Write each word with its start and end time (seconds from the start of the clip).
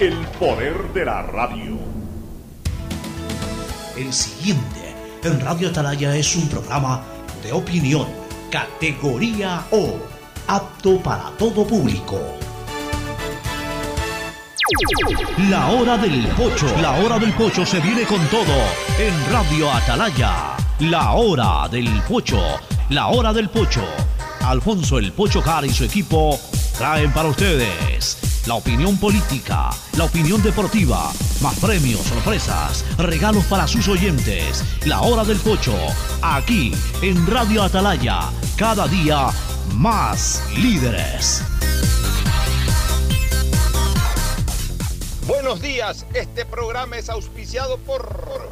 El 0.00 0.16
poder 0.40 0.92
de 0.92 1.04
la 1.04 1.22
radio. 1.22 1.78
El 3.96 4.12
siguiente 4.12 4.96
en 5.22 5.40
Radio 5.40 5.68
Atalaya 5.68 6.16
es 6.16 6.34
un 6.34 6.48
programa 6.48 7.04
de 7.40 7.52
opinión, 7.52 8.08
categoría 8.50 9.62
O, 9.70 9.94
apto 10.48 11.00
para 11.00 11.30
todo 11.38 11.64
público. 11.64 12.18
La 15.48 15.68
hora 15.68 15.96
del 15.98 16.26
pocho. 16.30 16.66
La 16.80 16.90
hora 16.98 17.20
del 17.20 17.32
pocho 17.34 17.64
se 17.64 17.78
viene 17.78 18.02
con 18.02 18.26
todo 18.26 18.56
en 18.98 19.32
Radio 19.32 19.70
Atalaya. 19.70 20.56
La 20.80 21.12
hora 21.12 21.68
del 21.68 21.88
pocho. 22.08 22.42
La 22.88 23.06
hora 23.06 23.32
del 23.32 23.48
pocho. 23.50 23.84
Alfonso 24.40 24.98
el 24.98 25.12
Pocho 25.12 25.40
Car 25.40 25.64
y 25.64 25.70
su 25.70 25.84
equipo 25.84 26.40
traen 26.76 27.12
para 27.12 27.28
ustedes 27.28 28.21
la 28.46 28.54
opinión 28.54 28.98
política, 28.98 29.70
la 29.96 30.04
opinión 30.04 30.42
deportiva, 30.42 31.12
más 31.40 31.58
premios, 31.60 32.00
sorpresas, 32.00 32.84
regalos 32.98 33.44
para 33.44 33.68
sus 33.68 33.86
oyentes. 33.88 34.64
La 34.84 35.02
hora 35.02 35.24
del 35.24 35.38
pocho, 35.38 35.74
aquí 36.20 36.74
en 37.02 37.26
Radio 37.26 37.62
Atalaya, 37.62 38.30
cada 38.56 38.88
día 38.88 39.28
más 39.74 40.42
líderes. 40.56 41.42
Buenos 45.26 45.60
días, 45.60 46.04
este 46.14 46.44
programa 46.44 46.98
es 46.98 47.08
auspiciado 47.08 47.78
por... 47.78 48.42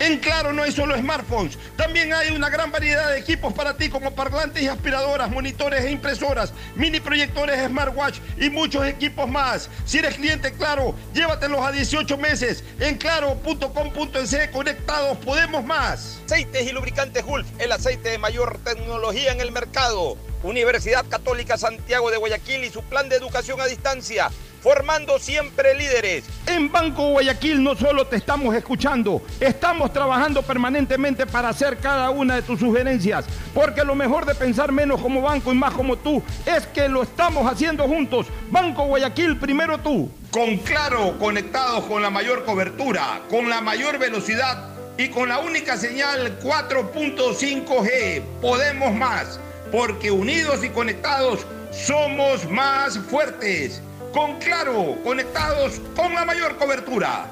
En 0.00 0.18
Claro 0.18 0.54
no 0.54 0.62
hay 0.62 0.72
solo 0.72 0.96
smartphones, 0.96 1.58
también 1.76 2.14
hay 2.14 2.30
una 2.30 2.48
gran 2.48 2.72
variedad 2.72 3.10
de 3.10 3.18
equipos 3.18 3.52
para 3.52 3.76
ti 3.76 3.90
como 3.90 4.14
parlantes 4.14 4.62
y 4.62 4.66
aspiradoras, 4.66 5.30
monitores 5.30 5.84
e 5.84 5.90
impresoras, 5.90 6.54
mini 6.74 7.00
proyectores 7.00 7.62
smartwatch 7.66 8.18
y 8.38 8.48
muchos 8.48 8.86
equipos 8.86 9.28
más. 9.28 9.68
Si 9.84 9.98
eres 9.98 10.14
cliente 10.14 10.52
Claro, 10.52 10.94
llévatelos 11.12 11.60
a 11.60 11.70
18 11.70 12.16
meses 12.16 12.64
en 12.78 12.96
claro.com.es 12.96 14.48
conectados 14.48 15.18
podemos 15.18 15.62
más. 15.66 16.18
Aceites 16.24 16.66
y 16.66 16.72
lubricantes 16.72 17.22
Gulf, 17.22 17.46
el 17.58 17.70
aceite 17.70 18.08
de 18.08 18.16
mayor 18.18 18.58
tecnología 18.64 19.32
en 19.32 19.42
el 19.42 19.52
mercado. 19.52 20.16
Universidad 20.42 21.04
Católica 21.10 21.58
Santiago 21.58 22.10
de 22.10 22.16
Guayaquil 22.16 22.64
y 22.64 22.70
su 22.70 22.82
plan 22.82 23.10
de 23.10 23.16
educación 23.16 23.60
a 23.60 23.66
distancia 23.66 24.30
formando 24.60 25.18
siempre 25.18 25.74
líderes. 25.74 26.24
En 26.46 26.70
Banco 26.70 27.10
Guayaquil 27.10 27.62
no 27.62 27.74
solo 27.74 28.06
te 28.06 28.16
estamos 28.16 28.54
escuchando, 28.54 29.22
estamos 29.40 29.92
trabajando 29.92 30.42
permanentemente 30.42 31.26
para 31.26 31.48
hacer 31.48 31.78
cada 31.78 32.10
una 32.10 32.36
de 32.36 32.42
tus 32.42 32.60
sugerencias, 32.60 33.24
porque 33.54 33.84
lo 33.84 33.94
mejor 33.94 34.26
de 34.26 34.34
pensar 34.34 34.72
menos 34.72 35.00
como 35.00 35.22
banco 35.22 35.52
y 35.52 35.56
más 35.56 35.74
como 35.74 35.96
tú 35.96 36.22
es 36.46 36.66
que 36.66 36.88
lo 36.88 37.02
estamos 37.02 37.50
haciendo 37.50 37.84
juntos. 37.84 38.26
Banco 38.50 38.84
Guayaquil, 38.84 39.38
primero 39.38 39.78
tú. 39.78 40.10
Con 40.30 40.58
Claro, 40.58 41.18
conectados 41.18 41.84
con 41.84 42.02
la 42.02 42.10
mayor 42.10 42.44
cobertura, 42.44 43.22
con 43.28 43.48
la 43.48 43.60
mayor 43.60 43.98
velocidad 43.98 44.68
y 44.96 45.08
con 45.08 45.28
la 45.28 45.38
única 45.38 45.76
señal 45.76 46.38
4.5G, 46.40 48.22
podemos 48.40 48.92
más, 48.92 49.40
porque 49.72 50.10
unidos 50.10 50.62
y 50.62 50.68
conectados 50.68 51.46
somos 51.72 52.48
más 52.48 52.98
fuertes 52.98 53.82
con 54.12 54.38
Claro, 54.38 54.96
conectados 55.04 55.80
con 55.94 56.14
la 56.14 56.24
mayor 56.24 56.56
cobertura. 56.56 57.30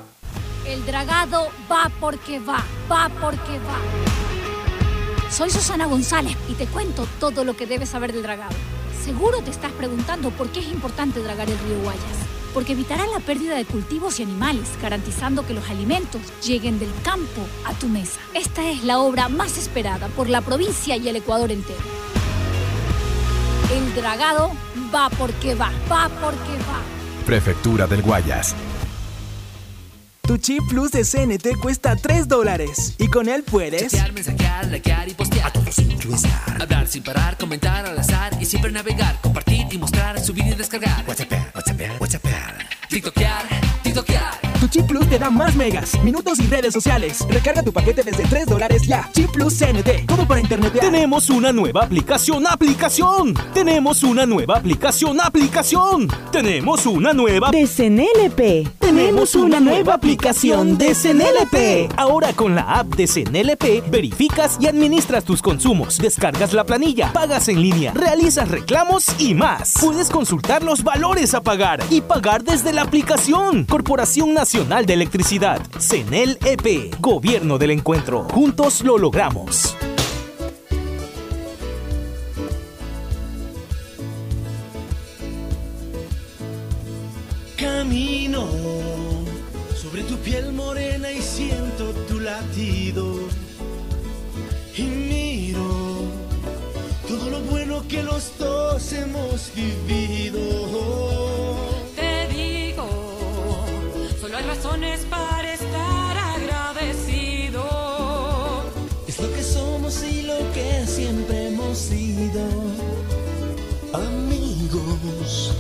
El 0.65 0.85
dragado 0.87 1.49
va 1.71 1.91
porque 2.01 2.39
va, 2.39 2.65
va 2.91 3.09
porque 3.21 3.59
va. 3.61 5.31
Soy 5.31 5.51
Susana 5.51 5.87
González 5.87 6.37
y 6.49 6.55
te 6.55 6.67
cuento 6.67 7.07
todo 7.19 7.45
lo 7.45 7.57
que 7.57 7.67
debes 7.67 7.91
saber 7.91 8.13
del 8.13 8.23
dragado. 8.23 8.55
Seguro 9.05 9.43
te 9.43 9.51
estás 9.51 9.73
preguntando 9.73 10.31
por 10.31 10.51
qué 10.51 10.61
es 10.61 10.69
importante 10.69 11.21
dragar 11.21 11.49
el 11.49 11.59
río 11.59 11.81
Guayas. 11.83 12.03
Porque 12.55 12.73
evitará 12.73 13.07
la 13.07 13.21
pérdida 13.21 13.57
de 13.57 13.65
cultivos 13.65 14.19
y 14.19 14.23
animales, 14.23 14.69
garantizando 14.81 15.47
que 15.47 15.55
los 15.55 15.69
alimentos 15.69 16.21
lleguen 16.43 16.79
del 16.79 16.91
campo 17.05 17.43
a 17.67 17.75
tu 17.75 17.89
mesa. 17.89 18.21
Esta 18.35 18.69
es 18.71 18.85
la 18.85 18.99
obra 18.99 19.29
más 19.29 19.59
esperada 19.59 20.09
por 20.09 20.29
la 20.29 20.41
provincia 20.41 20.97
y 20.97 21.09
el 21.09 21.17
Ecuador 21.17 21.53
entero. 21.53 21.79
El 23.71 23.95
dragado 23.95 24.51
va 24.95 25.09
porque 25.11 25.55
va, 25.55 25.71
va 25.91 26.09
porque 26.21 26.57
va. 26.69 26.81
Prefectura 27.27 27.87
del 27.87 28.03
Guayas. 28.03 28.55
Tu 30.23 30.37
chip 30.37 30.63
plus 30.69 30.91
de 30.91 31.05
CNT 31.05 31.59
cuesta 31.61 31.97
3 31.97 32.29
dólares 32.29 32.95
y 32.99 33.09
con 33.09 33.31
él 33.31 33.45
puedes 33.45 33.93
chatear, 33.93 34.13
mensajear, 34.13 34.67
likear 34.67 35.09
y 35.09 35.15
postear 35.15 35.47
a 35.47 35.53
todos 35.53 35.75
sin 35.75 35.97
cruzar, 35.97 36.61
hablar 36.61 36.87
sin 36.87 37.03
parar, 37.03 37.39
comentar 37.39 37.87
al 37.87 37.99
azar 37.99 38.37
y 38.39 38.45
siempre 38.45 38.71
navegar, 38.71 39.19
compartir 39.23 39.67
y 39.71 39.79
mostrar, 39.79 40.21
subir 40.21 40.47
y 40.47 40.55
descargar. 40.55 41.03
WhatsApp, 41.09 41.33
WhatsApp, 41.55 42.01
WhatsApp, 42.01 42.25
TikTokear. 42.91 43.68
Tu 44.69 44.81
Chip 44.81 44.87
Plus 44.87 45.09
te 45.09 45.19
da 45.19 45.31
más 45.31 45.57
megas, 45.57 45.99
minutos 46.03 46.39
y 46.41 46.47
redes 46.47 46.75
sociales. 46.75 47.27
Recarga 47.31 47.63
tu 47.63 47.73
paquete 47.73 48.03
desde 48.03 48.25
3 48.25 48.47
dólares 48.47 48.87
ya. 48.87 49.09
Chip 49.13 49.31
Plus 49.31 49.59
CNT, 49.59 50.07
todo 50.07 50.27
para 50.27 50.41
internet. 50.41 50.73
Tenemos 50.79 51.31
una 51.31 51.53
nueva 51.53 51.85
aplicación, 51.85 52.47
aplicación. 52.47 53.35
Tenemos 53.55 54.03
una 54.03 54.27
nueva 54.27 54.59
aplicación, 54.59 55.21
aplicación. 55.21 56.09
Tenemos 56.31 56.85
una 56.87 57.15
nueva 57.15 57.51
de 57.51 57.67
CNLP. 57.67 58.79
Tenemos 58.79 59.35
una 59.35 59.59
nueva 59.61 59.95
aplicación 59.95 60.77
de 60.77 60.95
CNLP. 60.95 61.93
Ahora 61.97 62.33
con 62.35 62.55
la 62.55 62.63
app 62.63 62.95
de 62.95 63.07
CNLP 63.07 63.91
verificas 63.91 64.59
y 64.61 64.67
administras 64.67 65.25
tus 65.25 65.41
consumos, 65.41 65.99
descargas 65.99 66.53
la 66.53 66.65
planilla, 66.65 67.13
pagas 67.13 67.49
en 67.49 67.63
línea, 67.63 67.93
realizas 67.95 68.49
reclamos 68.49 69.07
y 69.19 69.35
más. 69.35 69.75
Puedes 69.81 70.11
consultar 70.11 70.63
los 70.63 70.83
valores 70.83 71.35
a 71.35 71.43
pagar 71.43 71.83
y 71.91 72.01
pagar 72.01 72.45
desde 72.45 72.73
la 72.73 72.83
aplicación. 72.83 73.65
Corporación 73.65 74.35
Nacional 74.35 74.58
Nacional 74.59 74.87
de 74.87 74.95
Electricidad, 74.95 75.61
CENEL 75.79 76.37
EP, 76.45 76.93
Gobierno 76.99 77.59
del 77.59 77.71
Encuentro. 77.71 78.25
Juntos 78.25 78.83
lo 78.83 78.99
logramos. 78.99 79.77
Camino 87.57 88.49
sobre 89.81 90.03
tu 90.03 90.17
piel 90.17 90.53
morena 90.53 91.13
y 91.13 91.23
siento 91.23 91.93
tu 92.09 92.19
latido. 92.19 93.15
Y 94.77 94.83
miro 94.83 95.71
todo 97.07 97.31
lo 97.31 97.41
bueno 97.43 97.85
que 97.87 98.03
los 98.03 98.37
dos 98.41 98.93
hemos 98.93 99.53
vivido 99.55 101.28
razones 104.79 105.07
para 105.11 105.55
estar 105.55 106.17
agradecido. 106.17 107.65
Es 109.07 109.21
lo 109.21 109.33
que 109.33 109.43
somos 109.43 110.03
y 110.05 110.23
lo 110.23 110.39
que 110.53 110.87
siempre 110.87 111.49
hemos 111.49 111.79
sido. 111.79 112.43
Amigos, 113.93 115.55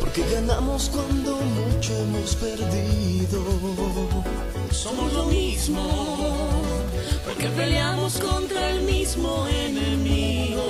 porque 0.00 0.24
ganamos 0.32 0.90
cuando 0.90 1.36
mucho 1.36 1.94
hemos 1.96 2.34
perdido. 2.36 3.44
Somos 4.70 5.12
lo 5.12 5.24
mismo, 5.26 5.82
porque 7.24 7.48
peleamos 7.48 8.18
contra 8.18 8.70
el 8.70 8.82
mismo 8.82 9.46
enemigo. 9.48 10.64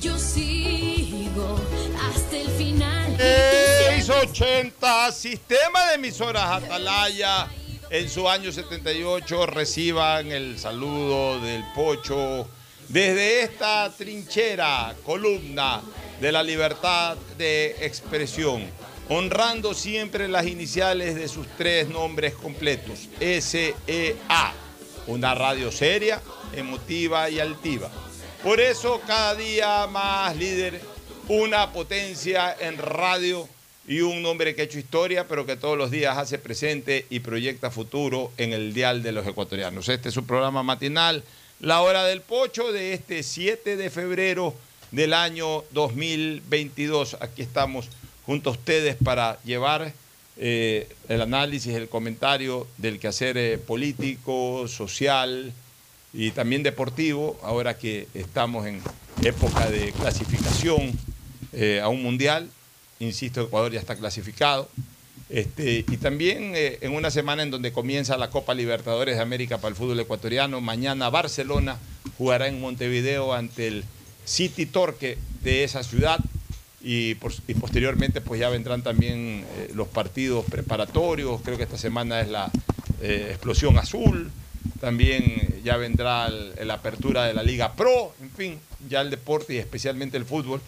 Yo 0.00 0.18
sigo 0.18 1.56
hasta 2.08 2.36
el 2.36 2.48
final. 2.48 3.16
80, 4.10 5.12
Sistema 5.12 5.88
de 5.88 5.94
Emisoras 5.94 6.62
Atalaya. 6.62 7.48
En 7.88 8.10
su 8.10 8.28
año 8.28 8.52
78 8.52 9.46
reciban 9.46 10.30
el 10.30 10.58
saludo 10.58 11.40
del 11.40 11.64
Pocho 11.74 12.46
desde 12.88 13.42
esta 13.42 13.90
trinchera, 13.96 14.94
columna 15.06 15.80
de 16.20 16.32
la 16.32 16.42
libertad 16.42 17.16
de 17.38 17.76
expresión, 17.80 18.64
honrando 19.08 19.72
siempre 19.72 20.28
las 20.28 20.46
iniciales 20.46 21.14
de 21.14 21.26
sus 21.26 21.46
tres 21.56 21.88
nombres 21.88 22.34
completos, 22.34 23.08
SEA, 23.18 24.52
una 25.06 25.34
radio 25.34 25.72
seria, 25.72 26.20
emotiva 26.52 27.30
y 27.30 27.40
altiva. 27.40 27.90
Por 28.42 28.60
eso 28.60 29.00
cada 29.06 29.34
día 29.34 29.86
más 29.86 30.36
líder, 30.36 30.78
una 31.28 31.72
potencia 31.72 32.54
en 32.60 32.76
radio 32.76 33.48
y 33.86 34.00
un 34.00 34.24
hombre 34.24 34.54
que 34.54 34.62
ha 34.62 34.64
hecho 34.64 34.78
historia, 34.78 35.28
pero 35.28 35.46
que 35.46 35.56
todos 35.56 35.76
los 35.76 35.90
días 35.90 36.16
hace 36.16 36.38
presente 36.38 37.06
y 37.10 37.20
proyecta 37.20 37.70
futuro 37.70 38.32
en 38.38 38.52
el 38.52 38.72
dial 38.72 39.02
de 39.02 39.12
los 39.12 39.26
ecuatorianos. 39.26 39.88
Este 39.88 40.08
es 40.08 40.14
su 40.14 40.24
programa 40.24 40.62
matinal, 40.62 41.22
La 41.60 41.82
Hora 41.82 42.04
del 42.04 42.22
Pocho, 42.22 42.72
de 42.72 42.94
este 42.94 43.22
7 43.22 43.76
de 43.76 43.90
febrero 43.90 44.54
del 44.90 45.12
año 45.12 45.64
2022. 45.72 47.18
Aquí 47.20 47.42
estamos 47.42 47.88
junto 48.24 48.50
a 48.50 48.52
ustedes 48.54 48.96
para 49.02 49.38
llevar 49.44 49.92
eh, 50.36 50.88
el 51.08 51.20
análisis, 51.20 51.74
el 51.74 51.88
comentario 51.88 52.66
del 52.78 52.98
quehacer 52.98 53.36
eh, 53.36 53.58
político, 53.58 54.66
social 54.66 55.52
y 56.12 56.30
también 56.30 56.62
deportivo, 56.62 57.38
ahora 57.42 57.76
que 57.76 58.08
estamos 58.14 58.66
en 58.66 58.80
época 59.22 59.70
de 59.70 59.92
clasificación 59.92 60.92
eh, 61.52 61.80
a 61.82 61.88
un 61.88 62.02
mundial. 62.02 62.48
Insisto, 63.00 63.42
Ecuador 63.42 63.72
ya 63.72 63.80
está 63.80 63.96
clasificado. 63.96 64.68
Este, 65.30 65.84
y 65.88 65.96
también 65.96 66.52
eh, 66.54 66.78
en 66.82 66.92
una 66.92 67.10
semana 67.10 67.42
en 67.42 67.50
donde 67.50 67.72
comienza 67.72 68.16
la 68.18 68.30
Copa 68.30 68.54
Libertadores 68.54 69.16
de 69.16 69.22
América 69.22 69.58
para 69.58 69.70
el 69.70 69.74
fútbol 69.74 69.98
ecuatoriano, 70.00 70.60
mañana 70.60 71.08
Barcelona 71.08 71.78
jugará 72.18 72.46
en 72.46 72.60
Montevideo 72.60 73.32
ante 73.32 73.68
el 73.68 73.84
City 74.24 74.66
Torque 74.66 75.18
de 75.42 75.64
esa 75.64 75.82
ciudad. 75.82 76.20
Y, 76.86 77.14
posteriormente 77.14 78.20
pues 78.20 78.38
ya 78.40 78.50
vendrán 78.50 78.82
también 78.82 79.46
eh, 79.56 79.70
los 79.74 79.88
partidos 79.88 80.44
preparatorios, 80.44 81.40
creo 81.42 81.56
que 81.56 81.62
esta 81.62 81.78
semana 81.78 82.20
es 82.20 82.28
la 82.28 82.50
eh, 83.00 83.28
Explosión 83.30 83.78
Azul, 83.78 84.30
también 84.80 85.62
ya 85.64 85.78
vendrá 85.78 86.28
la 86.28 86.74
apertura 86.74 87.24
de 87.24 87.32
la 87.32 87.42
Liga 87.42 87.72
Pro, 87.72 88.14
en 88.20 88.30
fin, 88.30 88.58
ya 88.86 89.00
el 89.00 89.08
deporte 89.08 89.54
y 89.54 89.58
especialmente 89.58 90.18
el 90.18 90.26
fútbol 90.26 90.60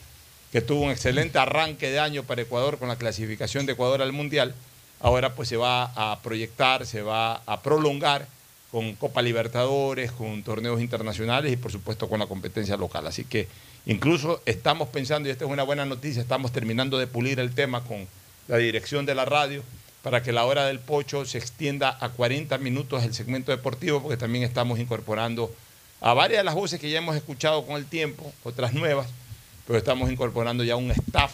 que 0.57 0.63
tuvo 0.63 0.85
un 0.85 0.91
excelente 0.91 1.39
arranque 1.39 1.91
de 1.91 1.99
año 1.99 2.23
para 2.23 2.41
Ecuador 2.41 2.79
con 2.79 2.89
la 2.89 2.97
clasificación 2.97 3.67
de 3.67 3.75
Ecuador 3.75 4.01
al 4.01 4.13
Mundial, 4.15 4.55
ahora 5.01 5.35
pues 5.35 5.51
se 5.51 5.59
va 5.59 5.93
a 5.95 6.19
proyectar, 6.23 6.87
se 6.87 7.03
va 7.03 7.43
a 7.45 7.61
prolongar 7.61 8.27
con 8.71 8.95
Copa 8.95 9.21
Libertadores, 9.21 10.13
con 10.13 10.43
torneos 10.43 10.81
internacionales 10.81 11.53
y 11.53 11.59
por 11.59 11.71
supuesto 11.71 12.09
con 12.09 12.21
la 12.21 12.27
competencia 12.27 12.79
local. 12.79 13.07
Así 13.07 13.25
que 13.25 13.49
incluso 13.85 14.41
estamos 14.47 14.89
pensando, 14.89 15.29
y 15.29 15.33
esta 15.33 15.45
es 15.45 15.51
una 15.51 15.63
buena 15.63 15.85
noticia, 15.85 16.23
estamos 16.23 16.53
terminando 16.53 16.97
de 16.97 17.07
pulir 17.07 17.39
el 17.39 17.55
tema 17.55 17.85
con 17.85 18.09
la 18.49 18.57
dirección 18.57 19.05
de 19.05 19.15
la 19.15 19.27
radio 19.27 19.63
para 20.01 20.23
que 20.23 20.33
la 20.33 20.47
hora 20.47 20.65
del 20.65 20.79
pocho 20.79 21.27
se 21.27 21.37
extienda 21.37 21.99
a 22.01 22.09
40 22.09 22.57
minutos 22.57 23.05
el 23.05 23.13
segmento 23.13 23.53
deportivo, 23.53 24.01
porque 24.01 24.17
también 24.17 24.43
estamos 24.43 24.79
incorporando 24.79 25.55
a 26.01 26.15
varias 26.15 26.41
de 26.41 26.45
las 26.45 26.55
voces 26.55 26.81
que 26.81 26.89
ya 26.89 26.97
hemos 26.97 27.15
escuchado 27.15 27.67
con 27.67 27.77
el 27.77 27.85
tiempo, 27.85 28.33
otras 28.43 28.73
nuevas 28.73 29.07
pero 29.67 29.79
estamos 29.79 30.11
incorporando 30.11 30.65
ya 30.65 30.77
un 30.77 30.91
staff 30.91 31.33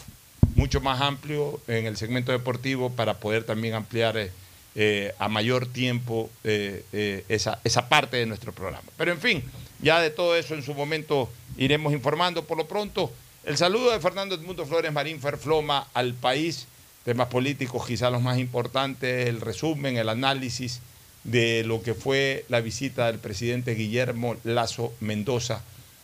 mucho 0.55 0.81
más 0.81 1.01
amplio 1.01 1.61
en 1.69 1.87
el 1.87 1.97
segmento 1.97 2.33
deportivo 2.33 2.91
para 2.91 3.19
poder 3.19 3.45
también 3.45 3.75
ampliar 3.75 4.17
eh, 4.17 4.31
eh, 4.75 5.15
a 5.19 5.29
mayor 5.29 5.67
tiempo 5.67 6.31
eh, 6.45 7.25
esa, 7.29 7.59
esa 7.65 7.89
parte 7.89 8.17
de 8.17 8.27
nuestro 8.27 8.53
programa. 8.53 8.89
Pero 8.97 9.13
en 9.13 9.21
fin, 9.21 9.43
ya 9.81 10.01
de 10.01 10.11
todo 10.11 10.37
eso 10.37 10.55
en 10.55 10.63
su 10.63 10.75
momento 10.75 11.31
iremos 11.57 11.93
informando. 11.93 12.45
Por 12.45 12.59
lo 12.59 12.67
pronto, 12.67 13.13
el 13.45 13.57
saludo 13.57 13.91
de 13.91 14.01
Fernando 14.01 14.35
Edmundo 14.35 14.65
Flores 14.67 14.93
Marín 14.93 15.21
Ferfloma 15.21 15.89
al 15.95 16.15
país, 16.15 16.67
temas 17.05 17.29
políticos 17.29 17.87
quizá 17.87 18.11
los 18.11 18.23
más 18.23 18.39
importantes, 18.39 19.29
el 19.29 19.41
resumen, 19.41 19.97
el 19.97 20.09
análisis 20.09 20.81
de 21.25 21.65
lo 21.65 21.83
que 21.83 21.95
fue 21.95 22.45
la 22.49 22.61
visita 22.61 23.07
del 23.07 23.19
presidente 23.19 23.75
Guillermo 23.75 24.37
Lazo 24.45 24.93
Mendoza 25.01 25.63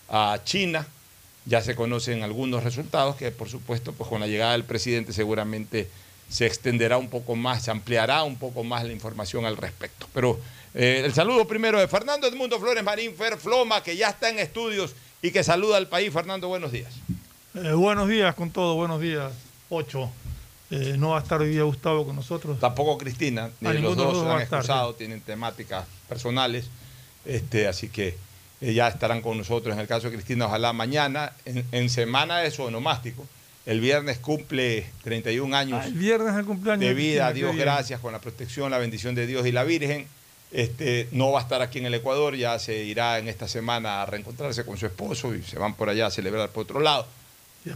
a 0.09 0.41
China 0.45 0.87
ya 1.49 1.63
se 1.63 1.75
conocen 1.75 2.23
algunos 2.23 2.63
resultados 2.63 3.17
que 3.17 3.31
por 3.31 3.49
supuesto 3.49 3.93
pues 3.93 4.09
con 4.09 4.21
la 4.21 4.27
llegada 4.27 4.53
del 4.53 4.65
presidente 4.65 5.15
seguramente 5.15 5.89
se 6.29 6.47
extenderá 6.47 6.99
un 6.99 7.09
poco 7.09 7.37
más, 7.37 7.65
se 7.65 7.71
ampliará 7.71 8.23
un 8.23 8.37
poco 8.37 8.65
más 8.65 8.85
la 8.85 8.93
información 8.93 9.47
al 9.47 9.57
respecto. 9.57 10.07
Pero 10.13 10.39
eh, 10.75 11.03
el 11.05 11.15
saludo 11.15 11.49
primero 11.49 11.81
de 11.81 11.89
Fernando 11.89 12.27
Edmundo 12.27 12.61
Flores 12.61 12.85
Marín 12.85 13.15
Fer 13.15 13.39
Floma, 13.39 13.83
que 13.83 13.97
ya 13.97 14.11
está 14.11 14.29
en 14.29 14.39
estudios 14.39 14.95
y 15.23 15.31
que 15.31 15.43
saluda 15.43 15.79
al 15.79 15.89
país. 15.89 16.13
Fernando, 16.13 16.49
buenos 16.49 16.71
días. 16.71 16.93
Eh, 17.55 17.73
buenos 17.73 18.09
días 18.09 18.35
con 18.35 18.51
todo, 18.51 18.75
buenos 18.75 19.01
días, 19.01 19.33
Ocho. 19.71 20.11
Eh, 20.71 20.97
no 20.99 21.11
va 21.11 21.21
a 21.21 21.23
estar 21.23 21.41
hoy 21.41 21.49
día 21.49 21.63
Gustavo 21.63 22.05
con 22.05 22.15
nosotros. 22.15 22.61
Tampoco 22.61 22.99
Cristina, 22.99 23.51
ni 23.61 23.79
los 23.79 23.97
dos 23.97 24.23
se 24.23 24.31
han 24.31 24.41
excusado, 24.43 24.95
tienen 24.95 25.23
temáticas 25.23 25.87
personales, 26.07 26.67
este, 27.25 27.67
así 27.67 27.89
que 27.89 28.19
ya 28.61 28.89
estarán 28.89 29.21
con 29.21 29.39
nosotros. 29.39 29.75
En 29.75 29.81
el 29.81 29.87
caso 29.87 30.09
de 30.09 30.15
Cristina, 30.15 30.47
ojalá 30.47 30.73
mañana, 30.73 31.33
en, 31.45 31.91
semana 31.91 32.39
de 32.39 32.51
su 32.51 32.63
onomástico. 32.63 33.27
El 33.67 33.81
viernes 33.81 34.19
cumple 34.19 34.87
31 35.05 35.55
años. 35.55 35.85
el 35.85 35.93
viernes 35.93 36.35
el 36.35 36.45
cumpleaños. 36.45 36.81
De 36.81 36.95
vida, 36.95 37.33
Dios 37.33 37.55
gracias, 37.55 38.01
con 38.01 38.13
la 38.13 38.21
protección, 38.21 38.71
la 38.71 38.79
bendición 38.79 39.15
de 39.15 39.27
Dios 39.27 39.47
y 39.47 39.53
la 39.53 39.65
Virgen. 39.65 40.07
Este, 40.51 41.09
no 41.13 41.31
va 41.31 41.41
a 41.41 41.43
estar 41.43 41.61
aquí 41.61 41.79
en 41.79 41.85
el 41.85 41.95
Ecuador, 41.95 42.35
ya 42.35 42.59
se 42.59 42.83
irá 42.85 43.19
en 43.19 43.29
esta 43.29 43.47
semana 43.47 44.03
a 44.03 44.07
reencontrarse 44.07 44.65
con 44.65 44.79
su 44.79 44.87
esposo 44.87 45.35
y 45.35 45.43
se 45.43 45.59
van 45.59 45.75
por 45.75 45.91
allá 45.91 46.07
a 46.07 46.11
celebrar 46.11 46.49
por 46.49 46.63
otro 46.63 46.81
lado. 46.81 47.07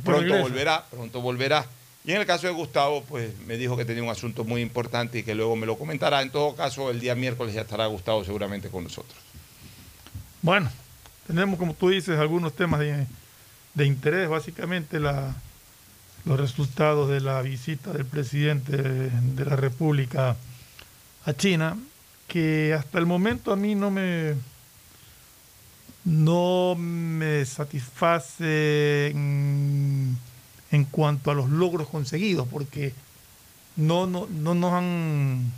Pronto 0.02 0.38
volverá, 0.38 0.86
pronto 0.90 1.20
volverá. 1.20 1.66
Y 2.04 2.12
en 2.12 2.20
el 2.20 2.26
caso 2.26 2.46
de 2.46 2.52
Gustavo, 2.52 3.04
pues 3.04 3.30
me 3.46 3.56
dijo 3.56 3.76
que 3.76 3.84
tenía 3.84 4.02
un 4.02 4.08
asunto 4.08 4.44
muy 4.44 4.62
importante 4.62 5.18
y 5.18 5.22
que 5.22 5.34
luego 5.34 5.54
me 5.54 5.66
lo 5.66 5.76
comentará. 5.76 6.22
En 6.22 6.30
todo 6.30 6.56
caso, 6.56 6.90
el 6.90 6.98
día 6.98 7.14
miércoles 7.14 7.54
ya 7.54 7.60
estará 7.60 7.86
Gustavo 7.86 8.24
seguramente 8.24 8.70
con 8.70 8.84
nosotros. 8.84 9.16
Bueno, 10.42 10.70
tenemos, 11.28 11.56
como 11.56 11.72
tú 11.74 11.90
dices, 11.90 12.18
algunos 12.18 12.54
temas 12.54 12.80
de, 12.80 13.86
interés, 13.86 14.28
básicamente 14.28 14.98
la, 14.98 15.36
los 16.24 16.38
resultados 16.38 17.08
de 17.08 17.20
la 17.20 17.40
visita 17.42 17.92
del 17.92 18.04
presidente 18.04 18.76
de 18.76 19.44
la 19.44 19.54
República 19.54 20.36
a 21.24 21.32
China, 21.32 21.76
que 22.26 22.74
hasta 22.76 22.98
el 22.98 23.06
momento 23.06 23.52
a 23.52 23.56
mí 23.56 23.76
no 23.76 23.90
me 23.92 24.34
no 26.04 26.74
me 26.76 27.44
satisface 27.46 29.10
en, 29.10 30.18
en 30.72 30.84
cuanto 30.86 31.30
a 31.30 31.34
los 31.34 31.48
logros 31.50 31.88
conseguidos, 31.88 32.48
porque 32.48 32.92
no, 33.76 34.08
no, 34.08 34.26
no 34.26 34.54
nos 34.54 34.72
han 34.72 35.52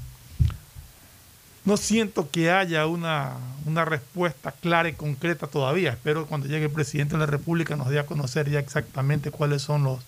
no 1.65 1.77
siento 1.77 2.31
que 2.31 2.51
haya 2.51 2.87
una, 2.87 3.39
respuesta 3.87 4.53
clara 4.53 4.89
y 4.89 4.93
concreta 4.93 5.47
todavía. 5.47 5.91
Espero 5.91 6.23
que 6.23 6.29
cuando 6.29 6.47
llegue 6.47 6.67
el 6.67 6.71
presidente 6.71 7.15
de 7.15 7.21
la 7.21 7.27
República 7.27 7.77
nos 7.77 7.89
dé 7.89 7.99
a 7.99 8.07
conocer 8.07 8.51
ya 8.51 8.59
exactamente 8.59 9.31
cuáles 9.31 9.63
son 9.63 9.83
los, 9.83 10.01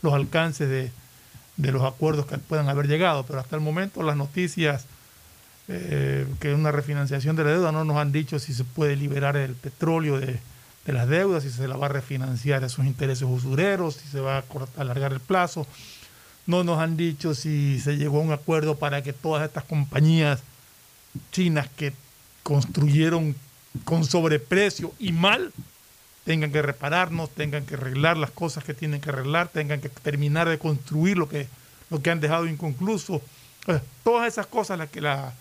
los 0.00 0.14
alcances 0.14 0.68
de, 0.68 1.72
los 1.72 1.82
acuerdos 1.82 2.26
que 2.26 2.38
puedan 2.38 2.68
haber 2.68 2.88
llegado. 2.88 3.24
Pero 3.26 3.40
hasta 3.40 3.54
el 3.54 3.62
momento 3.62 4.02
las 4.02 4.16
noticias 4.16 4.86
eh, 5.68 6.26
que 6.40 6.52
es 6.52 6.58
una 6.58 6.72
refinanciación 6.72 7.36
de 7.36 7.44
la 7.44 7.50
deuda 7.50 7.72
no 7.72 7.84
nos 7.84 7.96
han 7.96 8.12
dicho 8.12 8.38
si 8.38 8.52
se 8.52 8.64
puede 8.64 8.96
liberar 8.96 9.36
el 9.36 9.54
petróleo 9.54 10.20
de, 10.20 10.38
las 10.86 11.08
deudas, 11.08 11.42
si 11.42 11.50
se 11.50 11.66
la 11.66 11.76
va 11.76 11.86
a 11.86 11.90
refinanciar 11.90 12.64
esos 12.64 12.84
intereses 12.84 13.26
usureros, 13.26 13.96
si 13.96 14.08
se 14.08 14.20
va 14.20 14.38
a 14.38 14.44
alargar 14.78 15.12
el 15.12 15.20
plazo. 15.20 15.66
No 16.46 16.64
nos 16.64 16.78
han 16.78 16.96
dicho 16.96 17.34
si 17.34 17.78
se 17.80 17.96
llegó 17.96 18.18
a 18.18 18.22
un 18.22 18.32
acuerdo 18.32 18.76
para 18.76 19.02
que 19.02 19.12
todas 19.12 19.46
estas 19.46 19.64
compañías 19.64 20.42
chinas 21.32 21.68
que 21.76 21.92
construyeron 22.42 23.34
con 23.84 24.04
sobreprecio 24.04 24.92
y 24.98 25.12
mal, 25.12 25.52
tengan 26.24 26.52
que 26.52 26.62
repararnos, 26.62 27.30
tengan 27.30 27.66
que 27.66 27.74
arreglar 27.74 28.16
las 28.16 28.30
cosas 28.30 28.64
que 28.64 28.74
tienen 28.74 29.00
que 29.00 29.10
arreglar, 29.10 29.48
tengan 29.48 29.80
que 29.80 29.88
terminar 29.88 30.48
de 30.48 30.58
construir 30.58 31.18
lo 31.18 31.28
que, 31.28 31.48
lo 31.90 32.00
que 32.00 32.10
han 32.10 32.20
dejado 32.20 32.46
inconcluso. 32.46 33.20
Pues, 33.66 33.82
todas 34.02 34.28
esas 34.28 34.46
cosas 34.46 34.78
las 34.78 34.90
que 34.90 35.00
las 35.00 35.32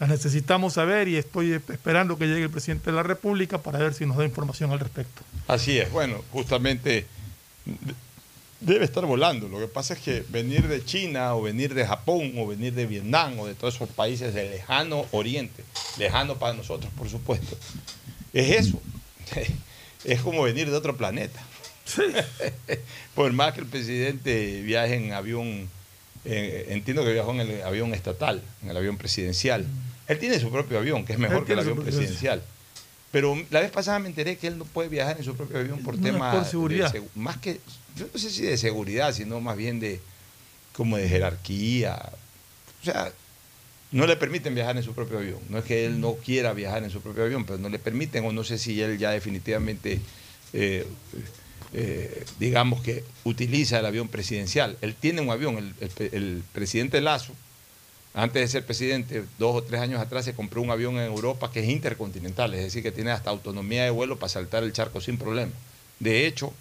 necesitamos 0.00 0.74
saber 0.74 1.08
y 1.08 1.16
estoy 1.16 1.52
esperando 1.52 2.18
que 2.18 2.26
llegue 2.26 2.44
el 2.44 2.50
presidente 2.50 2.90
de 2.90 2.96
la 2.96 3.02
República 3.02 3.58
para 3.58 3.78
ver 3.78 3.94
si 3.94 4.04
nos 4.04 4.16
da 4.16 4.24
información 4.24 4.72
al 4.72 4.80
respecto. 4.80 5.22
Así 5.46 5.78
es, 5.78 5.90
bueno, 5.90 6.22
justamente 6.32 7.06
debe 8.62 8.84
estar 8.84 9.04
volando. 9.04 9.48
Lo 9.48 9.58
que 9.58 9.66
pasa 9.66 9.94
es 9.94 10.00
que 10.00 10.24
venir 10.28 10.68
de 10.68 10.84
China 10.84 11.34
o 11.34 11.42
venir 11.42 11.74
de 11.74 11.86
Japón 11.86 12.32
o 12.38 12.46
venir 12.46 12.72
de 12.72 12.86
Vietnam 12.86 13.38
o 13.38 13.46
de 13.46 13.54
todos 13.54 13.74
esos 13.74 13.88
países 13.90 14.32
del 14.34 14.50
lejano 14.50 15.06
oriente, 15.10 15.64
lejano 15.98 16.38
para 16.38 16.54
nosotros, 16.54 16.90
por 16.96 17.08
supuesto, 17.08 17.56
es 18.32 18.66
eso. 18.66 18.80
Es 20.04 20.20
como 20.20 20.42
venir 20.42 20.70
de 20.70 20.76
otro 20.76 20.96
planeta. 20.96 21.40
por 23.14 23.32
más 23.32 23.52
que 23.54 23.60
el 23.60 23.66
presidente 23.66 24.62
viaje 24.62 24.94
en 24.94 25.12
avión, 25.12 25.68
eh, 26.24 26.66
entiendo 26.70 27.04
que 27.04 27.12
viajó 27.12 27.32
en 27.32 27.40
el 27.40 27.62
avión 27.62 27.92
estatal, 27.94 28.42
en 28.62 28.70
el 28.70 28.76
avión 28.76 28.96
presidencial. 28.96 29.66
Él 30.08 30.18
tiene 30.18 30.38
su 30.40 30.50
propio 30.50 30.78
avión, 30.78 31.04
que 31.04 31.12
es 31.12 31.18
mejor 31.18 31.44
que 31.44 31.52
el 31.52 31.60
avión 31.60 31.82
presidencial. 31.82 32.42
Pero 33.10 33.36
la 33.50 33.60
vez 33.60 33.70
pasada 33.70 33.98
me 33.98 34.08
enteré 34.08 34.36
que 34.36 34.46
él 34.46 34.58
no 34.58 34.64
puede 34.64 34.88
viajar 34.88 35.18
en 35.18 35.24
su 35.24 35.36
propio 35.36 35.58
avión 35.58 35.80
por 35.82 35.98
temas 35.98 36.44
de 36.44 36.50
seguridad. 36.50 36.94
más 37.14 37.36
que 37.36 37.60
yo 37.96 38.06
no 38.12 38.18
sé 38.18 38.30
si 38.30 38.42
de 38.42 38.56
seguridad, 38.56 39.12
sino 39.12 39.40
más 39.40 39.56
bien 39.56 39.80
de 39.80 40.00
como 40.74 40.96
de 40.96 41.08
jerarquía. 41.08 42.00
O 42.80 42.84
sea, 42.84 43.12
no 43.92 44.06
le 44.06 44.16
permiten 44.16 44.54
viajar 44.54 44.76
en 44.76 44.82
su 44.82 44.94
propio 44.94 45.18
avión. 45.18 45.40
No 45.48 45.58
es 45.58 45.64
que 45.64 45.84
él 45.84 46.00
no 46.00 46.14
quiera 46.14 46.52
viajar 46.54 46.82
en 46.82 46.90
su 46.90 47.00
propio 47.00 47.24
avión, 47.24 47.44
pero 47.44 47.58
no 47.58 47.68
le 47.68 47.78
permiten, 47.78 48.24
o 48.24 48.32
no 48.32 48.42
sé 48.42 48.58
si 48.58 48.80
él 48.80 48.98
ya 48.98 49.10
definitivamente, 49.10 50.00
eh, 50.54 50.86
eh, 51.74 52.24
digamos 52.38 52.82
que 52.82 53.04
utiliza 53.24 53.78
el 53.78 53.86
avión 53.86 54.08
presidencial. 54.08 54.78
Él 54.80 54.94
tiene 54.94 55.20
un 55.20 55.30
avión, 55.30 55.58
el, 55.58 55.74
el, 56.12 56.42
presidente 56.54 57.02
Lazo, 57.02 57.34
antes 58.14 58.42
de 58.42 58.48
ser 58.48 58.64
presidente, 58.64 59.24
dos 59.38 59.56
o 59.56 59.62
tres 59.62 59.80
años 59.80 60.00
atrás, 60.00 60.24
se 60.24 60.34
compró 60.34 60.62
un 60.62 60.70
avión 60.70 60.96
en 60.96 61.04
Europa 61.04 61.50
que 61.52 61.60
es 61.60 61.68
intercontinental, 61.68 62.52
es 62.54 62.62
decir, 62.62 62.82
que 62.82 62.92
tiene 62.92 63.10
hasta 63.10 63.30
autonomía 63.30 63.84
de 63.84 63.90
vuelo 63.90 64.18
para 64.18 64.30
saltar 64.30 64.64
el 64.64 64.72
charco 64.72 65.00
sin 65.02 65.18
problema. 65.18 65.52
De 65.98 66.26
hecho, 66.26 66.52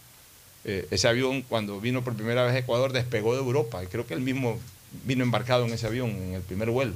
eh, 0.65 0.87
ese 0.91 1.07
avión 1.07 1.41
cuando 1.41 1.79
vino 1.81 2.03
por 2.03 2.15
primera 2.15 2.43
vez 2.43 2.53
a 2.53 2.57
Ecuador 2.59 2.93
despegó 2.93 3.33
de 3.33 3.39
Europa 3.39 3.83
y 3.83 3.87
creo 3.87 4.05
que 4.05 4.13
él 4.13 4.21
mismo 4.21 4.59
vino 5.05 5.23
embarcado 5.23 5.65
en 5.65 5.73
ese 5.73 5.87
avión 5.87 6.09
en 6.09 6.33
el 6.33 6.41
primer 6.41 6.69
vuelo. 6.69 6.93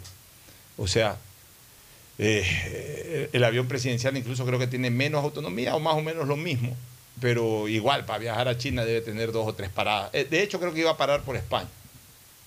O 0.78 0.88
sea, 0.88 1.18
eh, 2.18 3.30
el 3.34 3.44
avión 3.44 3.68
presidencial 3.68 4.16
incluso 4.16 4.46
creo 4.46 4.60
que 4.60 4.68
tiene 4.68 4.90
menos 4.90 5.24
autonomía 5.24 5.76
o 5.76 5.80
más 5.80 5.96
o 5.96 6.02
menos 6.02 6.28
lo 6.28 6.38
mismo 6.38 6.76
pero 7.22 7.68
igual 7.70 8.04
para 8.06 8.20
viajar 8.20 8.48
a 8.50 8.58
China 8.58 8.84
debe 8.84 9.00
tener 9.00 9.32
dos 9.32 9.48
o 9.48 9.54
tres 9.54 9.70
paradas. 9.70 10.10
Eh, 10.12 10.28
De 10.30 10.44
hecho, 10.44 10.60
creo 10.60 10.74
que 10.74 10.82
iba 10.82 10.92
a 10.92 10.98
parar 10.98 11.22
por 11.22 11.38
España. 11.38 11.70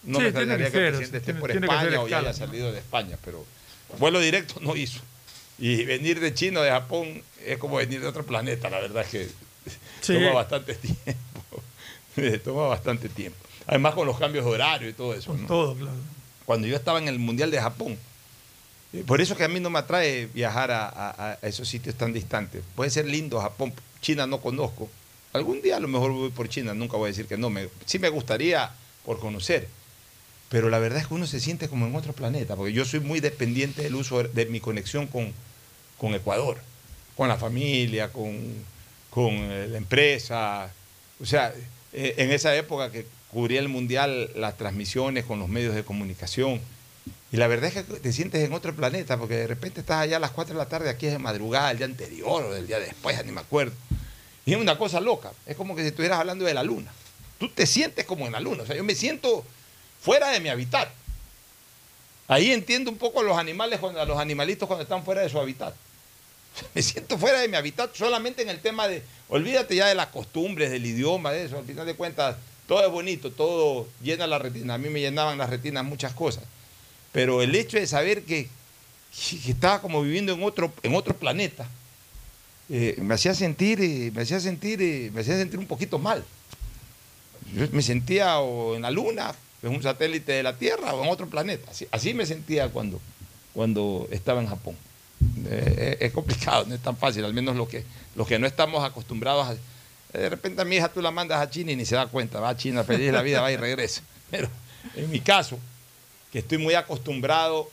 No 0.02 0.18
Sí, 0.18 0.22
me 0.24 0.28
extrañaría 0.28 0.66
que 0.66 0.72
que, 0.72 0.78
el 0.78 0.94
presidente 0.94 1.16
esté 1.16 1.24
tiene- 1.32 1.40
por 1.40 1.50
tiene 1.50 1.66
España 1.66 2.00
o 2.02 2.06
ya 2.06 2.18
haya 2.18 2.34
salido 2.34 2.70
de 2.70 2.78
España, 2.78 3.16
pero 3.24 3.46
vuelo 3.98 4.20
directo 4.20 4.56
no 4.60 4.76
hizo. 4.76 5.00
Y 5.58 5.84
venir 5.86 6.20
de 6.20 6.34
China 6.34 6.60
o 6.60 6.62
de 6.62 6.70
Japón 6.70 7.22
es 7.46 7.56
como 7.56 7.76
venir 7.76 8.02
de 8.02 8.08
otro 8.08 8.26
planeta, 8.26 8.68
la 8.68 8.78
verdad 8.78 9.04
es 9.04 9.08
que 9.08 9.28
Sí. 10.00 10.14
toma 10.14 10.32
bastante 10.32 10.74
tiempo. 10.74 11.62
toma 12.44 12.66
bastante 12.68 13.08
tiempo. 13.08 13.38
Además 13.66 13.94
con 13.94 14.06
los 14.06 14.18
cambios 14.18 14.44
de 14.44 14.50
horario 14.50 14.88
y 14.88 14.92
todo 14.92 15.14
eso. 15.14 15.34
¿no? 15.34 15.46
Todo, 15.46 15.74
claro. 15.74 15.96
Cuando 16.46 16.66
yo 16.66 16.76
estaba 16.76 16.98
en 16.98 17.08
el 17.08 17.18
Mundial 17.18 17.50
de 17.50 17.60
Japón, 17.60 17.98
eh, 18.94 19.04
por 19.06 19.20
eso 19.20 19.36
que 19.36 19.44
a 19.44 19.48
mí 19.48 19.60
no 19.60 19.68
me 19.70 19.78
atrae 19.78 20.26
viajar 20.26 20.70
a, 20.70 20.88
a- 20.88 21.32
a 21.42 21.46
esos 21.46 21.68
sitios 21.68 21.94
tan 21.94 22.12
distantes. 22.12 22.62
Puede 22.74 22.90
ser 22.90 23.06
lindo 23.06 23.40
Japón, 23.40 23.72
China 24.00 24.26
no 24.26 24.40
conozco. 24.40 24.88
Algún 25.34 25.60
día 25.60 25.76
a 25.76 25.80
lo 25.80 25.88
mejor 25.88 26.12
voy 26.12 26.30
por 26.30 26.48
China, 26.48 26.72
nunca 26.72 26.96
voy 26.96 27.08
a 27.08 27.08
decir 27.08 27.26
que 27.26 27.36
no. 27.36 27.50
Me, 27.50 27.68
sí 27.84 27.98
me 27.98 28.08
gustaría 28.08 28.70
por 29.04 29.20
conocer. 29.20 29.68
Pero 30.48 30.70
la 30.70 30.78
verdad 30.78 31.00
es 31.02 31.06
que 31.08 31.12
uno 31.14 31.26
se 31.26 31.40
siente 31.40 31.68
como 31.68 31.86
en 31.86 31.94
otro 31.94 32.14
planeta, 32.14 32.56
porque 32.56 32.72
yo 32.72 32.86
soy 32.86 33.00
muy 33.00 33.20
dependiente 33.20 33.82
del 33.82 33.94
uso 33.94 34.22
de 34.22 34.46
mi 34.46 34.60
conexión 34.60 35.06
con, 35.06 35.34
con 35.98 36.14
Ecuador, 36.14 36.56
con 37.14 37.28
la 37.28 37.36
familia, 37.36 38.10
con, 38.10 38.34
con 39.18 39.34
eh, 39.34 39.66
la 39.66 39.78
empresa. 39.78 40.70
O 41.20 41.26
sea, 41.26 41.52
eh, 41.92 42.14
en 42.18 42.30
esa 42.30 42.54
época 42.54 42.92
que 42.92 43.04
cubría 43.32 43.58
el 43.58 43.68
Mundial, 43.68 44.30
las 44.36 44.56
transmisiones 44.56 45.24
con 45.24 45.40
los 45.40 45.48
medios 45.48 45.74
de 45.74 45.82
comunicación. 45.82 46.60
Y 47.32 47.36
la 47.36 47.48
verdad 47.48 47.72
es 47.74 47.84
que 47.84 47.94
te 47.98 48.12
sientes 48.12 48.44
en 48.44 48.52
otro 48.52 48.72
planeta, 48.76 49.18
porque 49.18 49.34
de 49.34 49.48
repente 49.48 49.80
estás 49.80 50.02
allá 50.02 50.18
a 50.18 50.20
las 50.20 50.30
4 50.30 50.54
de 50.54 50.58
la 50.58 50.68
tarde, 50.68 50.88
aquí 50.88 51.06
es 51.06 51.12
de 51.12 51.18
madrugada, 51.18 51.72
el 51.72 51.78
día 51.78 51.86
anterior 51.86 52.44
o 52.44 52.54
del 52.54 52.68
día 52.68 52.78
después, 52.78 53.22
ni 53.26 53.32
me 53.32 53.40
acuerdo. 53.40 53.72
Y 54.46 54.52
es 54.52 54.60
una 54.60 54.78
cosa 54.78 55.00
loca, 55.00 55.32
es 55.46 55.56
como 55.56 55.74
que 55.74 55.82
si 55.82 55.88
estuvieras 55.88 56.20
hablando 56.20 56.44
de 56.44 56.54
la 56.54 56.62
luna. 56.62 56.92
Tú 57.40 57.48
te 57.48 57.66
sientes 57.66 58.04
como 58.04 58.24
en 58.26 58.32
la 58.32 58.40
luna, 58.40 58.62
o 58.62 58.66
sea, 58.66 58.76
yo 58.76 58.84
me 58.84 58.94
siento 58.94 59.44
fuera 60.00 60.28
de 60.30 60.38
mi 60.38 60.48
hábitat. 60.48 60.90
Ahí 62.28 62.52
entiendo 62.52 62.92
un 62.92 62.98
poco 62.98 63.18
a 63.18 63.24
los 63.24 63.36
animales, 63.36 63.80
a 63.82 64.04
los 64.04 64.18
animalitos 64.18 64.68
cuando 64.68 64.84
están 64.84 65.04
fuera 65.04 65.22
de 65.22 65.28
su 65.28 65.40
hábitat. 65.40 65.74
Me 66.74 66.82
siento 66.82 67.18
fuera 67.18 67.40
de 67.40 67.48
mi 67.48 67.56
hábitat 67.56 67.94
solamente 67.94 68.42
en 68.42 68.48
el 68.48 68.60
tema 68.60 68.88
de, 68.88 69.02
olvídate 69.28 69.76
ya 69.76 69.86
de 69.86 69.94
las 69.94 70.08
costumbres, 70.08 70.70
del 70.70 70.86
idioma, 70.86 71.32
de 71.32 71.44
eso, 71.44 71.58
al 71.58 71.64
final 71.64 71.86
de 71.86 71.94
cuentas, 71.94 72.36
todo 72.66 72.84
es 72.84 72.90
bonito, 72.90 73.32
todo 73.32 73.88
llena 74.02 74.26
la 74.26 74.38
retina. 74.38 74.74
A 74.74 74.78
mí 74.78 74.88
me 74.90 75.00
llenaban 75.00 75.38
las 75.38 75.50
retinas 75.50 75.84
muchas 75.84 76.12
cosas. 76.12 76.44
Pero 77.12 77.42
el 77.42 77.54
hecho 77.54 77.78
de 77.78 77.86
saber 77.86 78.22
que, 78.24 78.48
que 79.44 79.50
estaba 79.50 79.80
como 79.80 80.02
viviendo 80.02 80.32
en 80.34 80.42
otro, 80.42 80.72
en 80.82 80.94
otro 80.94 81.16
planeta, 81.16 81.66
eh, 82.68 82.96
me 83.00 83.14
hacía 83.14 83.34
sentir, 83.34 83.80
eh, 83.80 84.12
me 84.14 84.22
hacía 84.22 84.40
sentir, 84.40 84.82
eh, 84.82 85.10
me 85.14 85.22
hacía 85.22 85.36
sentir 85.36 85.58
un 85.58 85.66
poquito 85.66 85.98
mal. 85.98 86.22
Yo 87.54 87.66
me 87.72 87.80
sentía 87.80 88.36
en 88.74 88.82
la 88.82 88.90
luna, 88.90 89.34
en 89.62 89.70
un 89.70 89.82
satélite 89.82 90.32
de 90.32 90.42
la 90.42 90.58
Tierra, 90.58 90.92
o 90.92 91.02
en 91.02 91.10
otro 91.10 91.26
planeta. 91.28 91.70
Así, 91.70 91.88
así 91.90 92.12
me 92.12 92.26
sentía 92.26 92.68
cuando, 92.68 93.00
cuando 93.54 94.06
estaba 94.10 94.42
en 94.42 94.48
Japón. 94.48 94.76
Eh, 95.46 95.96
es, 96.00 96.06
es 96.08 96.12
complicado, 96.12 96.66
no 96.66 96.74
es 96.74 96.80
tan 96.80 96.96
fácil, 96.96 97.24
al 97.24 97.34
menos 97.34 97.56
los 97.56 97.68
que, 97.68 97.84
los 98.14 98.26
que 98.26 98.38
no 98.38 98.46
estamos 98.46 98.84
acostumbrados 98.84 99.48
a... 99.48 99.56
De 100.18 100.30
repente 100.30 100.62
a 100.62 100.64
mi 100.64 100.76
hija 100.76 100.88
tú 100.88 101.02
la 101.02 101.10
mandas 101.10 101.40
a 101.40 101.50
China 101.50 101.72
y 101.72 101.76
ni 101.76 101.84
se 101.84 101.94
da 101.94 102.06
cuenta, 102.06 102.40
va 102.40 102.50
a 102.50 102.56
China, 102.56 102.82
feliz 102.82 103.12
la 103.12 103.22
vida, 103.22 103.40
va 103.40 103.52
y 103.52 103.56
regresa. 103.56 104.02
Pero 104.30 104.48
en 104.94 105.10
mi 105.10 105.20
caso, 105.20 105.58
que 106.32 106.38
estoy 106.40 106.58
muy 106.58 106.74
acostumbrado 106.74 107.70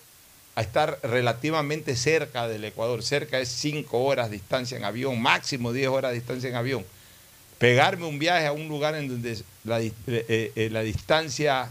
a 0.56 0.62
estar 0.62 1.00
relativamente 1.04 1.96
cerca 1.96 2.48
del 2.48 2.64
Ecuador, 2.64 3.04
cerca 3.04 3.40
es 3.40 3.50
5 3.50 4.04
horas 4.04 4.30
de 4.30 4.38
distancia 4.38 4.78
en 4.78 4.86
avión, 4.86 5.22
máximo 5.22 5.74
10 5.74 5.88
horas 5.90 6.12
de 6.12 6.16
distancia 6.16 6.50
en 6.50 6.56
avión. 6.56 6.86
Pegarme 7.58 8.06
un 8.06 8.20
viaje 8.20 8.48
a 8.48 8.52
un 8.52 8.68
lugar 8.68 8.96
en 8.96 9.08
donde 9.08 9.42
la, 9.64 9.82
eh, 9.82 9.94
eh, 10.08 10.70
la 10.72 10.82
distancia 10.82 11.70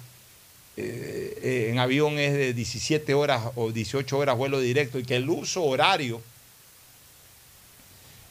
eh, 0.77 1.39
eh, 1.41 1.69
en 1.71 1.79
avión 1.79 2.19
es 2.19 2.33
de 2.33 2.53
17 2.53 3.15
horas 3.15 3.45
o 3.55 3.71
18 3.71 4.19
horas 4.19 4.37
vuelo 4.37 4.59
directo 4.59 4.99
y 4.99 5.05
que 5.05 5.17
el 5.17 5.31
uso 5.31 5.63
horario, 5.63 6.21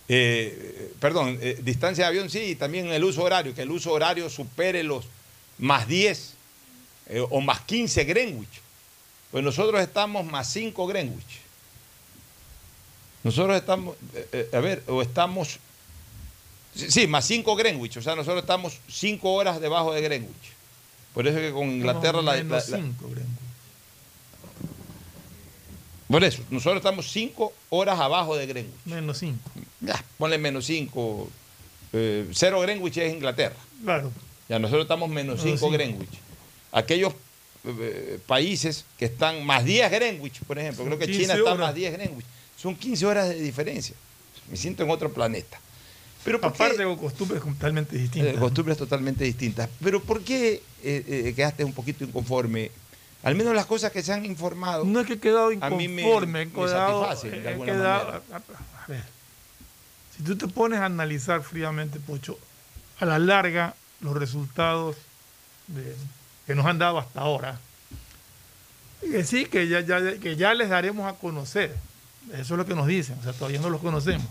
eh, 0.09 0.91
perdón, 0.99 1.39
distancia 1.61 2.03
de 2.03 2.09
avión 2.09 2.29
sí, 2.29 2.39
y 2.39 2.55
también 2.55 2.87
el 2.87 3.03
uso 3.03 3.23
horario, 3.23 3.55
que 3.55 3.61
el 3.61 3.71
uso 3.71 3.93
horario 3.93 4.29
supere 4.29 4.83
los 4.83 5.05
más 5.57 5.87
10 5.87 6.33
eh, 7.07 7.25
o 7.29 7.39
más 7.39 7.61
15 7.61 8.03
Greenwich. 8.03 8.61
Pues 9.31 9.43
nosotros 9.43 9.81
estamos 9.81 10.25
más 10.25 10.51
5 10.51 10.85
Greenwich. 10.87 11.41
Nosotros 13.23 13.55
estamos, 13.55 13.95
a 14.51 14.59
ver, 14.59 14.83
o 14.87 15.01
estamos, 15.01 15.57
sí, 16.75 17.07
más 17.07 17.25
5 17.25 17.55
Greenwich, 17.55 17.95
o 17.95 18.01
sea, 18.01 18.17
nosotros 18.17 18.43
estamos 18.43 18.79
5 18.89 19.31
horas 19.31 19.61
debajo 19.61 19.93
de 19.93 20.01
Greenwich. 20.01 20.53
Por 21.13 21.27
eso 21.27 21.37
es 21.37 21.47
que 21.47 21.51
con 21.53 21.69
Inglaterra 21.69 22.21
la, 22.21 22.35
la- 22.35 22.43
Menos 22.43 22.69
la- 22.69 22.77
cinco, 22.77 23.05
Greenwich. 23.09 23.27
Por 26.07 26.23
eso, 26.23 26.43
nosotros 26.51 26.77
estamos 26.77 27.11
5 27.11 27.53
horas 27.69 27.99
abajo 27.99 28.35
de 28.35 28.45
Greenwich. 28.45 28.73
Menos 28.85 29.17
cinco. 29.17 29.49
Ya, 29.81 30.03
ponle 30.17 30.37
menos 30.37 30.65
5. 30.65 31.27
cero 32.33 32.59
Greenwich 32.61 32.97
es 32.97 33.13
Inglaterra. 33.13 33.55
Claro. 33.83 34.11
Ya 34.49 34.59
nosotros 34.59 34.83
estamos 34.83 35.09
menos 35.09 35.37
Menos 35.43 35.59
5 35.59 35.71
cinco. 35.71 35.71
Greenwich. 35.71 36.09
Aquellos 36.71 37.13
eh, 37.65 38.19
países 38.27 38.85
que 38.97 39.05
están 39.05 39.43
más 39.45 39.63
10 39.65 39.89
Greenwich, 39.91 40.41
por 40.41 40.59
ejemplo, 40.59 40.85
creo 40.85 40.99
que 40.99 41.05
15 41.07 41.21
China 41.21 41.33
está 41.35 41.55
más 41.55 41.73
10 41.73 41.93
Greenwich. 41.93 42.25
Son 42.57 42.75
15 42.75 43.05
horas 43.05 43.29
de 43.29 43.35
diferencia. 43.39 43.95
Me 44.51 44.57
siento 44.57 44.83
en 44.83 44.89
otro 44.91 45.11
planeta. 45.11 45.59
Pero 46.23 46.39
¿por 46.39 46.53
qué- 46.53 46.63
Aparte 46.63 46.83
con 46.83 46.97
costumbres 46.97 47.41
totalmente 47.43 47.97
distintas. 47.97 48.33
eh, 48.35 48.37
costumbres 48.39 48.77
totalmente 48.77 49.23
distintas. 49.25 49.69
Pero 49.83 50.01
¿por 50.01 50.21
qué 50.23 50.61
eh, 50.83 51.05
eh, 51.27 51.33
quedaste 51.35 51.63
un 51.63 51.73
poquito 51.73 52.03
inconforme? 52.03 52.71
Al 53.23 53.35
menos 53.35 53.55
las 53.55 53.65
cosas 53.65 53.91
que 53.91 54.03
se 54.03 54.11
han 54.13 54.25
informado. 54.25 54.83
No 54.85 54.99
es 54.99 55.07
que 55.07 55.13
he 55.13 55.19
quedado 55.19 55.47
a 55.61 55.69
mí 55.69 55.87
me- 55.87 56.01
inconforme, 56.01 56.41
he 56.43 56.49
quedado- 56.49 57.03
de 57.21 57.27
he 57.29 57.71
a, 57.71 58.21
a 58.37 58.87
ver, 58.87 59.03
si 60.17 60.23
tú 60.23 60.35
te 60.37 60.47
pones 60.47 60.79
a 60.79 60.85
analizar 60.85 61.41
fríamente, 61.43 61.99
Pocho, 61.99 62.37
a 62.99 63.05
la 63.05 63.19
larga 63.19 63.75
los 64.01 64.15
resultados 64.15 64.95
de- 65.67 65.95
que 66.45 66.55
nos 66.55 66.65
han 66.65 66.77
dado 66.79 66.99
hasta 66.99 67.21
ahora, 67.21 67.59
que 69.01 69.23
sí, 69.23 69.45
que 69.45 69.67
ya, 69.67 69.81
ya- 69.81 70.17
que 70.19 70.35
ya 70.35 70.53
les 70.53 70.69
daremos 70.69 71.07
a 71.11 71.15
conocer. 71.17 71.75
Eso 72.33 72.53
es 72.53 72.57
lo 72.57 72.65
que 72.65 72.75
nos 72.75 72.87
dicen, 72.87 73.17
o 73.19 73.23
sea, 73.23 73.33
todavía 73.33 73.59
no 73.59 73.69
los 73.69 73.81
conocemos. 73.81 74.27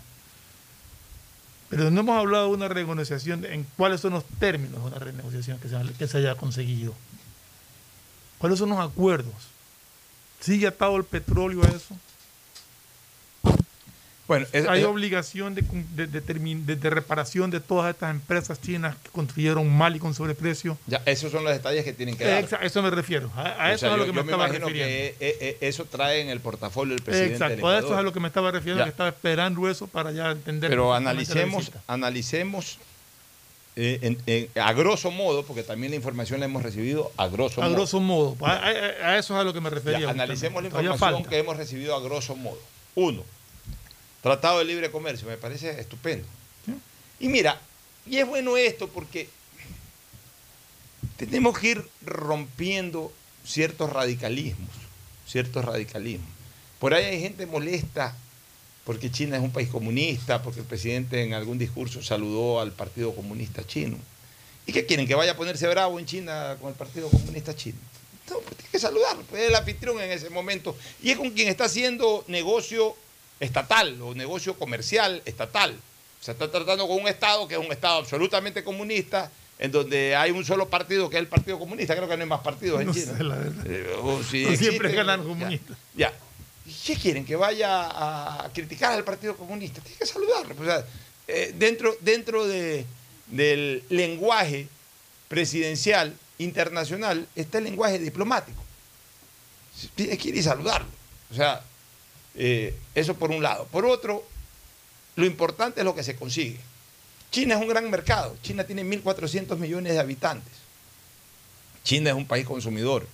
Pero 1.73 1.91
no 1.91 2.01
hemos 2.01 2.19
hablado 2.19 2.49
de 2.49 2.55
una 2.55 2.69
renegociación, 2.69 3.47
en 3.47 3.65
cuáles 3.79 4.03
son 4.03 4.13
los 4.13 4.27
términos 4.39 4.83
de 4.83 4.89
una 4.91 4.99
renegociación 4.99 5.59
que 5.59 5.71
se, 5.71 5.79
que 5.95 6.07
se 6.07 6.19
haya 6.19 6.35
conseguido. 6.35 6.93
¿Cuáles 8.37 8.59
son 8.59 8.69
los 8.69 8.79
acuerdos? 8.79 9.33
¿Sigue 10.39 10.67
atado 10.67 10.99
el 10.99 11.05
petróleo 11.05 11.65
a 11.65 11.69
eso? 11.69 11.97
Bueno, 14.29 14.47
es- 14.53 14.67
¿Hay 14.69 14.81
es- 14.81 14.87
obligación 14.87 15.55
de, 15.55 15.63
de- 15.63 16.77
de 16.77 16.91
reparación 16.91 17.51
de 17.51 17.59
todas 17.61 17.93
estas 17.93 18.13
empresas 18.13 18.61
chinas 18.61 18.97
que 19.03 19.11
construyeron 19.11 19.69
mal 19.69 19.97
y 19.97 19.99
con 19.99 20.15
sobreprecio? 20.15 20.79
ya, 20.87 21.03
esos 21.07 21.33
son 21.33 21.43
los 21.45 21.53
detalles 21.53 21.85
que 21.85 21.93
tienen 21.93 22.17
que 22.17 22.25
dar. 22.25 22.45
A 22.61 22.65
eso 22.65 22.83
me 22.83 22.91
refiero. 22.91 23.31
A, 23.35 23.65
a 23.65 23.73
eso 23.73 23.81
sea, 23.81 23.89
es 23.89 23.95
a 23.95 23.97
lo 23.97 24.07
yo- 24.07 24.13
que 24.13 24.17
me 24.17 24.21
estaba 24.23 24.47
refiriendo. 24.47 24.75
que 24.79 25.17
eh, 25.21 25.59
eso 25.61 25.85
trae 25.87 26.21
en 26.21 26.29
el 26.29 26.39
portafolio 26.41 26.95
del 26.95 27.03
presidente 27.05 27.35
Exacto, 27.35 27.67
a 27.69 27.79
eso 27.79 27.89
es 27.89 27.99
a 27.99 28.03
lo 28.03 28.13
que 28.13 28.21
me 28.21 28.29
estaba 28.29 28.51
refiriendo, 28.53 28.81
Ya. 28.81 28.85
que 28.85 28.91
estaba 28.91 29.09
esperando 29.09 29.69
eso 29.69 29.87
para 29.89 30.13
ya 30.13 30.31
entender. 30.31 30.71
Pero 30.71 30.95
analicemos, 30.95 31.71
analicemos 31.89 32.79
eh, 33.75 33.99
en- 34.03 34.19
en- 34.27 34.49
a 34.63 34.73
grosso 34.75 35.11
modo, 35.11 35.45
porque 35.45 35.63
también 35.63 35.91
la 35.91 35.97
información 35.97 36.39
la 36.41 36.47
hemos 36.47 36.63
recibido 36.63 37.11
a 37.17 37.27
grosso 37.29 37.61
A 37.63 37.65
modo. 37.65 37.75
grosso 37.77 38.01
modo, 38.01 38.37
a, 38.47 38.53
a- 38.53 38.67
a 38.69 39.19
eso 39.19 39.35
es 39.35 39.41
a 39.41 39.45
lo 39.45 39.53
que 39.53 39.61
me 39.61 39.71
Ya, 39.71 39.75
refería. 39.75 40.11
analicemos 40.11 40.63
la 40.63 40.69
información 40.69 41.25
que 41.25 41.39
hemos 41.39 41.57
recibido 41.57 41.97
a 41.97 42.01
grosso 42.03 42.37
modo. 42.37 42.59
Uno, 42.95 43.25
Tratado 44.23 44.61
de 44.61 44.65
Libre 44.65 44.91
Comercio, 44.91 45.27
me 45.29 45.37
parece 45.37 45.81
estupendo. 45.81 46.27
Y 47.19 47.29
mira, 47.29 47.61
y 48.07 48.19
es 48.19 48.27
bueno 48.27 48.57
esto 48.57 48.89
porque 48.89 49.29
tenemos 51.17 51.59
que 51.59 51.69
ir 51.69 51.89
rompiendo 52.05 53.13
ciertos 53.45 53.91
radicalismos, 53.93 54.71
ciertos 55.27 55.65
radicalismos. 55.65 56.29
Por 56.79 56.95
ahí 56.95 57.05
hay 57.05 57.21
gente 57.21 57.47
molesta 57.47 58.17
porque 58.85 59.11
China 59.11 59.37
es 59.37 59.43
un 59.43 59.53
país 59.53 59.69
comunista, 59.69 60.43
porque 60.43 60.61
el 60.61 60.67
presidente 60.67 61.23
en 61.23 61.35
algún 61.35 61.59
discurso 61.59 62.03
saludó 62.03 62.61
al 62.61 62.73
Partido 62.73 63.15
Comunista 63.15 63.65
Chino. 63.65 63.97
¿Y 64.67 64.73
qué 64.73 64.87
quieren? 64.87 65.07
¿Que 65.07 65.15
vaya 65.15 65.33
a 65.33 65.37
ponerse 65.37 65.67
bravo 65.69 65.99
en 65.99 66.07
China 66.07 66.57
con 66.61 66.71
el 66.71 66.75
Partido 66.75 67.09
Comunista 67.09 67.55
Chino? 67.55 67.79
No, 68.29 68.39
pues 68.39 68.57
tiene 68.57 68.71
que 68.71 68.79
saludarlo, 68.79 69.23
pues 69.29 69.43
es 69.43 69.49
el 69.49 69.55
anfitrión 69.55 70.01
en 70.01 70.11
ese 70.11 70.31
momento. 70.31 70.77
Y 71.03 71.11
es 71.11 71.19
con 71.19 71.31
quien 71.31 71.49
está 71.49 71.65
haciendo 71.65 72.25
negocio 72.29 72.97
estatal 73.43 74.01
o 74.01 74.15
negocio 74.15 74.55
comercial 74.55 75.21
estatal. 75.25 75.75
Se 76.21 76.33
está 76.33 76.51
tratando 76.51 76.87
con 76.87 77.01
un 77.01 77.09
Estado 77.09 77.49
que 77.49 77.55
es 77.55 77.61
un 77.61 77.73
Estado 77.73 77.99
absolutamente 77.99 78.63
comunista, 78.63 79.31
en 79.59 79.71
donde 79.73 80.15
hay 80.17 80.31
un 80.31 80.45
solo 80.45 80.69
partido 80.69 81.11
que 81.11 81.17
es 81.17 81.21
el 81.23 81.29
Partido 81.29 81.59
Comunista. 81.59 81.95
Creo 81.97 82.09
que 82.09 82.17
no 82.17 82.23
hay 82.23 82.29
más 82.29 82.41
partidos 82.41 82.81
en 82.81 82.87
No 82.89 82.95
China. 82.95 83.17
sé, 83.17 83.25
la 83.25 83.37
verdad. 83.37 83.67
Eh, 83.67 83.97
No 84.03 84.23
siempre 84.23 84.53
existen, 84.55 84.95
ganan 84.95 85.21
ya, 85.21 85.27
comunistas. 85.29 85.77
Ya. 85.95 86.13
¿Y 86.67 86.73
qué 86.87 86.97
quieren? 86.97 87.25
¿Que 87.25 87.37
vaya 87.37 88.45
a 88.45 88.51
criticar 88.53 88.93
al 88.93 89.05
Partido 89.05 89.37
Comunista? 89.37 89.81
Tiene 89.81 89.99
que 89.99 90.07
saludarlo. 90.07 90.55
pues, 90.55 90.69
o 90.69 90.73
sea, 90.73 90.85
eh, 91.29 91.53
dentro, 91.57 91.97
dentro 92.01 92.47
de, 92.47 92.87
del 93.27 93.83
lenguaje 93.89 94.69
presidencial 95.29 96.15
internacional 96.39 97.27
está 97.35 97.59
el 97.59 97.65
lenguaje 97.65 97.99
diplomático. 97.99 98.63
Tienes 99.95 100.19
que 100.19 100.29
ir 100.29 100.37
y 100.37 100.43
saludarlo. 100.43 100.87
O 101.31 101.35
sea, 101.35 101.63
eh, 102.35 102.77
eso 102.95 103.15
por 103.15 103.31
un 103.31 103.43
lado. 103.43 103.67
Por 103.71 103.85
otro, 103.87 104.25
lo 105.17 105.27
importante 105.27 105.81
es 105.81 105.85
lo 105.85 105.95
que 105.95 106.03
se 106.03 106.17
consigue. 106.17 106.59
China 107.31 107.55
es 107.55 107.61
un 107.63 107.69
gran 107.69 107.91
mercado. 107.91 108.37
China 108.43 108.65
tiene 108.65 108.85
1.400 108.85 109.57
millones 109.57 109.93
de 109.95 110.01
habitantes. 110.01 110.53
China 111.85 112.11
es 112.11 112.17
un 112.17 112.27
país 112.27 112.47
consumidor. 112.47 113.07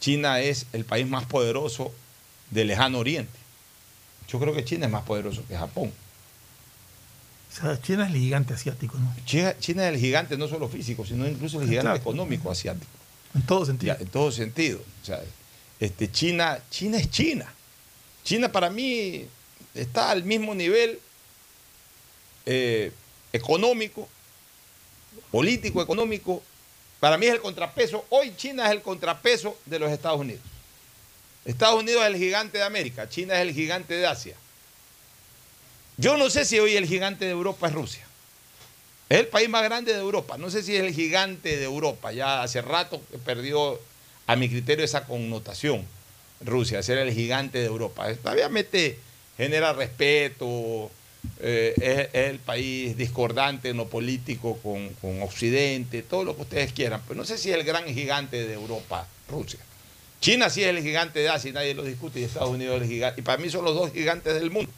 China 0.00 0.40
es 0.40 0.66
el 0.72 0.84
país 0.84 1.06
más 1.06 1.24
poderoso 1.26 1.92
del 2.50 2.66
lejano 2.68 2.98
oriente. 2.98 3.38
Yo 4.28 4.38
creo 4.40 4.54
que 4.54 4.64
China 4.64 4.86
es 4.86 4.92
más 4.92 5.04
poderoso 5.04 5.42
que 5.46 5.56
Japón. 5.56 5.92
O 7.50 7.52
sea, 7.60 7.80
China 7.80 8.06
es 8.06 8.14
el 8.14 8.20
gigante 8.20 8.54
asiático, 8.54 8.96
¿no? 8.98 9.12
China, 9.24 9.54
China 9.58 9.88
es 9.88 9.94
el 9.94 10.00
gigante 10.00 10.36
no 10.38 10.46
solo 10.48 10.68
físico, 10.68 11.04
sino 11.04 11.26
incluso 11.26 11.60
el 11.60 11.68
gigante 11.68 11.86
Claro. 11.86 11.96
económico 12.00 12.50
asiático. 12.50 12.86
En 13.34 13.42
todo 13.42 13.66
sentido. 13.66 13.94
Ya, 13.94 14.00
en 14.00 14.08
todo 14.08 14.30
sentido. 14.30 14.80
O 15.02 15.04
sea, 15.06 15.20
este, 15.80 16.10
China, 16.10 16.58
China 16.70 16.98
es 16.98 17.10
China. 17.10 17.52
China 18.24 18.50
para 18.50 18.70
mí 18.70 19.26
está 19.74 20.10
al 20.10 20.24
mismo 20.24 20.54
nivel 20.54 21.00
eh, 22.46 22.92
económico, 23.32 24.08
político, 25.30 25.82
económico. 25.82 26.42
Para 26.98 27.16
mí 27.16 27.26
es 27.26 27.32
el 27.32 27.40
contrapeso. 27.40 28.04
Hoy 28.10 28.34
China 28.36 28.66
es 28.66 28.72
el 28.72 28.82
contrapeso 28.82 29.56
de 29.66 29.78
los 29.78 29.90
Estados 29.90 30.20
Unidos. 30.20 30.42
Estados 31.44 31.80
Unidos 31.80 32.02
es 32.02 32.08
el 32.08 32.16
gigante 32.16 32.58
de 32.58 32.64
América, 32.64 33.08
China 33.08 33.34
es 33.34 33.40
el 33.40 33.54
gigante 33.54 33.94
de 33.94 34.06
Asia. 34.06 34.36
Yo 35.96 36.16
no 36.16 36.30
sé 36.30 36.44
si 36.44 36.58
hoy 36.58 36.76
el 36.76 36.86
gigante 36.86 37.24
de 37.24 37.30
Europa 37.30 37.68
es 37.68 37.74
Rusia. 37.74 38.06
Es 39.08 39.18
el 39.18 39.26
país 39.26 39.48
más 39.48 39.62
grande 39.64 39.92
de 39.92 39.98
Europa. 39.98 40.38
No 40.38 40.50
sé 40.50 40.62
si 40.62 40.76
es 40.76 40.82
el 40.82 40.94
gigante 40.94 41.56
de 41.56 41.64
Europa. 41.64 42.12
Ya 42.12 42.42
hace 42.42 42.62
rato 42.62 43.02
que 43.10 43.18
perdió, 43.18 43.78
a 44.26 44.36
mi 44.36 44.48
criterio, 44.48 44.84
esa 44.84 45.04
connotación. 45.04 45.84
Rusia, 46.40 46.82
ser 46.82 46.98
el 46.98 47.12
gigante 47.12 47.58
de 47.58 47.66
Europa. 47.66 48.06
Obviamente 48.24 48.98
genera 49.36 49.72
respeto, 49.72 50.90
eh, 51.40 52.08
es, 52.12 52.30
el 52.30 52.38
país 52.38 52.96
discordante 52.96 53.70
en 53.70 53.76
lo 53.76 53.88
político 53.88 54.58
con, 54.62 54.88
con 54.94 55.22
Occidente, 55.22 56.02
todo 56.02 56.24
lo 56.24 56.36
que 56.36 56.42
ustedes 56.42 56.72
quieran. 56.72 57.02
Pero 57.06 57.18
no 57.18 57.24
sé 57.24 57.38
si 57.38 57.50
es 57.50 57.56
el 57.56 57.64
gran 57.64 57.84
gigante 57.86 58.46
de 58.46 58.54
Europa, 58.54 59.06
Rusia. 59.28 59.60
China 60.20 60.50
sí 60.50 60.62
es 60.62 60.68
el 60.68 60.82
gigante 60.82 61.20
de 61.20 61.28
Asia 61.30 61.50
y 61.50 61.52
nadie 61.52 61.74
lo 61.74 61.82
discute, 61.82 62.20
y 62.20 62.24
Estados 62.24 62.50
Unidos 62.50 62.76
es 62.76 62.82
el 62.82 62.88
gigante. 62.88 63.20
Y 63.20 63.24
para 63.24 63.38
mí 63.38 63.48
son 63.48 63.64
los 63.64 63.74
dos 63.74 63.92
gigantes 63.92 64.34
del 64.34 64.50
mundo. 64.50 64.70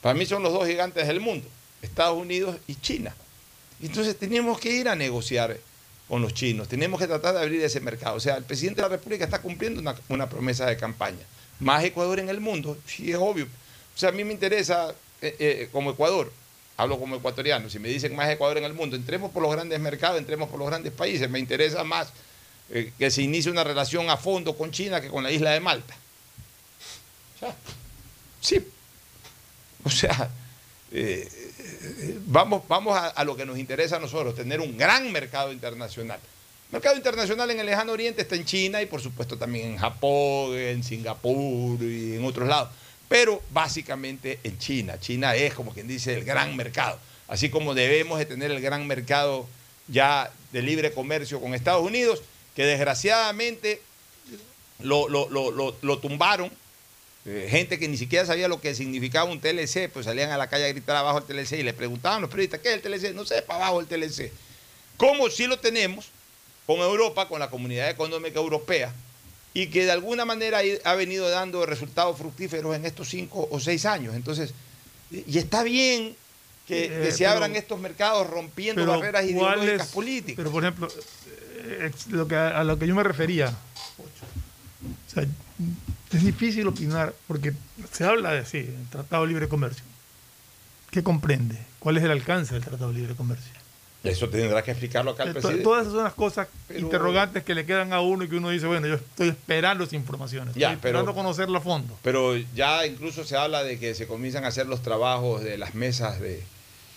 Para 0.00 0.14
mí 0.14 0.26
son 0.26 0.42
los 0.42 0.52
dos 0.52 0.66
gigantes 0.66 1.06
del 1.06 1.20
mundo, 1.20 1.46
Estados 1.82 2.16
Unidos 2.16 2.56
y 2.66 2.76
China. 2.76 3.14
Entonces 3.82 4.18
tenemos 4.18 4.58
que 4.58 4.70
ir 4.72 4.88
a 4.88 4.94
negociar 4.94 5.58
con 6.10 6.22
los 6.22 6.34
chinos, 6.34 6.66
tenemos 6.66 6.98
que 6.98 7.06
tratar 7.06 7.34
de 7.34 7.40
abrir 7.40 7.62
ese 7.62 7.78
mercado. 7.78 8.16
O 8.16 8.20
sea, 8.20 8.36
el 8.36 8.42
presidente 8.42 8.82
de 8.82 8.88
la 8.88 8.96
República 8.96 9.24
está 9.24 9.40
cumpliendo 9.40 9.80
una, 10.08 10.28
promesa 10.28 10.66
de 10.66 10.76
campaña. 10.76 11.24
Más 11.60 11.84
Ecuador 11.84 12.18
en 12.18 12.28
el 12.28 12.40
mundo, 12.40 12.76
sí 12.84 13.12
es 13.12 13.16
obvio. 13.16 13.44
O 13.44 13.98
sea, 13.98 14.08
a 14.08 14.12
mí 14.12 14.24
me 14.24 14.32
interesa 14.32 14.92
eh, 15.22 15.36
eh, 15.38 15.68
como 15.70 15.92
Ecuador, 15.92 16.32
hablo 16.76 16.98
como 16.98 17.14
ecuatoriano, 17.14 17.70
si 17.70 17.78
me 17.78 17.88
dicen 17.88 18.16
más 18.16 18.28
Ecuador 18.28 18.58
en 18.58 18.64
el 18.64 18.74
mundo, 18.74 18.96
entremos 18.96 19.30
por 19.30 19.40
los 19.40 19.52
grandes 19.52 19.78
mercados, 19.78 20.18
entremos 20.18 20.48
por 20.50 20.58
los 20.58 20.66
grandes 20.66 20.92
países. 20.92 21.30
Me 21.30 21.38
interesa 21.38 21.84
más 21.84 22.08
eh, 22.70 22.92
que 22.98 23.08
se 23.12 23.22
inicie 23.22 23.48
una 23.48 23.62
relación 23.62 24.10
a 24.10 24.16
fondo 24.16 24.56
con 24.56 24.72
China 24.72 25.00
que 25.00 25.10
con 25.10 25.22
la 25.22 25.30
isla 25.30 25.52
de 25.52 25.60
Malta. 25.60 25.94
O 27.36 27.38
sea, 27.38 27.56
sí, 28.40 28.66
o 29.84 29.90
sea, 29.90 30.28
vamos, 32.26 32.62
vamos 32.68 32.96
a, 32.96 33.24
lo 33.24 33.36
que 33.36 33.44
nos 33.46 33.58
interesa 33.58 33.96
a 33.96 33.98
nosotros, 34.00 34.34
tener 34.34 34.60
un 34.60 34.76
gran 34.76 35.10
mercado 35.12 35.52
internacional. 35.52 36.18
El 36.68 36.72
mercado 36.74 36.96
internacional 36.96 37.50
en 37.50 37.60
el 37.60 37.66
lejano 37.66 37.92
oriente 37.92 38.22
está 38.22 38.36
en 38.36 38.44
China 38.44 38.80
y 38.80 38.86
por 38.86 39.00
supuesto 39.00 39.36
también 39.36 39.72
en 39.72 39.76
Japón, 39.78 40.54
en 40.56 40.84
Singapur 40.84 41.82
y 41.82 42.14
en 42.16 42.24
otros 42.24 42.48
lados. 42.48 42.68
Pero 43.08 43.42
básicamente 43.50 44.38
en 44.44 44.56
China. 44.58 44.98
China 45.00 45.34
es, 45.34 45.52
como 45.54 45.72
quien 45.72 45.88
dice, 45.88 46.14
el 46.14 46.24
gran 46.24 46.56
mercado. 46.56 46.98
Así 47.26 47.50
como 47.50 47.74
debemos 47.74 48.18
de 48.18 48.26
tener 48.26 48.50
el 48.52 48.60
gran 48.60 48.86
mercado 48.86 49.48
ya 49.88 50.30
de 50.52 50.62
libre 50.62 50.92
comercio 50.92 51.40
con 51.40 51.54
Estados 51.54 51.84
Unidos, 51.84 52.22
que 52.54 52.64
desgraciadamente 52.64 53.82
lo- 54.80 55.08
lo- 55.08 55.28
lo- 55.28 55.76
lo 55.82 55.98
tumbaron 55.98 56.50
eh, 57.26 57.48
gente 57.50 57.78
que 57.78 57.86
ni 57.88 57.96
siquiera 57.96 58.24
sabía 58.26 58.48
lo 58.48 58.60
que 58.60 58.74
significaba 58.74 59.30
un 59.30 59.40
TLC, 59.40 59.90
pues 59.92 60.06
salían 60.06 60.30
a 60.30 60.38
la 60.38 60.48
calle 60.48 60.64
a 60.64 60.68
gritar 60.68 60.96
abajo 60.96 61.18
el 61.18 61.24
TLC 61.24 61.52
y 61.58 61.62
le 61.62 61.74
preguntaban 61.74 62.18
a 62.18 62.20
los 62.22 62.30
periodistas, 62.30 62.60
¿qué 62.60 62.68
es 62.70 62.74
el 62.74 62.80
TLC? 62.82 63.14
No 63.14 63.24
sé, 63.26 63.42
para 63.42 63.66
abajo 63.66 63.80
el 63.80 63.86
TLC. 63.86 64.32
Como 64.96 65.28
si 65.30 65.46
lo 65.46 65.58
tenemos 65.58 66.06
con 66.66 66.78
Europa, 66.78 67.28
con 67.28 67.40
la 67.40 67.50
Comunidad 67.50 67.90
Económica 67.90 68.38
Europea, 68.38 68.92
y 69.52 69.66
que 69.66 69.84
de 69.84 69.90
alguna 69.90 70.24
manera 70.24 70.60
ha- 70.84 70.94
venido 70.94 71.28
dando 71.28 71.66
resultados 71.66 72.16
fructíferos 72.16 72.76
en 72.76 72.86
estos 72.86 73.08
cinco 73.08 73.48
o 73.50 73.58
seis 73.58 73.84
años. 73.84 74.14
Entonces, 74.14 74.54
y 75.10 75.38
está 75.38 75.62
bien 75.64 76.14
que, 76.68 76.84
Eh, 76.84 76.88
que 77.02 77.10
se 77.10 77.18
pero- 77.24 77.30
abran 77.32 77.56
estos 77.56 77.80
mercados 77.80 78.30
rompiendo 78.30 78.86
barreras 78.86 79.22
¿cuál 79.34 79.58
ideológicas 79.58 79.86
es- 79.88 79.92
políticas. 79.92 80.36
Pero, 80.36 80.52
por 80.52 80.62
ejemplo, 80.62 80.88
eh, 81.64 81.86
ex- 81.90 82.06
lo 82.06 82.28
que, 82.28 82.36
a 82.36 82.62
lo 82.62 82.78
que 82.78 82.86
yo 82.86 82.94
me 82.94 83.02
refería, 83.02 83.48
o 83.98 85.12
sea, 85.12 85.26
es 86.12 86.24
difícil 86.24 86.66
opinar 86.66 87.14
porque 87.28 87.52
se 87.92 88.04
habla 88.04 88.32
de 88.32 88.44
sí, 88.44 88.58
el 88.58 88.86
Tratado 88.90 89.22
de 89.22 89.28
Libre 89.28 89.48
Comercio. 89.48 89.84
¿Qué 90.90 91.02
comprende? 91.02 91.56
¿Cuál 91.78 91.96
es 91.98 92.02
el 92.04 92.10
alcance 92.10 92.54
del 92.54 92.64
Tratado 92.64 92.92
de 92.92 92.98
Libre 92.98 93.14
Comercio? 93.14 93.52
Eso 94.02 94.28
tendrá 94.30 94.62
que 94.62 94.70
explicarlo 94.70 95.10
acá 95.10 95.24
to- 95.26 95.32
presidente. 95.32 95.62
Todas 95.62 95.82
esas 95.82 95.92
son 95.92 96.04
las 96.04 96.14
cosas 96.14 96.48
Pero- 96.68 96.80
interrogantes 96.80 97.44
que 97.44 97.54
le 97.54 97.66
quedan 97.66 97.92
a 97.92 98.00
uno 98.00 98.24
y 98.24 98.28
que 98.28 98.36
uno 98.36 98.48
dice, 98.48 98.66
bueno, 98.66 98.86
yo 98.86 98.94
estoy 98.94 99.28
esperando 99.28 99.84
esa 99.84 99.94
información, 99.94 100.48
estoy 100.48 100.60
Ya, 100.62 100.68
pero- 100.68 100.78
esperando 100.78 101.14
conocerla 101.14 101.58
a 101.58 101.60
fondo. 101.60 101.96
Pero 102.02 102.34
ya 102.54 102.86
incluso 102.86 103.24
se 103.24 103.36
habla 103.36 103.62
de 103.62 103.78
que 103.78 103.94
se 103.94 104.06
comienzan 104.06 104.44
a 104.44 104.48
hacer 104.48 104.66
los 104.66 104.82
trabajos 104.82 105.44
de 105.44 105.58
las 105.58 105.74
mesas 105.74 106.18
de, 106.18 106.42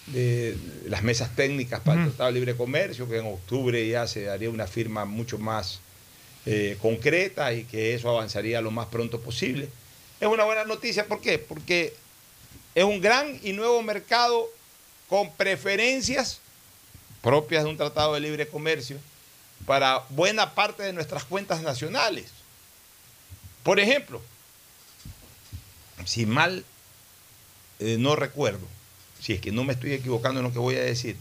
de 0.08 0.58
las 0.88 1.04
mesas 1.04 1.36
técnicas 1.36 1.82
para 1.82 2.02
el. 2.02 2.08
Tratado 2.10 2.28
de 2.30 2.34
Libre 2.36 2.56
Comercio, 2.56 3.08
que 3.10 3.18
en 3.20 3.26
octubre 3.28 3.86
ya 3.88 4.08
se 4.08 4.24
daría 4.24 4.50
una 4.50 4.66
firma 4.68 5.04
mucho 5.06 5.38
más 5.38 5.82
eh, 6.46 6.78
concreta 6.82 7.54
y 7.54 7.64
que 7.64 7.94
eso 7.94 8.10
avanzaría 8.10 8.62
lo 8.62 8.72
más 8.72 8.88
pronto 8.88 9.22
posible. 9.22 9.70
Es 10.20 10.28
una 10.28 10.44
buena 10.44 10.66
noticia, 10.66 11.08
¿por 11.08 11.22
qué? 11.22 11.40
Porque 11.40 11.94
es 12.76 12.84
un 12.84 13.02
gran 13.02 13.40
y 13.44 13.54
nuevo 13.54 13.82
mercado 13.82 14.50
con 15.08 15.32
preferencias 15.34 16.40
propias 17.22 17.64
de 17.64 17.70
un 17.70 17.78
tratado 17.78 18.14
de 18.14 18.20
libre 18.20 18.48
comercio 18.48 18.98
para 19.66 20.04
buena 20.10 20.54
parte 20.54 20.84
de 20.84 20.94
nuestras 20.94 21.24
cuentas 21.24 21.62
nacionales. 21.62 22.32
Por 23.64 23.80
ejemplo, 23.80 24.22
si 26.06 26.26
mal 26.26 26.66
eh, 27.80 27.98
no 28.00 28.16
recuerdo, 28.16 28.68
si 29.22 29.34
es 29.34 29.42
que 29.42 29.52
no 29.52 29.64
me 29.64 29.74
estoy 29.74 29.94
equivocando 29.94 30.42
en 30.42 30.46
lo 30.46 30.52
que 30.52 30.60
voy 30.60 30.76
a 30.76 30.84
decir, 30.84 31.18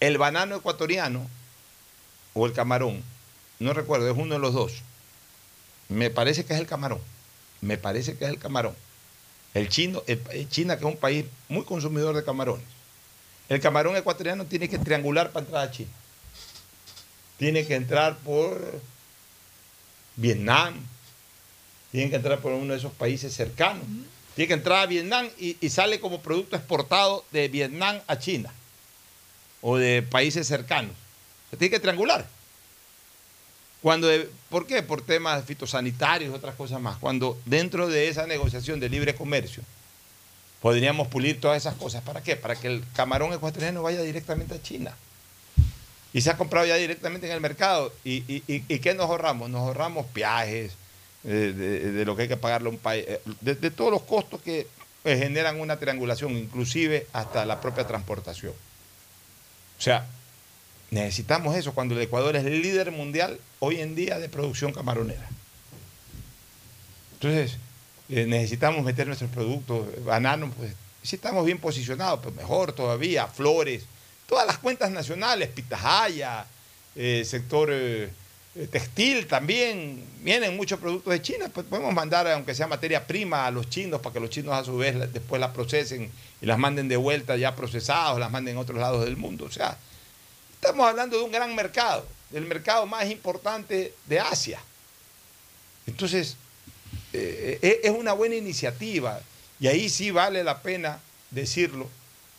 el 0.00 0.16
banano 0.16 0.56
ecuatoriano 0.56 1.28
o 2.32 2.46
el 2.46 2.52
camarón, 2.52 3.02
no 3.58 3.72
recuerdo, 3.72 4.10
es 4.10 4.16
uno 4.16 4.34
de 4.34 4.40
los 4.40 4.54
dos. 4.54 4.72
Me 5.88 6.10
parece 6.10 6.44
que 6.44 6.54
es 6.54 6.60
el 6.60 6.66
camarón. 6.66 7.00
Me 7.60 7.76
parece 7.78 8.16
que 8.16 8.24
es 8.24 8.30
el 8.30 8.38
camarón. 8.38 8.74
El 9.54 9.68
chino, 9.68 10.02
el- 10.06 10.22
el 10.32 10.48
China, 10.48 10.76
que 10.76 10.84
es 10.84 10.90
un 10.92 10.98
país 10.98 11.24
muy 11.48 11.64
consumidor 11.64 12.14
de 12.14 12.24
camarones. 12.24 12.64
El 13.48 13.60
camarón 13.60 13.96
ecuatoriano 13.96 14.44
tiene 14.44 14.68
que 14.68 14.78
triangular 14.78 15.30
para 15.32 15.46
entrar 15.46 15.66
a 15.66 15.70
China. 15.70 15.90
Tiene 17.38 17.66
que 17.66 17.74
entrar 17.74 18.16
por 18.18 18.80
Vietnam. 20.16 20.74
Tiene 21.90 22.10
que 22.10 22.16
entrar 22.16 22.40
por 22.40 22.52
uno 22.52 22.72
de 22.74 22.78
esos 22.78 22.92
países 22.92 23.34
cercanos. 23.34 23.84
Tiene 24.34 24.48
que 24.48 24.54
entrar 24.54 24.80
a 24.82 24.86
Vietnam 24.86 25.28
y, 25.38 25.56
y 25.60 25.70
sale 25.70 25.98
como 26.00 26.20
producto 26.20 26.56
exportado 26.56 27.24
de 27.32 27.48
Vietnam 27.48 28.00
a 28.06 28.18
China. 28.18 28.52
O 29.62 29.78
de 29.78 30.02
países 30.02 30.46
cercanos. 30.46 30.92
Se 31.50 31.56
tiene 31.56 31.70
que 31.70 31.80
triangular. 31.80 32.28
Cuando, 33.82 34.08
¿Por 34.50 34.66
qué? 34.66 34.82
Por 34.82 35.02
temas 35.02 35.44
fitosanitarios 35.44 36.34
otras 36.34 36.54
cosas 36.54 36.80
más. 36.80 36.96
Cuando 36.98 37.38
dentro 37.44 37.88
de 37.88 38.08
esa 38.08 38.26
negociación 38.26 38.80
de 38.80 38.88
libre 38.88 39.14
comercio 39.14 39.62
podríamos 40.60 41.08
pulir 41.08 41.40
todas 41.40 41.56
esas 41.56 41.74
cosas. 41.74 42.02
¿Para 42.02 42.22
qué? 42.22 42.36
Para 42.36 42.56
que 42.56 42.66
el 42.66 42.84
camarón 42.94 43.32
ecuatoriano 43.32 43.82
vaya 43.82 44.02
directamente 44.02 44.54
a 44.54 44.62
China. 44.62 44.94
Y 46.12 46.22
se 46.22 46.30
ha 46.30 46.36
comprado 46.36 46.66
ya 46.66 46.76
directamente 46.76 47.26
en 47.26 47.32
el 47.32 47.40
mercado. 47.40 47.92
¿Y, 48.04 48.40
qué 48.80 48.94
nos 48.94 49.06
ahorramos? 49.06 49.50
Nos 49.50 49.60
ahorramos 49.60 50.12
viajes, 50.12 50.72
eh, 51.24 51.52
de, 51.56 51.92
de 51.92 52.04
lo 52.04 52.16
que 52.16 52.22
hay 52.22 52.28
que 52.28 52.36
pagarle 52.36 52.68
a 52.68 52.72
un 52.72 52.78
país, 52.78 53.04
eh, 53.06 53.20
de, 53.40 53.54
de 53.54 53.70
todos 53.70 53.90
los 53.90 54.02
costos 54.02 54.40
que 54.40 54.66
eh, 55.04 55.16
generan 55.16 55.60
una 55.60 55.78
triangulación, 55.78 56.36
inclusive 56.36 57.06
hasta 57.12 57.46
la 57.46 57.60
propia 57.60 57.86
transportación. 57.86 58.52
O 59.78 59.80
sea, 59.80 60.06
necesitamos 60.90 61.56
eso 61.56 61.74
cuando 61.74 61.94
el 61.94 62.02
Ecuador 62.02 62.36
es 62.36 62.44
el 62.44 62.62
líder 62.62 62.90
mundial 62.92 63.38
hoy 63.58 63.80
en 63.80 63.94
día 63.94 64.18
de 64.18 64.28
producción 64.28 64.72
camaronera. 64.72 65.28
Entonces, 67.14 67.58
eh, 68.08 68.26
necesitamos 68.26 68.84
meter 68.84 69.06
nuestros 69.06 69.30
productos, 69.30 69.86
bananos, 70.04 70.50
pues 70.56 70.72
si 71.02 71.16
estamos 71.16 71.44
bien 71.44 71.58
posicionados, 71.58 72.20
pues 72.22 72.34
mejor 72.34 72.72
todavía, 72.72 73.26
Flores, 73.26 73.84
todas 74.26 74.46
las 74.46 74.58
cuentas 74.58 74.90
nacionales, 74.90 75.48
Pitahaya, 75.48 76.46
eh, 76.94 77.24
sector 77.24 77.70
eh, 77.70 78.10
textil 78.70 79.26
también, 79.26 80.04
vienen 80.22 80.56
muchos 80.56 80.80
productos 80.80 81.12
de 81.12 81.22
China, 81.22 81.50
pues 81.52 81.66
podemos 81.66 81.92
mandar, 81.94 82.26
aunque 82.28 82.54
sea 82.54 82.66
materia 82.66 83.06
prima, 83.06 83.46
a 83.46 83.50
los 83.50 83.68
chinos 83.68 84.00
para 84.00 84.14
que 84.14 84.20
los 84.20 84.30
chinos 84.30 84.54
a 84.54 84.64
su 84.64 84.76
vez 84.76 85.12
después 85.12 85.40
la 85.40 85.52
procesen 85.52 86.10
y 86.40 86.46
las 86.46 86.58
manden 86.58 86.88
de 86.88 86.96
vuelta 86.96 87.36
ya 87.36 87.54
procesados, 87.54 88.18
las 88.18 88.30
manden 88.30 88.56
a 88.56 88.60
otros 88.60 88.78
lados 88.78 89.04
del 89.04 89.16
mundo. 89.16 89.44
O 89.44 89.50
sea, 89.50 89.78
estamos 90.60 90.86
hablando 90.86 91.16
de 91.16 91.22
un 91.22 91.30
gran 91.30 91.54
mercado, 91.54 92.04
del 92.30 92.44
mercado 92.44 92.84
más 92.86 93.08
importante 93.10 93.94
de 94.06 94.20
Asia. 94.20 94.60
Entonces, 95.86 96.36
eh, 97.12 97.58
eh, 97.62 97.80
es 97.84 97.90
una 97.90 98.12
buena 98.12 98.34
iniciativa 98.34 99.20
y 99.60 99.68
ahí 99.68 99.88
sí 99.88 100.10
vale 100.10 100.42
la 100.44 100.60
pena 100.62 101.00
decirlo. 101.30 101.88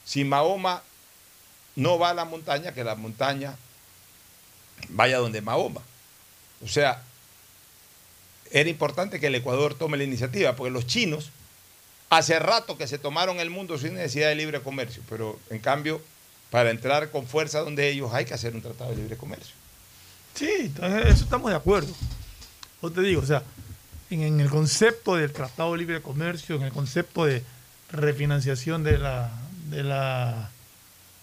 Si 0.05 0.23
Mahoma 0.23 0.83
no 1.75 1.97
va 1.97 2.09
a 2.09 2.13
la 2.13 2.25
montaña, 2.25 2.73
que 2.73 2.83
la 2.83 2.95
montaña 2.95 3.55
vaya 4.89 5.17
donde 5.17 5.41
Mahoma. 5.41 5.81
O 6.63 6.67
sea, 6.67 7.01
era 8.51 8.69
importante 8.69 9.19
que 9.19 9.27
el 9.27 9.35
Ecuador 9.35 9.75
tome 9.75 9.97
la 9.97 10.03
iniciativa, 10.03 10.55
porque 10.55 10.71
los 10.71 10.87
chinos 10.87 11.31
hace 12.09 12.37
rato 12.39 12.77
que 12.77 12.87
se 12.87 12.97
tomaron 12.97 13.39
el 13.39 13.49
mundo 13.49 13.77
sin 13.77 13.93
necesidad 13.93 14.29
de 14.29 14.35
libre 14.35 14.61
comercio, 14.61 15.03
pero 15.07 15.39
en 15.49 15.59
cambio, 15.59 16.01
para 16.49 16.71
entrar 16.71 17.11
con 17.11 17.27
fuerza 17.27 17.59
donde 17.59 17.89
ellos 17.89 18.11
hay 18.13 18.25
que 18.25 18.33
hacer 18.33 18.55
un 18.55 18.61
tratado 18.61 18.91
de 18.91 18.97
libre 18.97 19.17
comercio. 19.17 19.53
Sí, 20.33 20.49
entonces, 20.59 21.05
eso 21.07 21.23
estamos 21.23 21.51
de 21.51 21.57
acuerdo. 21.57 21.93
Yo 22.81 22.91
te 22.91 23.01
digo, 23.01 23.21
o 23.21 23.25
sea, 23.25 23.43
en, 24.09 24.39
el 24.39 24.49
concepto 24.49 25.15
del 25.15 25.31
Tratado 25.31 25.73
de 25.73 25.79
Libre 25.79 26.01
Comercio, 26.01 26.55
en 26.55 26.63
el 26.63 26.71
concepto 26.71 27.25
de 27.25 27.43
refinanciación 27.91 28.83
de 28.83 28.97
la 28.97 30.49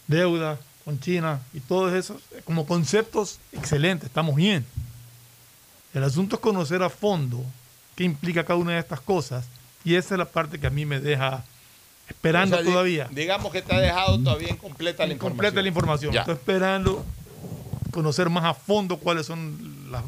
deuda 0.06 0.58
con 0.86 1.00
China 1.00 1.40
y 1.52 1.58
todos 1.58 1.92
esos, 1.92 2.22
como 2.44 2.64
conceptos 2.64 3.40
excelentes, 3.52 4.06
estamos 4.06 4.36
bien. 4.36 4.64
El 5.92 6.04
asunto 6.04 6.36
es 6.36 6.40
conocer 6.40 6.80
a 6.84 6.88
fondo 6.88 7.44
qué 7.96 8.04
implica 8.04 8.44
cada 8.44 8.60
una 8.60 8.74
de 8.74 8.78
estas 8.78 9.00
cosas 9.00 9.46
y 9.84 9.96
esa 9.96 10.14
es 10.14 10.18
la 10.18 10.26
parte 10.26 10.60
que 10.60 10.68
a 10.68 10.70
mí 10.70 10.86
me 10.86 11.00
deja 11.00 11.44
esperando 12.08 12.56
O 12.56 12.58
sea, 12.58 12.64
di- 12.66 12.70
todavía. 12.72 13.08
Digamos 13.10 13.52
que 13.52 13.62
te 13.62 13.74
ha 13.74 13.80
dejado 13.80 14.18
todavía 14.22 14.50
incompleta 14.50 15.06
la 15.06 15.12
información. 15.12 15.36
Completa 15.36 15.62
la 15.62 15.68
información. 15.68 16.12
Ya. 16.12 16.20
Estoy 16.20 16.34
esperando 16.34 17.04
conocer 17.90 18.28
más 18.30 18.44
a 18.44 18.54
fondo 18.54 18.98
cuáles 18.98 19.26
son 19.26 19.90
las- 19.90 20.04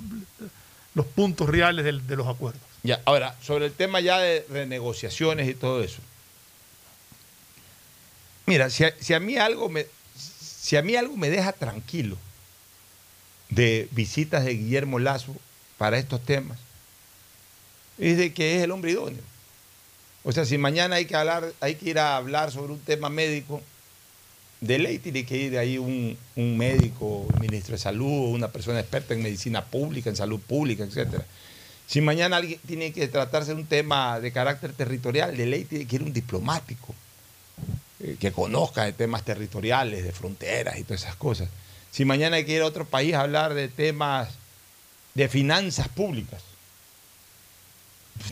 los 0.94 1.06
puntos 1.06 1.48
reales 1.48 1.84
de, 1.84 2.16
los 2.16 2.26
acuerdos. 2.26 2.60
Ya, 2.82 3.00
ahora, 3.04 3.34
sobre 3.42 3.66
el 3.66 3.72
tema 3.72 4.00
ya 4.00 4.18
de 4.18 4.46
renegociaciones 4.50 5.48
y 5.48 5.54
todo 5.54 5.82
eso. 5.82 6.00
Mira, 8.46 8.70
si 8.70 8.84
a, 8.84 8.94
si 9.00 9.14
a 9.14 9.20
mí 9.20 9.36
algo 9.36 9.68
me 9.68 9.86
si 10.16 10.76
a 10.76 10.82
mí 10.82 10.96
algo 10.96 11.16
me 11.16 11.30
deja 11.30 11.52
tranquilo 11.52 12.16
de 13.48 13.88
visitas 13.92 14.44
de 14.44 14.54
Guillermo 14.54 14.98
Lazo 14.98 15.34
para 15.78 15.98
estos 15.98 16.22
temas, 16.24 16.58
es 17.98 18.18
de 18.18 18.32
que 18.34 18.56
es 18.56 18.62
el 18.64 18.70
hombre 18.70 18.90
idóneo. 18.92 19.22
O 20.28 20.32
sea, 20.32 20.44
si 20.44 20.58
mañana 20.58 20.96
hay 20.96 21.06
que 21.06 21.16
hablar, 21.16 21.54
hay 21.58 21.76
que 21.76 21.88
ir 21.88 21.98
a 21.98 22.18
hablar 22.18 22.52
sobre 22.52 22.74
un 22.74 22.80
tema 22.80 23.08
médico, 23.08 23.62
de 24.60 24.78
ley 24.78 24.98
tiene 24.98 25.24
que 25.24 25.38
ir 25.38 25.56
ahí 25.56 25.78
un, 25.78 26.18
médico, 26.36 27.26
ministro 27.40 27.76
de 27.76 27.78
salud, 27.78 28.34
una 28.34 28.48
persona 28.48 28.78
experta 28.78 29.14
en 29.14 29.22
medicina 29.22 29.64
pública, 29.64 30.10
en 30.10 30.16
salud 30.16 30.38
pública, 30.38 30.84
etcétera. 30.84 31.24
Si 31.86 32.02
mañana 32.02 32.36
alguien 32.36 32.60
tiene 32.66 32.92
que 32.92 33.08
tratarse 33.08 33.54
de 33.54 33.60
un 33.62 33.66
tema 33.66 34.20
de 34.20 34.30
carácter 34.30 34.74
territorial, 34.74 35.34
de 35.34 35.46
ley 35.46 35.64
tiene 35.64 35.86
que 35.86 35.96
ir 35.96 36.02
un 36.02 36.12
diplomático 36.12 36.94
eh, 38.00 38.16
que 38.20 38.30
conozca 38.30 38.84
de 38.84 38.92
temas 38.92 39.24
territoriales, 39.24 40.04
de 40.04 40.12
fronteras 40.12 40.76
y 40.76 40.82
todas 40.82 41.04
esas 41.04 41.16
cosas. 41.16 41.48
Si 41.90 42.04
mañana 42.04 42.36
hay 42.36 42.44
que 42.44 42.52
ir 42.52 42.60
a 42.60 42.66
otro 42.66 42.84
país 42.84 43.14
a 43.14 43.22
hablar 43.22 43.54
de 43.54 43.68
temas 43.68 44.28
de 45.14 45.26
finanzas 45.26 45.88
públicas, 45.88 46.42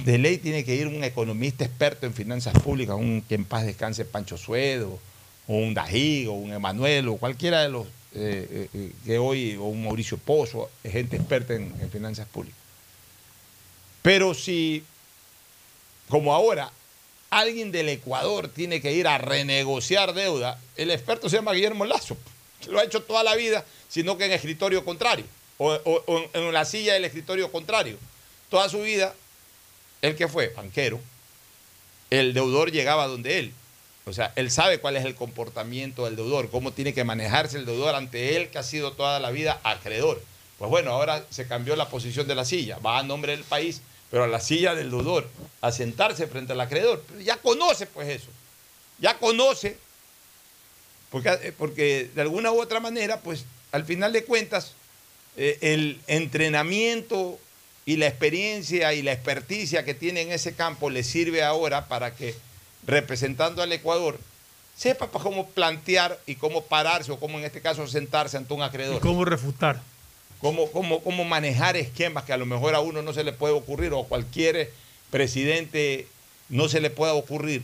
de 0.05 0.19
ley 0.19 0.39
tiene 0.39 0.65
que 0.65 0.75
ir 0.75 0.87
un 0.87 1.05
economista 1.05 1.65
experto 1.65 2.07
en 2.07 2.15
finanzas 2.15 2.55
públicas, 2.61 2.97
un 2.97 3.23
que 3.29 3.35
en 3.35 3.45
paz 3.45 3.65
descanse 3.65 4.05
Pancho 4.05 4.37
Suedo, 4.37 4.99
o 5.47 5.55
un 5.55 5.75
Dají, 5.75 6.27
o 6.27 6.33
un 6.33 6.53
Emanuel, 6.53 7.09
o 7.09 7.17
cualquiera 7.17 7.63
de 7.63 7.69
los 7.69 7.87
eh, 8.19 8.49
eh, 8.51 8.69
eh, 8.73 8.93
que 9.05 9.19
hoy, 9.19 9.57
o 9.57 9.65
un 9.65 9.85
Mauricio 9.85 10.17
Pozo, 10.17 10.71
gente 10.83 11.17
experta 11.17 11.55
en, 11.55 11.91
finanzas 11.91 12.27
públicas. 12.27 12.59
Pero 14.01 14.33
si, 14.33 14.83
como 16.09 16.33
ahora, 16.33 16.73
alguien 17.29 17.73
del 17.73 17.91
Ecuador 17.91 18.49
tiene 18.49 18.81
que 18.81 18.93
ir 18.93 19.07
a 19.07 19.19
renegociar 19.19 20.15
deuda, 20.15 20.59
el 20.77 20.91
experto 20.91 21.29
se 21.29 21.37
llama 21.37 21.53
Guillermo 21.53 21.85
Lazo. 21.85 22.17
Lo 22.69 22.79
ha 22.81 22.85
hecho 22.85 23.03
toda 23.03 23.23
la 23.23 23.37
vida, 23.37 23.65
sino 23.89 24.17
que 24.17 24.25
en 24.25 24.33
escritorio 24.33 24.83
contrario, 24.85 25.27
o, 25.59 25.79
en 26.33 26.53
la 26.53 26.65
silla 26.65 26.95
del 26.95 27.05
escritorio 27.05 27.53
contrario. 27.53 27.99
Toda 28.49 28.69
su 28.69 28.81
vida, 28.81 29.15
el 30.03 30.17
que 30.17 30.29
fue 30.29 30.49
banquero, 30.49 31.01
el 32.11 32.35
deudor 32.35 32.71
llegaba 32.71 33.07
donde 33.07 33.39
él. 33.39 33.53
O 34.05 34.13
sea, 34.13 34.33
él 34.37 34.53
sabe 34.53 34.79
cuál 34.79 34.97
es 34.97 35.05
el 35.05 35.17
comportamiento 35.17 36.05
del 36.05 36.15
deudor, 36.15 36.49
cómo 36.51 36.73
tiene 36.73 36.95
que 36.95 37.03
manejarse 37.03 37.59
el 37.59 37.67
deudor 37.67 37.97
ante 37.97 38.37
él, 38.37 38.51
que 38.51 38.59
ha 38.59 38.63
sido 38.63 38.93
toda 38.93 39.19
la 39.19 39.33
vida 39.33 39.61
acreedor. 39.65 40.23
Pues 40.59 40.71
bueno, 40.71 40.93
ahora 40.93 41.25
se 41.31 41.49
cambió 41.49 41.75
la 41.75 41.89
posición 41.89 42.29
de 42.29 42.37
la 42.37 42.45
silla, 42.45 42.79
va 42.79 42.99
a 42.99 43.03
nombre 43.03 43.33
del 43.33 43.45
país, 43.45 43.83
pero 44.11 44.25
a 44.25 44.29
la 44.29 44.41
silla 44.41 44.77
del 44.77 44.91
deudor, 44.91 45.29
a 45.61 45.73
sentarse 45.73 46.29
frente 46.29 46.53
al 46.53 46.61
acreedor. 46.61 47.03
Ya 47.25 47.37
conoce 47.39 47.87
pues 47.87 48.09
eso, 48.09 48.29
ya 48.99 49.19
conoce, 49.19 49.77
porque, 51.11 51.31
eh, 51.43 51.53
porque 51.57 52.09
de 52.15 52.23
alguna 52.23 52.53
u 52.53 52.61
otra 52.61 52.79
manera, 52.79 53.21
pues 53.21 53.45
al 53.73 53.85
final 53.85 54.13
de 54.13 54.25
cuentas, 54.25 54.75
eh, 55.37 55.59
el 55.61 56.01
entrenamiento 56.07 57.39
y 57.87 57.97
la 57.97 58.09
experiencia 58.09 58.93
y 58.93 59.03
la 59.03 59.13
experticia 59.13 59.85
que 59.85 59.95
tiene 59.95 60.21
en 60.21 60.33
ese 60.33 60.55
campo 60.55 60.91
le 60.91 61.05
sirve 61.05 61.45
ahora 61.45 61.87
para 61.87 62.15
que 62.15 62.35
representando 62.85 63.63
al 63.63 63.73
Ecuador 63.73 64.19
sepa 64.77 65.07
pues, 65.07 65.23
cómo 65.23 65.47
plantear 65.49 66.19
y 66.27 66.35
cómo 66.35 66.65
pararse 66.65 67.13
o 67.13 67.21
cómo 67.21 67.39
en 67.39 67.45
este 67.45 67.61
caso 67.61 67.87
sentarse 67.87 68.37
ante 68.37 68.53
un 68.53 68.61
¿Y 68.61 68.65
acreedor. 68.65 69.01
cómo 69.01 69.25
refutar? 69.25 69.81
Cómo, 70.41 70.71
cómo, 70.73 71.01
cómo 71.03 71.25
manejar 71.25 71.77
esquemas 71.77 72.25
que 72.25 72.33
a 72.33 72.37
lo 72.37 72.45
mejor 72.45 72.75
a 72.75 72.81
uno 72.81 73.03
no 73.03 73.13
se 73.13 73.25
le 73.25 73.33
puede 73.33 73.55
ocurrir 73.55 73.93
o 73.93 74.01
a 74.01 74.07
cualquier 74.07 74.73
presidente 75.11 76.09
no 76.49 76.69
se 76.69 76.81
le 76.81 76.91
pueda 76.91 77.15
ocurrir, 77.15 77.63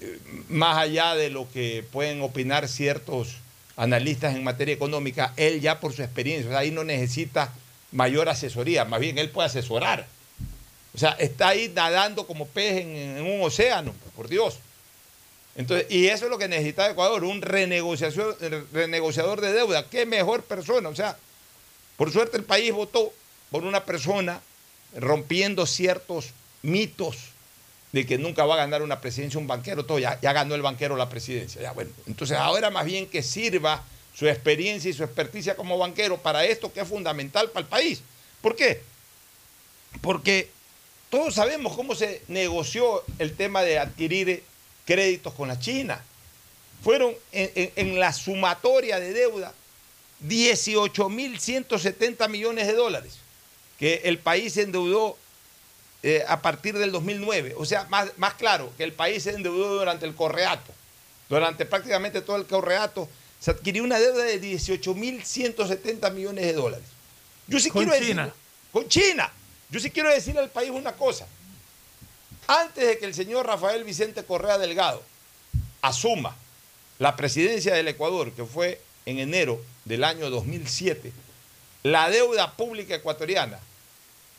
eh, 0.00 0.18
más 0.48 0.78
allá 0.78 1.14
de 1.14 1.28
lo 1.28 1.50
que 1.50 1.84
pueden 1.92 2.22
opinar 2.22 2.68
ciertos 2.68 3.36
analistas 3.76 4.34
en 4.34 4.44
materia 4.44 4.74
económica, 4.74 5.32
él 5.36 5.60
ya 5.60 5.78
por 5.80 5.92
su 5.92 6.02
experiencia, 6.02 6.48
o 6.48 6.52
sea, 6.52 6.60
ahí 6.60 6.70
no 6.70 6.84
necesita 6.84 7.52
mayor 7.92 8.28
asesoría, 8.28 8.84
más 8.84 9.00
bien 9.00 9.18
él 9.18 9.30
puede 9.30 9.46
asesorar. 9.46 10.06
O 10.94 10.98
sea, 10.98 11.10
está 11.12 11.48
ahí 11.48 11.70
nadando 11.74 12.26
como 12.26 12.46
pez 12.46 12.78
en, 12.78 13.22
un 13.22 13.42
océano, 13.42 13.94
por 14.16 14.28
Dios. 14.28 14.58
Entonces, 15.54 15.86
y 15.90 16.06
eso 16.06 16.24
es 16.26 16.30
lo 16.30 16.38
que 16.38 16.48
necesita 16.48 16.90
Ecuador, 16.90 17.24
un 17.24 17.42
renegociador 17.42 19.40
de 19.40 19.52
deuda. 19.52 19.88
¿Qué 19.88 20.06
mejor 20.06 20.42
persona? 20.44 20.88
O 20.88 20.94
sea, 20.94 21.16
por 21.96 22.12
suerte 22.12 22.36
el 22.36 22.44
país 22.44 22.72
votó 22.72 23.12
por 23.50 23.64
una 23.64 23.84
persona 23.84 24.40
rompiendo 24.96 25.66
ciertos 25.66 26.30
mitos 26.62 27.16
de 27.92 28.06
que 28.06 28.18
nunca 28.18 28.44
va 28.44 28.54
a 28.54 28.58
ganar 28.58 28.82
una 28.82 29.00
presidencia 29.00 29.40
un 29.40 29.46
banquero, 29.46 29.84
todo, 29.84 29.98
ya, 29.98 30.20
ya 30.20 30.32
ganó 30.32 30.54
el 30.54 30.62
banquero 30.62 30.96
la 30.96 31.08
presidencia. 31.08 31.60
Ya, 31.62 31.72
bueno, 31.72 31.90
entonces 32.06 32.36
ahora 32.36 32.70
más 32.70 32.84
bien 32.84 33.06
que 33.06 33.22
sirva 33.22 33.82
su 34.18 34.26
experiencia 34.26 34.90
y 34.90 34.94
su 34.94 35.04
experticia 35.04 35.54
como 35.54 35.78
banquero 35.78 36.18
para 36.18 36.44
esto 36.44 36.72
que 36.72 36.80
es 36.80 36.88
fundamental 36.88 37.50
para 37.50 37.60
el 37.60 37.68
país. 37.68 38.02
¿Por 38.40 38.56
qué? 38.56 38.82
Porque 40.00 40.50
todos 41.08 41.36
sabemos 41.36 41.76
cómo 41.76 41.94
se 41.94 42.22
negoció 42.26 43.04
el 43.20 43.36
tema 43.36 43.62
de 43.62 43.78
adquirir 43.78 44.42
créditos 44.84 45.32
con 45.34 45.46
la 45.46 45.60
China. 45.60 46.02
Fueron 46.82 47.14
en, 47.30 48.00
la 48.00 48.12
sumatoria 48.12 48.98
de 48.98 49.12
deuda 49.12 49.54
18.170 50.26 52.28
millones 52.28 52.66
de 52.66 52.72
dólares 52.72 53.18
que 53.78 54.00
el 54.04 54.18
país 54.18 54.54
se 54.54 54.62
endeudó 54.62 55.16
eh, 56.02 56.24
a 56.26 56.42
partir 56.42 56.76
del 56.76 56.90
2009. 56.90 57.54
O 57.56 57.64
sea, 57.64 57.84
más, 57.84 58.10
más 58.16 58.34
claro, 58.34 58.72
que 58.76 58.82
el 58.82 58.92
país 58.92 59.22
se 59.22 59.30
endeudó 59.30 59.78
durante 59.78 60.06
el 60.06 60.16
correato. 60.16 60.72
Durante 61.28 61.66
prácticamente 61.66 62.20
todo 62.20 62.36
el 62.36 62.46
correato 62.46 63.08
se 63.40 63.50
adquirió 63.50 63.84
una 63.84 63.98
deuda 63.98 64.24
de 64.24 64.40
18.170 64.40 66.12
millones 66.12 66.44
de 66.44 66.52
dólares. 66.52 66.86
Yo 67.46 67.58
sí 67.60 67.70
Con 67.70 67.84
quiero 67.84 68.04
China. 68.04 68.24
decir, 68.24 68.38
con 68.72 68.88
China. 68.88 69.32
Yo 69.70 69.80
sí 69.80 69.90
quiero 69.90 70.10
decirle 70.10 70.40
al 70.40 70.50
país 70.50 70.70
una 70.70 70.92
cosa. 70.92 71.26
Antes 72.46 72.86
de 72.86 72.98
que 72.98 73.04
el 73.04 73.14
señor 73.14 73.46
Rafael 73.46 73.84
Vicente 73.84 74.24
Correa 74.24 74.58
Delgado 74.58 75.02
asuma 75.82 76.36
la 76.98 77.14
presidencia 77.16 77.74
del 77.74 77.88
Ecuador, 77.88 78.32
que 78.32 78.44
fue 78.44 78.80
en 79.06 79.18
enero 79.18 79.60
del 79.84 80.04
año 80.04 80.30
2007, 80.30 81.12
la 81.82 82.10
deuda 82.10 82.56
pública 82.56 82.94
ecuatoriana, 82.94 83.58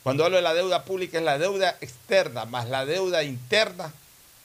cuando 0.02 0.24
hablo 0.24 0.36
de 0.36 0.42
la 0.42 0.54
deuda 0.54 0.84
pública 0.84 1.18
es 1.18 1.24
la 1.24 1.38
deuda 1.38 1.76
externa 1.80 2.44
más 2.44 2.68
la 2.68 2.84
deuda 2.84 3.22
interna, 3.22 3.92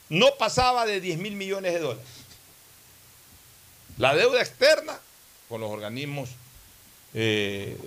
no 0.10 0.36
pasaba 0.38 0.86
de 0.86 1.02
10 1.02 1.18
mil 1.20 1.36
millones 1.36 1.74
de 1.74 1.80
dólares. 1.80 2.06
La 3.98 4.14
deuda 4.16 4.42
externa 4.42 5.00
con 5.50 5.62
los 5.62 5.70
organismos 5.70 6.30
eh, 7.14 7.78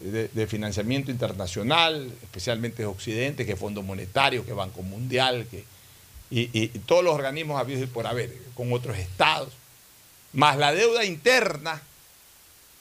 eh, 0.00 0.28
de, 0.32 0.46
financiamiento 0.46 1.10
internacional, 1.10 2.12
especialmente 2.22 2.82
de 2.82 2.86
Occidente, 2.86 3.44
que 3.44 3.56
Fondo 3.56 3.82
Monetario, 3.82 4.44
que 4.46 4.52
Banco 4.52 4.82
Mundial, 4.82 5.46
que, 5.50 5.64
y, 6.30 6.50
y- 6.62 6.68
todos 6.86 7.02
los 7.02 7.14
organismos 7.14 7.58
habidos 7.60 7.82
y 7.82 7.86
por 7.86 8.06
haber, 8.06 8.32
con 8.54 8.72
otros 8.72 8.96
estados, 8.96 9.52
más 10.32 10.56
la 10.56 10.72
deuda 10.72 11.04
interna 11.04 11.82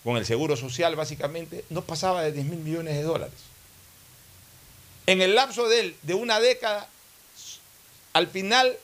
con 0.03 0.17
el 0.17 0.25
Seguro 0.27 0.55
Social, 0.55 0.95
básicamente, 0.95 1.65
no 1.71 1.81
pasaba 1.81 2.21
de 2.21 2.31
10 2.31 2.45
mil 2.45 2.59
millones 2.59 2.93
de 2.95 3.01
dólares. 3.01 3.39
En 5.07 5.21
el 5.23 5.33
lapso 5.33 5.67
de, 5.67 5.95
de 6.03 6.13
una 6.13 6.39
década, 6.39 6.87
al 8.13 8.27
final, 8.27 8.77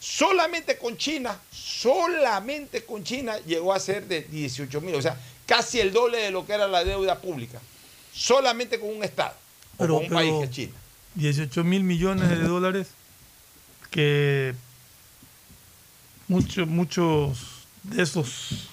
solamente 0.00 0.78
con 0.78 0.96
China, 0.96 1.38
solamente 1.52 2.84
con 2.84 3.04
China 3.04 3.38
llegó 3.46 3.72
a 3.74 3.78
ser 3.78 4.08
de 4.08 4.22
18 4.22 4.80
mil, 4.80 4.94
o 4.94 5.02
sea, 5.02 5.20
casi 5.46 5.78
el 5.78 5.92
doble 5.92 6.18
de 6.18 6.30
lo 6.30 6.44
que 6.46 6.54
era 6.54 6.66
la 6.66 6.82
deuda 6.82 7.20
pública, 7.20 7.60
solamente 8.12 8.80
con 8.80 8.88
un 8.96 9.04
Estado, 9.04 9.34
Pero- 9.78 9.96
o 9.96 9.98
con 9.98 10.06
un 10.06 10.12
país 10.12 10.32
que 10.38 10.44
es 10.44 10.50
China. 10.50 10.72
18 11.16 11.64
mil 11.64 11.82
millones 11.84 12.28
de 12.30 12.36
dólares 12.38 12.88
que 13.90 14.54
muchos 16.28 16.66
muchos 16.68 17.38
de 17.82 18.02
esos 18.02 18.68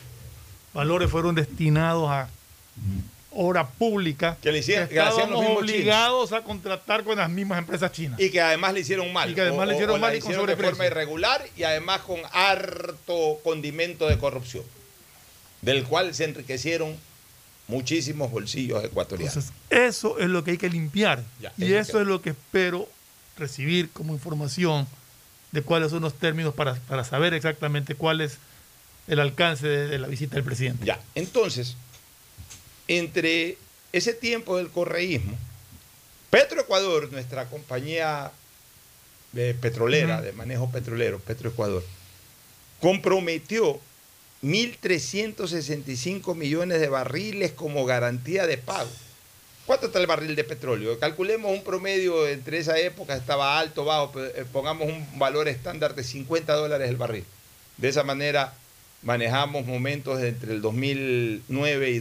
valores 0.73 1.09
fueron 1.09 1.33
destinados 1.35 2.09
a 2.09 2.29
obra 3.39 3.67
pública 3.67 4.35
Que 4.41 4.51
le 4.51 4.59
hicieron- 4.59 4.87
que 4.87 4.95
estábamos 4.97 5.45
chinos. 5.45 5.59
obligados 5.61 6.33
a 6.33 6.41
contratar 6.43 7.03
con 7.03 7.17
las 7.17 7.29
mismas 7.29 7.59
empresas 7.59 7.91
chinas. 7.91 8.19
Y 8.19 8.29
que 8.31 8.41
además 8.41 8.73
le 8.73 8.79
hicieron 8.79 9.13
mal. 9.13 9.29
Y 9.29 9.35
que 9.35 9.41
además 9.41 9.67
le 9.67 9.73
hicieron 9.75 9.99
mal 10.01 10.15
y 10.15 10.19
con 10.19 10.31
hicieron 10.31 10.47
de 10.47 10.55
forma 10.63 10.85
irregular 10.85 11.45
y 11.55 11.63
además 11.63 12.01
con 12.01 12.19
harto 12.33 13.39
condimento 13.43 14.07
de 14.07 14.17
corrupción, 14.17 14.63
del 15.61 15.83
cual 15.83 16.13
se 16.15 16.23
enriquecieron 16.25 16.95
muchísimos 17.67 18.31
bolsillos 18.31 18.83
ecuatorianos. 18.83 19.35
Entonces, 19.35 19.53
eso 19.69 20.17
es 20.19 20.27
lo 20.29 20.43
que 20.43 20.51
hay 20.51 20.57
que 20.57 20.69
limpiar. 20.69 21.21
Ya, 21.41 21.51
y 21.57 21.73
eso 21.73 21.93
que- 21.93 22.01
es 22.01 22.07
lo 22.07 22.21
que 22.21 22.29
espero 22.31 22.87
recibir 23.37 23.89
como 23.91 24.13
información 24.13 24.87
de 25.51 25.61
cuáles 25.61 25.91
son 25.91 26.01
los 26.01 26.13
términos 26.13 26.53
para, 26.53 26.75
para 26.75 27.03
saber 27.03 27.33
exactamente 27.33 27.93
cuál 27.95 28.21
es 28.21 28.37
el 29.07 29.19
alcance 29.19 29.67
de, 29.67 29.87
de 29.87 29.99
la 29.99 30.07
visita 30.07 30.35
del 30.35 30.43
presidente. 30.43 30.85
Ya, 30.85 30.99
entonces, 31.15 31.75
entre 32.87 33.57
ese 33.93 34.13
tiempo 34.13 34.57
del 34.57 34.69
correísmo, 34.69 35.37
Petroecuador, 36.29 37.11
nuestra 37.11 37.45
compañía 37.49 38.31
de 39.31 39.53
petrolera, 39.53 40.15
Ujú. 40.17 40.25
de 40.25 40.31
manejo 40.33 40.69
petrolero, 40.71 41.19
Petroecuador, 41.19 41.83
comprometió 42.81 43.79
1.365 44.43 46.35
millones 46.35 46.79
de 46.79 46.89
barriles 46.89 47.51
como 47.51 47.85
garantía 47.85 48.45
de 48.45 48.57
pago. 48.57 48.89
¿Cuánto 49.65 49.87
está 49.87 49.99
el 49.99 50.07
barril 50.07 50.35
de 50.35 50.43
petróleo? 50.43 50.97
Calculemos 50.99 51.51
un 51.51 51.63
promedio 51.63 52.27
entre 52.27 52.59
esa 52.59 52.77
época, 52.79 53.15
estaba 53.15 53.59
alto, 53.59 53.83
bajo, 53.83 54.13
eh, 54.23 54.45
pongamos 54.51 54.87
un 54.87 55.19
valor 55.19 55.47
estándar 55.49 55.93
de 55.95 56.03
50 56.03 56.53
dólares 56.53 56.89
el 56.89 56.95
barril. 56.95 57.25
De 57.77 57.89
esa 57.89 58.03
manera 58.03 58.53
manejamos 59.01 59.65
momentos 59.65 60.21
entre 60.21 60.53
el 60.53 60.61
2009 60.61 61.89
y 61.91 61.99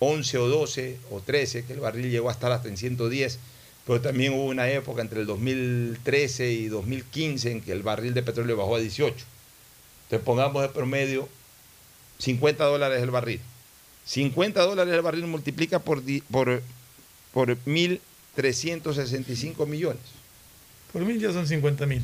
2011 0.00 0.38
o 0.38 0.48
12 0.48 0.98
o 1.10 1.20
13, 1.20 1.64
que 1.64 1.74
el 1.74 1.80
barril 1.80 2.10
llegó 2.10 2.30
a 2.30 2.32
estar 2.32 2.50
hasta 2.52 2.68
en 2.68 2.76
110, 2.76 3.38
pero 3.86 4.00
también 4.00 4.32
hubo 4.32 4.46
una 4.46 4.70
época 4.70 5.02
entre 5.02 5.20
el 5.20 5.26
2013 5.26 6.52
y 6.52 6.68
2015 6.68 7.50
en 7.50 7.60
que 7.60 7.72
el 7.72 7.82
barril 7.82 8.14
de 8.14 8.22
petróleo 8.22 8.56
bajó 8.56 8.76
a 8.76 8.80
18. 8.80 9.14
Entonces 10.04 10.24
pongamos 10.24 10.62
de 10.62 10.70
promedio 10.70 11.28
50 12.18 12.64
dólares 12.64 13.02
el 13.02 13.10
barril. 13.10 13.40
50 14.06 14.62
dólares 14.62 14.94
el 14.94 15.02
barril 15.02 15.26
multiplica 15.26 15.78
por, 15.78 16.02
por, 16.30 16.62
por 17.32 17.56
1.365 17.64 19.66
millones. 19.66 20.00
Por 20.92 21.02
mí 21.02 21.18
ya 21.18 21.32
son 21.32 21.46
50 21.46 21.86
mil. 21.86 22.02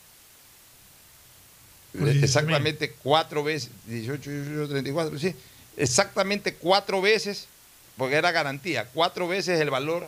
exactamente 1.94 2.92
cuatro 3.04 3.44
veces, 3.44 3.72
18, 3.88 4.30
18, 4.30 4.70
34, 4.70 5.20
sí, 5.20 5.36
exactamente 5.78 6.54
cuatro 6.56 7.02
veces, 7.02 7.48
porque 7.98 8.16
era 8.16 8.32
garantía, 8.32 8.88
cuatro 8.94 9.28
veces 9.28 9.60
el 9.60 9.70
valor 9.70 10.08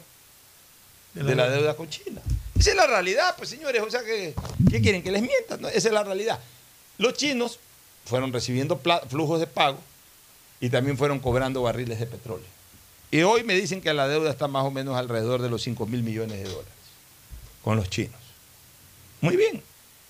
de 1.14 1.36
la 1.36 1.50
deuda 1.50 1.76
con 1.76 1.90
China. 1.90 2.22
Esa 2.58 2.72
es 2.72 2.76
la 2.78 2.88
realidad, 2.88 3.36
pues 3.38 3.50
señores, 3.50 3.82
o 3.82 3.92
sea 3.92 4.04
que, 4.04 4.34
¿qué 4.70 4.82
quieren? 4.82 5.04
Que 5.04 5.12
les 5.12 5.22
mientan, 5.22 5.62
¿no? 5.62 5.68
Esa 5.68 5.90
es 5.90 5.94
la 5.94 6.04
realidad. 6.04 6.40
Los 6.98 7.14
chinos 7.14 7.60
fueron 8.06 8.32
recibiendo 8.32 8.82
flujos 9.10 9.40
de 9.40 9.48
pago 9.48 9.80
y 10.60 10.70
también 10.70 10.98
fueron 10.98 11.20
cobrando 11.20 11.62
barriles 11.62 12.00
de 12.00 12.06
petróleo. 12.06 12.48
Y 13.12 13.22
hoy 13.22 13.44
me 13.44 13.54
dicen 13.54 13.82
que 13.82 13.94
la 13.94 14.08
deuda 14.08 14.32
está 14.32 14.48
más 14.48 14.64
o 14.64 14.72
menos 14.72 14.96
alrededor 14.96 15.42
de 15.42 15.50
los 15.50 15.62
5 15.62 15.86
mil 15.88 16.04
millones 16.04 16.38
de 16.38 16.46
dólares 16.46 16.72
con 17.64 17.76
los 17.76 17.90
chinos. 17.90 18.20
Muy 19.22 19.36
bien, 19.36 19.62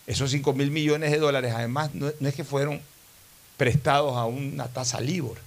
esos 0.08 0.32
5 0.32 0.54
mil 0.54 0.72
millones 0.72 1.12
de 1.12 1.18
dólares 1.20 1.54
además 1.56 1.94
no, 1.94 2.08
es 2.10 2.36
que 2.36 2.44
fueron 2.44 2.82
prestados 3.58 4.18
a 4.18 4.26
una 4.26 4.68
tasa 4.68 5.00
LIBOR. 5.00 5.38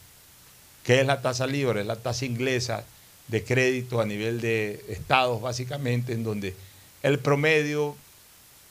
¿Qué 0.84 1.00
es 1.00 1.06
la 1.06 1.20
tasa 1.20 1.46
LIBOR? 1.46 1.78
Es 1.78 1.86
la 1.86 1.96
tasa 1.96 2.24
inglesa 2.24 2.84
de 3.28 3.42
crédito 3.44 4.00
a 4.00 4.06
nivel 4.06 4.40
de 4.40 4.84
estados, 4.88 5.42
básicamente, 5.42 6.12
en 6.12 6.22
donde 6.22 6.54
el 7.02 7.18
promedio 7.18 7.96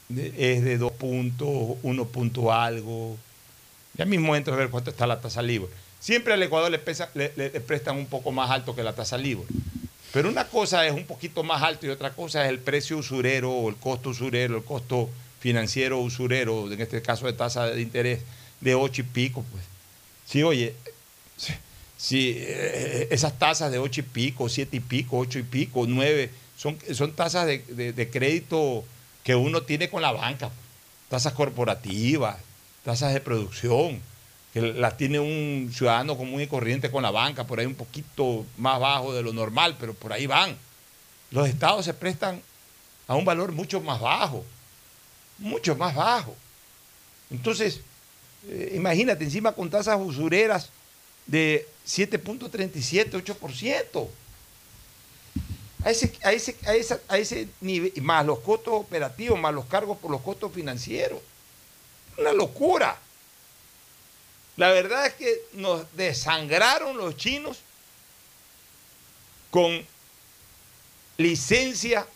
es 0.09 0.63
de 0.63 0.77
2 0.77 0.91
puntos, 0.93 1.77
1 1.83 2.05
punto 2.05 2.51
algo. 2.53 3.17
Ya 3.95 4.05
mismo 4.05 4.35
entro 4.35 4.53
a 4.53 4.57
ver 4.57 4.69
cuánto 4.69 4.91
está 4.91 5.05
la 5.07 5.19
tasa 5.19 5.41
LIBOR. 5.41 5.69
Siempre 5.99 6.33
al 6.33 6.43
Ecuador 6.43 6.71
le- 6.71 7.33
le 7.35 7.49
prestan 7.61 7.97
un 7.97 8.05
poco 8.05 8.31
más 8.31 8.49
alto 8.51 8.75
que 8.75 8.83
la 8.83 8.93
tasa 8.93 9.17
LIBOR. 9.17 9.45
Pero 10.13 10.29
una 10.29 10.45
cosa 10.47 10.85
es 10.87 10.93
un 10.93 11.05
poquito 11.05 11.43
más 11.43 11.61
alto 11.61 11.85
y 11.85 11.89
otra 11.89 12.11
cosa 12.13 12.43
es 12.45 12.49
el 12.49 12.59
precio 12.59 12.97
usurero 12.97 13.51
o 13.51 13.67
el 13.69 13.75
costo 13.75 14.11
usurero, 14.11 14.55
el 14.57 14.63
costo 14.63 15.09
financiero 15.49 15.99
usurero, 15.99 16.71
en 16.71 16.81
este 16.81 17.03
caso 17.03 17.27
de 17.27 17.33
tasa 17.33 17.67
de 17.67 17.79
interés 17.79 18.21
de 18.61 18.73
8 18.73 19.01
y 19.01 19.03
pico. 19.03 19.45
Pues. 19.51 19.63
Sí, 20.25 20.41
oye, 20.41 20.73
si, 21.97 22.33
eh, 22.35 23.07
esas 23.11 23.37
tasas 23.37 23.71
de 23.71 23.77
8 23.77 23.99
y 23.99 24.03
pico, 24.03 24.49
7 24.49 24.77
y 24.77 24.79
pico, 24.79 25.19
8 25.19 25.37
y 25.37 25.43
pico, 25.43 25.85
9, 25.87 26.31
son, 26.57 26.79
son 26.95 27.11
tasas 27.13 27.45
de, 27.45 27.59
de- 27.59 27.93
de 27.93 28.09
crédito 28.09 28.83
que 29.23 29.35
uno 29.35 29.61
tiene 29.61 29.87
con 29.87 30.01
la 30.01 30.11
banca, 30.11 30.47
pues. 30.47 30.59
tasas 31.09 31.33
corporativas, 31.33 32.37
tasas 32.83 33.13
de 33.13 33.21
producción, 33.21 34.01
que 34.51 34.61
las 34.61 34.97
tiene 34.97 35.19
un 35.19 35.69
ciudadano 35.71 36.17
común 36.17 36.41
y 36.41 36.47
corriente 36.47 36.89
con 36.89 37.03
la 37.03 37.11
banca, 37.11 37.43
por 37.43 37.59
ahí 37.59 37.67
un 37.67 37.75
poquito 37.75 38.47
más 38.57 38.79
bajo 38.79 39.13
de 39.13 39.21
lo 39.21 39.31
normal, 39.31 39.75
pero 39.79 39.93
por 39.93 40.11
ahí 40.11 40.25
van. 40.25 40.57
Los 41.29 41.47
estados 41.47 41.85
se 41.85 41.93
prestan 41.93 42.41
a 43.07 43.13
un 43.13 43.25
valor 43.25 43.51
mucho 43.51 43.79
más 43.81 44.01
bajo, 44.01 44.43
mucho 45.37 45.75
más 45.75 45.95
bajo. 45.95 46.35
Entonces, 47.29 47.81
eh, 48.47 48.73
imagínate, 48.75 49.23
encima 49.23 49.53
con 49.53 49.69
tasas 49.69 49.99
usureras 49.99 50.69
de 51.25 51.67
7.37, 51.85 53.11
8%. 53.11 54.07
A 55.83 55.91
ese, 55.91 56.13
a, 56.23 56.33
ese, 56.33 56.57
a, 56.65 57.13
a 57.13 57.17
ese 57.17 57.47
nivel, 57.61 57.93
más 58.01 58.25
los 58.25 58.39
costos 58.39 58.73
operativos, 58.73 59.39
más 59.39 59.53
los 59.53 59.65
cargos 59.65 59.97
por 59.97 60.09
los 60.09 60.21
costos 60.21 60.51
financieros. 60.51 61.19
Una 62.17 62.33
locura. 62.33 62.99
La 64.57 64.69
verdad 64.69 65.07
es 65.07 65.13
que 65.13 65.41
nos 65.53 65.85
desangraron 65.95 66.97
los 66.97 67.17
chinos 67.17 67.59
con 69.51 69.85
licencia 71.17 72.07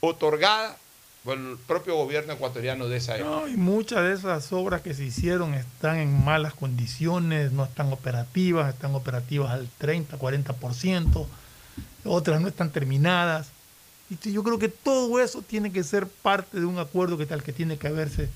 otorgada 0.00 0.78
por 1.26 1.36
el 1.36 1.56
propio 1.66 1.96
gobierno 1.96 2.32
ecuatoriano 2.32 2.86
de 2.86 2.98
esa 2.98 3.16
época. 3.16 3.30
No, 3.30 3.48
y 3.48 3.56
muchas 3.56 4.04
de 4.04 4.14
esas 4.14 4.52
obras 4.52 4.80
que 4.80 4.94
se 4.94 5.04
hicieron 5.04 5.54
están 5.54 5.98
en 5.98 6.24
malas 6.24 6.54
condiciones, 6.54 7.50
no 7.50 7.64
están 7.64 7.92
operativas, 7.92 8.72
están 8.72 8.94
operativas 8.94 9.50
al 9.50 9.68
30, 9.78 10.16
40%, 10.18 11.26
otras 12.04 12.40
no 12.40 12.46
están 12.46 12.70
terminadas. 12.70 13.48
Y 14.08 14.30
yo 14.30 14.44
creo 14.44 14.60
que 14.60 14.68
todo 14.68 15.18
eso 15.18 15.42
tiene 15.42 15.72
que 15.72 15.82
ser 15.82 16.06
parte 16.06 16.60
de 16.60 16.64
un 16.64 16.78
acuerdo 16.78 17.18
que 17.18 17.26
tal 17.26 17.42
que 17.42 17.52
tiene 17.52 17.76
que 17.76 17.88
haberse 17.88 18.28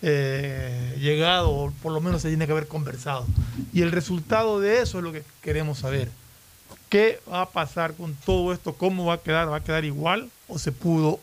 eh, 0.00 0.96
llegado, 1.00 1.50
o 1.50 1.70
por 1.82 1.90
lo 1.90 2.00
menos 2.00 2.22
se 2.22 2.28
tiene 2.28 2.46
que 2.46 2.52
haber 2.52 2.68
conversado. 2.68 3.26
Y 3.72 3.82
el 3.82 3.90
resultado 3.90 4.60
de 4.60 4.80
eso 4.80 4.98
es 4.98 5.04
lo 5.04 5.10
que 5.10 5.24
queremos 5.42 5.80
saber. 5.80 6.08
¿Qué 6.88 7.20
va 7.28 7.42
a 7.42 7.50
pasar 7.50 7.94
con 7.94 8.14
todo 8.14 8.52
esto? 8.52 8.74
¿Cómo 8.74 9.06
va 9.06 9.14
a 9.14 9.18
quedar? 9.18 9.50
¿Va 9.50 9.56
a 9.56 9.64
quedar 9.64 9.84
igual 9.84 10.30
o 10.46 10.60
se 10.60 10.70
pudo 10.70 11.18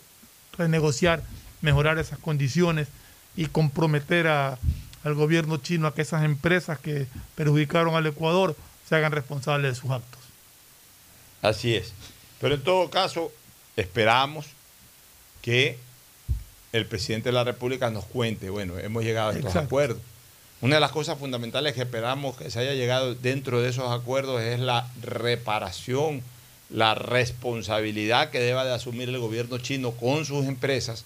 renegociar, 0.59 1.23
mejorar 1.61 1.97
esas 1.97 2.19
condiciones 2.19 2.87
y 3.35 3.47
comprometer 3.47 4.27
a, 4.27 4.59
al 5.03 5.15
gobierno 5.15 5.57
chino 5.57 5.87
a 5.87 5.95
que 5.95 6.03
esas 6.03 6.23
empresas 6.23 6.79
que 6.79 7.07
perjudicaron 7.35 7.95
al 7.95 8.05
Ecuador 8.05 8.55
se 8.87 8.95
hagan 8.95 9.11
responsables 9.11 9.73
de 9.73 9.79
sus 9.79 9.91
actos? 9.91 10.19
Así 11.41 11.75
es. 11.75 11.93
Pero 12.39 12.55
en 12.55 12.63
todo 12.63 12.89
caso, 12.89 13.31
esperamos 13.75 14.45
que 15.41 15.77
el 16.73 16.85
presidente 16.85 17.29
de 17.29 17.33
la 17.33 17.43
República 17.43 17.89
nos 17.89 18.05
cuente, 18.05 18.49
bueno, 18.49 18.77
hemos 18.77 19.03
llegado 19.03 19.29
a 19.29 19.31
estos 19.31 19.47
Exacto. 19.47 19.67
acuerdos. 19.67 20.01
Una 20.61 20.75
de 20.75 20.81
las 20.81 20.91
cosas 20.91 21.17
fundamentales 21.17 21.73
que 21.73 21.81
esperamos 21.81 22.35
que 22.35 22.51
se 22.51 22.59
haya 22.59 22.73
llegado 22.73 23.15
dentro 23.15 23.61
de 23.61 23.69
esos 23.69 23.89
acuerdos 23.91 24.41
es 24.41 24.59
la 24.59 24.89
reparación, 25.01 26.21
la 26.69 26.95
responsabilidad 26.95 28.29
que 28.29 28.39
deba 28.39 28.65
de 28.65 28.73
asumir 28.73 29.09
el 29.09 29.19
gobierno 29.19 29.57
chino 29.57 29.91
con 29.91 30.25
sus 30.25 30.45
empresas 30.45 31.05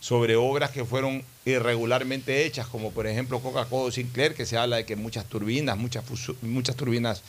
sobre 0.00 0.36
obras 0.36 0.70
que 0.70 0.84
fueron 0.84 1.24
irregularmente 1.44 2.46
hechas, 2.46 2.66
como 2.66 2.90
por 2.90 3.06
ejemplo 3.06 3.40
Coca-Cola 3.40 3.92
Sinclair, 3.92 4.34
que 4.34 4.46
se 4.46 4.56
habla 4.56 4.76
de 4.76 4.86
que 4.86 4.96
muchas 4.96 5.26
turbinas, 5.26 5.76
muchas, 5.76 6.04
muchas 6.42 6.76
turbinas 6.76 7.22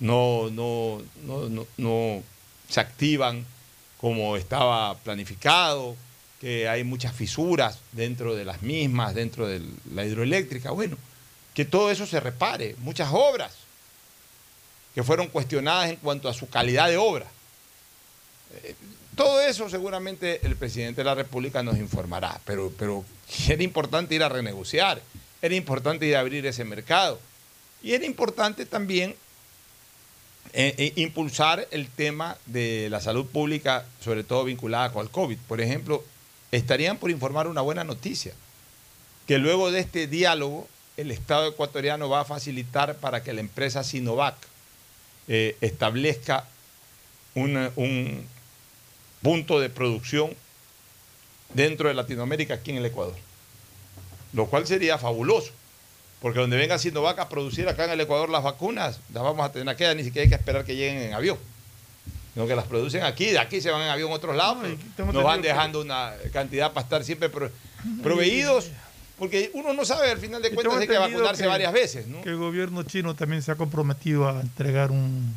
no, 0.00 0.50
no, 0.50 1.02
no, 1.24 1.48
no, 1.48 1.66
no 1.76 2.22
se 2.68 2.80
activan 2.80 3.46
como 3.98 4.36
estaba 4.36 4.96
planificado, 4.98 5.96
que 6.40 6.68
hay 6.68 6.84
muchas 6.84 7.14
fisuras 7.14 7.78
dentro 7.92 8.34
de 8.34 8.44
las 8.44 8.62
mismas, 8.62 9.14
dentro 9.14 9.46
de 9.46 9.62
la 9.94 10.04
hidroeléctrica. 10.04 10.70
Bueno, 10.70 10.96
que 11.54 11.64
todo 11.64 11.90
eso 11.90 12.06
se 12.06 12.20
repare. 12.20 12.76
Muchas 12.80 13.08
obras 13.12 13.65
que 14.96 15.02
fueron 15.02 15.26
cuestionadas 15.26 15.90
en 15.90 15.96
cuanto 15.96 16.26
a 16.26 16.32
su 16.32 16.48
calidad 16.48 16.88
de 16.88 16.96
obra. 16.96 17.26
Eh, 18.64 18.74
todo 19.14 19.42
eso 19.42 19.68
seguramente 19.68 20.40
el 20.46 20.56
presidente 20.56 21.02
de 21.02 21.04
la 21.04 21.14
República 21.14 21.62
nos 21.62 21.76
informará, 21.76 22.40
pero, 22.46 22.72
pero 22.78 23.04
era 23.46 23.62
importante 23.62 24.14
ir 24.14 24.22
a 24.22 24.30
renegociar, 24.30 25.02
era 25.42 25.54
importante 25.54 26.06
ir 26.06 26.16
a 26.16 26.20
abrir 26.20 26.46
ese 26.46 26.64
mercado 26.64 27.20
y 27.82 27.92
era 27.92 28.06
importante 28.06 28.64
también 28.64 29.14
eh, 30.54 30.74
eh, 30.78 30.92
impulsar 30.96 31.68
el 31.72 31.90
tema 31.90 32.38
de 32.46 32.88
la 32.88 33.02
salud 33.02 33.26
pública, 33.26 33.84
sobre 34.02 34.24
todo 34.24 34.44
vinculada 34.44 34.92
con 34.94 35.02
el 35.02 35.10
COVID. 35.10 35.36
Por 35.46 35.60
ejemplo, 35.60 36.02
estarían 36.52 36.96
por 36.96 37.10
informar 37.10 37.48
una 37.48 37.60
buena 37.60 37.84
noticia, 37.84 38.32
que 39.26 39.36
luego 39.36 39.70
de 39.70 39.80
este 39.80 40.06
diálogo 40.06 40.66
el 40.96 41.10
Estado 41.10 41.48
ecuatoriano 41.48 42.08
va 42.08 42.22
a 42.22 42.24
facilitar 42.24 42.96
para 42.96 43.22
que 43.22 43.34
la 43.34 43.40
empresa 43.40 43.84
Sinovac 43.84 44.36
eh, 45.28 45.56
establezca 45.60 46.44
una- 47.34 47.70
un 47.76 48.24
punto 49.22 49.58
de 49.60 49.68
producción 49.70 50.30
dentro 51.54 51.88
de 51.88 51.94
Latinoamérica, 51.94 52.54
aquí 52.54 52.70
en 52.70 52.78
el 52.78 52.86
Ecuador. 52.86 53.14
Lo 54.32 54.46
cual 54.46 54.66
sería 54.66 54.98
fabuloso, 54.98 55.52
porque 56.20 56.40
donde 56.40 56.56
venga 56.56 56.78
Sinovac 56.78 57.18
a 57.18 57.28
producir 57.28 57.68
acá 57.68 57.84
en 57.86 57.92
el 57.92 58.00
Ecuador 58.00 58.28
las 58.28 58.42
vacunas, 58.42 59.00
las 59.12 59.22
vamos 59.22 59.44
a 59.44 59.52
tener 59.52 59.68
aquí, 59.68 59.84
ni 59.96 60.04
siquiera 60.04 60.24
hay 60.24 60.28
que 60.28 60.34
esperar 60.34 60.64
que 60.64 60.76
lleguen 60.76 60.98
en 61.02 61.14
avión. 61.14 61.38
Sino 62.34 62.46
que 62.46 62.54
las 62.54 62.66
producen 62.66 63.02
aquí, 63.02 63.26
de 63.26 63.38
aquí 63.38 63.60
se 63.62 63.70
van 63.70 63.80
en 63.82 63.88
avión 63.88 64.10
a 64.12 64.14
otros 64.14 64.36
lados, 64.36 64.58
nos 64.98 65.24
van 65.24 65.40
que- 65.40 65.48
dejando 65.48 65.80
una 65.80 66.12
cantidad 66.32 66.72
para 66.72 66.84
estar 66.84 67.04
siempre 67.04 67.30
pro- 67.30 67.50
proveídos, 68.02 68.68
porque 69.18 69.50
uno 69.54 69.72
no 69.72 69.84
sabe, 69.84 70.10
al 70.10 70.18
final 70.18 70.42
de 70.42 70.50
cuentas 70.52 70.78
hay 70.78 70.86
que 70.88 70.98
vacunarse 70.98 71.42
que- 71.42 71.48
varias 71.48 71.72
veces, 71.72 72.06
¿no? 72.06 72.20
Que 72.22 72.28
el 72.30 72.36
gobierno 72.36 72.82
chino 72.82 73.14
también 73.14 73.42
se 73.42 73.50
ha 73.52 73.54
comprometido 73.56 74.28
a 74.28 74.40
entregar 74.40 74.90
un, 74.90 75.34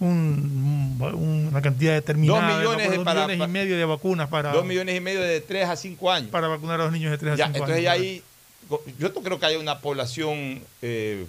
un- 0.00 0.96
un- 1.00 1.46
una 1.48 1.62
cantidad 1.62 1.94
determinada 1.94 2.48
Dos 2.50 2.58
millones 2.58 2.90
de, 2.90 2.96
dos 2.96 3.04
para- 3.04 3.26
millones 3.26 3.48
y 3.48 3.50
medio 3.52 3.76
de 3.78 3.84
vacunas 3.84 4.28
para, 4.28 4.52
Dos 4.52 4.64
millones 4.64 4.96
y 4.96 5.00
medio 5.00 5.20
de 5.22 5.40
3 5.40 5.68
a 5.68 5.76
5 5.76 6.10
años. 6.12 6.30
para 6.30 6.48
vacunar 6.48 6.80
a 6.80 6.84
los 6.84 6.92
niños 6.92 7.10
de 7.10 7.18
3 7.18 7.32
a 7.32 7.36
Ya, 7.36 7.44
5 7.46 7.56
entonces 7.58 7.76
años. 7.76 7.84
ya 7.84 7.92
ahí, 7.92 8.22
yo 8.98 9.08
no 9.08 9.22
creo 9.22 9.38
que 9.40 9.46
haya 9.46 9.58
una 9.58 9.80
población 9.80 10.62
eh, 10.82 11.24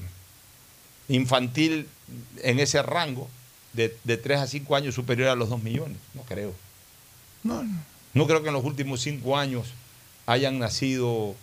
infantil 1.07 1.87
en 2.43 2.59
ese 2.59 2.81
rango 2.81 3.29
de, 3.73 3.95
de 4.03 4.17
3 4.17 4.39
a 4.39 4.47
5 4.47 4.75
años 4.75 4.93
superior 4.95 5.29
a 5.29 5.35
los 5.35 5.49
2 5.49 5.63
millones, 5.63 5.97
no 6.13 6.23
creo. 6.23 6.53
No, 7.43 7.63
no. 7.63 7.79
No 8.13 8.25
creo 8.27 8.41
que 8.41 8.47
en 8.49 8.53
los 8.55 8.63
últimos 8.65 8.99
5 9.01 9.37
años 9.37 9.67
hayan 10.27 10.59
nacido, 10.59 11.35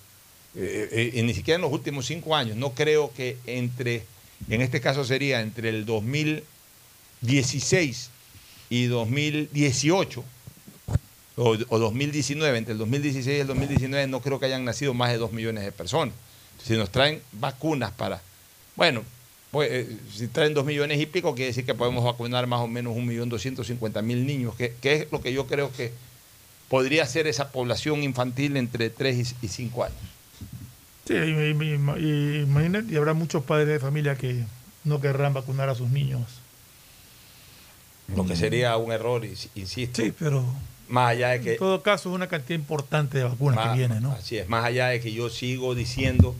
eh, 0.54 0.88
eh, 0.92 1.10
eh, 1.14 1.22
ni 1.24 1.34
siquiera 1.34 1.56
en 1.56 1.62
los 1.62 1.72
últimos 1.72 2.06
5 2.06 2.36
años, 2.36 2.56
no 2.56 2.74
creo 2.74 3.12
que 3.12 3.36
entre, 3.46 4.04
en 4.48 4.60
este 4.60 4.80
caso 4.80 5.04
sería 5.04 5.40
entre 5.40 5.70
el 5.70 5.84
2016 5.86 8.10
y 8.70 8.84
2018, 8.84 10.22
o, 11.36 11.56
o 11.68 11.78
2019, 11.80 12.58
entre 12.58 12.74
el 12.74 12.78
2016 12.78 13.38
y 13.38 13.40
el 13.40 13.48
2019 13.48 14.06
no 14.06 14.20
creo 14.20 14.38
que 14.38 14.46
hayan 14.46 14.64
nacido 14.64 14.94
más 14.94 15.10
de 15.10 15.18
2 15.18 15.32
millones 15.32 15.64
de 15.64 15.72
personas. 15.72 16.14
Si 16.62 16.74
nos 16.74 16.90
traen 16.90 17.20
vacunas 17.32 17.90
para, 17.90 18.22
bueno, 18.76 19.02
pues, 19.50 19.88
si 20.14 20.28
traen 20.28 20.54
2 20.54 20.64
millones 20.64 21.00
y 21.00 21.06
pico, 21.06 21.34
quiere 21.34 21.48
decir 21.48 21.64
que 21.64 21.74
podemos 21.74 22.04
vacunar 22.04 22.46
más 22.46 22.60
o 22.60 22.68
menos 22.68 22.94
1.250.000 22.94 24.02
niños, 24.02 24.54
que, 24.56 24.74
que 24.80 24.94
es 24.94 25.10
lo 25.10 25.20
que 25.22 25.32
yo 25.32 25.46
creo 25.46 25.72
que 25.72 25.90
podría 26.68 27.06
ser 27.06 27.26
esa 27.26 27.50
población 27.50 28.02
infantil 28.02 28.56
entre 28.56 28.90
3 28.90 29.34
y 29.42 29.48
5 29.48 29.84
años. 29.84 29.98
Sí, 31.06 31.14
y, 31.14 31.18
y- 31.18 32.00
y- 32.00 32.40
imagínate, 32.42 32.92
y 32.92 32.96
habrá 32.96 33.12
muchos 33.14 33.44
padres 33.44 33.68
de 33.68 33.78
familia 33.78 34.16
que 34.16 34.44
no 34.84 35.00
querrán 35.00 35.34
vacunar 35.34 35.68
a 35.68 35.74
sus 35.74 35.90
niños. 35.90 36.22
Lo 38.16 38.26
que 38.26 38.36
sería 38.36 38.76
un 38.76 38.92
error, 38.92 39.22
ins- 39.24 39.48
insisto. 39.54 40.02
Sí, 40.02 40.12
pero 40.18 40.44
Más 40.88 41.10
allá 41.12 41.30
de 41.30 41.40
que 41.40 41.52
en 41.52 41.58
todo 41.58 41.82
caso 41.82 42.10
es 42.10 42.14
una 42.14 42.28
cantidad 42.28 42.58
importante 42.58 43.18
de 43.18 43.24
vacunas 43.24 43.56
Más- 43.56 43.72
que 43.72 43.78
viene, 43.78 44.00
¿no? 44.00 44.12
Así 44.12 44.36
es, 44.38 44.48
más 44.48 44.64
allá 44.64 44.88
de 44.88 45.00
que 45.00 45.12
yo 45.12 45.30
sigo 45.30 45.74
diciendo 45.74 46.34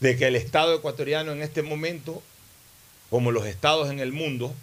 de 0.00 0.16
que 0.16 0.26
el 0.26 0.36
Estado 0.36 0.74
ecuatoriano 0.74 1.32
en 1.32 1.42
este 1.42 1.62
momento, 1.62 2.22
como 3.08 3.30
los 3.32 3.46
estados 3.46 3.90
en 3.90 4.00
el 4.00 4.12
mundo, 4.12 4.54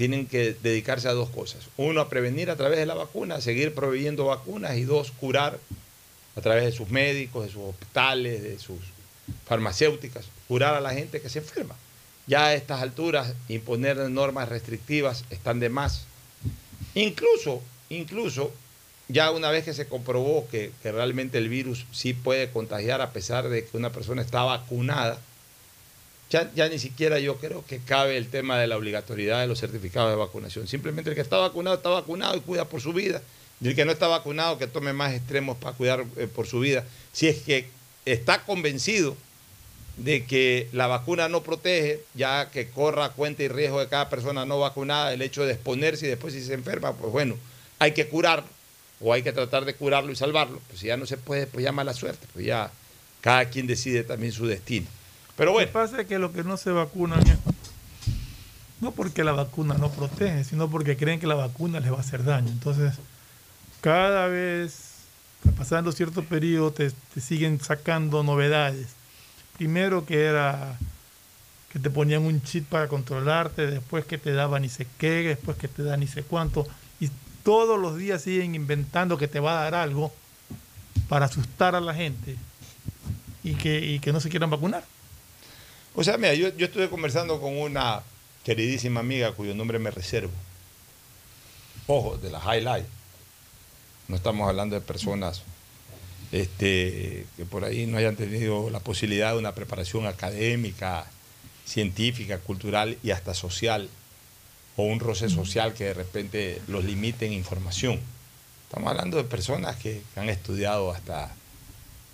tienen 0.00 0.26
que 0.26 0.56
dedicarse 0.62 1.08
a 1.08 1.12
dos 1.12 1.28
cosas. 1.28 1.68
Uno, 1.76 2.00
a 2.00 2.08
prevenir 2.08 2.48
a 2.50 2.56
través 2.56 2.78
de 2.78 2.86
la 2.86 2.94
vacuna, 2.94 3.42
seguir 3.42 3.74
proveyendo 3.74 4.24
vacunas 4.24 4.78
y 4.78 4.84
dos, 4.84 5.10
curar 5.10 5.58
a 6.34 6.40
través 6.40 6.64
de 6.64 6.72
sus 6.72 6.88
médicos, 6.88 7.44
de 7.44 7.52
sus 7.52 7.64
hospitales, 7.64 8.42
de 8.42 8.58
sus 8.58 8.78
farmacéuticas, 9.44 10.24
curar 10.48 10.74
a 10.74 10.80
la 10.80 10.94
gente 10.94 11.20
que 11.20 11.28
se 11.28 11.40
enferma. 11.40 11.74
Ya 12.26 12.46
a 12.46 12.54
estas 12.54 12.80
alturas, 12.80 13.34
imponer 13.50 13.98
normas 14.08 14.48
restrictivas 14.48 15.26
están 15.28 15.60
de 15.60 15.68
más. 15.68 16.06
Incluso, 16.94 17.60
incluso, 17.90 18.54
ya 19.08 19.30
una 19.30 19.50
vez 19.50 19.66
que 19.66 19.74
se 19.74 19.86
comprobó 19.86 20.48
que, 20.48 20.72
que 20.82 20.92
realmente 20.92 21.36
el 21.36 21.50
virus 21.50 21.84
sí 21.92 22.14
puede 22.14 22.48
contagiar 22.48 23.02
a 23.02 23.12
pesar 23.12 23.50
de 23.50 23.66
que 23.66 23.76
una 23.76 23.92
persona 23.92 24.22
está 24.22 24.44
vacunada, 24.44 25.20
ya, 26.30 26.68
ni 26.68 26.78
siquiera 26.78 27.18
yo 27.18 27.36
creo 27.36 27.64
que 27.66 27.80
cabe 27.80 28.16
el 28.16 28.28
tema 28.28 28.56
de 28.58 28.68
la 28.68 28.76
obligatoriedad 28.76 29.40
de 29.40 29.48
los 29.48 29.58
certificados 29.58 30.10
de 30.10 30.16
vacunación. 30.16 30.68
Simplemente 30.68 31.10
el 31.10 31.16
que 31.16 31.22
está 31.22 31.38
vacunado 31.38 31.76
está 31.76 31.88
vacunado 31.88 32.36
y 32.36 32.40
cuida 32.40 32.66
por 32.66 32.80
su 32.80 32.92
vida. 32.92 33.20
Y 33.60 33.68
el 33.68 33.74
que 33.74 33.84
no 33.84 33.90
está 33.90 34.06
vacunado 34.06 34.56
que 34.56 34.68
tome 34.68 34.92
más 34.92 35.12
extremos 35.12 35.56
para 35.58 35.76
cuidar 35.76 36.04
eh, 36.16 36.28
por 36.28 36.46
su 36.46 36.60
vida. 36.60 36.84
Si 37.12 37.26
es 37.26 37.42
que 37.42 37.66
está 38.06 38.44
convencido 38.44 39.16
de 39.96 40.24
que 40.24 40.68
la 40.72 40.86
vacuna 40.86 41.28
no 41.28 41.42
protege, 41.42 42.00
ya 42.14 42.48
que 42.50 42.70
corra 42.70 43.10
cuenta 43.10 43.42
y 43.42 43.48
riesgo 43.48 43.80
de 43.80 43.88
cada 43.88 44.08
persona 44.08 44.46
no 44.46 44.60
vacunada, 44.60 45.12
el 45.12 45.22
hecho 45.22 45.44
de 45.44 45.52
exponerse 45.52 46.06
y 46.06 46.10
después 46.10 46.32
si 46.32 46.44
se 46.44 46.54
enferma, 46.54 46.94
pues 46.94 47.12
bueno, 47.12 47.36
hay 47.80 47.92
que 47.92 48.06
curarlo 48.06 48.48
o 49.00 49.12
hay 49.12 49.22
que 49.22 49.32
tratar 49.32 49.64
de 49.64 49.74
curarlo 49.74 50.12
y 50.12 50.16
salvarlo. 50.16 50.60
Pues 50.68 50.80
si 50.80 50.86
ya 50.86 50.96
no 50.96 51.06
se 51.06 51.16
puede, 51.16 51.48
pues 51.48 51.64
ya 51.64 51.72
mala 51.72 51.92
suerte, 51.92 52.26
pues 52.32 52.46
ya 52.46 52.70
cada 53.20 53.46
quien 53.46 53.66
decide 53.66 54.04
también 54.04 54.32
su 54.32 54.46
destino. 54.46 54.86
Pero 55.40 55.52
Lo 55.52 55.58
que 55.58 55.64
bueno, 55.64 55.72
pasa 55.72 56.02
es 56.02 56.06
que 56.06 56.18
los 56.18 56.32
que 56.32 56.44
no 56.44 56.58
se 56.58 56.70
vacunan 56.70 57.26
es 57.26 57.38
no 58.82 58.90
porque 58.92 59.24
la 59.24 59.32
vacuna 59.32 59.72
no 59.72 59.90
protege, 59.90 60.44
sino 60.44 60.68
porque 60.68 60.98
creen 60.98 61.18
que 61.18 61.26
la 61.26 61.34
vacuna 61.34 61.80
les 61.80 61.90
va 61.90 61.96
a 61.96 62.00
hacer 62.00 62.24
daño. 62.24 62.50
Entonces, 62.50 62.92
cada 63.80 64.26
vez, 64.26 64.96
pasando 65.56 65.92
cierto 65.92 66.22
periodo, 66.24 66.72
te, 66.72 66.90
te 66.90 67.20
siguen 67.22 67.58
sacando 67.58 68.22
novedades. 68.22 68.88
Primero 69.56 70.04
que 70.04 70.24
era 70.24 70.76
que 71.72 71.78
te 71.78 71.88
ponían 71.88 72.26
un 72.26 72.42
chip 72.42 72.68
para 72.68 72.88
controlarte, 72.88 73.66
después 73.66 74.04
que 74.04 74.18
te 74.18 74.34
daban 74.34 74.60
ni 74.60 74.68
sé 74.68 74.86
qué, 74.98 75.22
después 75.22 75.56
que 75.56 75.68
te 75.68 75.82
dan 75.82 76.00
ni 76.00 76.06
sé 76.06 76.22
cuánto. 76.22 76.66
Y 77.00 77.08
todos 77.44 77.80
los 77.80 77.96
días 77.96 78.20
siguen 78.20 78.54
inventando 78.54 79.16
que 79.16 79.26
te 79.26 79.40
va 79.40 79.58
a 79.58 79.64
dar 79.64 79.74
algo 79.74 80.12
para 81.08 81.24
asustar 81.24 81.74
a 81.74 81.80
la 81.80 81.94
gente 81.94 82.36
y 83.42 83.54
que, 83.54 83.78
y 83.78 84.00
que 84.00 84.12
no 84.12 84.20
se 84.20 84.28
quieran 84.28 84.50
vacunar. 84.50 84.84
O 85.94 86.04
sea, 86.04 86.16
mira, 86.16 86.34
yo, 86.34 86.48
yo 86.56 86.66
estuve 86.66 86.88
conversando 86.88 87.40
con 87.40 87.56
una 87.56 88.02
queridísima 88.44 89.00
amiga 89.00 89.32
cuyo 89.32 89.54
nombre 89.54 89.78
me 89.78 89.90
reservo. 89.90 90.32
Ojo, 91.86 92.16
de 92.16 92.30
la 92.30 92.40
Highlight. 92.40 92.86
No 94.08 94.16
estamos 94.16 94.48
hablando 94.48 94.74
de 94.74 94.80
personas 94.80 95.42
este, 96.32 97.26
que 97.36 97.44
por 97.44 97.64
ahí 97.64 97.86
no 97.86 97.98
hayan 97.98 98.16
tenido 98.16 98.70
la 98.70 98.80
posibilidad 98.80 99.32
de 99.32 99.38
una 99.38 99.54
preparación 99.54 100.06
académica, 100.06 101.06
científica, 101.64 102.38
cultural 102.38 102.98
y 103.02 103.10
hasta 103.10 103.34
social, 103.34 103.88
o 104.76 104.84
un 104.84 105.00
roce 105.00 105.28
social 105.28 105.74
que 105.74 105.84
de 105.84 105.94
repente 105.94 106.62
los 106.68 106.84
limite 106.84 107.26
en 107.26 107.32
información. 107.32 108.00
Estamos 108.68 108.90
hablando 108.90 109.16
de 109.16 109.24
personas 109.24 109.76
que, 109.76 110.02
que 110.14 110.20
han 110.20 110.28
estudiado 110.28 110.92
hasta 110.92 111.34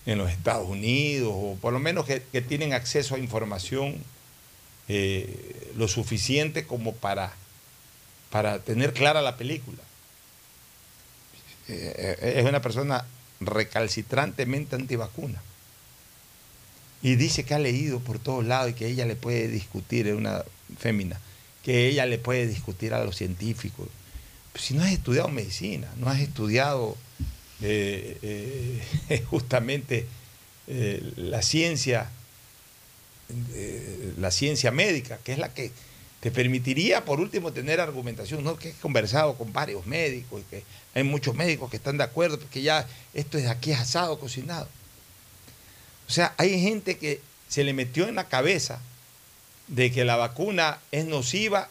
en 0.07 0.19
los 0.19 0.31
Estados 0.31 0.69
Unidos, 0.69 1.33
o 1.35 1.59
por 1.61 1.73
lo 1.73 1.81
menos 1.81 2.07
que, 2.07 2.21
tienen 2.41 2.73
acceso 2.73 3.17
a 3.17 3.19
información 3.19 3.97
eh, 4.89 5.73
lo 5.77 5.89
suficiente 5.89 6.65
como 6.65 6.95
para, 6.95 7.33
para 8.31 8.61
tener 8.61 8.93
clara 8.93 9.21
la 9.21 9.37
película. 9.37 9.79
Eh, 11.69 12.17
eh, 12.23 12.35
es 12.37 12.45
una 12.45 12.63
persona 12.63 13.05
recalcitrantemente 13.41 14.77
antivacuna. 14.77 15.43
Y 17.03 17.17
dice 17.17 17.45
que 17.45 17.55
ha 17.55 17.59
leído 17.59 18.01
por 18.01 18.19
todos 18.19 18.45
lados 18.45 18.71
y 18.71 18.75
que 18.75 18.87
ella 18.87 19.07
le 19.07 19.17
puede 19.17 19.49
discutir, 19.49 20.07
es 20.07 20.15
una 20.15 20.45
fémina, 20.79 21.21
que 21.65 21.89
ella 21.89 22.07
le 22.07 22.19
puede 22.19 22.47
discutir 22.47 22.95
a 22.95 23.05
los 23.05 23.17
científicos. 23.17 23.89
Si 24.55 24.75
no 24.75 24.83
has 24.83 24.93
estudiado 24.93 25.29
medicina, 25.29 25.89
no 25.97 26.09
has 26.09 26.21
estudiado 26.21 26.97
eh, 27.63 28.83
eh, 29.09 29.25
justamente 29.31 30.07
eh, 30.67 31.13
la 31.17 31.43
ciencia, 31.43 32.11
la 34.19 34.31
ciencia 34.31 34.71
médica, 34.71 35.19
que 35.25 35.33
es 35.33 35.39
la 35.39 35.53
que 35.53 35.71
te 36.21 36.31
permitiría 36.31 37.05
por 37.05 37.21
último 37.21 37.53
tener 37.53 37.81
argumentación, 37.81 38.43
¿no? 38.43 38.57
que 38.57 38.71
he 38.71 38.73
conversado 38.75 39.35
con 39.35 39.53
varios 39.53 39.87
médicos 39.87 40.41
y 40.43 40.45
que 40.45 40.63
hay 40.95 41.03
muchos 41.03 41.35
médicos 41.35 41.71
que 41.71 41.77
están 41.77 41.99
de 41.99 42.05
acuerdo 42.05 42.39
porque 42.39 42.63
ya 42.63 42.87
esto 43.15 43.37
es 43.39 43.47
aquí 43.47 43.73
es 43.73 43.79
asado, 43.81 44.19
cocinado. 44.19 44.69
O 46.09 46.11
sea, 46.11 46.35
hay 46.37 46.61
gente 46.61 46.97
que 46.99 47.21
se 47.49 47.65
le 47.65 47.73
metió 47.73 48.09
en 48.09 48.15
la 48.15 48.29
cabeza 48.29 48.81
de 49.69 49.91
que 49.93 50.05
la 50.05 50.17
vacuna 50.17 50.79
es 50.93 51.05
nociva 51.07 51.69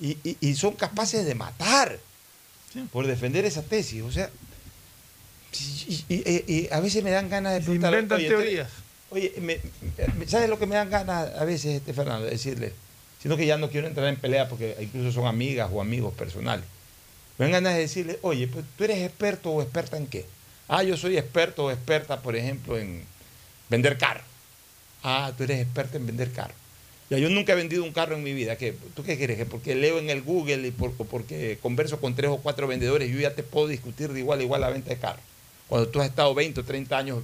y, 0.00 0.18
y- 0.24 0.36
y 0.40 0.54
son 0.56 0.74
capaces 0.74 1.24
de 1.24 1.34
matar 1.34 1.98
por 2.92 3.06
defender 3.06 3.44
esa 3.44 3.62
tesis. 3.62 4.02
O 4.02 4.12
sea, 4.12 4.30
y, 5.60 6.04
y- 6.08 6.22
y- 6.46 6.52
y 6.54 6.68
a 6.72 6.80
veces 6.80 7.02
me 7.02 7.10
dan 7.10 7.28
ganas 7.28 7.52
de 7.54 7.58
Se 7.60 7.64
preguntar. 7.64 7.92
inventan 7.92 8.18
"Oye, 8.18 8.28
teorías. 8.28 8.68
Oye, 9.10 9.32
me- 9.40 9.60
me- 10.18 10.26
¿sabes 10.26 10.48
lo 10.48 10.58
que 10.58 10.66
me 10.66 10.74
dan 10.74 10.90
ganas 10.90 11.32
a 11.34 11.44
veces, 11.44 11.76
este 11.76 11.92
Fernando? 11.94 12.24
De 12.24 12.32
decirle, 12.32 12.72
sino 13.22 13.36
que 13.36 13.46
ya 13.46 13.56
no 13.56 13.70
quiero 13.70 13.86
entrar 13.86 14.06
en 14.08 14.16
pelea 14.16 14.48
porque 14.48 14.76
incluso 14.80 15.12
son 15.12 15.26
amigas 15.26 15.70
o 15.72 15.80
amigos 15.80 16.12
personales. 16.14 16.64
Me 17.38 17.44
dan 17.46 17.52
ganas 17.52 17.74
de 17.74 17.80
decirle, 17.80 18.18
oye, 18.22 18.48
pues 18.48 18.64
tú 18.76 18.84
eres 18.84 18.98
experto 18.98 19.50
o 19.50 19.62
experta 19.62 19.96
en 19.96 20.06
qué? 20.06 20.24
Ah, 20.68 20.82
yo 20.82 20.96
soy 20.96 21.16
experto 21.16 21.66
o 21.66 21.70
experta, 21.70 22.20
por 22.22 22.34
ejemplo, 22.34 22.76
en 22.78 23.02
vender 23.68 23.96
carros. 23.98 24.24
Ah, 25.02 25.32
tú 25.36 25.44
eres 25.44 25.60
experta 25.60 25.96
en 25.98 26.06
vender 26.06 26.32
carros. 26.32 26.56
Ya, 27.08 27.18
yo 27.18 27.30
nunca 27.30 27.52
he 27.52 27.56
vendido 27.56 27.84
un 27.84 27.92
carro 27.92 28.16
en 28.16 28.24
mi 28.24 28.32
vida. 28.32 28.56
¿Qué? 28.56 28.74
¿Tú 28.96 29.04
qué 29.04 29.16
crees? 29.16 29.38
¿Que 29.38 29.46
porque 29.46 29.76
leo 29.76 30.00
en 30.00 30.10
el 30.10 30.22
Google 30.22 30.66
y 30.66 30.72
por- 30.72 30.92
porque 30.92 31.56
converso 31.62 32.00
con 32.00 32.16
tres 32.16 32.30
o 32.32 32.38
cuatro 32.38 32.66
vendedores, 32.66 33.08
yo 33.12 33.20
ya 33.20 33.32
te 33.32 33.44
puedo 33.44 33.68
discutir 33.68 34.12
de 34.12 34.18
igual 34.18 34.40
a 34.40 34.42
igual 34.42 34.60
la 34.62 34.70
venta 34.70 34.90
de 34.90 34.96
carros? 34.96 35.22
Cuando 35.68 35.88
tú 35.88 36.00
has 36.00 36.08
estado 36.08 36.34
20 36.34 36.60
o 36.60 36.64
30 36.64 36.96
años 36.96 37.22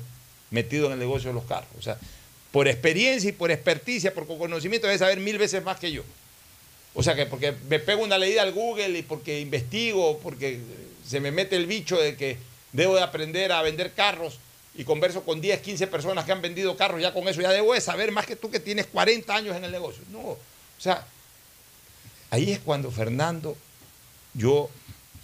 metido 0.51 0.86
en 0.86 0.93
el 0.93 0.99
negocio 0.99 1.30
de 1.30 1.34
los 1.34 1.45
carros. 1.45 1.70
O 1.78 1.82
sea, 1.82 1.99
por 2.51 2.68
experiencia 2.68 3.30
y 3.30 3.32
por 3.32 3.51
experticia, 3.51 4.14
por 4.14 4.26
conocimiento, 4.26 4.86
debes 4.86 5.01
saber 5.01 5.18
mil 5.18 5.38
veces 5.38 5.62
más 5.64 5.78
que 5.78 5.90
yo. 5.90 6.03
O 6.95 7.03
sea, 7.03 7.14
que 7.14 7.26
porque 7.26 7.55
me 7.68 7.78
pego 7.78 8.03
una 8.03 8.18
leída 8.18 8.43
al 8.43 8.53
Google 8.53 8.99
y 8.99 9.03
porque 9.03 9.40
investigo, 9.40 10.18
porque 10.18 10.61
se 11.07 11.20
me 11.20 11.30
mete 11.30 11.57
el 11.57 11.66
bicho 11.66 11.99
de 11.99 12.16
que 12.16 12.36
debo 12.72 12.95
de 12.95 13.03
aprender 13.03 13.53
a 13.53 13.62
vender 13.62 13.93
carros 13.93 14.38
y 14.74 14.84
converso 14.84 15.22
con 15.22 15.40
10, 15.40 15.61
15 15.61 15.86
personas 15.86 16.24
que 16.24 16.32
han 16.32 16.43
vendido 16.43 16.76
carros, 16.76 17.01
ya 17.01 17.12
con 17.12 17.26
eso 17.28 17.40
ya 17.40 17.51
debo 17.51 17.74
de 17.74 17.80
saber 17.80 18.12
más 18.12 18.26
que 18.26 18.36
tú 18.36 18.51
que 18.51 18.61
tienes 18.61 18.86
40 18.86 19.34
años 19.34 19.57
en 19.57 19.64
el 19.64 19.72
negocio. 19.72 20.03
No, 20.11 20.18
o 20.20 20.38
sea, 20.78 21.07
ahí 22.30 22.53
es 22.53 22.59
cuando 22.59 22.90
Fernando, 22.90 23.57
yo 24.34 24.70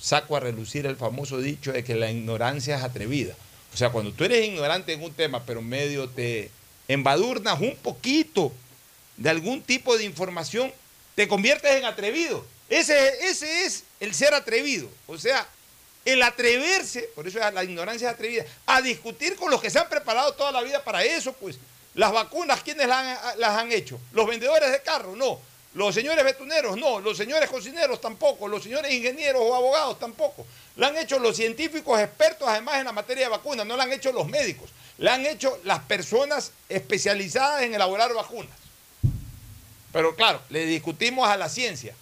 saco 0.01 0.36
a 0.36 0.40
relucir 0.40 0.86
el 0.86 0.96
famoso 0.96 1.38
dicho 1.38 1.72
de 1.72 1.84
que 1.84 1.94
la 1.94 2.11
ignorancia 2.11 2.76
es 2.76 2.82
atrevida. 2.82 3.34
O 3.72 3.76
sea, 3.76 3.90
cuando 3.90 4.12
tú 4.12 4.24
eres 4.24 4.46
ignorante 4.46 4.92
en 4.92 5.03
un 5.03 5.12
tema, 5.12 5.44
pero 5.44 5.62
medio 5.62 6.09
te 6.09 6.51
embadurnas 6.88 7.61
un 7.61 7.76
poquito 7.76 8.53
de 9.16 9.30
algún 9.30 9.62
tipo 9.62 9.96
de 9.99 10.05
información, 10.05 10.72
te 11.14 11.28
conviertes 11.28 11.72
en 11.72 11.84
atrevido. 11.84 12.44
Ese, 12.68 13.28
ese 13.28 13.64
es 13.64 13.84
el 14.01 14.14
ser 14.14 14.34
atrevido. 14.34 14.88
O 15.07 15.18
sea, 15.18 15.46
el 16.05 16.22
atreverse, 16.22 17.11
por 17.14 17.26
eso 17.26 17.38
la 17.38 17.64
ignorancia 17.64 18.09
es 18.09 18.14
atrevida, 18.14 18.44
a 18.66 18.80
discutir 18.80 19.36
con 19.36 19.51
los 19.51 19.61
que 19.61 19.70
se 19.70 19.78
han 19.78 19.88
preparado 19.88 20.32
toda 20.34 20.53
la 20.53 20.62
vida 20.62 20.82
para 20.82 21.05
eso, 21.05 21.32
pues. 21.34 21.59
Las 21.94 22.12
vacunas, 22.12 22.62
¿quiénes 22.62 22.86
las 22.86 22.96
han, 22.96 23.40
las 23.40 23.51
han 23.59 23.72
hecho? 23.72 23.99
¿Los 24.12 24.26
vendedores 24.26 24.70
de 24.70 24.80
carros? 24.82 25.16
No. 25.16 25.40
¿Los 25.79 25.95
señores 25.95 26.24
betuneros? 26.24 26.76
No. 26.76 26.99
¿Los 26.99 27.16
señores 27.16 27.49
cocineros? 27.49 28.01
Tampoco. 28.01 28.49
¿Los 28.49 28.64
señores 28.64 28.93
ingenieros 28.93 29.41
o 29.45 29.55
abogados? 29.55 29.97
Tampoco. 30.01 30.45
La 30.74 30.89
han 30.89 30.97
hecho 30.97 31.20
los 31.20 31.37
científicos 31.37 32.01
expertos, 32.01 32.49
además, 32.49 32.79
en 32.79 32.87
la 32.87 32.93
materia 32.93 33.26
de 33.26 33.31
vacunas. 33.31 33.64
No 33.64 33.76
la 33.76 33.85
han 33.85 33.93
hecho 33.93 34.11
los 34.11 34.26
médicos. 34.26 34.70
La 34.99 35.14
han 35.14 35.24
hecho 35.24 35.61
las 35.62 35.79
personas 35.85 36.51
especializadas 36.68 37.62
en 37.62 37.74
elaborar 37.74 38.12
vacunas. 38.12 38.51
Pero 39.93 40.16
claro, 40.16 40.41
le 40.51 40.66
discutimos 40.66 41.29
a 41.29 41.37
la 41.37 41.49
ciencia. 41.49 41.95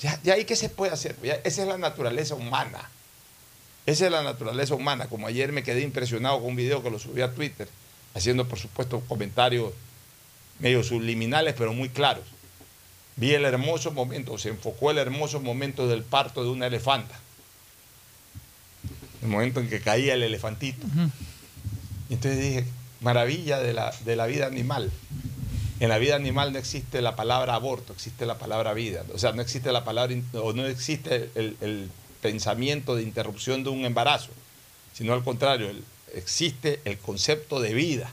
Ya, 0.00 0.18
ya 0.22 0.34
ahí 0.34 0.46
qué 0.46 0.56
se 0.56 0.70
puede 0.70 0.94
hacer. 0.94 1.14
Esa 1.44 1.60
es 1.60 1.68
la 1.68 1.76
naturaleza 1.76 2.34
humana. 2.34 2.88
Esa 3.84 4.06
es 4.06 4.10
la 4.10 4.22
naturaleza 4.22 4.74
humana. 4.74 5.08
Como 5.08 5.26
ayer 5.26 5.52
me 5.52 5.62
quedé 5.62 5.82
impresionado 5.82 6.38
con 6.38 6.46
un 6.46 6.56
video 6.56 6.82
que 6.82 6.90
lo 6.90 6.98
subí 6.98 7.20
a 7.20 7.34
Twitter, 7.34 7.68
haciendo 8.14 8.48
por 8.48 8.58
supuesto 8.58 9.00
comentarios 9.06 9.74
medio 10.60 10.82
subliminales, 10.82 11.54
pero 11.56 11.72
muy 11.72 11.88
claros. 11.88 12.24
Vi 13.16 13.32
el 13.32 13.44
hermoso 13.44 13.92
momento, 13.92 14.38
se 14.38 14.48
enfocó 14.48 14.90
el 14.90 14.98
hermoso 14.98 15.40
momento 15.40 15.86
del 15.86 16.02
parto 16.02 16.42
de 16.42 16.50
una 16.50 16.66
elefanta. 16.66 17.18
El 19.22 19.28
momento 19.28 19.60
en 19.60 19.68
que 19.68 19.80
caía 19.80 20.14
el 20.14 20.22
elefantito. 20.22 20.86
Y 22.10 22.14
entonces 22.14 22.40
dije, 22.40 22.64
maravilla 23.00 23.58
de 23.60 23.72
la, 23.72 23.94
de 24.04 24.16
la 24.16 24.26
vida 24.26 24.46
animal. 24.46 24.90
En 25.80 25.88
la 25.88 25.98
vida 25.98 26.14
animal 26.16 26.52
no 26.52 26.58
existe 26.58 27.02
la 27.02 27.16
palabra 27.16 27.54
aborto, 27.54 27.92
existe 27.92 28.26
la 28.26 28.38
palabra 28.38 28.74
vida. 28.74 29.04
O 29.12 29.18
sea, 29.18 29.32
no 29.32 29.42
existe 29.42 29.72
la 29.72 29.84
palabra, 29.84 30.14
o 30.34 30.52
no 30.52 30.66
existe 30.66 31.30
el, 31.34 31.56
el 31.60 31.90
pensamiento 32.20 32.94
de 32.96 33.02
interrupción 33.02 33.64
de 33.64 33.70
un 33.70 33.84
embarazo, 33.84 34.30
sino 34.92 35.12
al 35.14 35.24
contrario, 35.24 35.70
el- 35.70 35.84
existe 36.14 36.80
el 36.84 36.98
concepto 36.98 37.60
de 37.60 37.74
vida. 37.74 38.10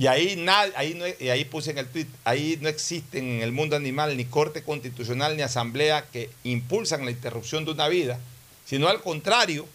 Y 0.00 0.06
ahí, 0.06 0.34
na- 0.36 0.70
ahí, 0.76 0.94
no, 0.94 1.04
y 1.06 1.28
ahí 1.28 1.44
puse 1.44 1.72
en 1.72 1.76
el 1.78 1.86
tweet, 1.86 2.06
ahí 2.24 2.56
no 2.62 2.70
existen 2.70 3.22
en 3.22 3.42
el 3.42 3.52
mundo 3.52 3.76
animal 3.76 4.16
ni 4.16 4.24
corte 4.24 4.62
constitucional 4.62 5.36
ni 5.36 5.42
asamblea 5.42 6.06
que 6.10 6.30
impulsan 6.42 7.04
la 7.04 7.10
interrupción 7.10 7.66
de 7.66 7.72
una 7.72 7.86
vida, 7.86 8.18
sino 8.64 8.88
al 8.88 9.02
contrario, 9.02 9.66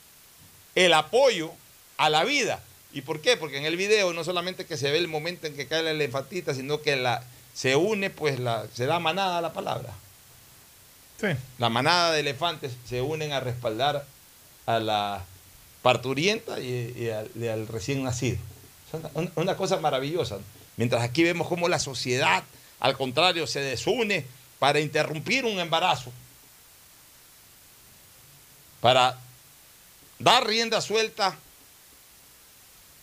el 0.74 0.94
apoyo 0.96 1.52
a 1.98 2.10
la 2.10 2.24
vida. 2.24 2.60
¿Y 2.92 3.02
por 3.02 3.22
qué? 3.22 3.38
Porque 3.38 3.58
en 3.60 3.66
el 3.66 3.78
video 3.78 4.14
no 4.14 4.24
solamente 4.24 4.66
que 4.66 4.78
se 4.78 4.90
ve 4.90 4.98
el 4.98 5.08
momento 5.08 5.46
en 5.46 5.56
que 5.56 5.68
cae 5.68 5.84
la 5.84 5.92
elefantita, 5.92 6.56
sino 6.56 6.82
que 6.82 6.96
la, 6.96 7.24
se 7.54 7.76
une, 7.76 8.10
pues 8.10 8.40
la, 8.40 8.66
se 8.74 8.88
da 8.88 8.98
manada 8.98 9.38
a 9.38 9.42
la 9.42 9.54
palabra. 9.54 9.94
Sí. 11.22 11.28
La 11.60 11.70
manada 11.70 12.14
de 12.14 12.22
elefantes 12.22 12.72
se 12.90 13.04
unen 13.04 13.32
a 13.32 13.42
respaldar 13.42 14.04
a 14.66 14.80
la 14.80 15.24
parturienta 15.84 16.60
y, 16.60 16.96
y 16.98 17.10
al, 17.10 17.30
y 17.40 17.46
al 17.48 17.68
recién 17.68 18.02
nacido. 18.04 18.40
Una, 19.36 19.56
cosa 19.56 19.78
maravillosa. 19.78 20.38
Mientras 20.78 21.04
aquí 21.04 21.24
vemos 21.24 21.48
cómo 21.48 21.68
la 21.68 21.80
sociedad, 21.80 22.44
al 22.80 22.98
contrario, 22.98 23.48
se 23.48 23.60
desune 23.60 24.26
para 24.60 24.80
interrumpir 24.80 25.46
un 25.46 25.60
embarazo, 25.60 26.12
para 28.82 29.18
dar 30.20 30.46
rienda 30.46 30.82
suelta 30.82 31.36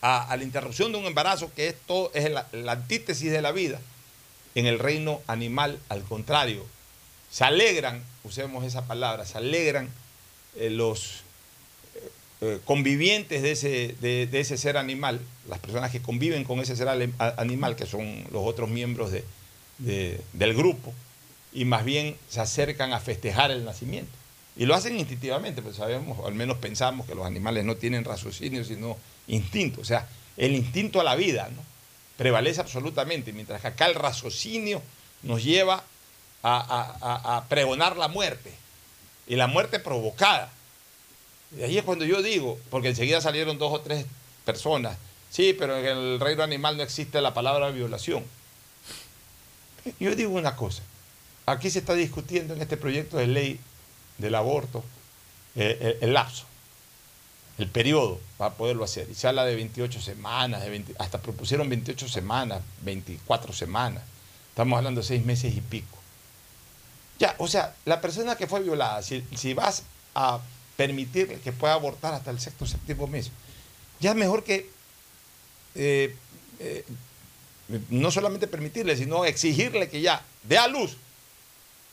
a, 0.01 0.35
la 0.35 0.43
interrupción 0.43 0.91
de 0.91 0.97
un 0.97 1.05
embarazo, 1.05 1.51
que 1.53 1.75
es 2.13 2.31
la, 2.31 2.47
la 2.51 2.71
antítesis 2.73 3.31
de 3.31 3.41
la 3.41 3.51
vida. 3.51 3.79
En 4.55 4.67
el 4.67 4.77
reino 4.77 5.21
animal, 5.27 5.79
al 5.89 6.03
contrario, 6.03 6.65
se 7.31 7.43
alegran, 7.43 8.03
usemos 8.23 8.63
esa 8.63 8.85
palabra, 8.85 9.25
se 9.25 9.39
alegran 9.39 9.89
eh, 10.55 10.69
los 10.69 11.22
eh, 12.45 12.59
convivientes 12.65 13.41
de 13.41 13.51
ese, 13.51 13.95
de, 14.01 14.27
ese 14.39 14.57
ser 14.57 14.75
animal, 14.75 15.21
las 15.47 15.59
personas 15.59 15.91
que 15.91 16.01
conviven 16.01 16.43
con 16.43 16.59
ese 16.59 16.75
ser 16.75 16.89
animal, 16.89 17.75
que 17.77 17.85
son 17.85 18.23
los 18.31 18.41
otros 18.45 18.69
miembros 18.69 19.11
de- 19.11 19.23
de- 19.77 20.19
del 20.33 20.53
grupo, 20.53 20.93
y 21.53 21.63
más 21.65 21.85
bien 21.85 22.17
se 22.29 22.41
acercan 22.41 22.91
a 22.91 22.99
festejar 22.99 23.51
el 23.51 23.63
nacimiento. 23.63 24.11
Y 24.57 24.65
lo 24.65 24.75
hacen 24.75 24.99
instintivamente, 24.99 25.61
pues 25.61 25.77
sabemos, 25.77 26.19
o 26.19 26.27
al 26.27 26.33
menos 26.33 26.57
pensamos 26.57 27.07
que 27.07 27.15
los 27.15 27.25
animales 27.25 27.63
no 27.63 27.75
tienen 27.75 28.03
raciocinio, 28.03 28.63
sino 28.65 28.97
instinto. 29.27 29.79
O 29.81 29.85
sea, 29.85 30.07
el 30.35 30.53
instinto 30.53 30.99
a 30.99 31.03
la 31.03 31.15
vida. 31.15 31.49
Prevalece 32.17 32.61
absolutamente, 32.61 33.33
mientras 33.33 33.61
que 33.61 33.67
acá 33.67 33.87
el 33.87 33.95
raciocinio 33.95 34.81
nos 35.23 35.43
lleva 35.43 35.83
a 36.43 37.45
pregonar 37.49 37.97
la 37.97 38.07
muerte. 38.09 38.51
Y 39.27 39.35
la 39.35 39.47
muerte 39.47 39.79
provocada. 39.79 40.51
Y 41.57 41.63
ahí 41.63 41.77
es 41.77 41.83
cuando 41.83 42.05
yo 42.05 42.21
digo, 42.21 42.59
porque 42.69 42.89
enseguida 42.89 43.21
salieron 43.21 43.57
dos 43.57 43.71
o 43.71 43.81
tres 43.81 44.05
personas, 44.45 44.97
sí, 45.29 45.55
pero 45.57 45.77
en 45.77 45.85
el 45.85 46.19
reino 46.19 46.43
animal 46.43 46.77
no 46.77 46.83
existe 46.83 47.21
la 47.21 47.33
palabra 47.33 47.69
violación. 47.69 48.23
Yo 49.99 50.15
digo 50.15 50.33
una 50.33 50.55
cosa, 50.55 50.81
aquí 51.45 51.69
se 51.69 51.79
está 51.79 51.93
discutiendo 51.93 52.53
en 52.53 52.61
este 52.61 52.77
proyecto 52.77 53.17
de 53.17 53.27
ley 53.27 53.59
del 54.17 54.35
aborto 54.35 54.83
eh, 55.55 55.97
el, 56.01 56.09
el 56.09 56.13
lapso, 56.13 56.45
el 57.57 57.67
periodo 57.67 58.19
para 58.37 58.55
poderlo 58.55 58.83
hacer. 58.83 59.07
Y 59.09 59.15
se 59.15 59.27
habla 59.27 59.45
de 59.45 59.55
28 59.55 60.01
semanas, 60.01 60.63
de 60.63 60.69
20 60.69 60.95
hasta 60.97 61.21
propusieron 61.21 61.69
28 61.69 62.07
semanas, 62.07 62.61
24 62.81 63.53
semanas. 63.53 64.03
Estamos 64.49 64.77
hablando 64.77 65.01
de 65.01 65.07
seis 65.07 65.25
meses 65.25 65.55
y 65.55 65.61
pico. 65.61 65.97
Ya, 67.19 67.35
o 67.37 67.47
sea, 67.47 67.75
la 67.85 68.01
persona 68.01 68.35
que 68.35 68.47
fue 68.47 68.61
violada, 68.61 69.01
si, 69.01 69.23
si 69.35 69.53
vas 69.53 69.83
a 70.15 70.39
permitirle 70.83 71.39
que 71.39 71.53
pueda 71.53 71.73
abortar 71.75 72.13
hasta 72.13 72.29
el 72.29 72.41
sexto 72.41 72.65
o 72.65 72.67
séptimo 72.67 73.07
mes, 73.07 73.31
ya 74.01 74.11
es 74.11 74.17
mejor 74.17 74.43
que 74.43 74.69
eh, 75.75 76.13
eh, 76.59 76.83
no 77.89 78.11
solamente 78.11 78.47
permitirle, 78.47 78.97
sino 78.97 79.23
exigirle 79.23 79.87
que 79.87 80.01
ya 80.01 80.21
dé 80.43 80.57
a 80.57 80.67
luz 80.67 80.97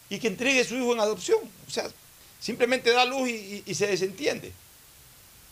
y 0.09 0.19
que 0.19 0.27
entregue 0.27 0.63
a 0.63 0.65
su 0.65 0.75
hijo 0.75 0.93
en 0.93 0.99
adopción. 0.99 1.39
O 1.69 1.71
sea, 1.71 1.89
simplemente 2.41 2.91
da 2.91 3.05
luz 3.05 3.29
y, 3.31 3.75
se 3.75 3.87
desentiende. 3.87 4.53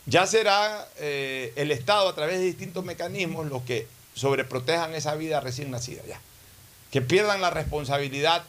Ya 0.07 0.27
será 0.27 0.89
eh, 0.97 1.53
el 1.55 1.71
Estado 1.71 2.09
a 2.09 2.15
través 2.17 2.39
de 2.39 2.47
distintos 2.47 2.85
mecanismos 2.85 3.47
los 3.47 3.63
que 3.63 3.87
sobreprotejan 4.15 4.95
esa 4.97 5.15
vida 5.15 5.39
recién 5.39 5.71
nacida. 5.71 6.03
Ya. 6.09 6.21
Que 6.91 7.03
pierdan 7.03 7.41
la 7.41 7.51
responsabilidad, 7.51 8.45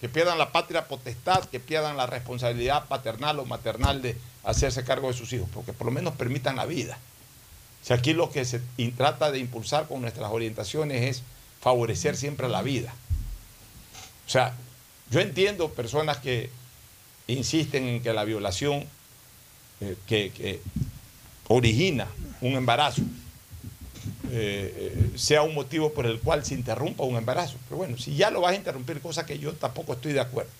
que 0.00 0.08
pierdan 0.08 0.38
la 0.38 0.52
patria 0.52 0.86
potestad, 0.86 1.44
que 1.44 1.60
pierdan 1.60 1.96
la 1.96 2.06
responsabilidad 2.06 2.86
paternal 2.86 3.38
o 3.40 3.44
maternal 3.44 4.00
de 4.02 4.16
hacerse 4.44 4.84
cargo 4.84 5.08
de 5.08 5.14
sus 5.14 5.32
hijos, 5.32 5.48
porque 5.52 5.72
por 5.72 5.86
lo 5.86 5.92
menos 5.92 6.14
permitan 6.14 6.56
la 6.56 6.66
vida. 6.66 6.98
Sea, 7.82 7.96
aquí 7.96 8.12
lo 8.12 8.30
que 8.30 8.44
se 8.44 8.60
trata 8.96 9.30
de 9.30 9.38
impulsar 9.38 9.88
con 9.88 10.00
nuestras 10.00 10.30
orientaciones 10.30 11.02
es 11.02 11.22
favorecer 11.60 12.16
siempre 12.16 12.48
la 12.48 12.62
vida. 12.62 12.94
O 14.26 14.30
sea, 14.30 14.54
yo 15.10 15.20
entiendo 15.20 15.70
personas 15.70 16.18
que 16.18 16.50
insisten 17.26 17.84
en 17.84 18.02
que 18.02 18.12
la 18.12 18.24
violación 18.24 18.84
eh, 19.80 19.96
que 20.06 20.60
origina 21.48 22.06
un 22.40 22.54
embarazo 22.54 23.02
eh, 24.30 24.92
eh, 25.12 25.18
sea 25.18 25.42
un 25.42 25.54
motivo 25.54 25.92
por 25.92 26.06
el 26.06 26.20
cual 26.20 26.44
se 26.44 26.54
interrumpa 26.54 27.04
un 27.04 27.16
embarazo. 27.16 27.56
Pero 27.68 27.78
bueno, 27.78 27.96
si 27.98 28.14
ya 28.16 28.30
lo 28.30 28.40
vas 28.40 28.52
a 28.52 28.56
interrumpir, 28.56 29.00
cosa 29.00 29.26
que 29.26 29.38
yo 29.38 29.52
tampoco 29.54 29.94
estoy 29.94 30.12
de 30.12 30.20
acuerdo. 30.20 30.50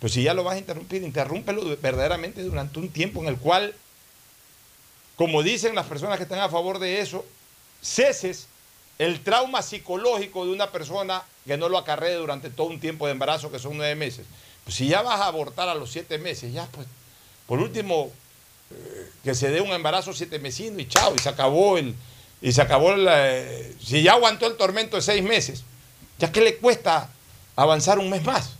Pero 0.00 0.12
si 0.12 0.22
ya 0.22 0.34
lo 0.34 0.44
vas 0.44 0.54
a 0.54 0.58
interrumpir, 0.58 1.02
interrúmpelo 1.02 1.64
de- 1.64 1.76
verdaderamente 1.76 2.42
durante 2.42 2.78
un 2.78 2.88
tiempo 2.88 3.20
en 3.20 3.28
el 3.28 3.36
cual, 3.36 3.74
como 5.16 5.42
dicen 5.42 5.74
las 5.74 5.86
personas 5.86 6.16
que 6.16 6.22
están 6.22 6.38
a 6.40 6.48
favor 6.48 6.78
de 6.78 7.00
eso, 7.00 7.24
ceses 7.82 8.46
el 8.98 9.20
trauma 9.22 9.62
psicológico 9.62 10.44
de 10.44 10.52
una 10.52 10.70
persona 10.70 11.22
que 11.46 11.56
no 11.56 11.68
lo 11.68 11.78
acarree 11.78 12.14
durante 12.14 12.50
todo 12.50 12.68
un 12.68 12.80
tiempo 12.80 13.06
de 13.06 13.12
embarazo, 13.12 13.50
que 13.50 13.58
son 13.58 13.76
nueve 13.76 13.94
meses. 13.94 14.26
Pues 14.64 14.76
si 14.76 14.88
ya 14.88 15.02
vas 15.02 15.20
a 15.20 15.26
abortar 15.26 15.68
a 15.68 15.74
los 15.74 15.90
siete 15.90 16.18
meses, 16.18 16.52
ya 16.52 16.66
pues, 16.66 16.86
por 17.46 17.58
último, 17.60 18.10
eh, 18.70 19.10
que 19.24 19.34
se 19.34 19.50
dé 19.50 19.60
un 19.60 19.70
embarazo 19.70 20.12
siete 20.12 20.38
mesino 20.38 20.78
y 20.80 20.86
chao, 20.86 21.14
y 21.16 21.18
se 21.20 21.28
acabó 21.28 21.78
el, 21.78 21.94
y 22.40 22.52
se 22.52 22.62
acabó 22.62 22.94
la, 22.94 23.36
eh, 23.36 23.74
si 23.82 24.02
ya 24.02 24.12
aguantó 24.12 24.46
el 24.46 24.56
tormento 24.56 24.96
de 24.96 25.02
seis 25.02 25.22
meses, 25.22 25.64
¿ya 26.18 26.30
qué 26.30 26.40
le 26.40 26.56
cuesta 26.56 27.10
avanzar 27.56 27.98
un 27.98 28.10
mes 28.10 28.24
más? 28.24 28.50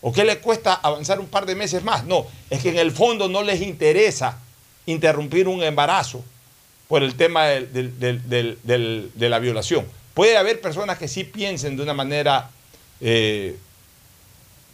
¿O 0.00 0.12
qué 0.12 0.24
le 0.24 0.38
cuesta 0.38 0.74
avanzar 0.74 1.20
un 1.20 1.26
par 1.26 1.46
de 1.46 1.54
meses 1.54 1.82
más? 1.82 2.04
No, 2.04 2.26
es 2.50 2.60
que 2.62 2.70
en 2.70 2.78
el 2.78 2.90
fondo 2.90 3.28
no 3.28 3.42
les 3.42 3.60
interesa 3.60 4.38
interrumpir 4.86 5.48
un 5.48 5.62
embarazo 5.62 6.24
por 6.88 7.02
el 7.02 7.14
tema 7.14 7.46
de 7.46 8.56
la 9.16 9.38
violación. 9.38 9.86
Puede 10.14 10.36
haber 10.36 10.60
personas 10.60 10.98
que 10.98 11.08
sí 11.08 11.24
piensen 11.24 11.76
de 11.76 11.82
una 11.82 11.94
manera 11.94 12.50
eh, 13.00 13.56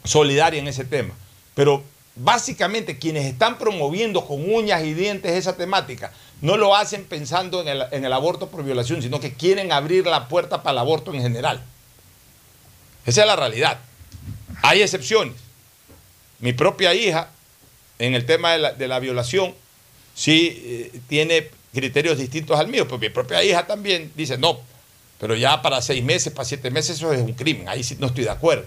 solidaria 0.05 0.61
en 0.61 0.69
ese 0.69 0.85
tema, 0.85 1.15
pero 1.55 1.83
básicamente 2.17 2.99
quienes 2.99 3.27
están 3.27 3.59
promoviendo 3.59 4.27
con 4.27 4.53
uñas 4.53 4.83
y 4.85 4.95
dientes 4.95 5.33
esa 5.33 5.57
temática 5.57 6.13
no 6.41 6.57
lo 6.57 6.77
hacen 6.77 7.05
pensando 7.05 7.61
en 7.61 7.69
el, 7.69 7.85
en 7.91 8.05
el 8.05 8.13
aborto 8.13 8.49
por 8.49 8.65
violación, 8.65 9.03
sino 9.03 9.21
que 9.21 9.35
quieren 9.35 9.73
abrir 9.73 10.07
la 10.07 10.29
puerta 10.29 10.63
para 10.63 10.73
el 10.73 10.79
aborto 10.79 11.13
en 11.13 11.23
general. 11.23 11.63
Esa 13.07 13.23
es 13.23 13.27
la 13.27 13.37
realidad. 13.37 13.79
Hay 14.63 14.83
excepciones. 14.83 15.35
Mi 16.41 16.53
propia 16.53 16.95
hija, 16.95 17.31
en 17.99 18.15
el 18.15 18.25
tema 18.27 18.53
de 18.53 18.59
la, 18.59 18.73
de 18.73 18.87
la 18.87 19.01
violación, 19.01 19.55
sí 20.15 20.63
eh, 20.65 21.01
tiene 21.09 21.51
criterios 21.73 22.19
distintos 22.19 22.59
al 22.59 22.69
mío, 22.69 22.87
pero 22.87 22.99
mi 22.99 23.09
propia 23.09 23.43
hija 23.43 23.67
también 23.67 24.13
dice, 24.15 24.39
no, 24.39 24.61
pero 25.19 25.35
ya 25.35 25.61
para 25.63 25.83
seis 25.83 26.03
meses, 26.05 26.33
para 26.33 26.45
siete 26.45 26.71
meses, 26.71 26.97
eso 26.97 27.13
es 27.13 27.21
un 27.21 27.33
crimen, 27.33 27.69
ahí 27.69 27.83
sí 27.83 27.97
no 27.99 28.07
estoy 28.07 28.25
de 28.25 28.31
acuerdo. 28.31 28.67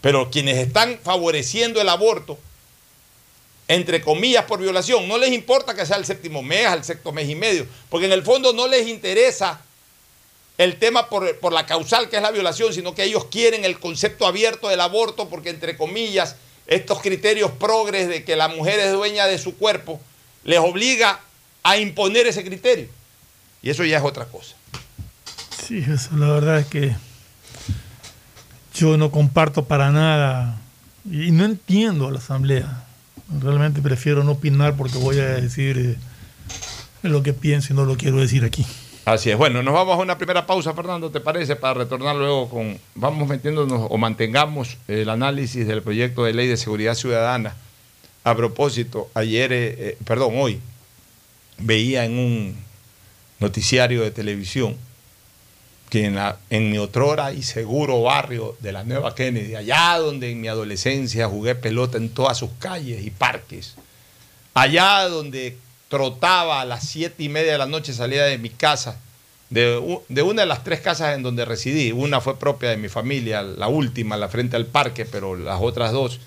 Pero 0.00 0.30
quienes 0.30 0.58
están 0.58 0.98
favoreciendo 1.02 1.80
el 1.80 1.88
aborto, 1.88 2.38
entre 3.68 4.00
comillas, 4.00 4.44
por 4.44 4.60
violación, 4.60 5.08
no 5.08 5.18
les 5.18 5.32
importa 5.32 5.74
que 5.74 5.86
sea 5.86 5.96
el 5.96 6.04
séptimo 6.04 6.42
mes, 6.42 6.66
al 6.66 6.84
sexto 6.84 7.12
mes 7.12 7.28
y 7.28 7.34
medio, 7.34 7.66
porque 7.88 8.06
en 8.06 8.12
el 8.12 8.22
fondo 8.22 8.52
no 8.52 8.68
les 8.68 8.86
interesa 8.88 9.60
el 10.58 10.78
tema 10.78 11.08
por, 11.08 11.38
por 11.38 11.52
la 11.52 11.66
causal 11.66 12.08
que 12.08 12.16
es 12.16 12.22
la 12.22 12.30
violación, 12.30 12.72
sino 12.72 12.94
que 12.94 13.04
ellos 13.04 13.26
quieren 13.26 13.64
el 13.64 13.78
concepto 13.78 14.26
abierto 14.26 14.68
del 14.68 14.80
aborto, 14.80 15.28
porque 15.28 15.50
entre 15.50 15.76
comillas, 15.76 16.36
estos 16.66 17.00
criterios 17.00 17.50
progres 17.52 18.08
de 18.08 18.24
que 18.24 18.36
la 18.36 18.48
mujer 18.48 18.78
es 18.78 18.92
dueña 18.92 19.26
de 19.26 19.38
su 19.38 19.56
cuerpo, 19.56 20.00
les 20.44 20.58
obliga 20.58 21.20
a 21.62 21.76
imponer 21.76 22.26
ese 22.26 22.44
criterio. 22.44 22.88
Y 23.62 23.70
eso 23.70 23.84
ya 23.84 23.98
es 23.98 24.04
otra 24.04 24.26
cosa. 24.26 24.54
Sí, 25.66 25.84
eso 25.92 26.16
la 26.16 26.28
verdad 26.28 26.60
es 26.60 26.66
que 26.66 26.94
yo 28.74 28.96
no 28.96 29.10
comparto 29.10 29.64
para 29.64 29.90
nada 29.90 30.60
y 31.04 31.32
no 31.32 31.44
entiendo 31.44 32.06
a 32.06 32.12
la 32.12 32.18
Asamblea. 32.18 32.85
Realmente 33.28 33.82
prefiero 33.82 34.22
no 34.22 34.32
opinar 34.32 34.76
porque 34.76 34.98
voy 34.98 35.18
a 35.18 35.26
decir 35.26 35.78
eh, 35.78 35.96
lo 37.02 37.22
que 37.22 37.32
pienso 37.32 37.72
y 37.72 37.76
no 37.76 37.84
lo 37.84 37.96
quiero 37.96 38.18
decir 38.18 38.44
aquí. 38.44 38.64
Así 39.04 39.30
es. 39.30 39.36
Bueno, 39.36 39.62
nos 39.62 39.72
vamos 39.74 39.98
a 39.98 40.02
una 40.02 40.18
primera 40.18 40.46
pausa, 40.46 40.74
Fernando, 40.74 41.10
¿te 41.10 41.20
parece? 41.20 41.54
Para 41.54 41.74
retornar 41.74 42.16
luego 42.16 42.48
con. 42.48 42.78
Vamos 42.96 43.28
metiéndonos 43.28 43.86
o 43.88 43.98
mantengamos 43.98 44.78
el 44.88 45.08
análisis 45.08 45.66
del 45.66 45.82
proyecto 45.82 46.24
de 46.24 46.34
ley 46.34 46.48
de 46.48 46.56
seguridad 46.56 46.94
ciudadana. 46.94 47.54
A 48.24 48.34
propósito, 48.34 49.08
ayer, 49.14 49.52
eh, 49.52 49.74
eh, 49.78 49.98
perdón, 50.04 50.34
hoy, 50.36 50.60
veía 51.58 52.04
en 52.04 52.18
un 52.18 52.56
noticiario 53.38 54.02
de 54.02 54.10
televisión 54.10 54.76
que 55.88 56.12
en, 56.50 56.70
mi 56.70 56.78
otrora 56.78 57.32
y 57.32 57.42
seguro 57.42 58.02
barrio 58.02 58.56
de 58.60 58.72
la 58.72 58.84
Nueva 58.84 59.14
Kennedy, 59.14 59.54
allá 59.54 59.98
donde 59.98 60.30
en 60.30 60.40
mi 60.40 60.48
adolescencia 60.48 61.28
jugué 61.28 61.54
pelota 61.54 61.96
en 61.96 62.08
todas 62.08 62.38
sus 62.38 62.50
calles 62.58 63.04
y 63.04 63.10
parques, 63.10 63.76
allá 64.54 65.08
donde 65.08 65.56
trotaba 65.88 66.60
a 66.60 66.64
las 66.64 66.84
siete 66.84 67.22
y 67.22 67.28
media 67.28 67.52
de 67.52 67.58
la 67.58 67.66
noche, 67.66 67.92
salía 67.92 68.24
de 68.24 68.38
mi 68.38 68.50
casa, 68.50 68.98
de, 69.50 70.00
de 70.08 70.22
una 70.22 70.42
de 70.42 70.46
las 70.46 70.64
tres 70.64 70.80
casas 70.80 71.14
en 71.14 71.22
donde 71.22 71.44
residí. 71.44 71.92
Una 71.92 72.20
fue 72.20 72.36
propia 72.36 72.70
de 72.70 72.76
mi 72.76 72.88
familia, 72.88 73.42
la 73.42 73.68
última, 73.68 74.16
la 74.16 74.28
frente 74.28 74.56
al 74.56 74.66
parque, 74.66 75.04
pero 75.04 75.36
las 75.36 75.60
otras 75.60 75.92
dos, 75.92 76.18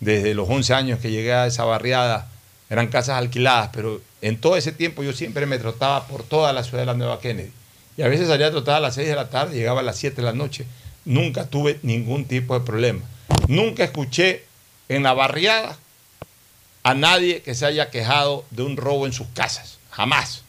desde 0.00 0.34
los 0.34 0.48
11 0.48 0.74
años 0.74 0.98
que 1.00 1.10
llegué 1.10 1.32
a 1.32 1.46
esa 1.46 1.64
barriada, 1.64 2.28
eran 2.68 2.88
casas 2.88 3.16
alquiladas, 3.16 3.70
pero 3.72 4.02
en 4.20 4.38
todo 4.38 4.56
ese 4.56 4.72
tiempo 4.72 5.02
yo 5.02 5.14
siempre 5.14 5.46
me 5.46 5.58
trotaba 5.58 6.06
por 6.06 6.22
toda 6.22 6.52
la 6.52 6.62
ciudad 6.62 6.80
de 6.80 6.86
la 6.86 6.94
Nueva 6.94 7.20
Kennedy. 7.20 7.52
Y 7.98 8.02
a 8.02 8.08
veces 8.08 8.28
salía 8.28 8.46
a 8.46 8.76
a 8.76 8.80
las 8.80 8.94
6 8.94 9.08
de 9.08 9.14
la 9.16 9.28
tarde, 9.28 9.56
llegaba 9.56 9.80
a 9.80 9.82
las 9.82 9.96
7 9.96 10.14
de 10.14 10.22
la 10.22 10.32
noche. 10.32 10.64
Nunca 11.04 11.46
tuve 11.46 11.80
ningún 11.82 12.26
tipo 12.26 12.56
de 12.56 12.64
problema. 12.64 13.00
Nunca 13.48 13.82
escuché 13.82 14.44
en 14.88 15.02
la 15.02 15.14
barriada 15.14 15.76
a 16.84 16.94
nadie 16.94 17.42
que 17.42 17.56
se 17.56 17.66
haya 17.66 17.90
quejado 17.90 18.44
de 18.52 18.62
un 18.62 18.76
robo 18.76 19.04
en 19.04 19.12
sus 19.12 19.26
casas. 19.34 19.78
Jamás. 19.90 20.44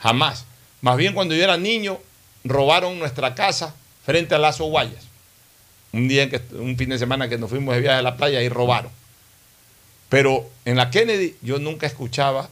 Jamás. 0.00 0.44
Más 0.82 0.98
bien 0.98 1.14
cuando 1.14 1.34
yo 1.34 1.42
era 1.42 1.56
niño, 1.56 1.98
robaron 2.44 2.98
nuestra 2.98 3.34
casa 3.34 3.74
frente 4.04 4.34
a 4.34 4.38
Lazo 4.38 4.66
Guayas. 4.66 5.06
Un 5.94 6.08
día 6.08 6.24
en 6.24 6.30
que, 6.30 6.42
un 6.56 6.76
fin 6.76 6.90
de 6.90 6.98
semana 6.98 7.30
que 7.30 7.38
nos 7.38 7.48
fuimos 7.48 7.74
de 7.74 7.80
viaje 7.80 8.00
a 8.00 8.02
la 8.02 8.18
playa 8.18 8.42
y 8.42 8.50
robaron. 8.50 8.92
Pero 10.10 10.46
en 10.66 10.76
la 10.76 10.90
Kennedy 10.90 11.36
yo 11.40 11.58
nunca 11.58 11.86
escuchaba 11.86 12.50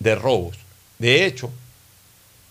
de 0.00 0.16
robos. 0.16 0.58
De 0.98 1.24
hecho, 1.24 1.52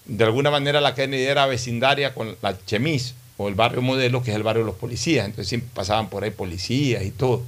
de 0.09 0.23
alguna 0.25 0.51
manera 0.51 0.81
la 0.81 0.93
Kennedy 0.95 1.23
era 1.23 1.45
vecindaria 1.45 2.13
con 2.13 2.35
la 2.41 2.57
Chemis 2.65 3.13
o 3.37 3.47
el 3.47 3.55
barrio 3.55 3.81
modelo, 3.81 4.21
que 4.23 4.31
es 4.31 4.35
el 4.35 4.43
barrio 4.43 4.63
de 4.63 4.67
los 4.71 4.75
policías. 4.75 5.25
Entonces 5.25 5.47
siempre 5.47 5.69
pasaban 5.73 6.09
por 6.09 6.23
ahí 6.23 6.31
policías 6.31 7.03
y 7.03 7.11
todo. 7.11 7.43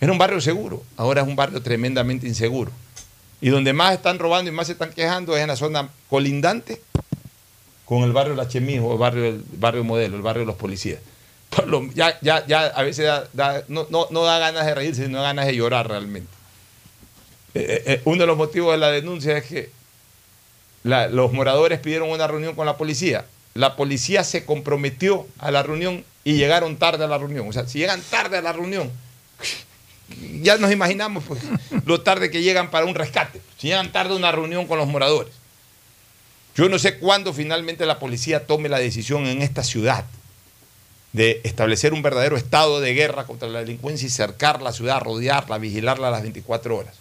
Era 0.00 0.12
un 0.12 0.18
barrio 0.18 0.40
seguro, 0.40 0.82
ahora 0.96 1.22
es 1.22 1.28
un 1.28 1.36
barrio 1.36 1.62
tremendamente 1.62 2.26
inseguro. 2.26 2.70
Y 3.40 3.48
donde 3.48 3.72
más 3.72 3.94
están 3.94 4.18
robando 4.18 4.50
y 4.50 4.54
más 4.54 4.66
se 4.66 4.72
están 4.74 4.90
quejando 4.92 5.36
es 5.36 5.42
en 5.42 5.48
la 5.48 5.56
zona 5.56 5.88
colindante 6.10 6.80
con 7.84 8.02
el 8.04 8.12
barrio 8.12 8.34
La 8.34 8.48
Chemis 8.48 8.80
o 8.82 8.92
el 8.92 8.98
barrio, 8.98 9.24
el 9.26 9.44
barrio 9.58 9.84
modelo, 9.84 10.16
el 10.16 10.22
barrio 10.22 10.40
de 10.42 10.46
los 10.46 10.56
policías. 10.56 10.98
Ya, 11.94 12.18
ya, 12.22 12.46
ya 12.46 12.66
a 12.66 12.82
veces 12.82 13.06
da- 13.34 13.62
no, 13.68 13.86
no, 13.90 14.06
no 14.10 14.22
da 14.22 14.38
ganas 14.38 14.64
de 14.66 14.74
reírse, 14.74 15.04
sino 15.06 15.20
ganas 15.22 15.46
de 15.46 15.54
llorar 15.54 15.86
realmente. 15.88 16.28
eh, 17.54 17.82
eh, 17.86 18.00
uno 18.06 18.20
de 18.22 18.26
los 18.26 18.36
motivos 18.38 18.72
de 18.72 18.78
la 18.78 18.90
denuncia 18.90 19.36
es 19.36 19.44
que 19.44 19.70
los 20.84 21.32
moradores 21.32 21.78
pidieron 21.80 22.10
una 22.10 22.26
reunión 22.26 22.54
con 22.54 22.66
la 22.66 22.76
policía. 22.76 23.24
La 23.54 23.76
policía 23.76 24.24
se 24.24 24.44
comprometió 24.44 25.26
a 25.38 25.50
la 25.50 25.62
reunión 25.62 26.04
y 26.24 26.34
llegaron 26.34 26.76
tarde 26.76 27.04
a 27.04 27.08
la 27.08 27.18
reunión. 27.18 27.48
O 27.48 27.52
sea, 27.52 27.66
si 27.66 27.78
llegan 27.78 28.00
tarde 28.10 28.38
a 28.38 28.42
la 28.42 28.52
reunión, 28.52 28.90
ya 30.42 30.56
nos 30.56 30.72
imaginamos 30.72 31.24
pues, 31.24 31.42
lo 31.84 32.00
tarde 32.00 32.30
que 32.30 32.42
llegan 32.42 32.70
para 32.70 32.86
un 32.86 32.94
rescate. 32.94 33.40
Si 33.58 33.68
llegan 33.68 33.92
tarde 33.92 34.14
a 34.14 34.16
una 34.16 34.32
reunión 34.32 34.66
con 34.66 34.78
los 34.78 34.88
moradores. 34.88 35.32
Yo 36.54 36.68
no 36.68 36.78
sé 36.78 36.98
cuándo 36.98 37.32
finalmente 37.32 37.86
la 37.86 37.98
policía 37.98 38.46
tome 38.46 38.68
la 38.68 38.78
decisión 38.78 39.26
en 39.26 39.40
esta 39.40 39.62
ciudad 39.62 40.04
de 41.12 41.40
establecer 41.44 41.92
un 41.92 42.02
verdadero 42.02 42.36
estado 42.36 42.80
de 42.80 42.94
guerra 42.94 43.24
contra 43.24 43.48
la 43.48 43.60
delincuencia 43.60 44.06
y 44.06 44.10
cercar 44.10 44.62
la 44.62 44.72
ciudad, 44.72 45.00
rodearla, 45.00 45.58
vigilarla 45.58 46.08
a 46.08 46.10
las 46.10 46.22
24 46.22 46.76
horas. 46.76 46.96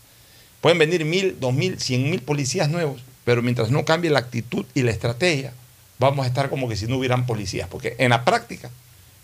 Pueden 0.60 0.78
venir 0.78 1.06
mil, 1.06 1.40
dos 1.40 1.54
mil, 1.54 1.80
cien 1.80 2.10
mil 2.10 2.22
policías 2.22 2.70
nuevos, 2.70 3.02
pero 3.24 3.42
mientras 3.42 3.72
no 3.72 3.86
cambie 3.86 4.10
la 4.10 4.20
actitud 4.20 4.66
y 4.74 4.84
la 4.84 4.92
estrategia, 4.92 5.54
vamos 6.00 6.26
a 6.26 6.28
estar 6.28 6.50
como 6.50 6.68
que 6.68 6.76
si 6.76 6.88
no 6.88 6.98
hubieran 6.98 7.26
policías, 7.26 7.68
porque 7.70 7.96
en 8.00 8.10
la 8.10 8.26
práctica 8.26 8.70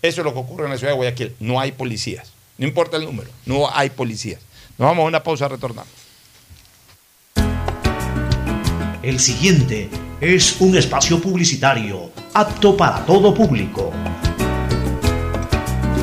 eso 0.02 0.20
es 0.20 0.24
lo 0.24 0.32
que 0.32 0.38
ocurre 0.38 0.64
en 0.66 0.70
la 0.70 0.78
ciudad 0.78 0.92
de 0.92 0.96
Guayaquil, 0.96 1.34
no 1.40 1.58
hay 1.58 1.72
policías, 1.72 2.30
no 2.56 2.66
importa 2.66 2.96
el 2.96 3.04
número, 3.04 3.30
no 3.46 3.68
hay 3.72 3.90
policías. 3.90 4.40
Nos 4.78 4.86
vamos 4.86 5.02
a 5.04 5.08
una 5.08 5.22
pausa, 5.24 5.48
retornamos. 5.48 5.92
El 9.02 9.18
siguiente 9.18 9.88
es 10.20 10.60
un 10.60 10.76
espacio 10.76 11.20
publicitario 11.20 12.12
apto 12.34 12.76
para 12.76 13.04
todo 13.04 13.34
público. 13.34 13.92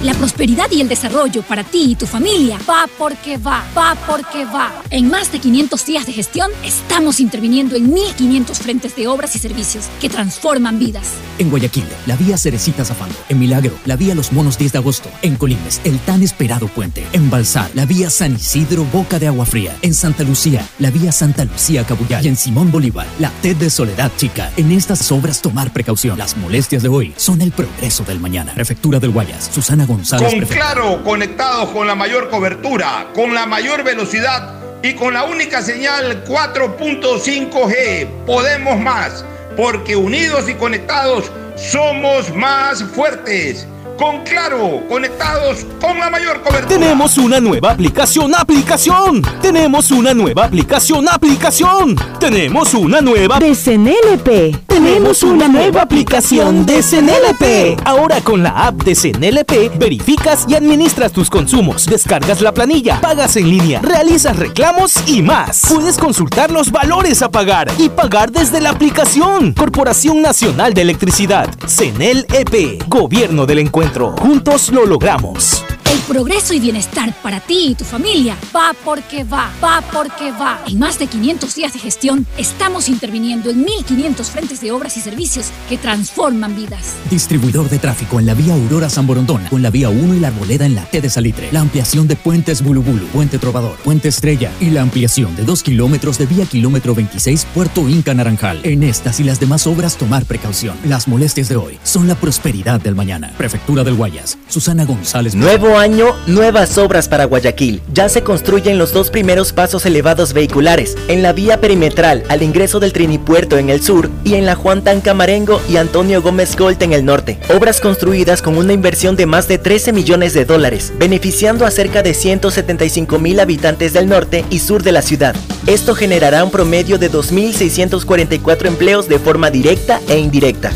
La 0.06 0.14
prosperidad 0.14 0.70
y 0.70 0.82
el 0.82 0.88
desarrollo 0.88 1.42
para 1.42 1.64
ti 1.64 1.94
y 1.94 1.96
tu 1.96 2.06
familia 2.06 2.60
va 2.70 2.86
porque 2.96 3.38
va, 3.38 3.66
va 3.76 3.98
porque 4.06 4.46
va. 4.46 4.84
En 4.92 5.10
más 5.10 5.32
de 5.32 5.40
500 5.40 5.84
días 5.84 6.06
de 6.06 6.14
gestión, 6.14 6.52
estamos 6.64 7.20
interviniendo 7.20 7.76
en 7.76 7.92
1.500 7.92 8.54
frentes 8.54 8.96
de 8.96 9.08
obras 9.08 9.36
y 9.36 9.40
servicios 9.40 9.86
que 10.00 10.08
transforman 10.08 10.78
vidas. 10.78 11.14
En 11.40 11.50
Guayaquil, 11.50 11.86
la 12.06 12.16
vía 12.18 12.38
Cerecita 12.38 12.86
Zafando. 12.86 13.16
En 13.30 13.40
Milagro, 13.40 13.74
la 13.86 13.96
vía 13.96 14.14
Los 14.14 14.32
Monos 14.32 14.60
10 14.60 14.74
de 14.74 14.78
agosto. 14.78 15.10
En 15.24 15.38
Colimes, 15.38 15.82
el 15.84 15.98
tan 15.98 16.22
esperado 16.22 16.68
puente. 16.68 17.04
En 17.12 17.32
Balsar, 17.32 17.72
la 17.74 17.88
vía 17.88 18.12
San 18.12 18.36
Isidro 18.36 18.86
Boca 18.94 19.18
de 19.18 19.26
Agua 19.26 19.48
Fría. 19.48 19.76
En 19.82 19.96
Santa 19.96 20.22
Lucía, 20.22 20.70
la 20.78 20.92
vía 20.92 21.12
Santa 21.12 21.46
Lucía 21.46 21.84
Cabullar. 21.84 22.24
Y 22.24 22.28
en 22.28 22.36
Simón 22.36 22.72
Bolívar, 22.72 23.08
la 23.18 23.32
TED 23.42 23.56
de 23.56 23.72
Soledad 23.72 24.12
Chica. 24.18 24.52
En 24.56 24.72
estas 24.72 25.12
obras 25.12 25.42
tomar 25.42 25.74
precaución. 25.74 26.20
Las 26.20 26.38
molestias 26.38 26.84
de 26.84 26.90
hoy 26.90 27.12
son 27.18 27.42
el 27.42 27.52
progreso 27.52 28.04
del 28.04 28.20
mañana. 28.20 28.54
Prefectura 28.54 29.00
del 29.00 29.10
Guayas, 29.10 29.50
Susana 29.52 29.88
González. 29.88 29.95
Con. 30.04 30.42
Claro, 30.48 31.04
conectados 31.04 31.70
con 31.70 31.88
la 31.88 31.96
mayor 31.96 32.30
cobertura, 32.30 33.08
con 33.14 33.34
la 33.34 33.46
mayor 33.46 33.84
velocidad 33.84 34.54
y 34.84 34.94
con 34.94 35.14
la 35.14 35.24
única 35.24 35.62
señal 35.62 36.24
4.5G. 36.26 38.08
Podemos 38.26 38.80
más, 38.80 39.26
porque 39.58 39.96
unidos 39.96 40.48
y 40.50 40.54
conectados 40.56 41.32
somos 41.56 42.34
más 42.34 42.84
fuertes. 42.84 43.68
Con 43.98 44.24
Claro, 44.26 44.84
conectados 44.90 45.66
con 45.80 45.98
la 45.98 46.10
mayor 46.10 46.42
cobertura. 46.42 46.68
Tenemos 46.68 47.18
una 47.18 47.40
nueva 47.40 47.72
aplicación, 47.72 48.36
aplicación. 48.36 49.22
Tenemos 49.42 49.90
una 49.90 50.14
nueva 50.14 50.46
aplicación, 50.46 51.08
aplicación. 51.08 51.96
Tenemos 52.20 52.74
una 52.74 53.00
nueva 53.00 53.40
de 53.40 53.56
CNLP. 53.56 54.65
Tenemos 54.86 55.24
una 55.24 55.48
nueva 55.48 55.82
aplicación 55.82 56.64
de 56.64 56.84
CNLP. 56.84 57.82
Ahora 57.86 58.22
con 58.22 58.44
la 58.44 58.68
app 58.68 58.84
de 58.84 58.94
CNLP 58.94 59.80
verificas 59.80 60.46
y 60.48 60.54
administras 60.54 61.12
tus 61.12 61.28
consumos, 61.28 61.88
descargas 61.88 62.40
la 62.40 62.54
planilla, 62.54 63.02
pagas 63.02 63.36
en 63.36 63.50
línea, 63.50 63.82
realizas 63.82 64.38
reclamos 64.38 64.96
y 65.08 65.24
más. 65.24 65.64
Puedes 65.68 65.98
consultar 65.98 66.52
los 66.52 66.72
valores 66.72 67.24
a 67.24 67.32
pagar 67.32 67.72
y 67.80 67.90
pagar 67.90 68.32
desde 68.32 68.62
la 68.62 68.70
aplicación. 68.70 69.54
Corporación 69.54 70.22
Nacional 70.22 70.76
de 70.76 70.84
Electricidad, 70.84 71.50
CNLEP, 71.66 72.84
Gobierno 72.88 73.48
del 73.48 73.60
Encuentro. 73.60 74.16
Juntos 74.20 74.70
lo 74.70 74.86
logramos. 74.86 75.66
El 75.92 76.00
progreso 76.02 76.54
y 76.54 76.60
bienestar 76.60 77.14
para 77.22 77.40
ti 77.40 77.68
y 77.70 77.76
tu 77.76 77.86
familia 77.86 78.36
va 78.56 78.74
porque 78.84 79.24
va, 79.24 79.52
va 79.64 79.84
porque 79.94 80.32
va. 80.32 80.62
En 80.68 80.80
más 80.80 80.98
de 80.98 81.08
500 81.08 81.54
días 81.54 81.74
de 81.74 81.80
gestión, 81.80 82.26
estamos 82.38 82.90
interviniendo 82.90 83.50
en 83.50 83.66
1.500 83.66 84.24
frentes 84.26 84.62
de 84.62 84.72
obras 84.72 84.98
y 84.98 85.02
servicios 85.02 85.52
que 85.70 85.78
transforman 85.78 86.56
vidas. 86.56 86.96
Distribuidor 87.10 87.70
de 87.70 87.80
tráfico 87.80 88.20
en 88.20 88.26
la 88.26 88.34
vía 88.34 88.54
Aurora 88.54 88.90
San 88.90 89.06
Borondona, 89.06 89.50
con 89.50 89.62
la 89.62 89.70
vía 89.70 89.90
1 89.90 90.16
y 90.16 90.20
la 90.20 90.30
Arboleda 90.30 90.66
en 90.66 90.76
la 90.76 90.86
T 90.86 91.02
de 91.02 91.10
Salitre. 91.10 91.50
La 91.52 91.62
ampliación 91.62 92.08
de 92.08 92.16
puentes 92.16 92.64
Bulubulu, 92.64 93.06
Puente 93.08 93.38
Trovador, 93.38 93.78
Puente 93.78 94.10
Estrella 94.10 94.52
y 94.60 94.72
la 94.72 94.82
ampliación 94.82 95.36
de 95.36 95.44
2 95.44 95.64
kilómetros 95.64 96.18
de 96.18 96.26
vía 96.26 96.46
kilómetro 96.46 96.96
26 96.96 97.46
Puerto 97.54 97.88
Inca 97.88 98.14
Naranjal. 98.14 98.60
En 98.64 98.84
estas 98.84 99.20
y 99.20 99.24
las 99.24 99.40
demás 99.40 99.68
obras 99.68 99.98
tomar 99.98 100.26
precaución. 100.26 100.78
Las 100.84 101.08
molestias 101.08 101.50
de 101.50 101.58
hoy 101.58 101.78
son 101.84 102.08
la 102.08 102.16
prosperidad 102.16 102.82
del 102.82 102.96
mañana. 102.96 103.34
Prefectura 103.38 103.84
del 103.84 103.96
Guayas, 103.96 104.38
Susana 104.48 104.86
González. 104.86 105.36
Nuevo 105.36 105.75
año, 105.78 106.16
nuevas 106.28 106.78
obras 106.78 107.08
para 107.10 107.26
Guayaquil. 107.26 107.82
Ya 107.94 108.10
se 108.10 108.24
construyen 108.24 108.78
los 108.78 108.94
dos 108.94 109.10
primeros 109.10 109.54
pasos 109.54 109.86
elevados 109.86 110.34
vehiculares, 110.34 110.98
en 111.08 111.22
la 111.22 111.34
vía 111.34 111.60
perimetral 111.60 112.24
al 112.30 112.44
ingreso 112.44 112.80
del 112.80 112.94
Trinipuerto 112.94 113.58
en 113.58 113.70
el 113.70 113.82
sur 113.82 114.10
y 114.24 114.36
en 114.36 114.46
la 114.46 114.56
Juan 114.56 114.84
Tancamarengo 114.84 115.62
y 115.70 115.78
Antonio 115.78 116.22
Gómez 116.22 116.56
Gold 116.56 116.82
en 116.84 116.94
el 116.94 117.06
norte. 117.06 117.40
Obras 117.56 117.82
construidas 117.82 118.42
con 118.42 118.58
una 118.58 118.74
inversión 118.74 119.16
de 119.16 119.26
más 119.26 119.48
de 119.48 119.58
13 119.58 119.94
millones 119.94 120.34
de 120.34 120.46
dólares, 120.46 120.94
beneficiando 120.98 121.66
a 121.66 121.72
cerca 121.72 122.04
de 122.04 122.14
175 122.14 123.20
mil 123.20 123.40
habitantes 123.40 123.94
del 123.94 124.08
norte 124.08 124.46
y 124.50 124.60
sur 124.60 124.84
de 124.84 124.92
la 124.92 125.02
ciudad. 125.02 125.36
Esto 125.68 125.96
generará 125.96 126.44
un 126.44 126.52
promedio 126.52 126.98
de 126.98 127.12
2.644 127.12 128.66
empleos 128.68 129.08
de 129.08 129.20
forma 129.20 129.50
directa 129.50 130.00
e 130.08 130.18
indirecta. 130.18 130.72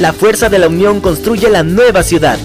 La 0.00 0.12
fuerza 0.12 0.48
de 0.48 0.58
la 0.58 0.68
unión 0.68 1.00
construye 1.00 1.48
la 1.48 1.62
nueva 1.62 2.02
ciudad. 2.02 2.38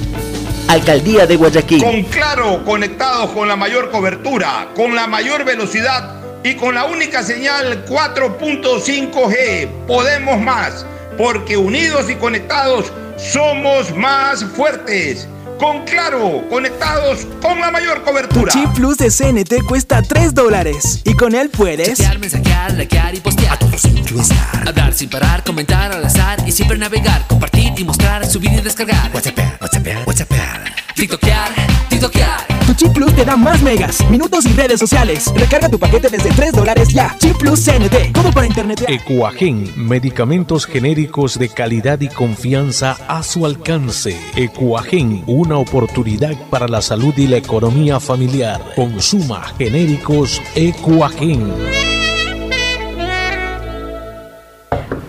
Alcaldía 0.68 1.26
de 1.26 1.36
Guayaquil. 1.38 1.82
Con 1.82 2.04
Claro, 2.04 2.64
conectados 2.66 3.32
con 3.32 3.48
la 3.48 3.56
mayor 3.56 3.90
cobertura, 3.90 4.70
con 4.76 4.96
la 4.96 5.08
mayor 5.08 5.46
velocidad 5.46 6.16
y 6.44 6.56
con 6.56 6.76
la 6.76 6.86
única 6.86 7.24
señal 7.24 7.86
4.5G. 7.86 9.70
Podemos 9.88 10.40
más, 10.42 10.86
porque 11.18 11.56
unidos 11.56 12.10
y 12.10 12.16
conectados 12.16 12.92
somos 13.18 13.96
más 13.96 14.44
fuertes. 14.44 15.28
Con 15.60 15.84
Claro, 15.86 16.44
conectados 16.50 17.26
con 17.42 17.60
la 17.60 17.72
mayor 17.72 18.00
Tu 18.00 18.06
cobertura. 18.06 18.52
chip 18.52 18.70
plus 18.76 18.98
de 18.98 19.10
CNT 19.10 19.66
cuesta 19.68 20.02
3 20.02 20.34
dólares 20.34 21.02
y 21.04 21.14
con 21.14 21.34
él 21.34 21.50
puedes 21.50 21.98
Chatear, 21.98 22.20
mensajear, 22.20 22.74
likear 22.74 23.16
y 23.16 23.20
postear. 23.20 23.54
A 23.54 23.60
todos 23.60 23.82
sin 23.82 24.04
Hablar 24.68 24.94
sin 24.94 25.10
parar, 25.10 25.44
comentar 25.44 25.92
al 25.92 26.06
azar 26.06 26.40
y 26.46 26.52
siempre 26.52 26.78
navegar, 26.78 27.26
compartir 27.28 27.74
y 27.78 27.84
mostrar, 27.84 28.26
subir 28.26 28.52
y 28.52 28.62
descargar. 28.62 29.12
WhatsApp, 29.14 29.38
WhatsApp, 29.62 30.08
WhatsApp. 30.08 30.30
TikTokear, 30.96 31.50
TikTokear. 31.90 32.57
Chip 32.78 32.94
plus 32.94 33.12
te 33.16 33.26
da 33.26 33.36
más 33.36 33.64
megas, 33.64 34.08
minutos 34.08 34.46
y 34.46 34.54
redes 34.54 34.80
sociales. 34.80 35.34
Recarga 35.36 35.68
tu 35.68 35.80
paquete 35.80 36.10
desde 36.10 36.30
3 36.30 36.52
dólares 36.54 36.90
ya. 36.90 37.16
Chip 37.18 37.36
plus 37.38 37.66
CNT, 37.66 38.14
todo 38.14 38.32
para 38.32 38.46
internet. 38.46 38.86
Ecuagen, 38.88 39.68
medicamentos 39.76 40.68
genéricos 40.68 41.40
de 41.40 41.50
calidad 41.50 42.00
y 42.02 42.08
confianza 42.08 42.96
a 43.08 43.24
su 43.24 43.48
alcance. 43.48 44.16
Ecuagen, 44.36 45.24
una 45.26 45.58
oportunidad 45.58 46.36
para 46.52 46.68
la 46.68 46.84
salud 46.84 47.16
y 47.18 47.26
la 47.26 47.38
economía 47.38 48.00
familiar. 48.00 48.62
Consuma 48.76 49.42
genéricos 49.58 50.40
Ecuagen. 50.54 51.52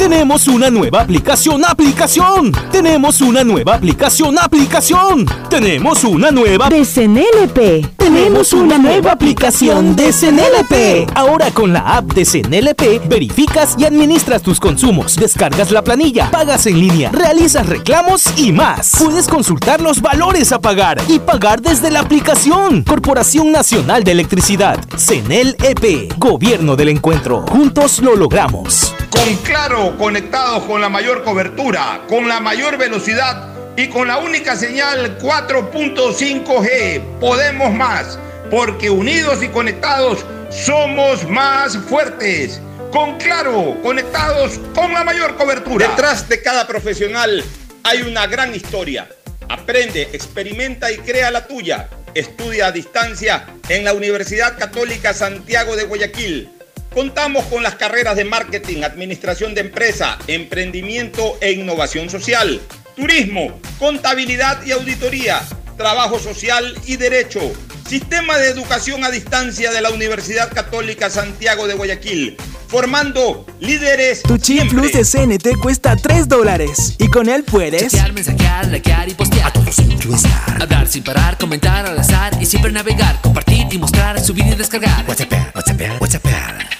Tenemos 0.03 0.49
una 0.49 0.69
nueva 0.69 1.03
aplicación, 1.03 1.65
aplicación. 1.65 2.51
Tenemos 2.73 3.21
una 3.21 3.45
nueva 3.45 3.77
aplicación, 3.77 4.37
aplicación. 4.37 5.27
Tenemos 5.49 6.03
una 6.03 6.33
nueva 6.33 6.69
de 6.69 6.85
CNLP. 6.85 7.99
Tenemos 7.99 8.53
una 8.53 8.79
nueva 8.79 9.13
aplicación 9.13 9.95
de 9.95 10.13
CNLP. 10.13 11.09
Ahora 11.15 11.53
con 11.53 11.73
la 11.73 11.99
app 11.99 12.13
de 12.15 12.25
CNLP 12.25 13.09
verificas 13.09 13.77
y 13.79 13.85
administras 13.85 14.43
tus 14.43 14.59
consumos, 14.59 15.15
descargas 15.15 15.71
la 15.71 15.85
planilla, 15.85 16.33
pagas 16.33 16.67
en 16.67 16.81
línea, 16.81 17.11
realizas 17.13 17.67
reclamos 17.67 18.25
y 18.37 18.51
más. 18.51 18.95
Puedes 18.99 19.29
consultar 19.29 19.81
los 19.81 20.03
valores 20.03 20.51
a 20.51 20.61
pagar 20.61 21.01
y 21.07 21.21
pagar 21.21 21.63
desde 21.63 21.93
la 21.93 22.01
aplicación. 22.01 22.83
Corporación 22.83 23.53
Nacional 23.53 24.03
de 24.03 24.11
Electricidad, 24.11 24.81
CNLP, 24.97 26.19
Gobierno 26.19 26.75
del 26.75 26.89
Encuentro. 26.89 27.47
Juntos 27.49 28.01
lo 28.01 28.17
logramos. 28.17 28.93
Con 29.11 29.23
Claro, 29.45 29.92
conectados 29.97 30.65
con 30.65 30.81
la 30.81 30.89
mayor 30.89 31.25
cobertura, 31.25 32.03
con 32.09 32.29
la 32.29 32.41
mayor 32.41 32.79
velocidad 32.79 33.53
y 33.77 33.89
con 33.89 34.09
la 34.09 34.19
única 34.19 34.57
señal 34.57 35.19
4.5G. 35.19 37.19
Podemos 37.19 37.73
más, 37.73 38.19
porque 38.51 38.91
unidos 38.91 39.43
y 39.43 39.49
conectados 39.49 40.25
somos 40.51 41.29
más 41.29 41.77
fuertes. 41.77 42.61
Con 42.91 43.19
Claro, 43.19 43.79
conectados 43.83 44.61
con 44.75 44.93
la 44.93 45.03
mayor 45.03 45.37
cobertura. 45.37 45.89
Detrás 45.89 46.29
de 46.29 46.43
cada 46.43 46.67
profesional 46.67 47.43
hay 47.85 48.03
una 48.03 48.27
gran 48.27 48.55
historia. 48.55 49.09
Aprende, 49.49 50.11
experimenta 50.13 50.93
y 50.93 50.99
crea 50.99 51.31
la 51.31 51.47
tuya. 51.47 51.89
Estudia 52.15 52.67
a 52.67 52.73
distancia 52.73 53.47
en 53.69 53.85
la 53.85 53.95
Universidad 53.95 54.59
Católica 54.59 55.15
Santiago 55.15 55.77
de 55.77 55.85
Guayaquil. 55.85 56.51
Contamos 56.95 57.47
con 57.47 57.63
las 57.63 57.77
carreras 57.77 58.17
de 58.17 58.27
marketing, 58.27 58.83
administración 58.83 59.55
de 59.55 59.63
empresa, 59.63 60.19
emprendimiento 60.27 61.39
e 61.41 61.53
innovación 61.53 62.11
social, 62.11 62.61
turismo, 62.95 63.59
contabilidad 63.79 64.63
y 64.67 64.73
auditoría, 64.73 65.41
trabajo 65.83 66.21
social 66.21 66.79
y 66.87 66.95
derecho. 66.95 67.41
Sistema 67.89 68.39
de 68.39 68.51
educación 68.51 69.03
a 69.03 69.11
distancia 69.11 69.73
de 69.73 69.81
la 69.81 69.91
Universidad 69.91 70.53
Católica 70.53 71.11
Santiago 71.11 71.67
de 71.67 71.75
Guayaquil, 71.75 72.37
formando 72.69 73.45
líderes. 73.59 74.23
Tu 74.23 74.39
chip 74.39 74.71
plus 74.71 74.93
de 74.93 75.05
CNT 75.05 75.59
cuesta 75.61 75.97
3 75.97 76.29
dólares 76.29 76.95
y 77.01 77.09
con 77.09 77.29
él 77.29 77.43
puedes 77.43 77.91
Chatear, 77.91 78.13
mensajear, 78.13 78.69
likear 78.69 79.09
y 79.09 79.15
postear. 79.15 79.49
A 79.49 79.53
todos 79.53 79.77
estar. 79.81 80.63
Hablar 80.63 80.87
sin 80.87 81.03
parar, 81.03 81.37
comentar 81.37 81.85
al 81.85 81.99
azar 81.99 82.33
y 82.41 82.47
siempre 82.47 82.71
navegar, 82.71 83.21
compartir 83.21 83.67
y 83.69 83.79
mostrar, 83.79 84.21
subir 84.21 84.47
y 84.47 84.55
descargar. 84.55 85.05
WhatsApp, 85.09 85.33
WhatsApp, 85.53 86.01
WhatsApp. 86.01 86.25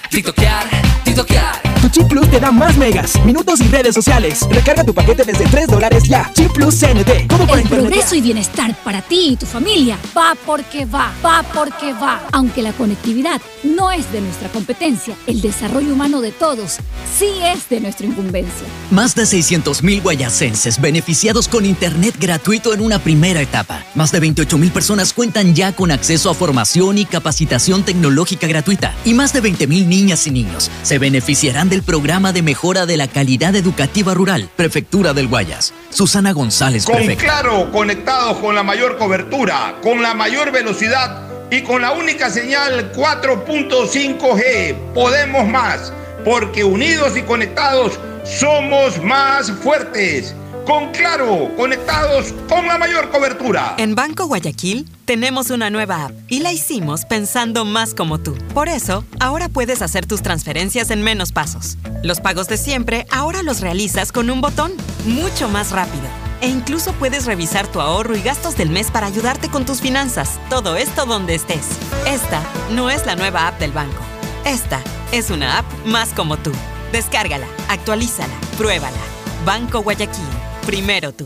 TikTokear, 0.09 0.63
TikTokear. 1.03 1.62
Tu 1.83 1.89
chip 1.89 2.07
plus 2.07 2.29
te 2.31 2.39
da 2.39 2.49
más 2.49 2.77
megas, 2.77 3.19
minutos 3.25 3.59
y 3.59 3.67
redes 3.67 3.93
sociales. 3.93 4.47
Recarga 4.49 4.85
tu 4.85 4.93
paquete 4.93 5.25
desde 5.25 5.43
3 5.45 5.67
dólares 5.67 6.03
ya. 6.07 6.31
Chip 6.33 6.49
plus 6.53 6.75
CNT. 6.79 7.27
¿Cómo 7.27 7.45
para 7.45 7.59
El 7.59 7.65
internet? 7.65 7.89
progreso 7.89 8.15
y 8.15 8.21
bienestar 8.21 8.73
para 8.85 9.01
ti 9.01 9.31
y 9.31 9.35
tu 9.35 9.45
familia 9.45 9.97
va 10.17 10.33
porque 10.45 10.85
va, 10.85 11.11
va 11.23 11.43
porque 11.53 11.91
va. 11.91 12.21
Aunque 12.31 12.61
la 12.61 12.71
conectividad 12.71 13.41
no 13.63 13.91
es 13.91 14.09
de 14.13 14.21
nuestra 14.21 14.47
competencia, 14.47 15.13
el 15.27 15.41
desarrollo 15.41 15.91
humano 15.91 16.21
de 16.21 16.31
todos 16.31 16.77
sí 17.19 17.27
es 17.43 17.67
de 17.67 17.81
nuestra 17.81 18.07
incumbencia. 18.07 18.65
Más 18.89 19.13
de 19.13 19.23
600.000 19.23 20.01
guayacenses 20.01 20.79
beneficiados 20.79 21.49
con 21.49 21.65
Internet 21.65 22.15
gratuito 22.17 22.73
en 22.73 22.79
una 22.79 22.99
primera 22.99 23.41
etapa. 23.41 23.83
Más 23.93 24.13
de 24.13 24.21
28.000 24.21 24.71
personas 24.71 25.11
cuentan 25.11 25.53
ya 25.53 25.75
con 25.75 25.91
acceso 25.91 26.29
a 26.29 26.33
formación 26.33 26.97
y 26.97 27.03
capacitación 27.03 27.83
tecnológica 27.83 28.47
gratuita. 28.47 28.95
Y 29.03 29.13
más 29.13 29.33
de 29.33 29.43
20.000 29.43 29.85
niñas 29.85 30.25
y 30.27 30.31
niños 30.31 30.71
se 30.83 30.97
beneficiarán 30.97 31.72
del 31.73 31.81
programa 31.81 32.33
de 32.33 32.43
mejora 32.43 32.85
de 32.85 32.97
la 32.97 33.07
calidad 33.07 33.55
educativa 33.55 34.13
rural, 34.13 34.47
Prefectura 34.55 35.13
del 35.13 35.27
Guayas. 35.27 35.73
Susana 35.89 36.31
González, 36.31 36.85
Con 36.85 36.97
prefecta. 36.97 37.23
Claro, 37.23 37.71
conectados 37.71 38.37
con 38.37 38.53
la 38.53 38.61
mayor 38.61 38.99
cobertura, 38.99 39.77
con 39.81 40.03
la 40.03 40.13
mayor 40.13 40.51
velocidad 40.51 41.27
y 41.49 41.63
con 41.63 41.81
la 41.81 41.93
única 41.93 42.29
señal 42.29 42.91
4.5G. 42.93 44.93
Podemos 44.93 45.47
más, 45.47 45.91
porque 46.23 46.63
unidos 46.63 47.17
y 47.17 47.23
conectados 47.23 47.99
somos 48.23 49.01
más 49.01 49.49
fuertes. 49.49 50.35
Con 50.65 50.91
Claro, 50.93 51.51
conectados 51.57 52.33
con 52.47 52.65
la 52.67 52.77
mayor 52.77 53.09
cobertura. 53.09 53.75
En 53.77 53.95
Banco 53.95 54.27
Guayaquil 54.27 54.89
tenemos 55.05 55.49
una 55.49 55.69
nueva 55.69 56.05
app 56.05 56.11
y 56.29 56.39
la 56.39 56.53
hicimos 56.53 57.03
pensando 57.03 57.65
más 57.65 57.93
como 57.93 58.19
tú. 58.19 58.37
Por 58.53 58.69
eso, 58.69 59.03
ahora 59.19 59.49
puedes 59.49 59.81
hacer 59.81 60.05
tus 60.05 60.21
transferencias 60.21 60.89
en 60.89 61.01
menos 61.01 61.33
pasos. 61.33 61.77
Los 62.01 62.21
pagos 62.21 62.47
de 62.47 62.57
siempre 62.57 63.05
ahora 63.11 63.43
los 63.43 63.59
realizas 63.59 64.13
con 64.13 64.29
un 64.29 64.39
botón, 64.39 64.71
mucho 65.05 65.49
más 65.49 65.71
rápido. 65.71 66.05
E 66.39 66.47
incluso 66.47 66.93
puedes 66.93 67.25
revisar 67.25 67.67
tu 67.67 67.81
ahorro 67.81 68.15
y 68.15 68.21
gastos 68.21 68.55
del 68.55 68.69
mes 68.69 68.89
para 68.89 69.07
ayudarte 69.07 69.49
con 69.49 69.65
tus 69.65 69.81
finanzas. 69.81 70.39
Todo 70.49 70.77
esto 70.77 71.05
donde 71.05 71.35
estés. 71.35 71.67
Esta 72.07 72.41
no 72.71 72.89
es 72.89 73.05
la 73.05 73.15
nueva 73.15 73.47
app 73.47 73.59
del 73.59 73.71
banco. 73.73 74.01
Esta 74.45 74.81
es 75.11 75.29
una 75.29 75.59
app 75.59 75.65
más 75.85 76.09
como 76.13 76.37
tú. 76.37 76.51
Descárgala, 76.93 77.47
actualízala, 77.67 78.33
pruébala. 78.57 78.97
Banco 79.45 79.81
Guayaquil. 79.81 80.52
Primero 80.65 81.13
tú. 81.13 81.25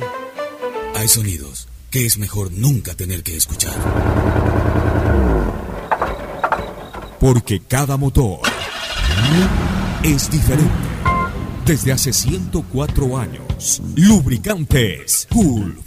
Hay 0.96 1.08
sonidos 1.08 1.68
que 1.92 2.06
es 2.06 2.18
mejor 2.18 2.52
nunca 2.52 2.96
tener 2.96 3.24
que 3.24 3.38
escuchar. 3.38 3.74
Porque 7.20 7.62
cada 7.62 7.98
motor 7.98 8.40
es 10.04 10.30
diferente. 10.30 10.74
Desde 11.66 11.92
hace 11.92 12.14
104 12.14 13.18
años, 13.18 13.82
Lubricantes 13.96 15.28
Gulf 15.32 15.87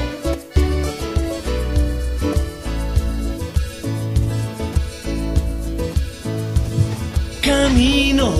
Camino 7.71 8.33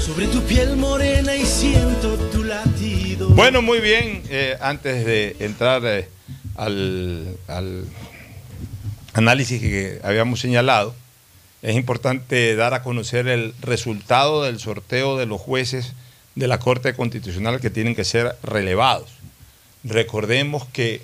sobre 0.00 0.26
tu 0.26 0.42
piel 0.42 0.76
morena 0.76 1.36
y 1.36 1.46
siento 1.46 2.16
tu 2.32 2.42
latido. 2.42 3.28
Bueno, 3.28 3.62
muy 3.62 3.78
bien. 3.78 4.24
eh, 4.28 4.58
antes 4.60 5.06
de 5.06 5.36
entrar 5.38 5.82
eh, 5.84 6.08
al, 6.56 7.36
al 7.46 7.84
análisis 9.12 9.60
que 9.60 10.00
habíamos 10.02 10.40
señalado, 10.40 10.92
es 11.62 11.76
importante 11.76 12.56
dar 12.56 12.74
a 12.74 12.82
conocer 12.82 13.28
el 13.28 13.54
resultado 13.60 14.42
del 14.42 14.58
sorteo 14.58 15.16
de 15.16 15.26
los 15.26 15.40
jueces 15.40 15.92
de 16.34 16.48
la 16.48 16.58
Corte 16.58 16.94
Constitucional 16.94 17.60
que 17.60 17.70
tienen 17.70 17.94
que 17.94 18.02
ser 18.02 18.36
relevados. 18.42 19.10
Recordemos 19.84 20.66
que 20.72 21.00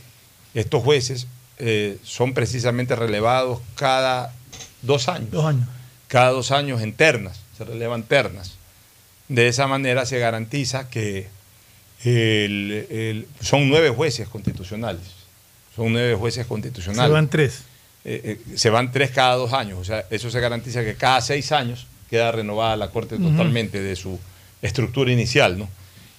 estos 0.54 0.82
jueces 0.82 1.28
eh, 1.58 1.98
son 2.02 2.34
precisamente 2.34 2.96
relevados 2.96 3.60
cada 3.76 4.34
dos 4.82 5.08
años. 5.08 5.30
Dos 5.30 5.44
años. 5.44 5.68
Cada 6.08 6.30
dos 6.30 6.50
años 6.50 6.82
en 6.82 6.92
ternas. 6.92 7.40
se 7.56 7.64
relevan 7.64 8.02
ternas. 8.02 8.52
De 9.28 9.48
esa 9.48 9.66
manera 9.66 10.04
se 10.04 10.18
garantiza 10.18 10.90
que 10.90 11.26
el- 12.04 12.86
el- 12.90 13.26
son 13.40 13.68
nueve 13.68 13.88
jueces 13.90 14.28
constitucionales. 14.28 15.02
Son 15.74 15.92
nueve 15.92 16.14
jueces 16.14 16.46
constitucionales. 16.46 17.08
Se 17.08 17.12
van 17.12 17.28
tres. 17.30 17.62
Eh, 18.04 18.38
eh, 18.46 18.56
se 18.58 18.70
van 18.70 18.92
tres 18.92 19.10
cada 19.10 19.34
dos 19.36 19.52
años. 19.52 19.78
O 19.78 19.84
sea, 19.84 20.04
eso 20.10 20.30
se 20.30 20.38
garantiza 20.40 20.84
que 20.84 20.94
cada 20.94 21.20
seis 21.20 21.50
años 21.52 21.86
queda 22.10 22.30
renovada 22.30 22.76
la 22.76 22.90
Corte 22.90 23.16
totalmente 23.18 23.80
de 23.80 23.96
su 23.96 24.18
estructura 24.62 25.10
inicial. 25.10 25.58
¿no? 25.58 25.68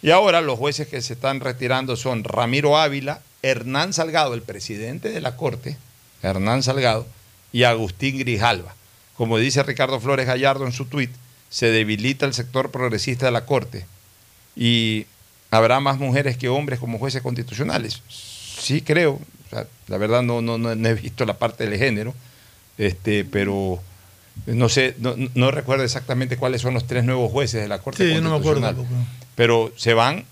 Y 0.01 0.09
ahora 0.11 0.41
los 0.41 0.57
jueces 0.59 0.87
que 0.87 1.01
se 1.01 1.13
están 1.13 1.39
retirando 1.39 1.95
son 1.95 2.23
Ramiro 2.23 2.77
Ávila, 2.77 3.21
Hernán 3.41 3.93
Salgado, 3.93 4.33
el 4.33 4.41
presidente 4.41 5.09
de 5.09 5.21
la 5.21 5.35
Corte, 5.37 5.77
Hernán 6.23 6.63
Salgado, 6.63 7.07
y 7.53 7.63
Agustín 7.63 8.17
Grijalva. 8.19 8.75
Como 9.17 9.37
dice 9.37 9.63
Ricardo 9.63 9.99
Flores 9.99 10.27
Gallardo 10.27 10.65
en 10.65 10.71
su 10.71 10.85
tuit, 10.85 11.11
se 11.49 11.71
debilita 11.71 12.25
el 12.25 12.33
sector 12.33 12.71
progresista 12.71 13.25
de 13.25 13.31
la 13.31 13.45
Corte 13.45 13.85
y 14.55 15.05
habrá 15.51 15.79
más 15.79 15.97
mujeres 15.97 16.37
que 16.37 16.49
hombres 16.49 16.79
como 16.79 16.99
jueces 16.99 17.21
constitucionales. 17.21 18.01
Sí 18.09 18.81
creo, 18.81 19.13
o 19.13 19.49
sea, 19.49 19.65
la 19.87 19.97
verdad 19.97 20.21
no, 20.21 20.41
no, 20.41 20.57
no, 20.57 20.71
he 20.71 20.93
visto 20.93 21.25
la 21.25 21.37
parte 21.37 21.67
del 21.67 21.79
género, 21.79 22.13
este, 22.77 23.23
pero 23.25 23.81
no 24.45 24.69
sé, 24.69 24.95
no, 24.99 25.15
no 25.35 25.51
recuerdo 25.51 25.83
exactamente 25.83 26.37
cuáles 26.37 26.61
son 26.61 26.73
los 26.73 26.85
tres 26.85 27.03
nuevos 27.03 27.31
jueces 27.31 27.61
de 27.61 27.67
la 27.67 27.79
Corte 27.79 28.07
Sí, 28.07 28.13
yo 28.13 28.21
no 28.21 28.31
me 28.31 28.37
acuerdo 28.37 28.61
Constitucional. 28.61 29.07
pero 29.35 29.71
se 29.77 29.93
van 29.93 30.25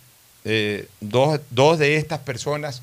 eh, 0.43 0.87
dos, 1.01 1.39
dos 1.49 1.79
de 1.79 1.95
estas 1.95 2.19
personas 2.19 2.81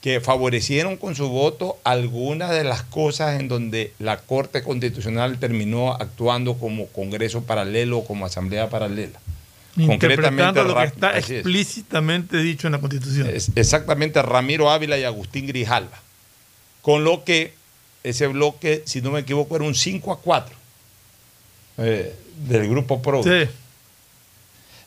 que 0.00 0.20
favorecieron 0.20 0.96
con 0.96 1.16
su 1.16 1.28
voto 1.28 1.78
algunas 1.84 2.50
de 2.50 2.62
las 2.64 2.82
cosas 2.84 3.40
en 3.40 3.48
donde 3.48 3.92
la 3.98 4.18
Corte 4.18 4.62
Constitucional 4.62 5.38
terminó 5.38 5.92
actuando 5.92 6.54
como 6.54 6.86
Congreso 6.86 7.42
paralelo 7.42 7.98
o 7.98 8.04
como 8.06 8.24
Asamblea 8.26 8.70
paralela. 8.70 9.18
Interpretando 9.76 10.64
lo 10.64 10.74
que 10.76 10.84
está 10.84 11.16
es. 11.18 11.30
explícitamente 11.30 12.36
dicho 12.38 12.66
en 12.68 12.72
la 12.74 12.80
Constitución. 12.80 13.28
Es- 13.32 13.50
exactamente 13.54 14.20
Ramiro 14.22 14.70
Ávila 14.70 14.98
y 14.98 15.04
Agustín 15.04 15.46
Grijalva. 15.46 16.00
Con 16.82 17.04
lo 17.04 17.24
que 17.24 17.52
ese 18.04 18.26
bloque, 18.28 18.82
si 18.86 19.02
no 19.02 19.10
me 19.10 19.20
equivoco, 19.20 19.56
era 19.56 19.64
un 19.64 19.74
5 19.74 20.12
a 20.12 20.20
4 20.20 20.56
eh, 21.78 22.14
del 22.48 22.68
grupo 22.68 23.02
PRO. 23.02 23.22
Sí. 23.22 23.48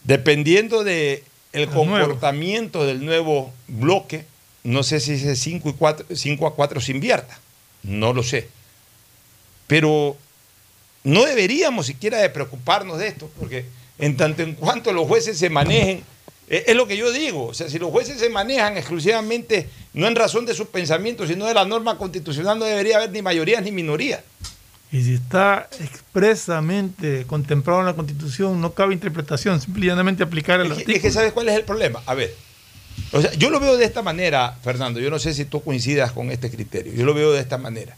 Dependiendo 0.04 0.84
de 0.84 1.24
el 1.54 1.66
Los 1.66 1.74
nuevos. 1.76 2.00
comportamiento 2.00 2.86
del 2.86 3.06
nuevo 3.06 3.54
bloque, 3.68 4.26
no 4.64 4.84
sé 4.84 5.00
si 5.00 5.14
ese 5.14 5.36
5, 5.36 5.70
y 5.70 5.74
4, 5.74 6.06
5 6.16 6.48
a 6.48 6.56
4 6.56 6.82
se 6.82 6.92
invierta. 6.92 7.40
No 7.84 8.14
lo 8.14 8.24
sé. 8.24 8.48
Pero 9.68 10.18
no 11.04 11.26
deberíamos 11.26 11.86
siquiera 11.88 12.20
de 12.20 12.30
preocuparnos 12.30 13.00
de 13.00 13.08
esto, 13.08 13.30
porque 13.40 13.66
en 13.98 14.18
tanto 14.18 14.44
en 14.44 14.54
cuanto 14.56 14.92
los 14.94 15.08
jueces 15.08 15.38
se 15.38 15.50
manejen, 15.50 16.04
eh, 16.50 16.66
es 16.68 16.76
lo 16.76 16.86
que 16.88 16.98
yo 16.98 17.12
digo, 17.12 17.46
o 17.48 17.54
sea, 17.54 17.70
si 17.70 17.80
los 17.80 17.92
jueces 17.92 18.20
se 18.20 18.30
manejan 18.30 18.78
exclusivamente 18.78 19.70
no 19.94 20.08
en 20.08 20.16
razón 20.16 20.46
de 20.46 20.54
sus 20.54 20.68
pensamientos, 20.68 21.28
sino 21.30 21.46
de 21.46 21.54
la 21.54 21.66
norma 21.66 21.98
constitucional, 21.98 22.60
no 22.60 22.66
debería 22.66 22.98
haber 22.98 23.12
ni 23.12 23.22
mayorías 23.22 23.64
ni 23.64 23.72
minorías. 23.72 24.22
Y 24.92 25.02
si 25.04 25.14
está 25.14 25.70
expresamente 25.80 27.26
contemplado 27.26 27.80
en 27.80 27.86
la 27.86 27.94
Constitución, 27.94 28.60
no 28.60 28.74
cabe 28.74 28.94
interpretación, 28.94 29.62
simplemente 29.62 30.22
aplicar 30.24 30.60
el 30.60 30.68
Es 30.68 30.74
que, 30.74 30.74
artículo. 30.82 30.96
es 30.98 31.02
que 31.02 31.12
¿sabes 31.12 31.32
cuál 31.32 31.48
es 31.48 31.56
el 31.56 31.64
problema? 31.64 32.02
A 32.06 32.14
ver, 32.14 32.36
o 33.12 33.22
sea, 33.22 33.32
yo 33.34 33.50
lo 33.50 33.60
veo 33.60 33.78
de 33.78 33.86
esta 33.86 34.02
manera, 34.02 34.58
Fernando, 34.64 35.00
yo 35.00 35.10
no 35.10 35.20
sé 35.20 35.34
si 35.34 35.46
tú 35.46 35.62
coincidas 35.64 36.12
con 36.12 36.32
este 36.32 36.50
criterio, 36.50 36.94
yo 36.94 37.06
lo 37.06 37.14
veo 37.14 37.32
de 37.32 37.40
esta 37.42 37.58
manera. 37.58 37.96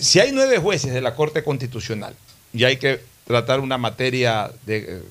Si 0.00 0.20
hay 0.20 0.32
nueve 0.32 0.58
jueces 0.58 0.92
de 0.92 1.00
la 1.00 1.14
Corte 1.14 1.42
Constitucional 1.42 2.14
y 2.52 2.64
hay 2.64 2.76
que 2.76 3.00
tratar 3.26 3.60
una 3.60 3.78
materia 3.78 4.50
de, 4.66 5.02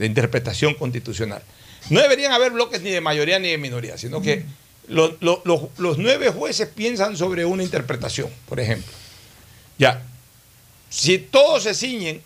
interpretación 0.00 0.74
constitucional, 0.74 1.42
no 1.90 2.00
deberían 2.00 2.32
haber 2.32 2.52
bloques 2.52 2.82
ni 2.82 2.90
de 2.90 3.00
mayoría 3.00 3.38
ni 3.38 3.48
de 3.50 3.58
minoría, 3.58 3.96
sino 3.98 4.20
que 4.22 4.44
los- 4.88 5.12
los 5.22 5.98
nueve 5.98 6.30
jueces 6.30 6.68
piensan 6.68 7.16
sobre 7.16 7.44
una 7.44 7.62
interpretación, 7.62 8.30
por 8.48 8.60
ejemplo. 8.60 8.92
Ya, 9.78 10.02
si 10.88 11.18
todos 11.18 11.64
se 11.64 11.74
ciñen 11.74 12.22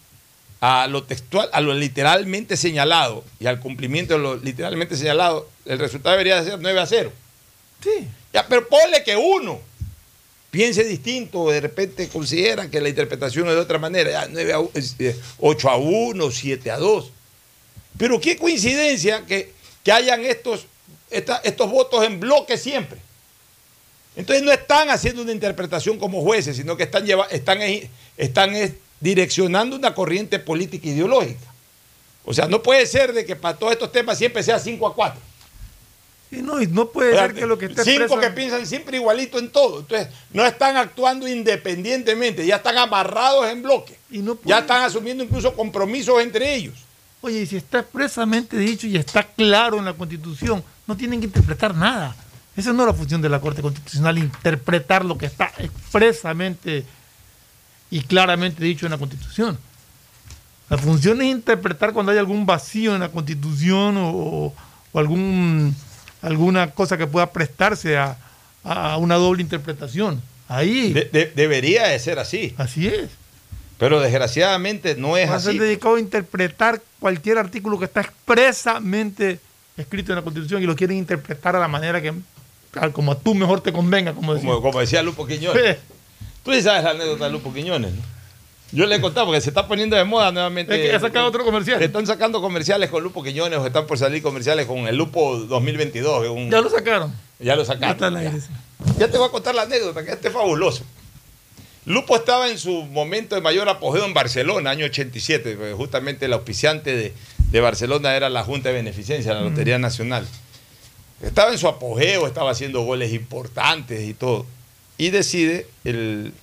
a 0.60 0.86
lo 0.88 1.04
textual, 1.04 1.48
a 1.52 1.60
lo 1.60 1.72
literalmente 1.74 2.56
señalado 2.56 3.24
y 3.38 3.46
al 3.46 3.60
cumplimiento 3.60 4.14
de 4.14 4.20
lo 4.20 4.36
literalmente 4.36 4.96
señalado, 4.96 5.48
el 5.64 5.78
resultado 5.78 6.12
debería 6.12 6.42
de 6.42 6.50
ser 6.50 6.58
9 6.60 6.80
a 6.80 6.86
0. 6.86 7.12
Sí. 7.82 8.06
Ya, 8.32 8.46
pero 8.46 8.68
ponle 8.68 9.02
que 9.02 9.16
uno 9.16 9.58
piense 10.50 10.84
distinto 10.84 11.40
o 11.40 11.50
de 11.50 11.60
repente 11.60 12.08
considera 12.08 12.68
que 12.68 12.80
la 12.80 12.88
interpretación 12.90 13.48
es 13.48 13.54
de 13.54 13.60
otra 13.60 13.78
manera, 13.78 14.10
ya 14.10 14.28
9 14.30 14.52
a, 14.52 14.60
u- 14.60 14.70
es, 14.74 14.96
eh, 14.98 15.16
8 15.38 15.70
a 15.70 15.76
1, 15.76 16.30
7 16.30 16.70
a 16.70 16.76
2. 16.76 17.10
Pero 17.96 18.20
qué 18.20 18.36
coincidencia 18.36 19.24
que, 19.26 19.52
que 19.82 19.92
hayan 19.92 20.24
estos, 20.24 20.66
esta- 21.10 21.40
estos 21.44 21.70
votos 21.70 22.04
en 22.04 22.20
bloque 22.20 22.58
siempre. 22.58 22.98
Entonces 24.16 24.44
no 24.44 24.52
están 24.52 24.90
haciendo 24.90 25.22
una 25.22 25.32
interpretación 25.32 25.98
como 25.98 26.20
jueces, 26.22 26.56
sino 26.56 26.76
que 26.76 26.82
están, 26.82 27.06
lleva- 27.06 27.28
están, 27.30 27.62
eh, 27.62 27.88
están 28.18 28.54
eh, 28.54 28.74
direccionando 29.00 29.76
una 29.76 29.94
corriente 29.94 30.38
política 30.38 30.88
ideológica. 30.88 31.46
O 32.24 32.34
sea, 32.34 32.46
no 32.46 32.62
puede 32.62 32.86
ser 32.86 33.12
de 33.12 33.24
que 33.24 33.34
para 33.34 33.56
todos 33.56 33.72
estos 33.72 33.90
temas 33.90 34.18
siempre 34.18 34.42
sea 34.42 34.58
5 34.58 34.86
a 34.86 34.94
4. 34.94 35.20
Y 36.32 36.36
no, 36.36 36.62
y 36.62 36.66
no 36.68 36.88
puede 36.90 37.12
O 37.12 37.14
sea, 37.14 37.26
ser 37.26 37.34
que 37.34 37.46
lo 37.46 37.58
que 37.58 37.66
esté 37.66 37.82
cinco 37.82 38.20
que 38.20 38.30
piensan 38.30 38.64
siempre 38.64 38.96
igualito 38.98 39.38
en 39.38 39.50
todo. 39.50 39.80
Entonces, 39.80 40.08
no 40.32 40.44
están 40.46 40.76
actuando 40.76 41.26
independientemente, 41.26 42.46
ya 42.46 42.56
están 42.56 42.78
amarrados 42.78 43.48
en 43.48 43.62
bloque. 43.62 43.98
ya 44.44 44.60
están 44.60 44.82
asumiendo 44.82 45.24
incluso 45.24 45.54
compromisos 45.54 46.20
entre 46.22 46.54
ellos. 46.54 46.74
Oye, 47.20 47.42
y 47.42 47.46
si 47.46 47.56
está 47.56 47.80
expresamente 47.80 48.56
dicho 48.56 48.86
y 48.86 48.96
está 48.96 49.24
claro 49.24 49.78
en 49.78 49.84
la 49.84 49.92
Constitución, 49.92 50.62
no 50.86 50.96
tienen 50.96 51.20
que 51.20 51.26
interpretar 51.26 51.74
nada. 51.74 52.14
Esa 52.56 52.72
no 52.72 52.82
es 52.84 52.86
la 52.88 52.94
función 52.94 53.20
de 53.20 53.28
la 53.28 53.40
Corte 53.40 53.60
Constitucional, 53.60 54.18
interpretar 54.18 55.04
lo 55.04 55.18
que 55.18 55.26
está 55.26 55.52
expresamente 55.58 56.84
y 57.90 58.00
claramente 58.02 58.62
dicho 58.64 58.86
en 58.86 58.92
la 58.92 58.98
Constitución. 58.98 59.58
La 60.68 60.78
función 60.78 61.20
es 61.20 61.28
interpretar 61.28 61.92
cuando 61.92 62.12
hay 62.12 62.18
algún 62.18 62.46
vacío 62.46 62.94
en 62.94 63.00
la 63.00 63.08
Constitución 63.08 63.96
o, 63.96 64.54
o 64.92 64.98
algún, 64.98 65.74
alguna 66.22 66.70
cosa 66.70 66.96
que 66.96 67.06
pueda 67.08 67.30
prestarse 67.32 67.96
a, 67.98 68.16
a 68.62 68.96
una 68.98 69.16
doble 69.16 69.42
interpretación. 69.42 70.22
Ahí. 70.48 70.92
De- 70.92 71.04
de- 71.06 71.32
debería 71.34 71.88
de 71.88 71.98
ser 71.98 72.18
así. 72.20 72.54
Así 72.56 72.86
es. 72.86 73.10
Pero 73.78 73.98
desgraciadamente 74.00 74.94
no 74.94 75.16
es 75.16 75.28
Va 75.30 75.36
a 75.36 75.40
ser 75.40 75.50
así. 75.50 75.58
dedicado 75.58 75.96
a 75.96 76.00
interpretar 76.00 76.80
cualquier 77.00 77.38
artículo 77.38 77.78
que 77.78 77.86
está 77.86 78.02
expresamente 78.02 79.40
escrito 79.76 80.12
en 80.12 80.16
la 80.16 80.22
Constitución 80.22 80.62
y 80.62 80.66
lo 80.66 80.76
quieren 80.76 80.96
interpretar 80.98 81.56
a 81.56 81.60
la 81.60 81.68
manera 81.68 82.00
que, 82.02 82.12
como 82.92 83.12
a 83.12 83.18
tú 83.18 83.34
mejor 83.34 83.60
te 83.62 83.72
convenga, 83.72 84.12
como 84.12 84.34
decía. 84.34 84.48
Como, 84.50 84.62
como 84.62 84.80
decía 84.80 85.02
Lupo 85.02 85.26
Quiñones. 85.26 85.78
Tú 86.44 86.52
sí 86.52 86.62
sabes 86.62 86.84
la 86.84 86.90
anécdota 86.90 87.24
de 87.26 87.30
Lupo 87.30 87.52
Quiñones, 87.52 87.92
¿no? 87.92 88.02
Yo 88.72 88.86
le 88.86 88.94
he 88.96 89.00
contado 89.00 89.26
porque 89.26 89.40
se 89.40 89.50
está 89.50 89.66
poniendo 89.66 89.96
de 89.96 90.04
moda 90.04 90.30
nuevamente. 90.30 90.74
Es 90.74 90.90
que 90.90 90.96
ha 90.96 91.00
sacado 91.00 91.26
otro 91.26 91.44
comercial. 91.44 91.82
Están 91.82 92.06
sacando 92.06 92.40
comerciales 92.40 92.88
con 92.88 93.02
Lupo 93.02 93.22
Quiñones 93.22 93.58
o 93.58 93.66
están 93.66 93.84
por 93.86 93.98
salir 93.98 94.22
comerciales 94.22 94.66
con 94.66 94.86
el 94.86 94.96
Lupo 94.96 95.38
2022. 95.38 96.20
que 96.20 96.26
es 96.28 96.32
un- 96.32 96.50
Ya 96.50 96.60
lo 96.60 96.70
sacaron. 96.70 97.12
Ya 97.40 97.56
lo 97.56 97.62
Ya 97.62 97.66
sacaron. 97.66 98.14
ya. 98.14 98.24
iglesia. 98.28 98.50
Ya 98.98 99.08
te 99.10 99.18
voy 99.18 99.26
a 99.28 99.30
contar 99.32 99.54
la 99.56 99.62
anécdota, 99.62 100.04
que 100.04 100.12
este 100.12 100.28
es 100.28 100.34
fabuloso. 100.34 100.84
Lupo 101.84 102.14
estaba 102.14 102.48
en 102.48 102.58
su 102.58 102.82
momento 102.84 103.34
de 103.34 103.40
mayor 103.40 103.68
apogeo 103.68 104.04
en 104.04 104.14
Barcelona, 104.14 104.70
año 104.70 104.84
87, 104.86 105.56
porque 105.56 105.72
justamente 105.72 106.26
el 106.26 106.32
auspiciante 106.34 106.94
de, 106.94 107.12
de 107.50 107.60
Barcelona 107.60 108.14
era 108.14 108.28
la 108.28 108.44
Junta 108.44 108.68
de 108.68 108.76
Beneficencia, 108.76 109.34
la 109.34 109.40
Lotería 109.40 109.78
Nacional. 109.78 110.26
Estaba 111.22 111.50
en 111.50 111.58
su 111.58 111.66
apogeo, 111.66 112.26
estaba 112.28 112.50
haciendo 112.52 112.82
goles 112.82 113.12
importantes 113.12 114.02
y 114.08 114.14
todo. 114.14 114.46
Y 115.00 115.08
decide 115.08 115.66
el 115.84 116.34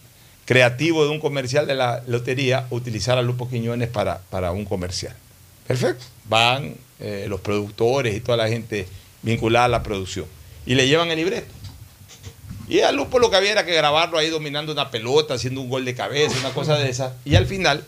creativo 0.45 1.03
de 1.05 1.11
un 1.11 1.19
comercial 1.19 1.67
de 1.67 1.75
la 1.75 2.01
lotería 2.07 2.65
utilizar 2.71 3.15
a 3.19 3.21
Lupo 3.21 3.47
Quiñones 3.47 3.87
para, 3.87 4.17
para 4.31 4.51
un 4.51 4.65
comercial. 4.65 5.15
Perfecto. 5.67 6.03
Van 6.25 6.73
eh, 6.99 7.27
los 7.29 7.39
productores 7.41 8.17
y 8.17 8.19
toda 8.19 8.35
la 8.35 8.47
gente 8.47 8.87
vinculada 9.21 9.65
a 9.65 9.67
la 9.67 9.83
producción. 9.83 10.25
Y 10.65 10.73
le 10.73 10.87
llevan 10.87 11.11
el 11.11 11.17
libreto. 11.17 11.53
Y 12.67 12.79
a 12.79 12.91
Lupo 12.91 13.19
lo 13.19 13.29
que 13.29 13.35
había 13.35 13.51
era 13.51 13.63
que 13.63 13.75
grabarlo 13.75 14.17
ahí 14.17 14.31
dominando 14.31 14.71
una 14.71 14.89
pelota, 14.89 15.35
haciendo 15.35 15.61
un 15.61 15.69
gol 15.69 15.85
de 15.85 15.93
cabeza, 15.93 16.39
una 16.39 16.49
cosa 16.49 16.79
de 16.79 16.89
esa. 16.89 17.15
Y 17.25 17.35
al 17.35 17.45
final, 17.45 17.85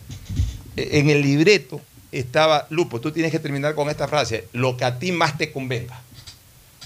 eh, 0.77 0.89
en 0.99 1.09
el 1.09 1.23
libreto 1.23 1.81
estaba, 2.11 2.67
Lupo, 2.69 3.01
tú 3.01 3.11
tienes 3.11 3.31
que 3.31 3.39
terminar 3.39 3.73
con 3.73 3.89
esta 3.89 4.07
frase, 4.07 4.45
lo 4.53 4.77
que 4.77 4.85
a 4.85 4.99
ti 4.99 5.11
más 5.13 5.35
te 5.35 5.51
convenga. 5.51 5.99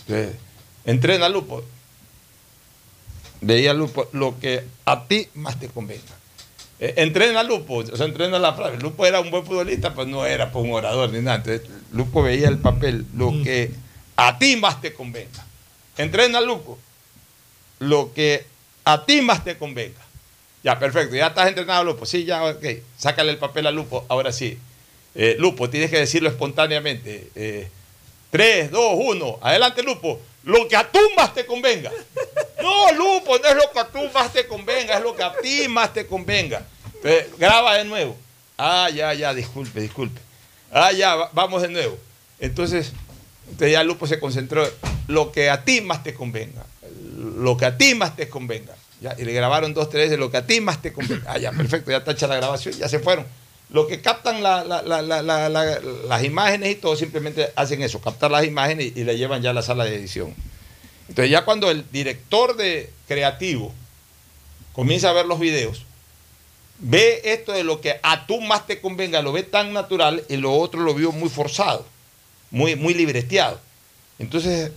Entonces, 0.08 0.38
entrena 0.86 1.28
Lupo. 1.28 1.66
Veía 3.44 3.74
Lupo, 3.74 4.08
lo 4.14 4.40
que 4.40 4.64
a 4.86 5.06
ti 5.08 5.28
más 5.34 5.60
te 5.60 5.68
convenga. 5.68 6.02
Eh, 6.80 6.94
entrena 6.98 7.44
Lupo, 7.44 7.76
o 7.76 7.96
sea, 7.96 8.06
entrena 8.06 8.40
la 8.40 8.54
frase. 8.54 8.78
Lupo 8.78 9.06
era 9.06 9.20
un 9.20 9.32
buen 9.32 9.46
futbolista, 9.46 9.94
pues 9.94 10.08
no 10.08 10.26
era 10.26 10.52
pues, 10.52 10.66
un 10.66 10.72
orador 10.72 11.12
ni 11.12 11.20
nada. 11.20 11.38
Entonces, 11.38 11.70
Lupo 11.92 12.24
veía 12.24 12.48
el 12.48 12.58
papel, 12.58 13.06
lo 13.16 13.32
que 13.44 13.72
a 14.16 14.38
ti 14.40 14.56
más 14.56 14.82
te 14.82 14.94
convenga. 14.94 15.46
Entrena 15.98 16.42
Lupo, 16.42 16.80
lo 17.80 18.14
que 18.14 18.46
a 18.86 19.06
ti 19.06 19.22
más 19.22 19.44
te 19.44 19.58
convenga. 19.58 20.00
Ya, 20.64 20.80
perfecto. 20.80 21.16
Ya 21.16 21.28
estás 21.28 21.50
entrenado, 21.50 21.84
Lupo. 21.84 22.06
Sí, 22.06 22.24
ya, 22.24 22.44
ok. 22.46 22.66
Sácale 22.98 23.32
el 23.32 23.38
papel 23.38 23.68
a 23.68 23.72
Lupo. 23.72 24.06
Ahora 24.08 24.32
sí. 24.32 24.58
Eh, 25.16 25.36
Lupo, 25.38 25.70
tienes 25.70 25.92
que 25.92 26.00
decirlo 26.00 26.30
espontáneamente. 26.30 27.30
Eh, 27.36 27.70
3, 28.34 28.72
2, 28.72 28.94
1. 28.98 29.40
Adelante, 29.44 29.84
Lupo. 29.84 30.20
Lo 30.44 30.68
que 30.68 30.76
a 30.76 30.92
tú 30.92 30.98
más 31.16 31.34
te 31.36 31.46
convenga. 31.46 31.92
No, 32.62 32.92
Lupo, 32.94 33.38
no 33.38 33.48
es 33.48 33.56
lo 33.56 33.72
que 33.72 33.80
a 33.80 33.86
tú 33.88 34.00
más 34.14 34.34
te 34.34 34.48
convenga, 34.48 34.98
es 34.98 35.04
lo 35.04 35.16
que 35.16 35.22
a 35.24 35.34
ti 35.38 35.68
más 35.68 35.94
te 35.94 36.08
convenga. 36.08 36.66
Entonces, 36.96 37.28
graba 37.38 37.76
de 37.78 37.86
nuevo. 37.86 38.18
Ah, 38.58 38.90
ya, 38.94 39.14
ya, 39.14 39.34
disculpe, 39.36 39.80
disculpe. 39.82 40.20
Ah, 40.72 40.92
ya, 40.92 41.16
va- 41.16 41.30
vamos 41.34 41.62
de 41.62 41.68
nuevo. 41.70 41.98
Entonces, 42.40 42.92
entonces 43.46 43.72
ya 43.74 43.84
Lupo 43.84 44.08
se 44.08 44.20
concentró. 44.20 44.68
Lo 45.08 45.32
que 45.32 45.50
a 45.52 45.64
ti 45.64 45.82
más 45.82 46.04
te 46.04 46.14
convenga. 46.16 46.66
Lo 47.38 47.56
que 47.56 47.66
a 47.66 47.78
ti 47.78 47.94
más 47.94 48.16
te 48.16 48.28
convenga. 48.30 48.74
Ya, 49.00 49.16
y 49.18 49.26
le 49.26 49.34
grabaron 49.34 49.74
dos, 49.76 49.90
tres 49.90 50.10
de 50.10 50.18
lo 50.18 50.32
que 50.32 50.38
a 50.38 50.46
ti 50.48 50.60
más 50.60 50.82
te 50.82 50.92
convenga. 50.92 51.32
Ah, 51.34 51.38
ya, 51.38 51.52
perfecto, 51.52 51.92
ya 51.92 52.04
tacha 52.04 52.26
la 52.28 52.38
grabación, 52.38 52.74
ya 52.76 52.90
se 52.90 53.00
fueron. 53.00 53.26
Lo 53.74 53.88
que 53.88 54.02
captan 54.02 54.44
la- 54.44 54.64
la- 54.64 54.84
la- 54.84 55.02
la- 55.02 55.22
la- 55.24 55.50
la- 55.50 55.80
las 56.08 56.24
imágenes 56.24 56.72
y 56.72 56.76
todo, 56.76 56.96
simplemente 56.96 57.52
hacen 57.56 57.82
eso, 57.82 58.00
captar 58.00 58.30
las 58.32 58.46
imágenes 58.46 58.94
y, 58.96 59.04
le 59.04 59.18
llevan 59.18 59.42
ya 59.42 59.50
a 59.50 59.54
la 59.54 59.64
sala 59.64 59.84
de 59.84 59.96
edición. 59.96 60.34
Entonces 61.10 61.32
ya 61.32 61.44
cuando 61.44 61.70
el 61.72 61.84
director 61.92 62.56
de 62.56 62.92
creativo 63.08 63.74
comienza 64.74 65.10
a 65.10 65.14
ver 65.14 65.26
los 65.26 65.40
videos, 65.40 65.86
ve 66.78 67.22
esto 67.26 67.52
de 67.52 67.64
lo 67.64 67.82
que 67.82 68.00
a 68.04 68.28
tú 68.28 68.42
más 68.42 68.68
te 68.68 68.80
convenga, 68.80 69.24
lo 69.24 69.32
ve 69.32 69.42
tan 69.42 69.74
natural 69.74 70.24
y 70.30 70.38
lo 70.38 70.54
otro 70.54 70.82
lo 70.82 70.94
vio 70.94 71.12
muy 71.12 71.30
forzado, 71.30 71.86
muy, 72.52 72.76
muy 72.76 72.94
libreteado. 72.94 73.60
Entonces 74.20 74.72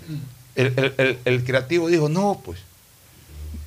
el- 0.55 0.95
el- 0.97 1.19
el 1.23 1.45
creativo 1.45 1.89
dijo, 1.89 2.09
no, 2.09 2.41
pues, 2.43 2.61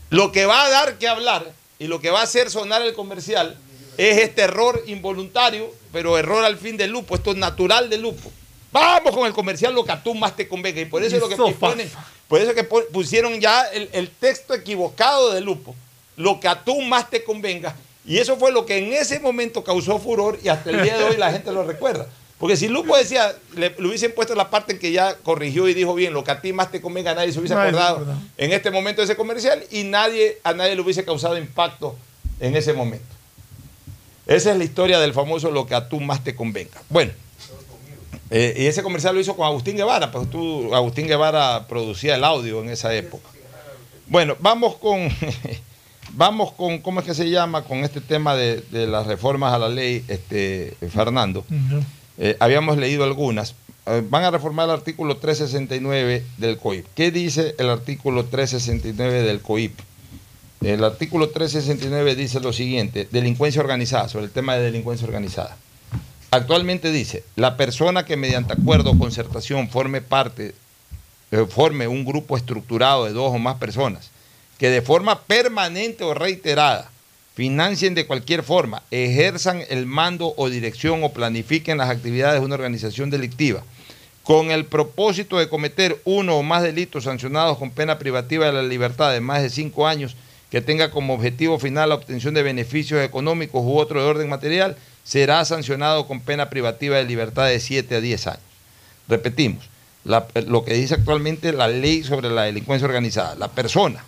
lo 0.09 0.31
que 0.31 0.47
va 0.47 0.65
a 0.65 0.69
dar 0.69 0.97
que 0.97 1.07
hablar 1.07 1.51
y 1.77 1.85
lo 1.85 2.01
que 2.01 2.09
va 2.09 2.21
a 2.21 2.23
hacer 2.23 2.49
sonar 2.49 2.81
el 2.81 2.93
comercial 2.93 3.55
es 3.99 4.17
este 4.19 4.43
error 4.43 4.81
involuntario, 4.87 5.69
pero 5.91 6.17
error 6.17 6.45
al 6.45 6.57
fin 6.57 6.77
de 6.77 6.87
lupo, 6.87 7.15
esto 7.15 7.31
es 7.31 7.37
natural 7.37 7.89
de 7.89 7.97
lupo. 7.97 8.31
Vamos 8.71 9.13
con 9.13 9.27
el 9.27 9.33
comercial, 9.33 9.73
lo 9.73 9.83
que 9.83 9.91
a 9.91 10.01
tú 10.01 10.15
más 10.15 10.37
te 10.37 10.47
convenga. 10.47 10.79
Y 10.79 10.85
por 10.85 11.03
eso 11.03 11.17
es 11.17 11.21
lo 11.21 11.27
que 11.27 11.35
ponen, 11.35 11.91
por 12.29 12.39
eso 12.39 12.51
es 12.51 12.55
que 12.55 12.63
pusieron 12.63 13.41
ya 13.41 13.63
el, 13.63 13.89
el 13.91 14.09
texto 14.09 14.53
equivocado 14.53 15.33
de 15.33 15.41
lupo, 15.41 15.75
lo 16.15 16.39
que 16.39 16.47
a 16.47 16.63
tú 16.63 16.81
más 16.81 17.09
te 17.09 17.25
convenga. 17.25 17.75
Y 18.05 18.19
eso 18.19 18.37
fue 18.37 18.53
lo 18.53 18.65
que 18.65 18.77
en 18.77 18.93
ese 18.93 19.19
momento 19.19 19.65
causó 19.65 19.99
furor 19.99 20.39
y 20.41 20.47
hasta 20.47 20.69
el 20.69 20.81
día 20.81 20.97
de 20.97 21.03
hoy 21.03 21.17
la 21.17 21.33
gente 21.33 21.51
lo 21.51 21.65
recuerda. 21.65 22.07
Porque 22.37 22.55
si 22.55 22.69
Lupo 22.69 22.95
decía, 22.95 23.35
le, 23.53 23.75
le 23.77 23.87
hubiesen 23.87 24.13
puesto 24.13 24.33
la 24.33 24.49
parte 24.49 24.71
en 24.71 24.79
que 24.79 24.93
ya 24.93 25.15
corrigió 25.15 25.67
y 25.67 25.73
dijo 25.73 25.93
bien, 25.93 26.13
lo 26.13 26.23
que 26.23 26.31
a 26.31 26.39
ti 26.39 26.53
más 26.53 26.71
te 26.71 26.79
convenga, 26.79 27.13
nadie 27.13 27.33
se 27.33 27.39
hubiese 27.39 27.53
Nadie 27.53 27.71
acordado 27.71 28.15
en 28.37 28.53
este 28.53 28.71
momento 28.71 29.01
de 29.01 29.05
ese 29.05 29.17
comercial 29.17 29.61
y 29.71 29.83
nadie, 29.83 30.37
a 30.43 30.53
nadie 30.53 30.73
le 30.75 30.81
hubiese 30.81 31.03
causado 31.03 31.37
impacto 31.37 31.97
en 32.39 32.55
ese 32.55 32.71
momento. 32.71 33.18
Esa 34.29 34.51
es 34.51 34.57
la 34.59 34.63
historia 34.63 34.99
del 34.99 35.11
famoso 35.11 35.49
lo 35.49 35.65
que 35.65 35.73
a 35.73 35.89
tú 35.89 35.99
más 35.99 36.23
te 36.23 36.35
convenga. 36.35 36.79
Bueno, 36.87 37.11
eh, 38.29 38.53
y 38.59 38.65
ese 38.67 38.83
comercial 38.83 39.15
lo 39.15 39.21
hizo 39.21 39.35
con 39.35 39.47
Agustín 39.47 39.75
Guevara, 39.75 40.11
pues 40.11 40.29
tú, 40.29 40.71
Agustín 40.75 41.07
Guevara 41.07 41.65
producía 41.67 42.15
el 42.15 42.23
audio 42.23 42.61
en 42.61 42.69
esa 42.69 42.93
época. 42.93 43.27
Bueno, 44.05 44.35
vamos 44.39 44.75
con, 44.75 45.09
vamos 46.13 46.51
con, 46.51 46.77
¿cómo 46.77 46.99
es 46.99 47.07
que 47.07 47.15
se 47.15 47.27
llama? 47.27 47.63
Con 47.63 47.79
este 47.79 48.01
tema 48.01 48.35
de, 48.35 48.61
de 48.69 48.85
las 48.85 49.07
reformas 49.07 49.51
a 49.51 49.57
la 49.57 49.67
ley, 49.67 50.05
este, 50.07 50.77
Fernando. 50.91 51.43
Eh, 52.19 52.37
habíamos 52.39 52.77
leído 52.77 53.05
algunas. 53.05 53.55
Eh, 53.87 54.03
van 54.07 54.25
a 54.25 54.29
reformar 54.29 54.65
el 54.65 54.75
artículo 54.75 55.17
369 55.17 56.23
del 56.37 56.57
COIP. 56.59 56.85
¿Qué 56.93 57.09
dice 57.09 57.55
el 57.57 57.67
artículo 57.71 58.25
369 58.25 59.23
del 59.23 59.41
COIP? 59.41 59.88
El 60.61 60.83
artículo 60.83 61.29
369 61.29 62.15
dice 62.15 62.41
lo 62.41 62.51
siguiente, 62.51 63.07
delincuencia 63.11 63.61
organizada, 63.61 64.09
sobre 64.09 64.25
el 64.25 64.31
tema 64.31 64.55
de 64.55 64.63
delincuencia 64.63 65.07
organizada. 65.07 65.55
Actualmente 66.31 66.91
dice, 66.91 67.23
la 67.37 67.55
persona 67.55 68.03
que 68.05 68.17
mediante 68.17 68.53
acuerdo 68.53 68.91
o 68.91 68.99
concertación 68.99 69.69
forme 69.69 70.01
parte, 70.01 70.53
eh, 71.31 71.45
forme 71.49 71.87
un 71.87 72.03
grupo 72.03 72.35
estructurado 72.35 73.05
de 73.05 73.13
dos 73.13 73.33
o 73.33 73.39
más 73.39 73.55
personas, 73.55 74.11
que 74.57 74.69
de 74.69 74.81
forma 74.81 75.21
permanente 75.21 76.03
o 76.03 76.13
reiterada 76.13 76.91
financien 77.35 77.95
de 77.95 78.05
cualquier 78.05 78.43
forma, 78.43 78.83
ejerzan 78.91 79.63
el 79.69 79.85
mando 79.85 80.33
o 80.35 80.49
dirección 80.49 81.05
o 81.05 81.13
planifiquen 81.13 81.77
las 81.77 81.89
actividades 81.89 82.41
de 82.41 82.45
una 82.45 82.55
organización 82.55 83.09
delictiva, 83.09 83.63
con 84.23 84.51
el 84.51 84.65
propósito 84.65 85.39
de 85.39 85.47
cometer 85.47 86.01
uno 86.03 86.35
o 86.35 86.43
más 86.43 86.63
delitos 86.63 87.05
sancionados 87.05 87.57
con 87.57 87.71
pena 87.71 87.97
privativa 87.97 88.47
de 88.47 88.53
la 88.53 88.63
libertad 88.63 89.13
de 89.13 89.21
más 89.21 89.41
de 89.41 89.49
cinco 89.49 89.87
años, 89.87 90.17
que 90.49 90.61
tenga 90.61 90.91
como 90.91 91.13
objetivo 91.13 91.59
final 91.59 91.89
la 91.89 91.95
obtención 91.95 92.33
de 92.33 92.43
beneficios 92.43 93.03
económicos 93.03 93.63
u 93.63 93.77
otro 93.77 94.01
de 94.01 94.09
orden 94.09 94.29
material, 94.29 94.77
será 95.03 95.43
sancionado 95.45 96.07
con 96.07 96.21
pena 96.21 96.49
privativa 96.49 96.97
de 96.97 97.05
libertad 97.05 97.47
de 97.47 97.59
7 97.59 97.95
a 97.95 98.01
10 98.01 98.27
años. 98.27 98.43
Repetimos, 99.07 99.69
lo 100.03 100.63
que 100.65 100.73
dice 100.73 100.95
actualmente 100.95 101.53
la 101.53 101.67
ley 101.67 102.03
sobre 102.03 102.29
la 102.29 102.43
delincuencia 102.43 102.87
organizada. 102.87 103.35
La 103.35 103.49
persona 103.49 104.03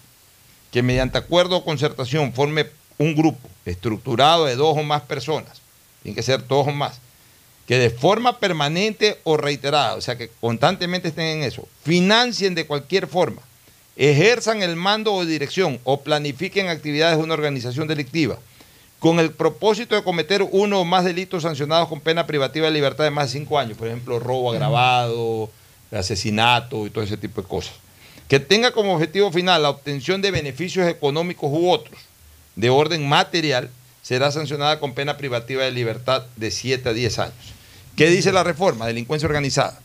que 0.72 0.82
mediante 0.82 1.18
acuerdo 1.18 1.58
o 1.58 1.66
concertación 1.66 2.34
forme 2.34 2.66
un 2.98 3.16
grupo 3.16 3.50
estructurado 3.66 4.46
de 4.46 4.56
dos 4.56 4.78
o 4.78 4.84
más 4.84 5.02
personas, 5.02 5.62
tiene 6.02 6.16
que 6.16 6.24
ser 6.24 6.48
dos 6.48 6.68
o 6.68 6.72
más, 6.72 7.00
que 7.68 7.78
de 7.78 7.90
forma 7.90 8.40
permanente 8.40 9.20
o 9.24 9.38
reiterada, 9.38 9.96
o 9.96 10.02
sea 10.02 10.18
que 10.18 10.30
constantemente 10.40 11.10
estén 11.10 11.40
en 11.40 11.44
eso, 11.44 11.68
financien 11.84 12.56
de 12.56 12.66
cualquier 12.66 13.08
forma, 13.08 13.42
ejerzan 13.96 14.64
el 14.64 14.76
mando 14.76 15.14
o 15.14 15.26
dirección 15.26 15.80
o 15.84 16.02
planifiquen 16.02 16.70
actividades 16.70 17.18
de 17.18 17.24
una 17.24 17.34
organización 17.34 17.88
delictiva 17.88 18.38
con 19.00 19.20
el 19.20 19.32
propósito 19.32 19.96
de 19.96 20.04
cometer 20.04 20.48
uno 20.52 20.82
o 20.82 20.86
más 20.86 21.04
delitos 21.04 21.44
sancionados 21.44 21.90
con 21.90 22.00
pena 22.02 22.28
privativa 22.28 22.68
de 22.68 22.74
libertad 22.74 23.04
de 23.04 23.10
más 23.10 23.34
de 23.34 23.40
cinco 23.40 23.58
años, 23.58 23.76
por 23.78 23.88
ejemplo, 23.88 24.20
robo 24.20 24.52
agravado, 24.52 25.50
asesinato 25.92 26.86
y 26.86 26.92
todo 26.92 27.04
ese 27.04 27.18
tipo 27.18 27.42
de 27.42 27.48
cosas. 27.48 27.74
Que 28.28 28.40
tenga 28.40 28.72
como 28.72 28.94
objetivo 28.94 29.32
final 29.32 29.64
la 29.64 29.72
obtención 29.72 30.22
de 30.22 30.30
beneficios 30.30 30.88
económicos 30.88 31.50
u 31.52 31.72
otros 31.72 32.00
de 32.56 32.70
orden 32.70 33.08
material, 33.08 33.70
será 34.02 34.32
sancionada 34.32 34.80
con 34.80 34.94
pena 34.94 35.18
privativa 35.18 35.64
de 35.64 35.72
libertad 35.72 36.26
de 36.36 36.52
7 36.52 36.90
a 36.90 36.94
10 36.94 37.20
años. 37.20 37.54
¿Qué 37.96 38.08
dice 38.08 38.32
la 38.32 38.44
reforma? 38.44 38.86
Delincuencia 38.88 39.28
organizada. 39.28 39.80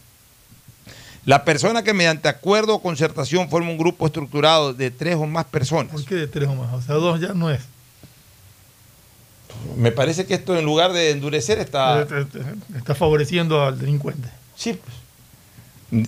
La 1.27 1.45
persona 1.45 1.83
que 1.83 1.93
mediante 1.93 2.29
acuerdo 2.29 2.77
o 2.77 2.81
concertación 2.81 3.51
forma 3.51 3.69
un 3.71 3.79
grupo 3.79 4.07
estructurado 4.07 4.73
de 4.73 4.93
tres 4.93 5.17
o 5.17 5.27
más 5.27 5.45
personas. 5.45 5.91
¿Por 5.93 6.05
qué 6.05 6.15
de 6.15 6.29
tres 6.29 6.49
o 6.49 6.55
más? 6.55 6.73
O 6.73 6.81
sea, 6.81 6.95
dos 6.95 7.21
ya 7.21 7.35
no 7.35 7.51
es. 7.51 7.61
Me 9.77 9.91
parece 9.91 10.25
que 10.25 10.35
esto 10.35 10.57
en 10.57 10.65
lugar 10.65 10.93
de 10.93 11.11
endurecer 11.11 11.59
está... 11.59 12.03
Eh, 12.03 12.27
Está 12.77 12.95
favoreciendo 12.95 13.61
al 13.61 13.77
delincuente. 13.77 14.29
Sí, 14.55 14.79
pues. 15.91 16.07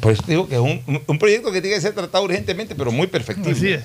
Por 0.00 0.10
eso 0.10 0.22
te 0.24 0.32
digo 0.32 0.48
que 0.48 0.56
es 0.56 0.60
un, 0.60 0.82
un 1.06 1.18
proyecto 1.20 1.52
que 1.52 1.60
tiene 1.60 1.76
que 1.76 1.82
ser 1.82 1.94
tratado 1.94 2.24
urgentemente, 2.24 2.74
pero 2.74 2.90
muy 2.90 3.06
perfectible. 3.06 3.52
Así 3.52 3.68
es. 3.74 3.84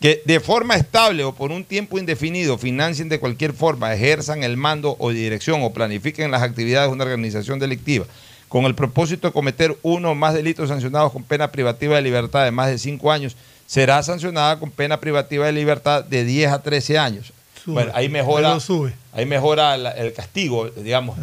Que 0.00 0.20
de 0.24 0.40
forma 0.40 0.74
estable 0.74 1.22
o 1.22 1.32
por 1.32 1.52
un 1.52 1.64
tiempo 1.64 1.96
indefinido 1.96 2.58
financien 2.58 3.08
de 3.08 3.20
cualquier 3.20 3.52
forma, 3.52 3.94
ejerzan 3.94 4.42
el 4.42 4.56
mando 4.56 4.96
o 4.98 5.10
dirección 5.10 5.62
o 5.62 5.72
planifiquen 5.72 6.32
las 6.32 6.42
actividades 6.42 6.88
de 6.88 6.94
una 6.94 7.04
organización 7.04 7.60
delictiva 7.60 8.06
con 8.50 8.66
el 8.66 8.74
propósito 8.74 9.28
de 9.28 9.32
cometer 9.32 9.74
uno 9.82 10.10
o 10.10 10.14
más 10.14 10.34
delitos 10.34 10.68
sancionados 10.68 11.12
con 11.12 11.22
pena 11.22 11.50
privativa 11.50 11.96
de 11.96 12.02
libertad 12.02 12.44
de 12.44 12.50
más 12.50 12.68
de 12.68 12.76
cinco 12.78 13.10
años, 13.10 13.34
será 13.66 14.02
sancionada 14.02 14.58
con 14.58 14.70
pena 14.70 15.00
privativa 15.00 15.46
de 15.46 15.52
libertad 15.52 16.04
de 16.04 16.24
10 16.24 16.50
a 16.52 16.60
13 16.62 16.98
años. 16.98 17.32
Sube. 17.64 17.74
Bueno, 17.74 17.92
ahí 17.94 18.08
mejora, 18.08 18.58
sube. 18.58 18.92
ahí 19.12 19.24
mejora 19.24 19.76
la- 19.78 19.92
el 19.92 20.12
castigo, 20.12 20.68
digamos. 20.68 21.16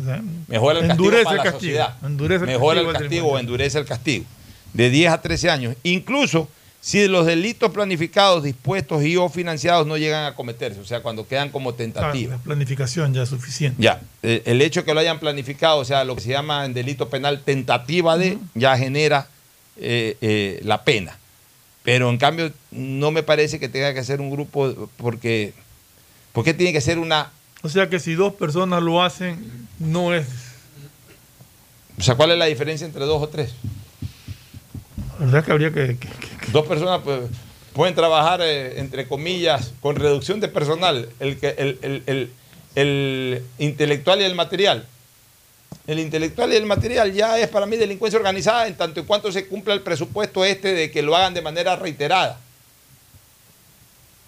Mejora 0.47 0.79
el 0.79 0.89
Endurece 0.89 1.23
castigo 1.23 1.25
para 1.25 1.31
el 1.31 1.37
la 1.37 1.43
castigo. 1.43 1.59
sociedad. 1.59 1.95
Endurece 2.05 2.43
el 2.45 2.47
Mejora 2.51 2.75
castigo 2.81 2.91
el 2.91 2.97
castigo 3.03 3.27
o 3.27 3.39
endurece 3.39 3.77
el 3.79 3.85
castigo. 3.85 4.25
De 4.73 4.89
10 4.89 5.11
a 5.11 5.21
13 5.21 5.49
años. 5.49 5.75
Incluso 5.83 6.47
si 6.87 7.05
los 7.09 7.25
delitos 7.25 7.69
planificados, 7.73 8.43
dispuestos 8.43 9.03
y 9.03 9.17
o 9.17 9.27
financiados 9.27 9.85
no 9.85 9.97
llegan 9.97 10.23
a 10.23 10.35
cometerse. 10.35 10.79
O 10.79 10.85
sea, 10.85 11.01
cuando 11.01 11.27
quedan 11.27 11.49
como 11.49 11.71
Ah, 11.71 11.75
tentativas. 11.75 12.37
la 12.37 12.43
planificación 12.45 13.13
ya 13.13 13.23
es 13.23 13.27
suficiente. 13.29 13.83
Ya, 13.83 13.99
eh, 14.23 14.41
el 14.45 14.61
hecho 14.61 14.85
que 14.85 14.93
lo 14.93 15.01
hayan 15.01 15.19
planificado, 15.19 15.79
o 15.79 15.83
sea, 15.83 16.05
lo 16.05 16.15
que 16.15 16.21
se 16.21 16.29
llama 16.29 16.63
en 16.63 16.73
delito 16.73 17.09
penal 17.09 17.41
tentativa 17.43 18.17
de, 18.17 18.37
ya 18.55 18.77
genera 18.77 19.27
eh, 19.75 20.15
eh, 20.21 20.61
la 20.63 20.85
pena. 20.85 21.17
Pero 21.83 22.09
en 22.09 22.17
cambio, 22.17 22.53
no 22.71 23.11
me 23.11 23.21
parece 23.21 23.59
que 23.59 23.67
tenga 23.67 23.93
que 23.93 24.05
ser 24.05 24.21
un 24.21 24.31
grupo, 24.31 24.89
porque, 24.95 25.53
porque 26.31 26.53
tiene 26.53 26.71
que 26.71 26.79
ser 26.79 26.99
una, 26.99 27.31
O 27.63 27.67
sea 27.69 27.89
que 27.89 27.99
si 27.99 28.13
dos 28.13 28.33
personas 28.35 28.81
lo 28.81 29.03
hacen, 29.03 29.67
no 29.79 30.13
es. 30.13 30.25
o 31.99 32.01
sea, 32.01 32.15
¿cuál 32.15 32.31
es 32.31 32.37
la 32.37 32.45
diferencia 32.45 32.87
entre 32.87 33.03
dos 33.03 33.21
o 33.21 33.27
tres? 33.27 33.51
La 35.19 35.25
verdad 35.25 35.45
que 35.45 35.51
habría 35.51 35.71
que. 35.71 35.97
que- 35.97 36.07
Dos 36.51 36.65
personas 36.65 37.01
pues, 37.03 37.21
pueden 37.73 37.95
trabajar, 37.95 38.41
eh, 38.43 38.79
entre 38.79 39.07
comillas, 39.07 39.71
con 39.81 39.95
reducción 39.95 40.39
de 40.39 40.47
personal, 40.47 41.09
el, 41.19 41.37
que- 41.39 41.55
el, 41.57 41.79
el- 41.81 42.03
el- 42.05 42.31
el 42.75 43.41
intelectual 43.57 44.21
y 44.21 44.23
el 44.23 44.35
material. 44.35 44.85
El 45.87 45.99
intelectual 45.99 46.53
y 46.53 46.55
el 46.55 46.65
material 46.65 47.11
ya 47.13 47.39
es 47.39 47.47
para 47.49 47.65
mí 47.65 47.77
delincuencia 47.77 48.17
organizada 48.19 48.67
en 48.67 48.75
tanto 48.75 48.99
y 48.99 49.03
cuanto 49.03 49.31
se 49.31 49.47
cumpla 49.47 49.73
el 49.73 49.81
presupuesto 49.81 50.43
este 50.45 50.73
de 50.73 50.91
que 50.91 51.01
lo 51.01 51.15
hagan 51.15 51.33
de 51.33 51.41
manera 51.41 51.75
reiterada. 51.75 52.39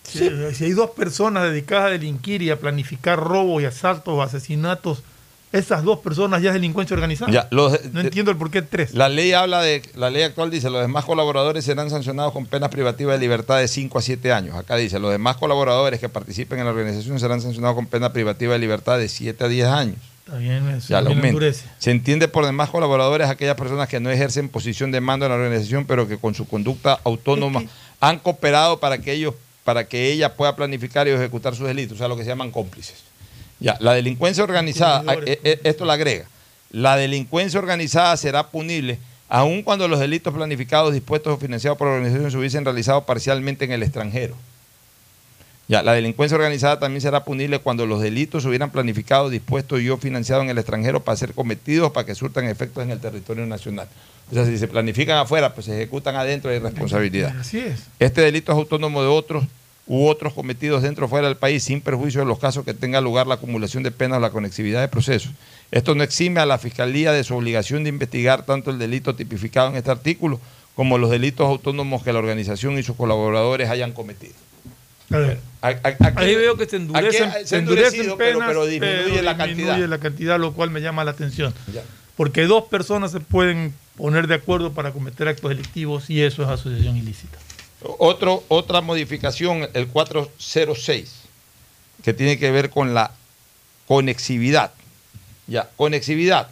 Si, 0.04 0.28
si 0.56 0.64
hay 0.66 0.72
dos 0.72 0.90
personas 0.92 1.44
dedicadas 1.44 1.86
a 1.88 1.90
delinquir 1.92 2.42
y 2.42 2.50
a 2.50 2.60
planificar 2.60 3.20
robos 3.20 3.62
y 3.62 3.66
asaltos 3.66 4.14
o 4.16 4.22
asesinatos, 4.24 5.04
esas 5.52 5.84
dos 5.84 6.00
personas 6.00 6.42
ya 6.42 6.50
es 6.50 6.54
delincuencia 6.54 6.94
organizada. 6.94 7.32
Ya, 7.32 7.48
los- 7.52 7.84
no 7.92 8.02
entiendo 8.02 8.32
el 8.32 8.38
por 8.38 8.52
qué 8.52 8.62
tres. 8.62 8.94
La 8.94 9.10
ley 9.10 9.34
habla 9.34 9.62
de, 9.62 9.82
la 9.96 10.10
ley 10.10 10.24
actual 10.24 10.52
dice, 10.52 10.70
los 10.70 10.82
demás 10.82 11.06
colaboradores 11.06 11.66
serán 11.66 11.90
sancionados 11.90 12.34
con 12.34 12.46
penas 12.46 12.70
privativas 12.70 13.16
de 13.16 13.20
libertad 13.20 13.58
de 13.58 13.68
5 13.68 13.98
a 13.98 14.02
7 14.02 14.32
años. 14.32 14.56
Acá 14.56 14.76
dice, 14.76 15.00
los 15.00 15.12
demás 15.12 15.38
colaboradores 15.38 16.00
que 16.00 16.10
participen 16.10 16.60
en 16.60 16.66
la 16.66 16.72
organización 16.72 17.20
serán 17.20 17.42
sancionados 17.42 17.76
con 17.76 17.88
pena 17.88 18.14
privativa 18.14 18.54
de 18.54 18.60
libertad 18.60 18.98
de 19.00 19.10
7 19.10 19.44
a 19.44 19.48
10 19.48 19.68
años. 19.68 19.96
Está 20.26 20.38
bien, 20.38 20.68
eso 20.70 20.90
Ya 20.90 21.00
endurece. 21.00 21.66
Se 21.80 21.90
entiende 21.90 22.28
por 22.28 22.46
demás 22.46 22.70
colaboradores 22.70 23.28
aquellas 23.30 23.56
personas 23.56 23.90
que 23.90 24.00
no 24.00 24.12
ejercen 24.12 24.48
posición 24.50 24.92
de 24.92 25.02
mando 25.02 25.26
en 25.26 25.32
la 25.32 25.38
organización, 25.38 25.86
pero 25.86 26.08
que 26.08 26.18
con 26.20 26.36
su 26.36 26.48
conducta 26.48 27.00
autónoma 27.04 27.64
han 28.00 28.20
cooperado 28.20 28.80
para 28.80 29.00
que 29.00 29.14
ellos, 29.14 29.34
para 29.64 29.88
que 29.88 30.12
ella 30.12 30.36
pueda 30.36 30.56
planificar 30.56 31.08
y 31.08 31.12
ejecutar 31.12 31.56
sus 31.56 31.66
delitos, 31.66 31.96
o 31.96 31.98
sea, 31.98 32.08
lo 32.08 32.16
que 32.16 32.22
se 32.24 32.30
llaman 32.30 32.52
cómplices. 32.52 32.98
Ya, 33.60 33.78
la 33.80 33.94
delincuencia 33.94 34.44
organizada, 34.44 35.14
eh, 35.26 35.40
eh, 35.44 35.60
esto 35.64 35.86
la 35.86 35.94
agrega, 35.94 36.26
la 36.72 36.96
delincuencia 36.96 37.60
organizada 37.60 38.16
será 38.16 38.48
punible 38.48 39.00
aun 39.30 39.62
cuando 39.62 39.88
los 39.88 40.00
delitos 40.00 40.34
planificados, 40.34 40.92
dispuestos 40.92 41.34
o 41.34 41.38
financiados 41.38 41.78
por 41.78 41.88
la 41.88 41.94
organización 41.94 42.32
se 42.32 42.38
hubiesen 42.38 42.66
realizado 42.66 43.06
parcialmente 43.06 43.64
en 43.64 43.72
el 43.72 43.84
extranjero. 43.84 44.36
Ya, 45.68 45.84
la 45.84 45.94
delincuencia 45.94 46.36
organizada 46.36 46.80
también 46.80 47.00
será 47.02 47.24
punible 47.24 47.60
cuando 47.60 47.86
los 47.86 48.02
delitos 48.02 48.42
se 48.42 48.50
hubieran 48.50 48.72
planificado, 48.72 49.30
dispuestos 49.30 49.80
y 49.82 49.90
o 49.92 49.98
financiados 49.98 50.44
en 50.44 50.50
el 50.50 50.58
extranjero 50.58 51.04
para 51.04 51.16
ser 51.16 51.36
cometidos 51.36 51.92
para 51.92 52.08
que 52.08 52.16
surtan 52.16 52.46
efectos 52.46 52.84
en 52.84 52.90
el 52.90 53.00
territorio 53.00 53.46
nacional. 53.46 53.88
O 54.32 54.34
sea, 54.34 54.46
si 54.46 54.58
se 54.58 54.68
planifican 54.68 55.20
afuera, 55.20 55.54
pues 55.54 55.68
se 55.68 55.76
ejecutan 55.76 56.16
adentro, 56.16 56.50
hay 56.50 56.58
responsabilidad. 56.58 57.36
Así 57.40 57.60
es. 57.60 57.84
Este 58.00 58.22
delito 58.22 58.52
es 58.52 58.58
autónomo 58.58 59.04
de 59.04 59.10
otros 59.10 59.44
u 59.90 60.08
otros 60.08 60.34
cometidos 60.34 60.84
dentro 60.84 61.08
o 61.08 61.10
fuera 61.10 61.28
del 61.28 61.36
país 61.36 61.64
sin 61.64 61.82
perjuicio 61.82 62.22
de 62.22 62.28
los 62.28 62.40
casos 62.40 62.64
que 62.64 62.74
tenga 62.74 63.02
lugar 63.02 63.28
la 63.28 63.34
acumulación 63.36 63.84
de 63.84 63.90
penas 63.92 64.20
o 64.20 64.22
la 64.22 64.30
conexividad 64.30 64.80
de 64.82 64.88
procesos. 64.88 65.32
Esto 65.72 65.96
no 65.96 66.04
exime 66.04 66.40
a 66.40 66.46
la 66.46 66.58
Fiscalía 66.60 67.12
de 67.12 67.24
su 67.24 67.36
obligación 67.36 67.84
de 67.84 67.90
investigar 67.90 68.46
tanto 68.46 68.70
el 68.72 68.78
delito 68.80 69.16
tipificado 69.16 69.70
en 69.70 69.76
este 69.76 69.90
artículo 69.92 70.40
como 70.76 70.98
los 70.98 71.10
delitos 71.10 71.46
autónomos 71.48 72.04
que 72.04 72.14
la 72.14 72.20
organización 72.20 72.78
y 72.80 72.84
sus 72.84 72.96
colaboradores 72.96 73.68
hayan 73.70 73.92
cometido. 73.92 74.34
A 75.12 75.18
ver, 75.18 75.40
A- 75.62 75.68
a- 75.70 75.74
aquí- 75.74 76.04
Ahí 76.18 76.36
veo 76.36 76.56
que 76.56 76.68
se 76.68 76.76
endurecen, 76.78 77.32
se 77.44 77.58
endurecen 77.58 78.00
pero- 78.02 78.18
penas, 78.18 78.48
pero 78.48 78.66
disminuye 78.68 79.22
la 79.24 79.36
cantidad. 79.36 79.58
disminuye 79.58 79.88
la 79.90 79.98
cantidad, 79.98 80.40
lo 80.40 80.54
cual 80.54 80.70
me 80.70 80.80
llama 80.82 81.04
la 81.04 81.12
atención. 81.12 81.54
Ya. 81.74 81.82
Porque 82.16 82.44
dos 82.46 82.66
personas 82.66 83.12
se 83.12 83.20
pueden 83.20 83.74
poner 83.98 84.28
de 84.28 84.36
acuerdo 84.36 84.72
para 84.74 84.92
cometer 84.92 85.28
actos 85.28 85.50
delictivos 85.50 86.10
y 86.12 86.22
eso 86.22 86.44
es 86.44 86.50
asociación 86.50 86.96
ilícita. 86.96 87.38
Otro, 87.82 88.44
otra 88.50 88.82
modificación, 88.82 89.70
el 89.74 89.88
406, 89.88 91.12
que 92.04 92.14
tiene 92.14 92.38
que 92.38 92.52
ver 92.52 92.70
con 92.70 92.94
la 92.94 93.12
conexividad. 93.88 94.72
Ya, 95.48 95.70
conexividad. 95.78 96.50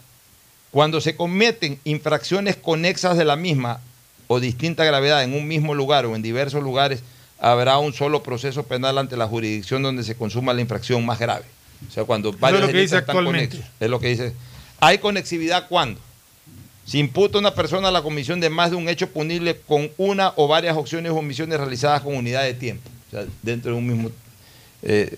Cuando 0.72 1.02
se 1.02 1.16
cometen 1.16 1.80
infracciones 1.84 2.56
conexas 2.56 3.18
de 3.18 3.26
la 3.26 3.36
misma 3.36 3.82
o 4.28 4.40
distinta 4.40 4.84
gravedad 4.84 5.24
en 5.24 5.34
un 5.34 5.48
mismo 5.48 5.74
lugar 5.76 6.06
o 6.06 6.16
en 6.16 6.22
diversos 6.22 6.64
lugares, 6.64 7.04
habrá 7.40 7.78
un 7.78 7.94
solo 7.94 8.24
proceso 8.24 8.64
penal 8.64 8.98
ante 8.98 9.18
la 9.18 9.28
jurisdicción 9.28 9.84
donde 9.84 10.04
se 10.04 10.16
consuma 10.16 10.54
la 10.54 10.62
infracción 10.62 11.06
más 11.06 11.20
grave. 11.20 11.46
O 11.88 11.92
sea, 11.92 12.06
cuando 12.06 12.34
varios 12.34 12.62
lo 12.62 12.68
que 12.68 12.74
dice 12.74 12.98
están 12.98 13.16
actualmente. 13.16 13.58
conexos. 13.58 13.76
Es 13.80 13.90
lo 13.90 14.00
que 14.00 14.08
dice. 14.08 14.34
¿Hay 14.80 14.98
conexividad 14.98 15.68
cuándo? 15.68 16.00
Se 16.88 16.98
imputa 16.98 17.38
una 17.38 17.54
persona 17.54 17.90
a 17.90 17.92
la 17.92 18.02
comisión 18.02 18.40
de 18.40 18.50
más 18.50 18.72
de 18.72 18.78
un 18.78 18.88
hecho 18.88 19.10
punible 19.10 19.60
con 19.68 19.92
una 19.98 20.32
o 20.38 20.48
varias 20.48 20.78
opciones 20.78 21.12
o 21.12 21.16
omisiones 21.18 21.60
realizadas 21.60 22.02
con 22.02 22.16
unidad 22.16 22.44
de 22.44 22.54
tiempo. 22.54 22.90
O 23.08 23.12
sea, 23.12 23.26
dentro 23.44 23.72
de 23.74 23.78
un 23.78 23.86
mismo. 23.88 24.10
eh, 24.84 25.10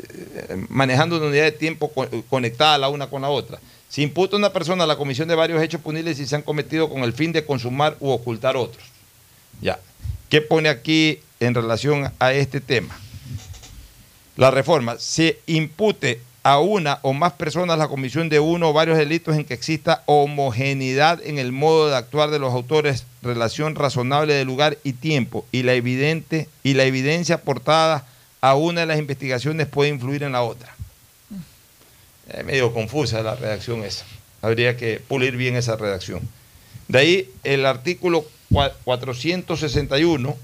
eh, 0.50 0.66
manejando 0.70 1.18
una 1.18 1.28
unidad 1.28 1.44
de 1.44 1.52
tiempo 1.52 1.92
co- 1.92 2.10
conectada 2.30 2.78
la 2.80 2.90
una 2.90 3.08
con 3.08 3.22
la 3.22 3.30
otra. 3.30 3.60
Se 3.88 4.02
imputa 4.02 4.36
una 4.36 4.52
persona 4.52 4.84
a 4.84 4.88
la 4.88 4.96
comisión 4.96 5.28
de 5.28 5.36
varios 5.36 5.62
hechos 5.62 5.82
punibles 5.82 6.18
si 6.18 6.26
se 6.26 6.36
han 6.36 6.42
cometido 6.42 6.90
con 6.90 7.04
el 7.04 7.14
fin 7.14 7.32
de 7.32 7.46
consumar 7.46 7.96
u 8.00 8.10
ocultar 8.10 8.58
otros. 8.58 8.84
Ya. 9.62 9.80
¿Qué 10.30 10.42
pone 10.42 10.70
aquí 10.70 11.20
en 11.40 11.54
relación 11.54 12.12
a 12.20 12.34
este 12.34 12.62
tema? 12.62 12.98
La 14.38 14.50
reforma. 14.52 14.98
Se 14.98 15.40
impute 15.48 16.22
a 16.44 16.60
una 16.60 17.00
o 17.02 17.14
más 17.14 17.34
personas 17.34 17.78
la 17.78 17.88
comisión 17.88 18.30
de 18.30 18.40
uno 18.40 18.70
o 18.70 18.74
varios 18.74 18.98
delitos 18.98 19.36
en 19.36 19.46
que 19.46 19.54
exista 19.54 20.04
homogeneidad 20.06 21.20
en 21.24 21.38
el 21.38 21.52
modo 21.52 21.90
de 21.90 21.96
actuar 21.98 22.30
de 22.30 22.40
los 22.40 22.54
autores, 22.54 23.06
relación 23.22 23.76
razonable 23.76 24.34
de 24.34 24.46
lugar 24.46 24.78
y 24.84 24.94
tiempo, 24.94 25.46
y 25.52 25.64
la 25.64 25.74
evidente 25.74 26.48
y 26.64 26.74
la 26.76 26.86
evidencia 26.86 27.36
aportada 27.36 28.06
a 28.42 28.56
una 28.56 28.82
de 28.82 28.88
las 28.88 29.00
investigaciones 29.00 29.68
puede 29.68 29.90
influir 29.90 30.24
en 30.24 30.32
la 30.32 30.44
otra. 30.44 30.74
Es 32.32 32.46
medio 32.46 32.74
confusa 32.74 33.22
la 33.24 33.36
redacción 33.36 33.84
esa. 33.84 34.06
Habría 34.42 34.78
que 34.78 35.02
pulir 35.06 35.36
bien 35.36 35.56
esa 35.56 35.76
redacción. 35.76 36.22
De 36.88 37.00
ahí 37.00 37.30
el 37.44 37.66
artículo 37.66 38.26
cua- 38.50 38.72
461 38.86 40.38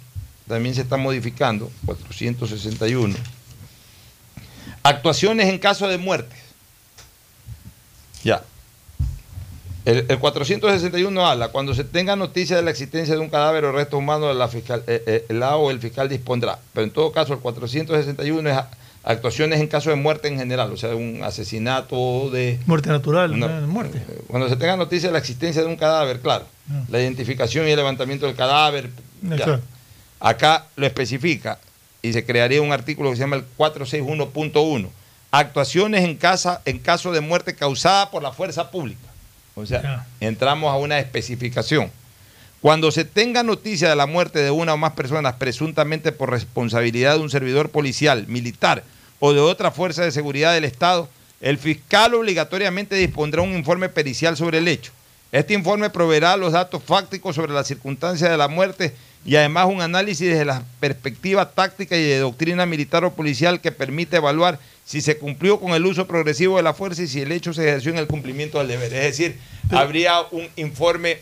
también 0.48 0.76
se 0.76 0.82
está 0.82 0.98
modificando, 0.98 1.72
461. 1.86 3.16
Actuaciones 4.86 5.48
en 5.50 5.58
caso 5.58 5.88
de 5.88 5.98
muerte. 5.98 6.36
Ya. 8.24 8.44
El, 9.84 10.06
el 10.08 10.20
461 10.20 11.26
habla, 11.26 11.48
cuando 11.48 11.74
se 11.74 11.84
tenga 11.84 12.16
noticia 12.16 12.56
de 12.56 12.62
la 12.62 12.70
existencia 12.70 13.16
de 13.16 13.20
un 13.20 13.30
cadáver 13.32 13.66
o 13.66 13.72
resto 13.72 13.98
humano, 13.98 14.32
la 14.32 14.48
fiscal, 14.48 14.84
eh, 14.86 15.02
eh, 15.08 15.34
la 15.34 15.56
o 15.56 15.72
el 15.72 15.80
fiscal 15.80 16.08
dispondrá. 16.08 16.60
Pero 16.72 16.84
en 16.84 16.92
todo 16.92 17.12
caso, 17.12 17.34
el 17.34 17.40
461 17.40 18.48
es 18.48 18.58
actuaciones 19.04 19.60
en 19.60 19.68
caso 19.68 19.90
de 19.90 19.96
muerte 19.96 20.28
en 20.28 20.38
general, 20.38 20.72
o 20.72 20.78
sea, 20.78 20.96
un 20.96 21.24
asesinato 21.24 22.30
de... 22.30 22.60
Muerte 22.68 22.90
natural, 22.90 23.32
Una- 23.32 23.58
eh, 23.58 23.62
muerte. 23.62 24.04
Cuando 24.28 24.48
se 24.50 24.56
tenga 24.56 24.78
noticia 24.78 25.10
de 25.10 25.14
la 25.14 25.20
existencia 25.20 25.64
de 25.64 25.68
un 25.68 25.78
cadáver, 25.78 26.20
claro. 26.20 26.46
Ah. 26.70 26.84
La 26.90 27.00
identificación 27.02 27.68
y 27.68 27.72
el 27.72 27.78
levantamiento 27.78 28.28
del 28.28 28.36
cadáver. 28.36 28.92
Acá 30.20 30.68
lo 30.76 30.86
especifica 30.86 31.58
y 32.06 32.14
se 32.14 32.24
crearía 32.24 32.62
un 32.62 32.72
artículo 32.72 33.10
que 33.10 33.16
se 33.16 33.22
llama 33.22 33.38
el 33.38 33.46
461.1. 33.58 34.90
Actuaciones 35.32 36.04
en, 36.04 36.16
casa, 36.16 36.62
en 36.66 36.78
caso 36.78 37.12
de 37.12 37.20
muerte 37.20 37.56
causada 37.56 38.12
por 38.12 38.22
la 38.22 38.32
fuerza 38.32 38.70
pública. 38.70 39.10
O 39.56 39.66
sea, 39.66 40.06
entramos 40.20 40.72
a 40.72 40.78
una 40.78 41.00
especificación. 41.00 41.90
Cuando 42.62 42.92
se 42.92 43.06
tenga 43.06 43.42
noticia 43.42 43.90
de 43.90 43.96
la 43.96 44.06
muerte 44.06 44.40
de 44.40 44.52
una 44.52 44.76
o 44.76 44.78
más 44.78 44.94
personas 44.94 45.34
presuntamente 45.36 46.12
por 46.12 46.30
responsabilidad 46.30 47.16
de 47.16 47.22
un 47.22 47.32
servidor 47.32 47.70
policial, 47.70 48.28
militar 48.28 48.84
o 49.20 49.34
de 49.34 49.40
otra 49.40 49.72
fuerza 49.72 50.04
de 50.04 50.12
seguridad 50.12 50.54
del 50.54 50.64
Estado, 50.64 51.10
el 51.42 51.58
fiscal 51.58 52.14
obligatoriamente 52.14 52.96
dispondrá 52.96 53.42
un 53.42 53.56
informe 53.56 53.90
pericial 53.90 54.38
sobre 54.38 54.60
el 54.60 54.68
hecho. 54.68 54.92
Este 55.36 55.54
informe 55.54 55.90
proveerá 55.90 56.38
los 56.38 56.54
datos 56.54 56.82
fácticos 56.82 57.36
sobre 57.36 57.52
las 57.52 57.68
circunstancias 57.68 58.32
de 58.32 58.38
la 58.38 58.48
muerte 58.48 58.94
y 59.26 59.36
además 59.36 59.68
un 59.68 59.82
análisis 59.82 60.30
desde 60.30 60.46
la 60.46 60.64
perspectiva 60.80 61.52
táctica 61.52 61.98
y 61.98 62.04
de 62.04 62.20
doctrina 62.20 62.66
militar 62.66 63.04
o 63.04 63.14
policial 63.14 63.60
que 63.60 63.74
permite 63.74 64.16
evaluar 64.16 64.60
si 64.86 65.02
se 65.02 65.18
cumplió 65.18 65.60
con 65.60 65.74
el 65.74 65.86
uso 65.86 66.08
progresivo 66.08 66.56
de 66.56 66.64
la 66.64 66.74
fuerza 66.74 67.04
y 67.04 67.08
si 67.08 67.20
el 67.20 67.34
hecho 67.34 67.54
se 67.54 67.68
ejerció 67.68 67.92
en 67.92 67.98
el 67.98 68.08
cumplimiento 68.08 68.60
del 68.60 68.70
deber. 68.70 68.94
Es 68.94 69.04
decir, 69.04 69.38
habría 69.72 70.22
un 70.32 70.48
informe 70.56 71.18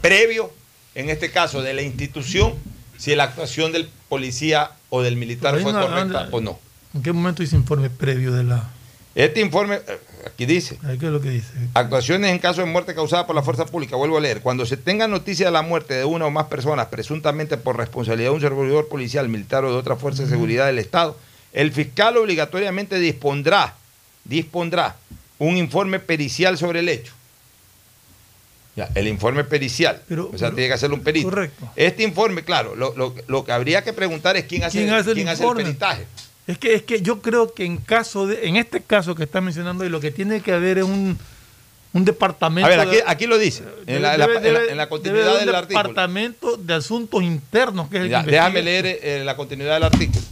previo, 0.00 0.50
en 0.94 1.10
este 1.10 1.30
caso 1.30 1.60
de 1.60 1.74
la 1.74 1.82
institución, 1.82 2.54
si 2.96 3.14
la 3.14 3.24
actuación 3.24 3.72
del 3.72 3.90
policía 4.08 4.70
o 4.88 5.02
del 5.02 5.16
militar 5.16 5.60
fue 5.60 5.70
correcta 5.70 6.28
o 6.30 6.40
no. 6.40 6.58
¿En 6.94 7.02
qué 7.02 7.12
momento 7.12 7.42
hice 7.42 7.56
informe 7.56 7.90
previo 7.90 8.32
de 8.32 8.44
la... 8.44 8.70
Este 9.14 9.42
informe, 9.42 9.80
eh, 9.86 9.98
aquí 10.26 10.44
dice, 10.46 10.78
¿Qué 10.98 11.06
es 11.06 11.12
lo 11.12 11.20
que 11.20 11.30
dice? 11.30 11.48
Actuaciones 11.74 12.30
en 12.30 12.38
caso 12.38 12.60
de 12.60 12.66
muerte 12.66 12.94
causada 12.94 13.26
por 13.26 13.34
la 13.36 13.42
fuerza 13.42 13.64
pública. 13.66 13.96
Vuelvo 13.96 14.18
a 14.18 14.20
leer. 14.20 14.40
Cuando 14.40 14.66
se 14.66 14.76
tenga 14.76 15.06
noticia 15.08 15.46
de 15.46 15.52
la 15.52 15.62
muerte 15.62 15.94
de 15.94 16.04
una 16.04 16.26
o 16.26 16.30
más 16.30 16.46
personas, 16.46 16.86
presuntamente 16.86 17.56
por 17.56 17.76
responsabilidad 17.76 18.30
de 18.30 18.34
un 18.34 18.40
servidor 18.40 18.88
policial, 18.88 19.28
militar 19.28 19.64
o 19.64 19.72
de 19.72 19.76
otra 19.78 19.96
fuerza 19.96 20.22
de 20.24 20.28
seguridad 20.28 20.66
del 20.66 20.78
Estado, 20.78 21.16
el 21.52 21.72
fiscal 21.72 22.16
obligatoriamente 22.16 22.98
dispondrá, 22.98 23.74
dispondrá 24.24 24.96
un 25.38 25.56
informe 25.56 26.00
pericial 26.00 26.58
sobre 26.58 26.80
el 26.80 26.88
hecho. 26.88 27.12
Ya, 28.74 28.90
el 28.94 29.08
informe 29.08 29.42
pericial. 29.44 30.02
o 30.10 30.36
sea, 30.36 30.50
tiene 30.50 30.68
que 30.68 30.74
hacerlo 30.74 30.96
un 30.96 31.02
perito. 31.02 31.30
Correcto. 31.30 31.66
Este 31.76 32.02
informe, 32.02 32.42
claro, 32.42 32.74
lo, 32.76 32.94
lo- 32.94 33.14
lo 33.26 33.44
que 33.44 33.52
habría 33.52 33.82
que 33.82 33.94
preguntar 33.94 34.36
es 34.36 34.44
quién 34.44 34.64
hace, 34.64 34.78
¿Quién 34.78 34.92
hace 34.92 35.10
el 35.10 35.14
quién 35.16 35.28
hace 35.28 35.42
informe? 35.42 35.62
peritaje. 35.64 36.04
Es 36.46 36.58
que, 36.58 36.74
es 36.74 36.82
que 36.82 37.00
yo 37.02 37.20
creo 37.20 37.52
que 37.52 37.64
en 37.64 37.76
caso 37.78 38.26
de, 38.26 38.46
en 38.46 38.56
este 38.56 38.80
caso 38.80 39.14
que 39.14 39.24
está 39.24 39.40
mencionando 39.40 39.84
y 39.84 39.88
lo 39.88 40.00
que 40.00 40.10
tiene 40.12 40.40
que 40.40 40.52
haber 40.52 40.78
es 40.78 40.84
un, 40.84 41.18
un 41.92 42.04
departamento. 42.04 42.66
A 42.66 42.84
ver, 42.84 43.02
aquí, 43.06 43.26
lo 43.26 43.36
dice, 43.36 43.64
en 43.86 44.00
la, 44.02 44.14
en 44.14 44.20
la- 44.20 44.26
debe- 44.28 44.46
en 44.48 44.54
la- 44.54 44.64
en 44.64 44.76
la 44.76 44.88
continuidad 44.88 45.38
del 45.40 45.48
un 45.48 45.54
artículo. 45.56 45.82
departamento 45.82 46.56
de 46.56 46.74
asuntos 46.74 47.22
internos 47.22 47.88
que 47.88 47.96
es 47.96 48.02
el 48.04 48.10
Ya, 48.10 48.24
que 48.24 48.30
déjame 48.30 48.62
leer 48.62 48.86
eh, 49.02 49.22
la 49.24 49.34
continuidad 49.36 49.74
del 49.74 49.82
artículo. 49.84 50.22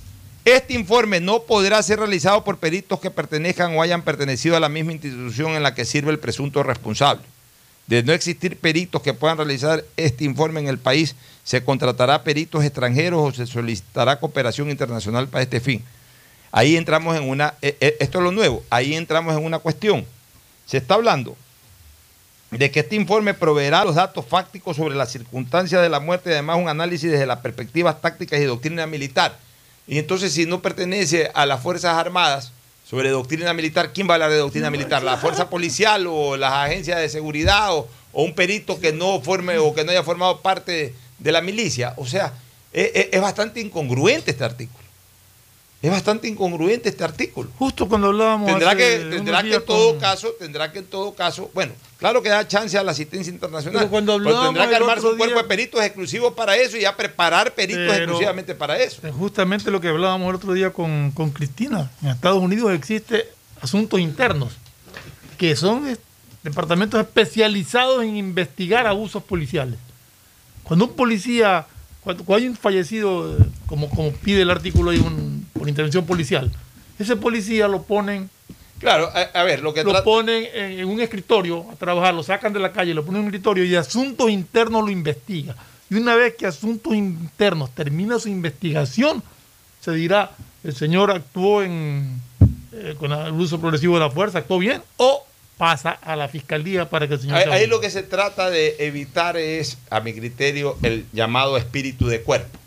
Este 0.45 0.74
informe 0.74 1.20
no 1.20 1.43
podrá 1.43 1.82
ser 1.82 1.99
realizado 1.99 2.45
por 2.45 2.59
peritos 2.59 3.01
que 3.01 3.11
pertenezcan 3.11 3.74
o 3.77 3.82
hayan 3.82 4.03
pertenecido 4.03 4.57
a 4.57 4.61
la 4.61 4.69
misma 4.69 4.93
institución 4.93 5.53
en 5.53 5.62
la 5.62 5.74
que 5.74 5.85
sirve 5.86 6.12
el 6.12 6.19
presunto 6.19 6.62
responsable. 6.62 7.23
De 7.86 8.03
no 8.03 8.12
existir 8.12 8.57
peritos 8.59 9.03
que 9.03 9.15
puedan 9.15 9.36
realizar 9.39 9.85
este 9.97 10.24
informe 10.24 10.61
en 10.61 10.69
el 10.69 10.78
país, 10.78 11.16
se 11.45 11.65
contratará 11.65 12.23
peritos 12.23 12.62
extranjeros 12.62 13.20
o 13.20 13.32
se 13.35 13.47
solicitará 13.47 14.20
cooperación 14.20 14.70
internacional 14.70 15.28
para 15.28 15.43
este 15.43 15.61
fin. 15.61 15.82
Ahí 16.56 16.76
entramos 16.76 17.16
en 17.16 17.28
una, 17.28 17.55
eh, 17.62 17.76
eh, 17.81 17.97
esto 17.98 18.18
es 18.18 18.24
lo 18.24 18.31
nuevo, 18.31 18.62
ahí 18.70 18.94
entramos 18.94 19.36
en 19.36 19.44
una 19.44 19.59
cuestión. 19.59 20.06
Se 20.66 20.76
está 20.76 20.94
hablando 20.94 21.36
de 22.52 22.70
que 22.70 22.78
este 22.78 22.94
informe 22.94 23.35
proveerá 23.35 23.85
los 23.85 23.97
datos 23.97 24.24
fácticos 24.24 24.76
sobre 24.76 24.94
las 24.94 25.10
circunstancias 25.10 25.82
de 25.82 25.89
la 25.89 25.98
muerte 25.98 26.31
y 26.31 26.32
además 26.35 26.59
un 26.59 26.68
análisis 26.68 27.10
desde 27.10 27.26
las 27.26 27.40
perspectivas 27.40 28.01
tácticas 28.01 28.39
y 28.39 28.44
doctrina 28.44 28.86
militar. 28.86 29.36
Y 29.89 29.98
entonces 29.98 30.32
si 30.32 30.47
no 30.47 30.62
pertenece 30.62 31.28
a 31.35 31.44
las 31.44 31.60
Fuerzas 31.60 31.97
Armadas 31.97 32.52
sobre 32.89 33.10
doctrina 33.10 33.52
militar, 33.52 33.93
¿quién 33.93 34.06
va 34.06 34.12
a 34.12 34.14
hablar 34.14 34.31
de 34.31 34.36
doctrina 34.36 34.70
militar? 34.70 35.02
¿La 35.02 35.16
fuerza 35.16 35.51
policial 35.51 36.06
o 36.06 36.36
las 36.36 36.52
agencias 36.52 37.01
de 37.01 37.09
seguridad 37.09 37.74
o, 37.74 37.89
un 38.12 38.32
perito 38.32 38.78
que 38.78 38.93
no 38.93 39.20
forme 39.20 39.59
o 39.59 39.74
que 39.74 39.82
no 39.82 39.90
haya 39.90 40.05
formado 40.05 40.40
parte 40.40 40.94
de 41.18 41.32
la 41.32 41.40
milicia? 41.40 41.94
O 41.97 42.06
sea, 42.06 42.32
es, 42.72 42.93
es- 42.94 43.09
es 43.10 43.20
bastante 43.20 43.60
incongruente 43.60 44.31
este 44.31 44.44
artículo. 44.44 44.84
Es 45.85 45.90
bastante 45.90 46.27
incongruente 46.28 46.89
este 46.89 47.05
artículo. 47.05 47.51
Justo 47.59 47.86
cuando 47.86 48.06
hablábamos. 48.06 48.47
Tendrá 48.51 48.74
que, 48.74 49.06
tendrá 49.11 49.43
que 49.43 49.55
en 49.56 49.65
todo 49.66 49.90
con- 49.90 50.01
caso, 50.01 50.28
tendrá 50.39 50.73
que 50.73 50.78
en 50.78 50.86
todo 50.86 51.15
caso, 51.15 51.51
bueno, 51.52 51.73
claro 51.98 52.23
que 52.23 52.31
da 52.31 52.48
chance 52.48 52.78
a 52.78 52.82
la 52.82 52.93
asistencia 52.93 53.31
internacional. 53.31 53.81
Pero 53.81 53.90
cuando 53.90 54.16
pero 54.16 54.28
hablábamos 54.31 54.55
tendrá 54.55 54.69
que 54.70 54.77
armarse 54.77 55.06
un 55.06 55.16
cuerpo 55.19 55.35
día- 55.35 55.43
de 55.43 55.48
peritos 55.48 55.82
exclusivos 55.82 56.32
para 56.32 56.56
eso 56.56 56.78
y 56.78 56.81
ya 56.81 56.97
preparar 56.97 57.52
peritos 57.55 57.82
Pero- 57.86 57.97
exclusivamente 58.05 58.55
para 58.55 58.78
eso. 58.82 59.06
Es 59.06 59.12
justamente 59.15 59.70
lo 59.70 59.78
que 59.81 59.89
hablábamos 59.89 60.31
el 60.31 60.36
otro 60.36 60.55
día 60.55 60.70
con, 60.73 61.11
con 61.11 61.31
Cristina. 61.32 61.90
En 62.02 62.09
Estados 62.09 62.43
Unidos 62.43 62.73
existe 62.73 63.28
asuntos 63.61 64.01
internos, 64.01 64.55
que 65.36 65.55
son 65.55 65.86
eh, 65.86 65.97
departamentos 66.43 66.98
especializados 66.98 68.02
en 68.05 68.16
investigar 68.16 68.86
abusos 68.86 69.23
policiales. 69.23 69.78
Cuando 70.62 70.86
un 70.86 70.93
policía, 70.94 71.66
cuando, 72.01 72.24
cuando 72.24 72.43
hay 72.43 72.48
un 72.48 72.56
fallecido, 72.56 73.36
eh, 73.36 73.44
como, 73.66 73.90
como 73.90 74.12
pide 74.12 74.40
el 74.40 74.51
artículo 74.51 74.90
ahí, 74.90 74.98
un- 74.98 75.44
por 75.55 75.68
intervención 75.68 76.05
policial, 76.05 76.51
ese 76.98 77.16
policía 77.16 77.66
lo 77.68 77.82
ponen 77.82 78.28
Claro, 78.78 79.10
a, 79.14 79.40
a 79.40 79.44
ver, 79.44 79.62
lo 79.62 79.72
que 79.72 79.82
lo 79.82 80.05
ponen 80.05 80.47
en, 80.52 80.81
en 80.81 80.89
un 80.89 81.01
escritorio 81.01 81.64
a 81.70 81.76
trabajar, 81.76 82.12
lo 82.12 82.22
sacan 82.22 82.52
de 82.52 82.60
la 82.60 82.72
calle, 82.72 82.93
lo 82.93 83.05
ponen 83.05 83.22
en 83.22 83.28
un 83.28 83.35
escritorio 83.35 83.64
y 83.64 83.74
Asuntos 83.76 84.28
Internos 84.28 84.85
lo 84.85 84.90
investiga. 84.90 85.55
Y 85.89 85.94
una 85.94 86.16
vez 86.16 86.35
que 86.35 86.47
Asuntos 86.47 86.93
Internos 86.94 87.70
termina 87.74 88.18
su 88.18 88.28
investigación, 88.28 89.22
se 89.81 89.93
dirá, 89.93 90.32
el 90.62 90.74
señor 90.74 91.10
actuó 91.10 91.62
en, 91.62 92.20
eh, 92.72 92.94
con 92.98 93.12
el 93.12 93.32
uso 93.32 93.60
progresivo 93.60 93.94
de 93.94 94.01
la 94.01 94.10
fuerza, 94.10 94.39
actuó 94.39 94.59
bien, 94.59 94.82
o 94.97 95.24
pasa 95.56 95.90
a 95.90 96.16
la 96.16 96.28
fiscalía 96.28 96.90
para 96.90 97.06
que 97.06 97.14
el 97.14 97.20
señor... 97.20 97.36
ahí, 97.36 97.66
lo 97.66 97.81
que 97.81 97.90
se 97.90 98.02
trata 98.02 98.51
de 98.51 98.76
evitar 98.81 99.36
es, 99.36 99.78
a 99.89 100.01
mi 100.01 100.12
criterio, 100.12 100.76
el 100.82 101.06
llamado 101.12 101.56
espíritu 101.56 102.06
de 102.06 102.22
cuerpo. 102.22 102.59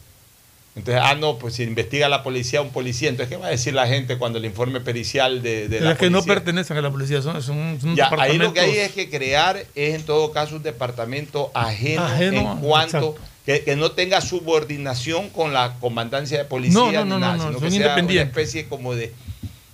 Entonces, 0.78 1.02
ah, 1.04 1.16
no, 1.16 1.40
pues 1.40 1.56
si 1.56 1.64
investiga 1.64 2.08
la 2.08 2.22
policía 2.22 2.62
un 2.62 2.70
policía, 2.70 3.10
entonces, 3.10 3.36
¿qué 3.36 3.41
va 3.41 3.48
a 3.48 3.49
decir 3.49 3.74
la 3.74 3.88
gente 3.88 4.20
cuando 4.20 4.38
el 4.38 4.45
informe 4.45 4.80
pericial 4.80 5.41
de, 5.41 5.68
la 5.82 5.94
es 5.94 5.98
que 5.98 6.12
no 6.12 6.20
policía? 6.20 6.36
pertenecen 6.36 6.78
a 6.78 6.82
la 6.82 6.91
policía, 6.91 7.20
son, 7.24 7.41
son, 7.41 7.82
son 7.82 7.95
Ya, 7.95 8.12
ahí 8.20 8.38
lo 8.38 8.54
que 8.54 8.60
hay 8.60 8.78
es 8.78 8.91
que 8.91 9.10
crear 9.10 9.58
es 9.74 9.95
en 9.95 10.04
todo 10.04 10.32
caso 10.32 10.58
un 10.58 10.62
departamento 10.62 11.49
ajeno, 11.56 12.04
Ajeno, 12.04 12.52
en 12.54 12.60
cuanto 12.60 13.16
que, 13.44 13.64
que 13.64 13.76
no 13.76 13.94
tenga 13.94 14.22
subordinación 14.22 15.30
con 15.30 15.52
la 15.52 15.80
comandancia 15.80 16.38
de 16.38 16.45
policía 16.45 16.80
No, 16.80 16.91
no, 16.91 17.04
ni 17.06 17.10
no, 17.10 17.20
nada, 17.20 17.38
no, 17.38 17.45
no, 17.45 17.49
sino 17.54 17.60
que 17.60 17.72
sea 17.72 17.95
una 17.95 18.22
especie 18.22 18.68
como 18.68 18.94
de, 18.94 19.16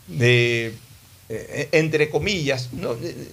de 0.07 0.73
eh, 1.27 1.67
entre 1.73 2.09
comillas, 2.09 2.69
no, 2.71 2.93
eh, 2.93 3.27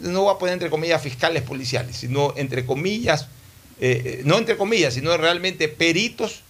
no 0.00 0.22
voy 0.22 0.34
a 0.34 0.38
poner 0.38 0.54
entre 0.54 0.70
comillas 0.70 1.02
fiscales 1.02 1.42
policiales, 1.42 1.96
sino 1.96 2.32
entre 2.38 2.64
comillas, 2.64 3.28
eh, 3.78 4.22
no 4.24 4.38
entre 4.38 4.56
comillas, 4.56 4.94
sino 4.94 5.14
realmente 5.18 5.68
peritos 5.68 6.44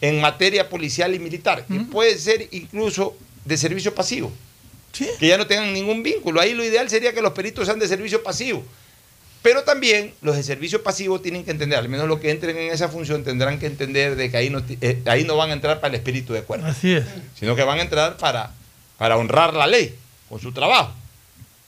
en 0.00 0.20
materia 0.20 0.68
policial 0.68 1.14
y 1.14 1.18
militar, 1.18 1.64
que 1.66 1.80
puede 1.80 2.18
ser 2.18 2.48
incluso 2.50 3.16
de 3.44 3.56
servicio 3.56 3.94
pasivo, 3.94 4.32
que 5.18 5.26
ya 5.28 5.38
no 5.38 5.46
tengan 5.46 5.72
ningún 5.72 6.02
vínculo. 6.02 6.40
Ahí 6.40 6.54
lo 6.54 6.64
ideal 6.64 6.88
sería 6.90 7.12
que 7.12 7.22
los 7.22 7.32
peritos 7.32 7.66
sean 7.66 7.78
de 7.78 7.88
servicio 7.88 8.22
pasivo. 8.22 8.64
Pero 9.42 9.62
también 9.62 10.12
los 10.22 10.34
de 10.36 10.42
servicio 10.42 10.82
pasivo 10.82 11.20
tienen 11.20 11.44
que 11.44 11.52
entender, 11.52 11.78
al 11.78 11.88
menos 11.88 12.08
los 12.08 12.18
que 12.18 12.30
entren 12.30 12.56
en 12.56 12.72
esa 12.72 12.88
función 12.88 13.22
tendrán 13.22 13.60
que 13.60 13.66
entender 13.66 14.16
de 14.16 14.28
que 14.30 14.36
ahí 14.36 14.50
no, 14.50 14.60
eh, 14.80 15.00
ahí 15.06 15.22
no 15.22 15.36
van 15.36 15.50
a 15.50 15.52
entrar 15.52 15.78
para 15.80 15.94
el 15.94 16.00
espíritu 16.00 16.32
de 16.32 16.42
cuerpo, 16.42 16.66
Así 16.66 16.92
es. 16.94 17.04
sino 17.38 17.54
que 17.54 17.62
van 17.62 17.78
a 17.78 17.82
entrar 17.82 18.16
para, 18.16 18.50
para 18.98 19.16
honrar 19.16 19.54
la 19.54 19.68
ley 19.68 19.94
con 20.28 20.40
su 20.40 20.50
trabajo. 20.52 20.92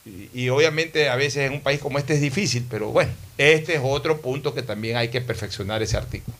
Y, 0.05 0.41
y 0.43 0.49
obviamente 0.49 1.07
a 1.07 1.15
veces 1.15 1.47
en 1.47 1.53
un 1.53 1.61
país 1.61 1.79
como 1.79 1.99
este 1.99 2.15
es 2.15 2.21
difícil, 2.21 2.65
pero 2.69 2.89
bueno, 2.89 3.11
este 3.37 3.75
es 3.75 3.81
otro 3.81 4.19
punto 4.19 4.53
que 4.53 4.61
también 4.61 4.97
hay 4.97 5.07
que 5.07 5.21
perfeccionar 5.21 5.81
ese 5.81 5.95
artículo. 5.95 6.35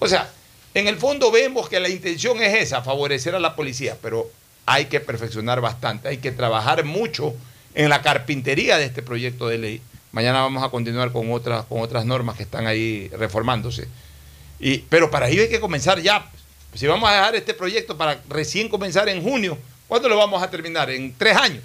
O 0.00 0.08
sea, 0.08 0.28
en 0.74 0.86
el 0.86 0.96
fondo 0.96 1.30
vemos 1.30 1.68
que 1.68 1.80
la 1.80 1.88
intención 1.88 2.42
es 2.42 2.54
esa, 2.54 2.82
favorecer 2.82 3.34
a 3.34 3.40
la 3.40 3.56
policía, 3.56 3.96
pero 4.00 4.30
hay 4.66 4.86
que 4.86 5.00
perfeccionar 5.00 5.60
bastante, 5.60 6.08
hay 6.08 6.18
que 6.18 6.30
trabajar 6.30 6.84
mucho 6.84 7.34
en 7.74 7.88
la 7.88 8.02
carpintería 8.02 8.78
de 8.78 8.84
este 8.84 9.02
proyecto 9.02 9.48
de 9.48 9.58
ley. 9.58 9.82
Mañana 10.12 10.42
vamos 10.42 10.62
a 10.62 10.68
continuar 10.68 11.12
con 11.12 11.32
otras, 11.32 11.64
con 11.66 11.80
otras 11.80 12.04
normas 12.04 12.36
que 12.36 12.42
están 12.42 12.66
ahí 12.66 13.08
reformándose. 13.16 13.88
Y, 14.58 14.78
pero 14.78 15.10
para 15.10 15.28
ello 15.28 15.42
hay 15.42 15.48
que 15.48 15.60
comenzar 15.60 16.00
ya. 16.00 16.26
Si 16.74 16.86
vamos 16.86 17.08
a 17.08 17.14
dejar 17.14 17.34
este 17.34 17.54
proyecto 17.54 17.96
para 17.96 18.20
recién 18.28 18.68
comenzar 18.68 19.08
en 19.08 19.22
junio, 19.22 19.58
¿cuándo 19.88 20.08
lo 20.08 20.16
vamos 20.16 20.42
a 20.42 20.50
terminar? 20.50 20.90
¿En 20.90 21.14
tres 21.16 21.36
años? 21.36 21.62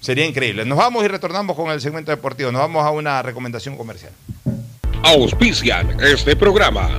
Sería 0.00 0.24
increíble. 0.24 0.64
Nos 0.64 0.78
vamos 0.78 1.04
y 1.04 1.08
retornamos 1.08 1.54
con 1.54 1.70
el 1.70 1.80
segmento 1.80 2.10
deportivo. 2.10 2.50
Nos 2.50 2.62
vamos 2.62 2.84
a 2.84 2.90
una 2.90 3.22
recomendación 3.22 3.76
comercial. 3.76 4.12
Auspician 5.02 6.00
este 6.00 6.36
programa. 6.36 6.98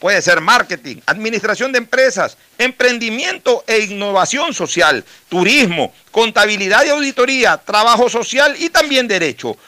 Puede 0.00 0.22
ser 0.22 0.40
marketing, 0.40 0.96
administración 1.04 1.72
de 1.72 1.78
empresas, 1.78 2.38
emprendimiento 2.56 3.62
e 3.66 3.80
innovación 3.80 4.54
social, 4.54 5.04
turismo, 5.28 5.92
contabilidad 6.10 6.86
y 6.86 6.88
auditoría, 6.88 7.58
trabajo 7.58 8.08
social 8.08 8.56
y 8.58 8.70
también 8.70 9.06
derecho. 9.06 9.58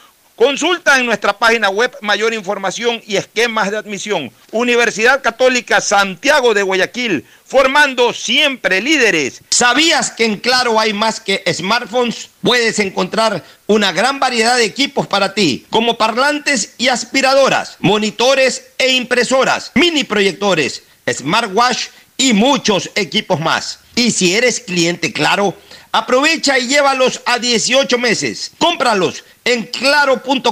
Consulta 0.42 0.98
en 0.98 1.06
nuestra 1.06 1.38
página 1.38 1.70
web 1.70 1.96
mayor 2.00 2.34
información 2.34 3.00
y 3.06 3.14
esquemas 3.14 3.70
de 3.70 3.76
admisión. 3.76 4.32
Universidad 4.50 5.22
Católica 5.22 5.80
Santiago 5.80 6.52
de 6.52 6.64
Guayaquil, 6.64 7.24
formando 7.44 8.12
siempre 8.12 8.82
líderes. 8.82 9.40
¿Sabías 9.50 10.10
que 10.10 10.24
en 10.24 10.38
Claro 10.38 10.80
hay 10.80 10.94
más 10.94 11.20
que 11.20 11.44
smartphones? 11.54 12.28
Puedes 12.42 12.80
encontrar 12.80 13.44
una 13.68 13.92
gran 13.92 14.18
variedad 14.18 14.56
de 14.56 14.64
equipos 14.64 15.06
para 15.06 15.32
ti, 15.32 15.64
como 15.70 15.96
parlantes 15.96 16.74
y 16.76 16.88
aspiradoras, 16.88 17.76
monitores 17.78 18.64
e 18.78 18.94
impresoras, 18.94 19.70
mini 19.76 20.02
proyectores, 20.02 20.82
smartwatch 21.08 21.86
y 22.16 22.32
muchos 22.32 22.90
equipos 22.96 23.38
más. 23.38 23.78
Y 23.94 24.10
si 24.10 24.34
eres 24.34 24.58
cliente 24.58 25.12
Claro, 25.12 25.54
aprovecha 25.92 26.58
y 26.58 26.66
llévalos 26.66 27.22
a 27.26 27.38
18 27.38 27.98
meses. 27.98 28.50
Cómpralos 28.58 29.22
en 29.44 29.64
claro.com.es. 29.66 30.50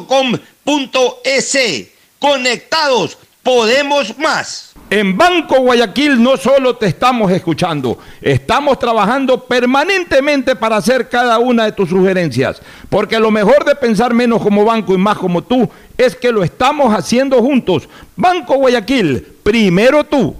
Conectados, 2.19 3.19
podemos 3.43 4.17
más. 4.19 4.71
En 4.91 5.17
Banco 5.17 5.61
Guayaquil 5.61 6.21
no 6.21 6.37
solo 6.37 6.75
te 6.75 6.87
estamos 6.87 7.31
escuchando, 7.31 7.97
estamos 8.21 8.77
trabajando 8.77 9.45
permanentemente 9.45 10.57
para 10.57 10.79
hacer 10.79 11.09
cada 11.09 11.39
una 11.39 11.67
de 11.67 11.71
tus 11.71 11.91
sugerencias, 11.91 12.61
porque 12.89 13.21
lo 13.21 13.31
mejor 13.31 13.65
de 13.65 13.77
pensar 13.77 14.13
menos 14.13 14.43
como 14.43 14.65
banco 14.65 14.93
y 14.93 14.99
más 14.99 15.17
como 15.17 15.45
tú 15.45 15.71
es 15.97 16.17
que 16.17 16.33
lo 16.33 16.43
estamos 16.43 16.93
haciendo 16.93 17.41
juntos. 17.41 17.89
Banco 18.17 18.57
Guayaquil, 18.57 19.25
primero 19.45 20.03
tú. 20.03 20.35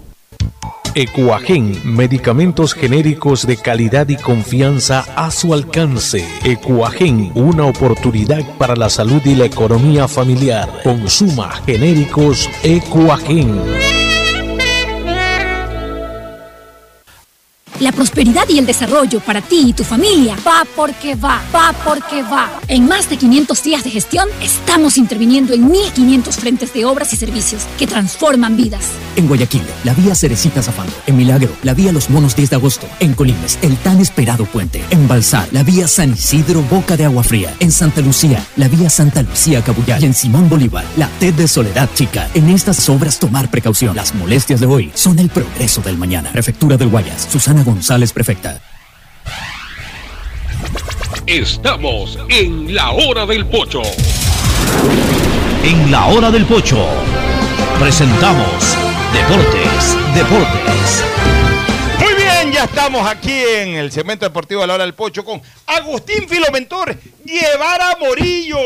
Ecuagen, 0.93 1.79
medicamentos 1.85 2.73
genéricos 2.73 3.47
de 3.47 3.55
calidad 3.55 4.09
y 4.09 4.17
confianza 4.17 5.05
a 5.15 5.31
su 5.31 5.53
alcance. 5.53 6.27
Ecuagen, 6.43 7.31
una 7.33 7.65
oportunidad 7.65 8.43
para 8.57 8.75
la 8.75 8.89
salud 8.89 9.21
y 9.23 9.35
la 9.35 9.45
economía 9.45 10.09
familiar. 10.09 10.69
Consuma 10.83 11.49
genéricos 11.65 12.49
Ecuagen. 12.63 14.00
La 17.81 17.91
prosperidad 17.91 18.47
y 18.47 18.59
el 18.59 18.67
desarrollo 18.67 19.21
para 19.21 19.41
ti 19.41 19.69
y 19.69 19.73
tu 19.73 19.83
familia 19.83 20.37
va 20.45 20.67
porque 20.75 21.15
va, 21.15 21.41
va 21.51 21.73
porque 21.83 22.21
va. 22.21 22.61
En 22.67 22.87
más 22.87 23.09
de 23.09 23.17
500 23.17 23.63
días 23.63 23.83
de 23.83 23.89
gestión, 23.89 24.29
estamos 24.39 24.99
interviniendo 24.99 25.55
en 25.55 25.67
1.500 25.67 26.31
frentes 26.33 26.73
de 26.75 26.85
obras 26.85 27.11
y 27.11 27.15
servicios 27.15 27.63
que 27.79 27.87
transforman 27.87 28.55
vidas. 28.55 28.85
En 29.15 29.27
Guayaquil, 29.27 29.63
la 29.83 29.95
vía 29.95 30.13
Cerecita 30.13 30.61
Zafando. 30.61 30.93
En 31.07 31.17
Milagro, 31.17 31.49
la 31.63 31.73
vía 31.73 31.91
Los 31.91 32.11
Monos 32.11 32.35
10 32.35 32.51
de 32.51 32.55
agosto. 32.57 32.87
En 32.99 33.15
Colimes, 33.15 33.57
el 33.63 33.75
tan 33.77 33.99
esperado 33.99 34.45
puente. 34.45 34.83
En 34.91 35.07
Balsar, 35.07 35.49
la 35.51 35.63
vía 35.63 35.87
San 35.87 36.13
Isidro 36.13 36.61
Boca 36.69 36.95
de 36.95 37.05
Agua 37.05 37.23
Fría. 37.23 37.51
En 37.59 37.71
Santa 37.71 38.01
Lucía, 38.01 38.45
la 38.57 38.67
vía 38.67 38.91
Santa 38.91 39.23
Lucía 39.23 39.63
Cabuyal. 39.63 40.03
Y 40.03 40.05
en 40.05 40.13
Simón 40.13 40.49
Bolívar, 40.49 40.85
la 40.97 41.09
TED 41.19 41.33
de 41.33 41.47
Soledad 41.47 41.89
Chica. 41.95 42.29
En 42.35 42.47
estas 42.49 42.87
obras 42.89 43.17
tomar 43.17 43.49
precaución. 43.49 43.95
Las 43.95 44.13
molestias 44.13 44.59
de 44.59 44.67
hoy 44.67 44.91
son 44.93 45.17
el 45.17 45.29
progreso 45.29 45.81
del 45.81 45.97
mañana. 45.97 46.31
Prefectura 46.31 46.77
del 46.77 46.89
Guayas. 46.89 47.27
Susana 47.31 47.63
González, 47.71 48.11
prefecta. 48.11 48.61
Estamos 51.25 52.19
en 52.27 52.75
la 52.75 52.91
hora 52.91 53.25
del 53.25 53.45
pocho. 53.45 53.81
En 55.63 55.89
la 55.89 56.07
hora 56.07 56.29
del 56.31 56.45
pocho 56.45 56.85
presentamos 57.79 58.75
Deportes, 59.13 59.95
Deportes. 60.13 61.03
Muy 61.97 62.13
bien, 62.15 62.51
ya 62.51 62.65
estamos 62.65 63.07
aquí 63.07 63.31
en 63.31 63.75
el 63.75 63.89
segmento 63.91 64.25
deportivo 64.25 64.63
a 64.63 64.67
la 64.67 64.73
hora 64.73 64.83
del 64.83 64.93
pocho 64.93 65.23
con 65.23 65.41
Agustín 65.67 66.27
Filomentor, 66.27 66.97
Guevara 67.23 67.95
Morillo. 68.01 68.57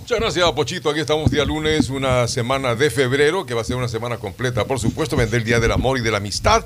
Muchas 0.00 0.20
gracias, 0.20 0.52
Pochito. 0.52 0.90
Aquí 0.90 1.00
estamos 1.00 1.30
día 1.30 1.46
lunes, 1.46 1.88
una 1.88 2.28
semana 2.28 2.74
de 2.74 2.90
febrero, 2.90 3.46
que 3.46 3.54
va 3.54 3.62
a 3.62 3.64
ser 3.64 3.76
una 3.76 3.88
semana 3.88 4.18
completa, 4.18 4.66
por 4.66 4.78
supuesto, 4.78 5.16
vendrá 5.16 5.38
el 5.38 5.44
Día 5.44 5.60
del 5.60 5.72
Amor 5.72 5.96
y 5.98 6.02
de 6.02 6.10
la 6.10 6.18
Amistad. 6.18 6.64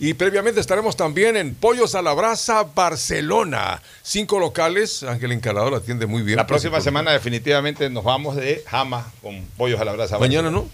Y 0.00 0.14
previamente 0.14 0.60
estaremos 0.60 0.96
también 0.96 1.36
en 1.36 1.56
Pollos 1.56 1.96
a 1.96 2.02
la 2.02 2.12
Brasa, 2.12 2.62
Barcelona. 2.62 3.82
Cinco 4.02 4.38
locales, 4.38 5.02
Ángel 5.02 5.32
Encarador 5.32 5.74
atiende 5.74 6.06
muy 6.06 6.22
bien. 6.22 6.36
La 6.36 6.46
próxima 6.46 6.80
semana 6.80 7.10
definitivamente 7.10 7.90
nos 7.90 8.04
vamos 8.04 8.36
de 8.36 8.62
Jama 8.66 9.12
con 9.20 9.44
pollos 9.56 9.80
a 9.80 9.84
la 9.84 9.92
brasa. 9.92 10.18
Mañana 10.18 10.50
no. 10.50 10.68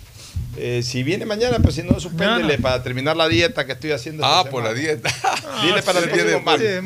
Eh, 0.56 0.82
si 0.84 1.02
viene 1.02 1.26
mañana, 1.26 1.58
pues 1.58 1.74
si 1.74 1.82
no, 1.82 1.98
suspéndele 1.98 2.58
para 2.58 2.80
terminar 2.80 3.16
la 3.16 3.28
dieta 3.28 3.66
que 3.66 3.72
estoy 3.72 3.90
haciendo. 3.90 4.24
Ah, 4.24 4.44
por 4.48 4.62
la 4.62 4.72
dieta. 4.72 5.10
Dile 5.62 5.82
para 5.82 5.98
el 5.98 6.04
próximo 6.08 6.30
de- 6.30 6.40
martes. 6.40 6.82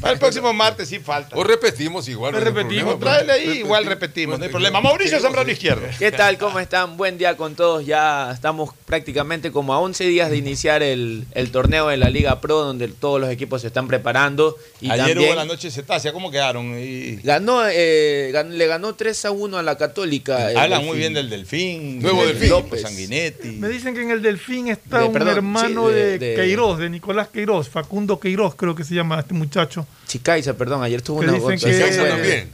Para 0.00 0.12
el 0.12 0.18
próximo 0.18 0.52
martes 0.52 0.88
sí 0.88 0.98
falta. 0.98 1.36
O 1.36 1.44
repetimos 1.44 2.08
igual. 2.08 2.32
no 2.32 2.40
problema. 2.52 2.98
Tráele 2.98 3.32
ahí, 3.32 3.58
igual 3.58 3.86
repetimos, 3.86 4.38
no 4.38 4.44
hay 4.44 4.50
problema. 4.50 4.80
Mauricio 4.80 5.20
Zambrano 5.20 5.50
Izquierdo. 5.50 5.86
¿Qué 5.98 6.10
tal? 6.10 6.36
¿Cómo 6.38 6.58
están? 6.58 6.96
Buen 6.96 7.16
día 7.16 7.36
con 7.36 7.54
todos. 7.54 7.86
Ya 7.86 8.32
estamos 8.32 8.70
prácticamente 8.86 9.52
como 9.52 9.72
a 9.72 9.78
11 9.78 10.04
días 10.08 10.30
de 10.30 10.36
iniciar 10.38 10.82
el, 10.82 11.26
el 11.32 11.52
torneo 11.52 11.86
de 11.88 11.96
la 11.96 12.10
Liga 12.10 12.40
Pro, 12.40 12.58
donde 12.64 12.88
todos 12.88 13.20
los 13.20 13.30
equipos 13.30 13.60
se 13.60 13.68
están 13.68 13.86
preparando. 13.86 14.56
Y 14.80 14.90
Ayer 14.90 15.06
también 15.06 15.28
hubo 15.30 15.36
la 15.36 15.44
noche 15.44 15.70
cetácea, 15.70 16.12
¿cómo 16.12 16.32
quedaron? 16.32 16.76
Y- 16.76 17.16
ganó, 17.22 17.62
eh, 17.68 18.32
le 18.50 18.66
ganó 18.66 18.94
3 18.96 19.26
a 19.26 19.30
1 19.30 19.58
a 19.58 19.62
la 19.62 19.76
Católica. 19.78 20.48
Delfín. 20.48 20.86
muy 20.86 20.98
bien 20.98 21.14
del 21.14 21.30
Delfín. 21.30 22.00
Nuevo 22.02 22.26
del 22.26 22.38
Delfín. 22.38 22.48
López, 22.62 22.82
Sanguinetti. 22.82 23.48
Me 23.52 23.68
dicen 23.68 23.94
que 23.94 24.02
en 24.02 24.10
el 24.10 24.22
Delfín 24.22 24.68
está 24.68 25.00
De- 25.00 25.06
un 25.06 25.12
perdón, 25.12 25.36
hermano 25.36 25.88
sí, 25.88 25.94
de, 25.94 26.18
de- 26.18 26.18
de- 26.30 26.34
Queiroz, 26.36 26.78
de 26.78 26.90
Nicolás 26.90 27.28
Queiroz, 27.28 27.68
Facundo 27.68 28.18
Queiroz, 28.20 28.54
creo 28.54 28.74
que 28.74 28.84
se 28.84 28.94
llama 28.94 29.20
este 29.20 29.34
muchacho. 29.34 29.86
Chicaiza, 30.06 30.54
perdón, 30.54 30.82
ayer 30.82 31.02
tuvo 31.02 31.20
una 31.20 31.32
dicen 31.32 31.58
que, 31.58 32.46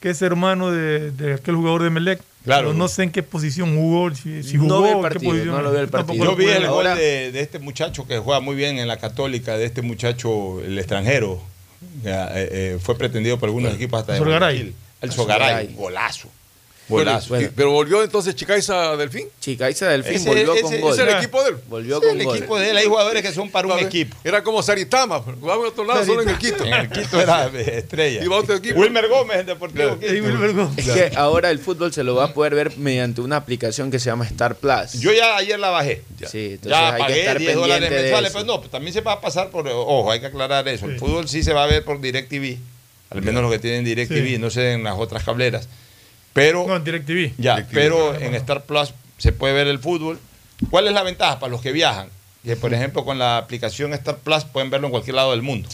que 0.00 0.10
es 0.10 0.20
hermano 0.22 0.70
de, 0.70 1.10
de 1.12 1.34
aquel 1.34 1.54
jugador 1.56 1.82
de 1.82 1.90
Melec. 1.90 2.20
Claro. 2.44 2.68
Pero 2.68 2.78
no 2.78 2.88
sé 2.88 3.04
en 3.04 3.10
qué 3.10 3.22
posición 3.22 3.74
jugó, 3.74 4.14
si, 4.14 4.42
si 4.42 4.58
No 4.58 4.64
jugó, 4.64 4.82
vi 4.82 4.88
el 4.88 4.94
en 4.96 4.96
qué 4.98 5.02
partido, 5.08 5.30
posición. 5.30 5.54
no 5.56 5.62
lo 5.62 5.72
vi 5.72 5.78
el 5.78 5.88
partido. 5.88 6.24
Yo 6.24 6.36
vi 6.36 6.44
el 6.46 6.66
gol 6.68 6.84
de, 6.84 7.32
de 7.32 7.40
este 7.40 7.58
muchacho 7.58 8.06
que 8.06 8.18
juega 8.18 8.40
muy 8.40 8.54
bien 8.54 8.78
en 8.78 8.86
la 8.86 8.98
Católica, 8.98 9.56
de 9.56 9.64
este 9.64 9.80
muchacho, 9.80 10.60
el 10.60 10.78
extranjero. 10.78 11.40
Ya, 12.02 12.26
eh, 12.38 12.48
eh, 12.50 12.78
fue 12.82 12.98
pretendido 12.98 13.38
por 13.38 13.48
algunos 13.48 13.72
equipos 13.74 14.00
hasta 14.00 14.12
de 14.12 14.18
Sogaray. 14.18 14.38
Guayaquil. 14.56 14.74
El 15.00 15.08
El 15.08 15.14
Sogaray, 15.14 15.48
Sogaray. 15.74 15.74
Golazo. 16.88 17.28
Bueno, 17.30 17.50
pero 17.56 17.70
volvió 17.70 18.02
entonces 18.02 18.34
Chicaiza 18.34 18.96
Delfín. 18.96 19.26
Chicaiza 19.40 19.88
Delfín 19.88 20.14
Ese- 20.16 20.28
volvió 20.28 20.52
ese- 20.54 20.62
con 20.62 20.80
gol. 20.80 20.92
¿Es 20.94 20.98
el 21.00 21.08
equipo 21.16 21.42
de 21.42 21.50
él? 21.50 21.56
Volvió 21.68 22.00
Sí, 22.00 22.06
con 22.06 22.20
el 22.20 22.24
gol. 22.26 22.36
equipo 22.36 22.58
de 22.58 22.70
él, 22.70 22.76
hay 22.76 22.86
jugadores 22.86 23.22
que 23.22 23.32
son 23.32 23.50
para 23.50 23.68
un 23.68 23.78
equipo. 23.78 24.16
Era 24.24 24.42
como 24.42 24.62
Saritama, 24.62 25.20
jugaba 25.20 25.62
en 25.62 25.68
otro 25.68 25.84
lado, 25.84 26.04
solo 26.04 26.22
en 26.22 26.28
el 26.30 26.38
Quito. 26.38 26.64
En 26.64 26.72
el 26.74 26.90
Quito 26.90 27.20
era 27.20 27.46
estrella. 27.46 28.22
Iba 28.24 28.36
a 28.36 28.40
otro 28.40 28.56
equipo. 28.56 28.78
Wilmer 28.80 29.08
Gómez, 29.08 29.38
el 29.38 29.46
Deportivo 29.46 29.98
Quito. 29.98 30.70
Es 30.76 30.88
que 30.90 31.12
ahora 31.16 31.50
el 31.50 31.58
fútbol 31.58 31.92
se 31.92 32.04
lo 32.04 32.14
va 32.14 32.24
a 32.24 32.32
poder 32.34 32.54
ver 32.54 32.76
mediante 32.76 33.20
una 33.20 33.36
aplicación 33.36 33.90
que 33.90 33.98
se 33.98 34.06
llama 34.06 34.24
Star 34.26 34.56
Plus. 34.56 34.92
Yo 35.00 35.12
ya 35.12 35.36
ayer 35.36 35.58
la 35.58 35.70
bajé. 35.70 36.02
Sí, 36.30 36.52
entonces 36.54 36.70
ya 36.70 36.88
hay 36.88 36.92
que 36.94 36.98
pagué 36.98 37.20
estar 37.20 37.38
10 37.38 37.54
dólares 37.54 37.90
mensuales, 37.90 38.32
pero 38.32 38.44
no, 38.44 38.58
pues 38.60 38.70
también 38.70 38.92
se 38.92 39.00
va 39.00 39.12
a 39.12 39.20
pasar 39.20 39.50
por, 39.50 39.66
ojo, 39.68 40.10
hay 40.10 40.20
que 40.20 40.26
aclarar 40.26 40.66
eso. 40.68 40.86
El 40.86 40.98
fútbol 40.98 41.28
sí 41.28 41.42
se 41.42 41.52
va 41.52 41.64
a 41.64 41.66
ver 41.66 41.84
por 41.84 42.00
DirecTV, 42.00 42.58
al 43.10 43.22
menos 43.22 43.42
los 43.42 43.52
que 43.52 43.58
tienen 43.58 43.84
DirecTV, 43.84 44.26
Sí. 44.34 44.38
no 44.38 44.50
sé 44.50 44.72
en 44.72 44.84
las 44.84 44.96
otras 44.98 45.22
cableras. 45.24 45.68
Pero 46.34 46.66
No, 46.66 46.76
en 46.76 46.84
DirecTV. 46.84 47.32
ya, 47.38 47.54
DirecTV. 47.56 47.72
pero 47.74 48.14
en 48.20 48.34
Star 48.34 48.64
Plus 48.64 48.92
se 49.16 49.32
puede 49.32 49.54
ver 49.54 49.66
el 49.68 49.78
fútbol. 49.78 50.18
¿Cuál 50.70 50.86
es 50.88 50.92
la 50.92 51.02
ventaja 51.02 51.38
para 51.38 51.50
los 51.50 51.62
que 51.62 51.72
viajan? 51.72 52.08
Que 52.44 52.56
por 52.56 52.74
ejemplo 52.74 53.04
con 53.06 53.18
la 53.18 53.38
aplicación 53.38 53.94
Star 53.94 54.18
Plus 54.18 54.44
pueden 54.44 54.68
verlo 54.68 54.88
en 54.88 54.90
cualquier 54.90 55.14
lado 55.16 55.30
del 55.30 55.40
mundo. 55.42 55.68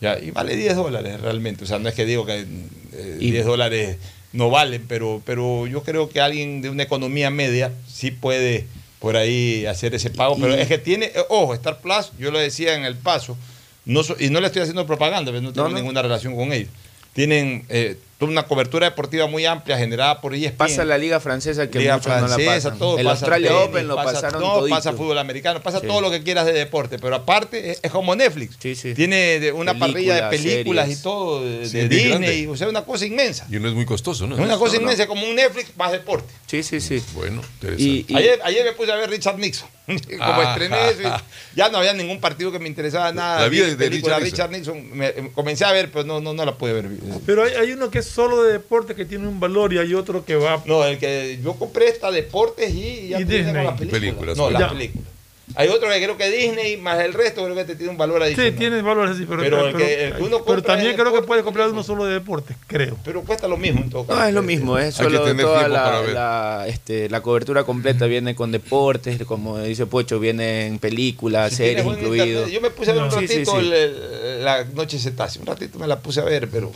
Ya, 0.00 0.18
y 0.18 0.30
vale 0.30 0.54
10 0.56 0.76
dólares 0.76 1.20
realmente. 1.22 1.64
O 1.64 1.66
sea, 1.66 1.78
no 1.78 1.88
es 1.88 1.94
que 1.94 2.04
digo 2.04 2.26
que 2.26 2.44
eh, 2.92 3.16
10 3.18 3.46
dólares 3.46 3.96
no 4.34 4.50
valen, 4.50 4.84
pero, 4.86 5.22
pero 5.24 5.66
yo 5.66 5.82
creo 5.82 6.10
que 6.10 6.20
alguien 6.20 6.60
de 6.60 6.68
una 6.68 6.82
economía 6.82 7.30
media 7.30 7.72
sí 7.90 8.10
puede 8.10 8.66
por 8.98 9.16
ahí 9.16 9.64
hacer 9.66 9.94
ese 9.94 10.10
pago. 10.10 10.36
Pero 10.38 10.52
es 10.54 10.68
que 10.68 10.76
tiene, 10.78 11.06
eh, 11.06 11.22
ojo, 11.30 11.54
Star 11.54 11.80
Plus, 11.80 12.12
yo 12.18 12.30
lo 12.30 12.38
decía 12.38 12.74
en 12.74 12.84
el 12.84 12.96
paso, 12.96 13.38
no 13.86 14.02
so- 14.02 14.16
y 14.18 14.28
no 14.30 14.40
le 14.40 14.48
estoy 14.48 14.62
haciendo 14.62 14.84
propaganda, 14.86 15.30
pero 15.30 15.40
no 15.42 15.52
tengo 15.54 15.68
No, 15.68 15.72
no. 15.72 15.78
ninguna 15.78 16.02
relación 16.02 16.36
con 16.36 16.52
ellos. 16.52 16.68
Tienen 17.14 17.64
eh, 17.70 17.96
toda 18.18 18.32
una 18.32 18.44
cobertura 18.46 18.88
deportiva 18.88 19.26
muy 19.26 19.44
amplia 19.44 19.76
generada 19.76 20.20
por 20.20 20.34
ESPN. 20.34 20.56
Pasa 20.56 20.84
la 20.84 20.96
liga 20.96 21.20
francesa 21.20 21.68
que 21.70 21.78
Liga 21.80 21.96
muchos 21.96 22.08
no 22.08 22.20
la 22.22 22.26
francesa, 22.28 22.54
pasan. 22.70 22.78
todo 22.78 22.98
el 22.98 23.04
pasa 23.04 23.18
Australia 23.26 23.48
tenis, 23.50 23.62
Open 23.68 23.88
lo 23.88 23.96
pasa- 23.96 24.12
pasaron 24.12 24.40
no, 24.42 24.54
todito. 24.54 24.74
pasa 24.76 24.92
fútbol 24.94 25.18
americano, 25.18 25.62
pasa 25.62 25.80
Sí. 25.80 25.86
todo 25.86 26.00
lo 26.00 26.10
que 26.10 26.22
quieras 26.22 26.46
de 26.46 26.52
deporte, 26.54 26.98
pero 26.98 27.14
aparte 27.16 27.72
es, 27.72 27.80
es 27.82 27.90
como 27.90 28.14
Netflix. 28.16 28.56
Tiene 28.58 29.38
de- 29.40 29.52
una 29.52 29.78
parrilla 29.78 30.14
de 30.30 30.36
Películas, 30.36 30.84
series. 30.86 31.00
y 31.00 31.02
todo, 31.02 31.44
de, 31.44 31.68
Sí, 31.68 31.78
Disney, 31.88 32.08
grande. 32.08 32.48
o 32.48 32.56
sea, 32.56 32.68
una 32.68 32.84
cosa 32.84 33.04
inmensa. 33.06 33.46
Y 33.50 33.58
no 33.58 33.68
es 33.68 33.74
muy 33.74 33.84
costoso, 33.84 34.26
¿no? 34.26 34.34
Es 34.36 34.40
una 34.40 34.56
cosa 34.56 34.74
No, 34.74 34.78
no. 34.80 34.82
inmensa, 34.84 35.06
como 35.06 35.26
un 35.26 35.34
Netflix 35.34 35.76
más 35.76 35.92
deporte. 35.92 36.32
Sí, 36.46 36.62
sí, 36.62 36.80
sí. 36.80 37.02
Bueno, 37.14 37.42
Y- 37.76 38.06
y- 38.08 38.16
Ayer, 38.16 38.40
ayer 38.44 38.64
me 38.64 38.72
puse 38.72 38.92
a 38.92 38.96
ver 38.96 39.10
Richard 39.10 39.38
Nixon. 39.38 39.68
Como 40.18 40.20
Ah, 40.20 40.52
estrené 40.52 40.88
eso, 40.90 41.02
y 41.02 41.56
ya 41.56 41.68
no 41.68 41.78
había 41.78 41.92
ningún 41.92 42.20
partido 42.20 42.50
que 42.50 42.58
me 42.58 42.68
interesaba 42.68 43.12
nada. 43.12 43.42
La 43.42 43.48
vida 43.48 43.66
Vi 43.66 43.70
de 43.70 43.76
película 43.76 44.18
Richard 44.18 44.50
Richard 44.50 44.50
Nixon. 44.50 44.96
me- 44.96 45.12
me- 45.12 45.30
comencé 45.32 45.64
a 45.64 45.72
ver, 45.72 45.90
pero 45.92 46.04
no, 46.04 46.20
no, 46.20 46.32
no 46.34 46.44
la 46.44 46.56
pude 46.58 46.72
ver. 46.72 46.88
Pero 47.24 47.44
hay, 47.44 47.52
hay 47.54 47.72
uno 47.72 47.90
que 47.90 48.00
es 48.00 48.06
solo 48.06 48.42
de 48.42 48.52
deporte 48.54 48.94
que 48.94 49.04
tiene 49.04 49.28
un 49.28 49.38
valor 49.38 49.72
y 49.72 49.78
hay 49.78 49.94
otro 49.94 50.24
que 50.24 50.34
va. 50.36 50.62
No, 50.66 50.84
el 50.84 50.98
que 50.98 51.38
yo 51.42 51.54
compré 51.54 51.88
esta 51.88 52.10
deportes 52.10 52.70
y 52.74 53.08
ya 53.08 53.20
Y 53.20 53.24
Disney. 53.24 53.54
con 53.54 53.64
las 53.64 53.78
películas. 53.78 53.90
Películas, 54.00 54.36
no, 54.36 54.50
las 54.50 54.72
películas. 54.72 55.06
Hay 55.54 55.68
otro 55.68 55.88
que 55.88 56.02
creo 56.02 56.16
que 56.16 56.28
Disney 56.28 56.76
más 56.76 56.98
el 57.00 57.14
resto 57.14 57.44
creo 57.44 57.54
que 57.54 57.64
te 57.64 57.76
tiene 57.76 57.92
un 57.92 57.96
valor 57.96 58.18
Sí, 58.18 58.24
adicional. 58.26 58.56
tiene 58.56 58.82
valores 58.82 59.14
así, 59.14 59.26
pero, 59.26 59.40
Pero 59.42 59.68
el 59.68 59.76
que- 59.76 60.04
el 60.08 60.14
que 60.16 60.22
uno 60.24 60.44
pero 60.44 60.60
también 60.60 60.96
creo 60.96 61.12
que 61.14 61.22
puede 61.22 61.44
comprar 61.44 61.68
uno 61.70 61.84
solo 61.84 62.04
de 62.04 62.14
deporte, 62.14 62.56
creo. 62.66 62.96
Pero 63.04 63.22
cuesta 63.22 63.46
lo 63.46 63.56
mismo 63.56 63.80
en 63.82 63.88
todo 63.90 64.04
caso. 64.06 64.18
No, 64.18 64.26
es 64.26 64.34
lo 64.34 64.42
mismo, 64.42 64.76
es 64.76 64.96
solo 64.96 65.22
toda 65.36 65.68
la, 65.68 66.02
la, 66.02 66.64
este, 66.66 67.08
la 67.08 67.20
cobertura 67.22 67.62
completa 67.62 68.06
viene 68.06 68.34
con 68.34 68.50
deportes, 68.50 69.22
como 69.24 69.58
dice 69.60 69.86
Pocho, 69.86 70.18
vienen 70.18 70.80
películas, 70.80 71.50
Si 71.50 71.56
series 71.58 71.86
internet, 71.86 72.48
Yo 72.48 72.60
me 72.60 72.70
puse 72.70 72.90
a 72.90 72.94
ver 72.94 73.02
un 73.04 73.10
Sí, 73.12 73.28
sí, 73.28 73.34
ratito 73.34 73.52
sí. 73.52 73.58
el- 73.66 73.72
el- 73.72 74.44
la 74.44 74.64
noche 74.64 74.98
cetácea. 74.98 75.40
Un 75.40 75.46
ratito 75.46 75.78
me 75.78 75.86
la 75.86 76.00
puse 76.00 76.20
a 76.20 76.24
ver, 76.24 76.48
pero 76.50 76.72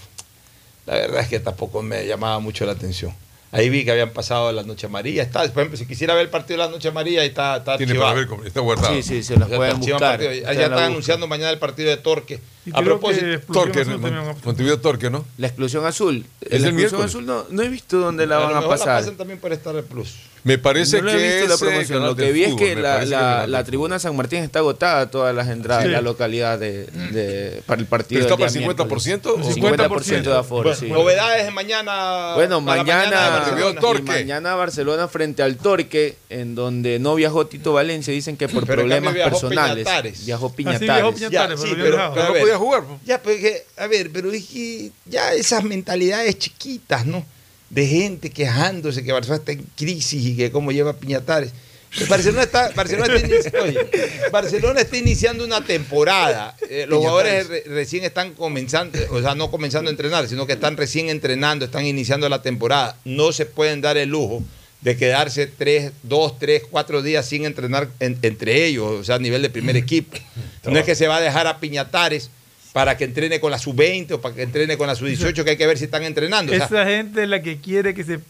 la 0.87 0.95
verdad 0.95 1.21
es 1.23 1.29
que 1.29 1.41
tampoco 1.41 1.83
me 1.83 2.07
llamaba 2.07 2.39
mucho 2.39 2.65
la 2.67 2.73
atención. 2.73 3.13
Ahí 3.53 3.69
vi 3.69 3.85
que 3.85 3.91
habían 3.91 4.11
pasado 4.11 4.53
la 4.53 4.63
Noche 4.63 4.87
Amarilla. 4.87 5.23
Está, 5.23 5.41
por 5.49 5.63
ejemplo, 5.63 5.77
si 5.77 5.85
quisiera 5.87 6.15
ver 6.15 6.25
el 6.25 6.31
partido 6.31 6.59
de 6.61 6.67
la 6.67 6.71
Noche 6.71 6.89
Amarilla, 6.89 7.23
ahí 7.23 7.29
está, 7.29 7.57
está 7.57 7.77
Tiene 7.77 7.91
archivado. 7.93 8.11
para 8.13 8.21
ver, 8.21 8.29
cómo- 8.29 8.45
está 8.45 8.61
guardado. 8.61 8.95
Sí, 8.95 9.03
sí, 9.03 9.23
se 9.25 9.35
pueden 9.37 9.79
buscar. 9.81 9.99
partido. 10.01 10.31
Está 10.31 10.53
Ya 10.55 10.63
están 10.65 10.79
anunciando 10.85 11.27
mañana 11.27 11.51
el 11.51 11.59
partido 11.59 11.91
de 11.91 11.97
Torque. 11.97 12.39
Y 12.67 12.71
A 12.75 12.83
propósito, 12.83 13.27
Torque, 13.53 13.85
Montevideo 14.45 14.79
Torque, 14.81 15.09
¿no? 15.11 15.25
La 15.39 15.47
exclusión 15.47 15.87
azul. 15.87 16.27
Es 16.43 16.61
la 16.61 16.69
el 16.69 16.75
exclusión 16.75 16.77
miércoles. 16.77 17.07
azul 17.07 17.27
no, 17.27 17.45
no 17.51 17.63
he 17.63 17.69
visto 17.69 17.99
dónde 17.99 18.27
la 18.27 18.37
a 18.37 18.39
van 18.41 18.51
lo 18.51 18.57
a 18.57 18.61
mejor 18.61 18.79
la 18.79 18.85
pasar. 18.85 19.01
pasan 19.01 19.17
también 19.17 19.39
por 19.41 19.53
Star 19.55 19.83
Plus. 19.85 20.15
Me 20.43 20.57
parece 20.57 21.03
no 21.03 21.11
he 21.11 21.17
que 21.19 21.39
visto 21.43 21.49
la 21.49 21.59
promoción. 21.59 22.03
Lo 22.03 22.17
que 22.17 22.33
vi 22.33 22.45
es 22.45 22.55
que 22.55 22.75
la, 22.75 22.95
parece 22.95 23.11
que 23.11 23.17
la- 23.17 23.47
la 23.47 23.65
tribuna 23.65 23.99
San 23.99 24.17
Martín 24.17 24.39
está 24.43 24.61
agotada, 24.61 25.11
todas 25.11 25.35
las 25.35 25.49
entradas, 25.49 25.85
Sí. 25.85 25.91
la 25.91 26.01
localidad 26.01 26.59
de, 26.59 26.87
de- 26.87 27.63
para 27.67 27.79
el 27.81 27.87
partido. 27.87 28.23
¿Pero 28.23 28.35
está 28.35 28.37
para 28.39 28.51
el 28.51 28.57
50% 28.57 29.37
miércoles. 29.37 29.47
o 29.49 29.55
50% 29.55 30.31
de 30.31 30.37
aforo, 30.39 30.63
Bueno, 30.71 30.79
sí. 30.81 30.89
Novedades 30.89 31.45
de 31.45 31.51
mañana. 31.51 32.33
Bueno, 32.37 32.65
para 32.65 32.83
mañana, 32.83 33.29
Barcelona. 33.29 34.01
mañana 34.13 34.55
Barcelona 34.55 35.09
frente 35.09 35.43
al 35.43 35.57
Torque, 35.59 36.17
en 36.31 36.55
donde 36.55 36.99
no 36.99 37.15
viajó 37.17 37.47
Tito 37.47 37.75
Valencia, 37.75 38.15
dicen 38.15 38.39
que 38.39 38.49
por 38.49 38.65
Pero 38.65 38.77
problemas 38.81 39.13
cambio 39.13 39.25
viajó 39.25 39.41
personales. 39.41 39.85
Piñatares. 39.85 40.25
Viajó 40.25 40.47
Ah, 40.47 40.49
sí, 40.51 40.57
Piñatares. 40.57 40.89
viajó 40.89 41.13
Piñatares, 41.15 41.61
Ya, 41.61 41.67
pero 41.69 41.83
pero- 41.83 42.13
pero 42.15 42.29
no 42.29 42.33
podía 42.53 42.59
jugar. 42.59 42.85
pues. 42.85 43.01
Ya, 43.05 43.23
pues, 43.23 43.41
que- 43.41 43.65
a 43.77 43.87
ver, 43.87 44.11
pero 44.13 44.31
es 44.33 44.45
que 44.45 44.91
ya 45.07 45.33
esas 45.35 45.65
mentalidades 45.65 46.39
chiquitas, 46.39 47.07
¿no? 47.07 47.25
De 47.69 47.87
gente 47.87 48.31
quejándose 48.31 49.03
que 49.05 49.13
Barcelona 49.13 49.39
está 49.41 49.53
en 49.53 49.65
crisis 49.77 50.25
y 50.27 50.37
que 50.37 50.51
cómo 50.51 50.73
lleva 50.73 50.93
Piñatares. 50.95 51.53
Barcelona 52.09 52.45
está, 52.45 52.71
Barcelona 52.71 53.15
está, 53.17 53.29
inici- 53.29 53.61
oye, 53.63 54.31
Barcelona 54.31 54.81
está 54.81 54.97
iniciando 54.97 55.45
una 55.45 55.65
temporada. 55.65 56.57
Eh, 56.69 56.87
los 56.89 56.99
jugadores 57.01 57.49
re- 57.49 57.65
recién 57.67 58.05
están 58.05 58.35
comenzando, 58.35 58.97
o 59.11 59.21
sea, 59.21 59.35
no 59.35 59.51
comenzando 59.51 59.89
a 59.89 59.93
entrenar, 59.93 60.29
sino 60.29 60.47
que 60.47 60.53
están 60.53 60.77
recién 60.77 61.09
entrenando, 61.09 61.65
están 61.65 61.85
iniciando 61.87 62.29
la 62.29 62.43
temporada. 62.43 62.97
No 63.05 63.33
se 63.33 63.45
pueden 63.47 63.81
dar 63.81 63.97
el 63.97 64.09
lujo 64.11 64.41
de 64.83 64.97
quedarse 64.97 65.47
tres, 65.49 65.91
dos, 66.05 66.39
tres, 66.39 66.63
cuatro 66.71 67.03
días 67.03 67.27
sin 67.27 67.45
entrenar 67.45 67.89
en- 67.99 68.19
entre 68.23 68.67
ellos, 68.67 68.87
o 69.01 69.05
sea, 69.05 69.17
a 69.17 69.19
nivel 69.19 69.43
de 69.43 69.51
primer 69.51 69.77
equipo. 69.77 70.17
No 70.65 70.79
es 70.79 70.85
que 70.85 70.95
se 70.95 71.09
va 71.09 71.17
a 71.17 71.21
dejar 71.21 71.47
a 71.49 71.59
Piñatares 71.59 72.31
para 72.73 72.97
que 72.97 73.05
entrene 73.05 73.41
con 73.41 73.51
la 73.51 73.59
sub-20 73.59 74.13
o 74.13 74.21
para 74.21 74.35
que 74.35 74.43
entrene 74.43 74.77
con 74.79 74.87
la 74.87 74.95
sub-18, 74.95 75.45
que 75.45 75.51
hay 75.51 75.57
que 75.57 75.67
ver 75.67 75.77
si 75.79 75.85
están 75.85 76.05
entrenando. 76.05 76.53
O 76.53 76.57
sea, 76.57 76.67
Esa 76.67 76.85
gente 76.87 77.23
es 77.25 77.29
la 77.29 77.43
que 77.43 77.59
quiere 77.59 77.95
que 77.95 78.05
se 78.05 78.21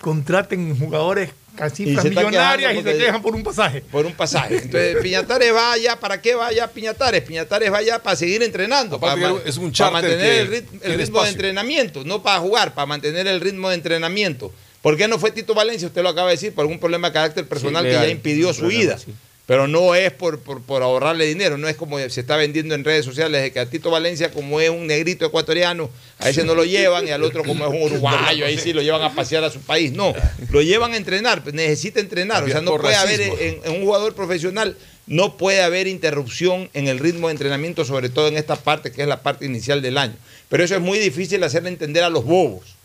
contraten 0.00 0.78
jugadores 0.78 1.30
casi 1.56 1.84
millonarias 1.84 2.74
y 2.74 2.82
se 2.82 2.96
quejan 2.96 3.20
por 3.20 3.34
un 3.34 3.42
pasaje. 3.42 3.82
por 3.82 4.06
un 4.06 4.14
pasaje. 4.14 4.56
Entonces, 4.56 4.96
Piñatares 5.02 5.52
va 5.54 5.72
allá, 5.72 5.96
¿para 6.00 6.20
qué 6.22 6.34
va 6.34 6.46
allá 6.46 6.66
Piñatares? 6.68 7.22
Piñatares 7.22 7.70
va 7.70 7.78
allá 7.78 7.98
para 8.02 8.16
seguir 8.16 8.42
entrenando, 8.42 8.96
Aparte 8.96 9.20
para, 9.20 9.34
es 9.44 9.56
un 9.58 9.70
para 9.72 9.90
mantener 9.90 10.18
que 10.20 10.40
el, 10.40 10.48
rit- 10.50 10.68
el 10.82 10.90
ritmo 10.92 11.02
espacio. 11.02 11.24
de 11.24 11.30
entrenamiento, 11.32 12.04
no 12.04 12.22
para 12.22 12.38
jugar, 12.40 12.72
para 12.72 12.86
mantener 12.86 13.26
el 13.26 13.40
ritmo 13.40 13.68
de 13.68 13.74
entrenamiento. 13.74 14.52
¿Por 14.80 14.96
qué 14.96 15.06
no 15.08 15.18
fue 15.18 15.30
Tito 15.30 15.52
Valencia? 15.52 15.88
Usted 15.88 16.02
lo 16.02 16.08
acaba 16.08 16.28
de 16.28 16.36
decir, 16.36 16.54
por 16.54 16.62
algún 16.62 16.78
problema 16.78 17.08
de 17.08 17.12
carácter 17.12 17.46
personal 17.46 17.82
que 17.82 17.90
legal, 17.90 18.06
ya 18.06 18.10
impidió 18.12 18.54
su 18.54 18.60
problema, 18.60 18.82
ida. 18.84 18.98
sí. 18.98 19.12
Pero 19.50 19.66
no 19.66 19.96
es 19.96 20.12
por, 20.12 20.38
por, 20.38 20.62
por 20.62 20.80
ahorrarle 20.84 21.26
dinero, 21.26 21.58
no 21.58 21.66
es 21.66 21.74
como 21.74 21.98
se 21.98 22.20
está 22.20 22.36
vendiendo 22.36 22.72
en 22.76 22.84
redes 22.84 23.04
sociales 23.04 23.42
de 23.42 23.50
que 23.50 23.58
a 23.58 23.66
Tito 23.66 23.90
Valencia, 23.90 24.30
como 24.30 24.60
es 24.60 24.70
un 24.70 24.86
negrito 24.86 25.26
ecuatoriano, 25.26 25.90
a 26.20 26.28
ese 26.30 26.44
no 26.44 26.54
lo 26.54 26.64
llevan 26.64 27.08
y 27.08 27.10
al 27.10 27.24
otro 27.24 27.42
como 27.42 27.64
es 27.66 27.70
un 27.72 27.82
uruguayo, 27.82 28.46
ahí 28.46 28.56
sí 28.58 28.72
lo 28.72 28.80
llevan 28.80 29.02
a 29.02 29.12
pasear 29.12 29.42
a 29.42 29.50
su 29.50 29.58
país. 29.60 29.90
No, 29.90 30.14
lo 30.50 30.62
llevan 30.62 30.92
a 30.92 30.96
entrenar, 30.96 31.42
pues 31.42 31.52
necesita 31.52 31.98
entrenar. 31.98 32.44
O 32.44 32.46
sea, 32.46 32.60
no 32.60 32.70
puede 32.80 32.94
haber 32.94 33.20
en 33.66 33.72
un 33.72 33.82
jugador 33.82 34.14
profesional, 34.14 34.76
no 35.08 35.36
puede 35.36 35.62
haber 35.62 35.88
interrupción 35.88 36.70
en 36.72 36.86
el 36.86 37.00
ritmo 37.00 37.26
de 37.26 37.32
entrenamiento, 37.32 37.84
sobre 37.84 38.08
todo 38.08 38.28
en 38.28 38.36
esta 38.36 38.54
parte 38.54 38.92
que 38.92 39.02
es 39.02 39.08
la 39.08 39.20
parte 39.24 39.46
inicial 39.46 39.82
del 39.82 39.98
año. 39.98 40.14
Pero 40.48 40.62
eso 40.62 40.76
es 40.76 40.80
muy 40.80 41.00
difícil 41.00 41.42
hacerle 41.42 41.70
entender 41.70 42.04
a 42.04 42.08
los 42.08 42.24
bobos 42.24 42.76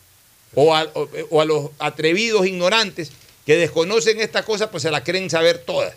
o 0.55 0.73
a, 0.75 0.81
o- 0.95 1.07
o 1.29 1.41
a 1.41 1.45
los 1.45 1.69
atrevidos 1.77 2.47
ignorantes 2.47 3.11
que 3.45 3.55
desconocen 3.55 4.19
esta 4.19 4.41
cosa, 4.41 4.71
pues 4.71 4.81
se 4.81 4.89
la 4.89 5.03
creen 5.03 5.29
saber 5.29 5.59
todas. 5.59 5.93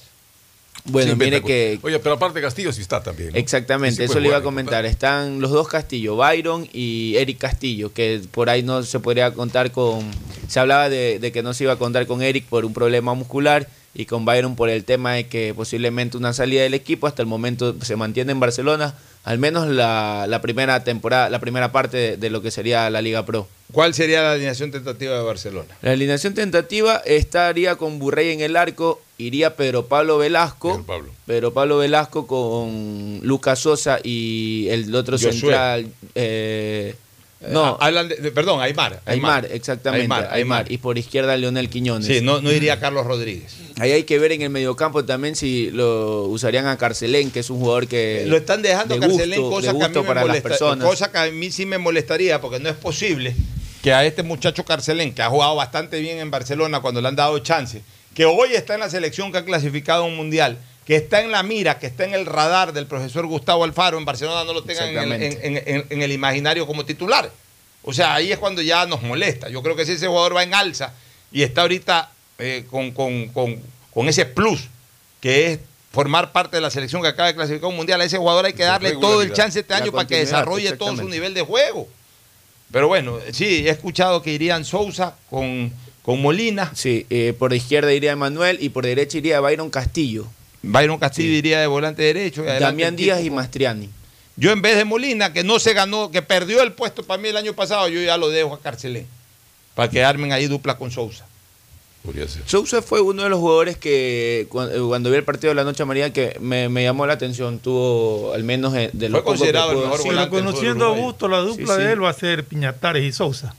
Bueno, 0.84 1.12
Sí, 1.12 1.18
mire 1.18 1.42
que. 1.42 1.78
Oye, 1.82 1.98
pero 1.98 2.14
aparte 2.14 2.40
Castillo 2.40 2.72
sí 2.72 2.80
está 2.80 3.02
también. 3.02 3.30
¿no? 3.32 3.36
Exactamente, 3.38 3.96
Sí, 3.96 3.96
sí 3.98 4.02
eso 4.04 4.12
puede 4.14 4.22
le 4.22 4.28
iba 4.28 4.36
a 4.36 4.40
jugar, 4.40 4.54
comentar. 4.54 4.86
Están 4.86 5.40
los 5.40 5.50
dos 5.50 5.68
Castillo, 5.68 6.16
Byron 6.16 6.68
y 6.72 7.14
Eric 7.16 7.38
Castillo, 7.38 7.92
que 7.92 8.20
por 8.30 8.48
ahí 8.50 8.62
no 8.62 8.82
se 8.82 9.00
podría 9.00 9.32
contar 9.32 9.70
con... 9.70 10.00
Se 10.48 10.60
hablaba 10.60 10.88
de, 10.88 11.18
de 11.18 11.32
que 11.32 11.42
no 11.42 11.52
se 11.54 11.64
iba 11.64 11.74
a 11.74 11.76
contar 11.76 12.06
con 12.06 12.22
Eric 12.22 12.46
por 12.46 12.64
un 12.64 12.72
problema 12.72 13.14
muscular 13.14 13.68
y 13.94 14.06
con 14.06 14.24
Byron 14.24 14.54
por 14.56 14.68
el 14.68 14.84
tema 14.84 15.14
de 15.14 15.26
que 15.26 15.52
posiblemente 15.54 16.16
una 16.16 16.32
salida 16.32 16.62
del 16.62 16.74
equipo 16.74 17.06
hasta 17.06 17.20
el 17.22 17.26
momento 17.28 17.74
se 17.82 17.96
mantiene 17.96 18.32
en 18.32 18.40
Barcelona, 18.40 18.94
al 19.24 19.38
menos 19.38 19.66
la, 19.66 20.26
la 20.28 20.40
primera 20.40 20.84
temporada, 20.84 21.28
la 21.30 21.40
primera 21.40 21.72
parte 21.72 21.96
de, 21.96 22.16
de 22.16 22.30
lo 22.30 22.40
que 22.40 22.50
sería 22.50 22.88
la 22.90 23.02
Liga 23.02 23.26
Pro. 23.26 23.48
¿Cuál 23.72 23.94
sería 23.94 24.22
la 24.22 24.32
alineación 24.32 24.70
tentativa 24.70 25.16
de 25.16 25.22
Barcelona? 25.22 25.76
La 25.82 25.90
alineación 25.92 26.34
tentativa 26.34 27.02
estaría 27.04 27.76
con 27.76 27.98
Burrey 27.98 28.30
en 28.30 28.40
el 28.40 28.56
arco, 28.56 29.00
iría 29.18 29.56
Pedro 29.56 29.86
Pablo 29.86 30.16
Velasco, 30.18 30.70
Pedro 30.72 30.84
Pablo. 30.86 31.10
Pedro 31.26 31.52
Pablo 31.52 31.78
Velasco 31.78 32.26
con 32.26 33.20
Lucas 33.22 33.58
Sosa 33.58 33.98
y 34.02 34.66
el 34.70 34.94
otro 34.94 35.18
central, 35.18 35.88
eh, 36.14 36.94
no, 37.50 37.72
Eh, 37.74 37.76
hablan 37.80 38.08
de, 38.08 38.16
perdón, 38.32 38.60
Aymar. 38.60 39.00
Aymar, 39.06 39.46
exactamente, 39.50 40.02
Aymar, 40.02 40.22
Aymar, 40.24 40.34
Aymar. 40.34 40.72
y 40.72 40.78
por 40.78 40.98
izquierda 40.98 41.36
Leonel 41.36 41.68
Quiñones. 41.68 42.06
Sí, 42.06 42.20
no, 42.20 42.40
no 42.40 42.50
iría 42.52 42.80
Carlos 42.80 43.06
Rodríguez. 43.06 43.54
Ahí 43.78 43.92
hay 43.92 44.02
que 44.04 44.18
ver 44.18 44.32
en 44.32 44.42
el 44.42 44.50
mediocampo 44.50 45.04
también 45.04 45.36
si 45.36 45.70
lo 45.70 46.24
usarían 46.24 46.66
a 46.66 46.76
Carcelén, 46.76 47.30
que 47.30 47.40
es 47.40 47.50
un 47.50 47.60
jugador 47.60 47.86
que 47.86 48.24
Lo 48.26 48.36
están 48.36 48.60
dejando 48.62 48.94
de 48.94 49.00
Carcelén, 49.00 49.40
gusto- 49.40 49.54
cosa 49.56 49.72
de 49.72 49.78
que 49.78 49.84
a 49.84 49.88
mí 49.88 50.08
me 50.08 50.24
las 50.26 50.40
personas. 50.40 50.88
cosa 50.88 51.12
que 51.12 51.18
a 51.18 51.30
mí 51.30 51.50
sí 51.52 51.64
me 51.64 51.78
molestaría, 51.78 52.40
porque 52.40 52.58
no 52.58 52.68
es 52.68 52.76
posible 52.76 53.36
que 53.82 53.92
a 53.92 54.04
este 54.04 54.24
muchacho 54.24 54.64
Carcelén, 54.64 55.14
que 55.14 55.22
ha 55.22 55.28
jugado 55.30 55.54
bastante 55.54 56.00
bien 56.00 56.18
en 56.18 56.32
Barcelona 56.32 56.80
cuando 56.80 57.00
le 57.00 57.06
han 57.06 57.14
dado 57.14 57.38
chance, 57.38 57.82
que 58.18 58.24
hoy 58.24 58.52
está 58.54 58.74
en 58.74 58.80
la 58.80 58.90
selección 58.90 59.30
que 59.30 59.38
ha 59.38 59.44
clasificado 59.44 60.02
a 60.02 60.06
un 60.06 60.16
mundial, 60.16 60.58
que 60.84 60.96
está 60.96 61.20
en 61.20 61.30
la 61.30 61.44
mira, 61.44 61.78
que 61.78 61.86
está 61.86 62.02
en 62.02 62.14
el 62.14 62.26
radar 62.26 62.72
del 62.72 62.86
profesor 62.88 63.24
Gustavo 63.26 63.62
Alfaro, 63.62 63.96
en 63.96 64.04
Barcelona 64.04 64.42
no 64.42 64.52
lo 64.54 64.64
tengan 64.64 64.88
en 64.88 65.12
el, 65.12 65.22
Exactamente. 65.22 65.46
en- 65.46 65.56
en- 65.56 65.76
en- 65.82 65.86
en 65.88 66.02
el 66.02 66.10
imaginario 66.10 66.66
como 66.66 66.84
titular. 66.84 67.30
O 67.84 67.92
sea, 67.92 68.14
ahí 68.16 68.32
es 68.32 68.38
cuando 68.38 68.60
ya 68.60 68.86
nos 68.86 69.02
molesta. 69.02 69.48
Yo 69.50 69.62
creo 69.62 69.76
que 69.76 69.86
si 69.86 69.92
ese 69.92 70.08
jugador 70.08 70.34
va 70.34 70.42
en 70.42 70.52
alza 70.52 70.94
y 71.30 71.44
está 71.44 71.60
ahorita 71.60 72.10
eh, 72.40 72.64
con, 72.68 72.90
con- 72.90 73.28
con- 73.28 73.62
con 73.94 74.08
ese 74.08 74.26
plus, 74.26 74.62
que 75.20 75.52
es 75.52 75.60
formar 75.92 76.32
parte 76.32 76.56
de 76.56 76.60
la 76.60 76.70
selección 76.70 77.00
que 77.02 77.06
acaba 77.08 77.28
de 77.28 77.36
clasificar 77.36 77.66
a 77.66 77.68
un 77.68 77.76
mundial, 77.76 78.00
a 78.00 78.04
ese 78.04 78.18
jugador 78.18 78.46
hay 78.46 78.52
que 78.52 78.64
darle 78.64 78.96
todo 78.96 79.22
el 79.22 79.32
chance 79.32 79.60
este 79.60 79.74
año 79.74 79.92
para 79.92 80.08
que 80.08 80.16
desarrolle 80.18 80.72
todo 80.76 80.96
su 80.96 81.08
nivel 81.08 81.34
de 81.34 81.42
juego. 81.42 81.86
Pero 82.72 82.88
bueno, 82.88 83.18
sí, 83.32 83.64
he 83.68 83.70
escuchado 83.70 84.22
que 84.22 84.32
irían 84.32 84.64
Sousa 84.64 85.14
con, 85.30 85.72
con 86.08 86.22
Molina. 86.22 86.72
Sí, 86.74 87.04
eh, 87.10 87.34
por 87.38 87.52
izquierda 87.52 87.92
iría 87.92 88.12
Emanuel 88.12 88.56
y 88.62 88.70
por 88.70 88.86
derecha 88.86 89.18
iría 89.18 89.40
Byron 89.40 89.68
Castillo. 89.68 90.24
Byron 90.62 90.98
Castillo 90.98 91.34
iría 91.34 91.60
de 91.60 91.66
volante 91.66 92.00
derecho. 92.00 92.44
Damián 92.44 92.96
Díaz 92.96 93.22
y 93.22 93.28
Mastriani. 93.28 93.90
Yo 94.34 94.50
en 94.50 94.62
vez 94.62 94.78
de 94.78 94.86
Molina, 94.86 95.34
que 95.34 95.44
no 95.44 95.58
se 95.58 95.74
ganó, 95.74 96.10
que 96.10 96.22
perdió 96.22 96.62
el 96.62 96.72
puesto 96.72 97.02
para 97.02 97.20
mí 97.20 97.28
el 97.28 97.36
año 97.36 97.52
pasado, 97.52 97.88
yo 97.88 98.00
ya 98.00 98.16
lo 98.16 98.30
dejo 98.30 98.54
a 98.54 98.58
Carcelén. 98.58 99.06
Para 99.74 99.90
que 99.90 100.02
armen 100.02 100.32
ahí 100.32 100.46
dupla 100.46 100.78
con 100.78 100.90
Sousa. 100.90 101.26
Ser. 102.10 102.42
Sousa 102.46 102.80
fue 102.80 103.02
uno 103.02 103.24
de 103.24 103.28
los 103.28 103.38
jugadores 103.38 103.76
que 103.76 104.40
eh, 104.40 104.46
cuando, 104.48 105.10
vi 105.10 105.16
el 105.16 105.24
partido 105.24 105.50
de 105.50 105.56
la 105.56 105.64
noche 105.64 105.82
amarilla 105.82 106.10
que 106.10 106.38
me, 106.40 106.70
me 106.70 106.84
llamó 106.84 107.06
la 107.06 107.12
atención. 107.12 107.58
Tuvo 107.58 108.32
al 108.32 108.44
menos 108.44 108.74
eh, 108.74 108.88
de 108.94 109.10
lo 109.10 109.18
Fue 109.18 109.24
considerado 109.24 109.72
el 109.72 109.78
mejor 109.80 109.98
Sí, 109.98 110.08
volante 110.08 110.30
pero 110.30 110.46
conociendo 110.46 110.86
a 110.86 110.96
gusto, 110.96 111.28
la 111.28 111.40
dupla 111.40 111.66
Sí, 111.66 111.80
sí. 111.80 111.86
de 111.86 111.92
él 111.92 112.02
va 112.02 112.08
a 112.08 112.14
ser 112.14 112.44
Piñatares 112.44 113.04
y 113.04 113.12
Sousa. 113.12 113.54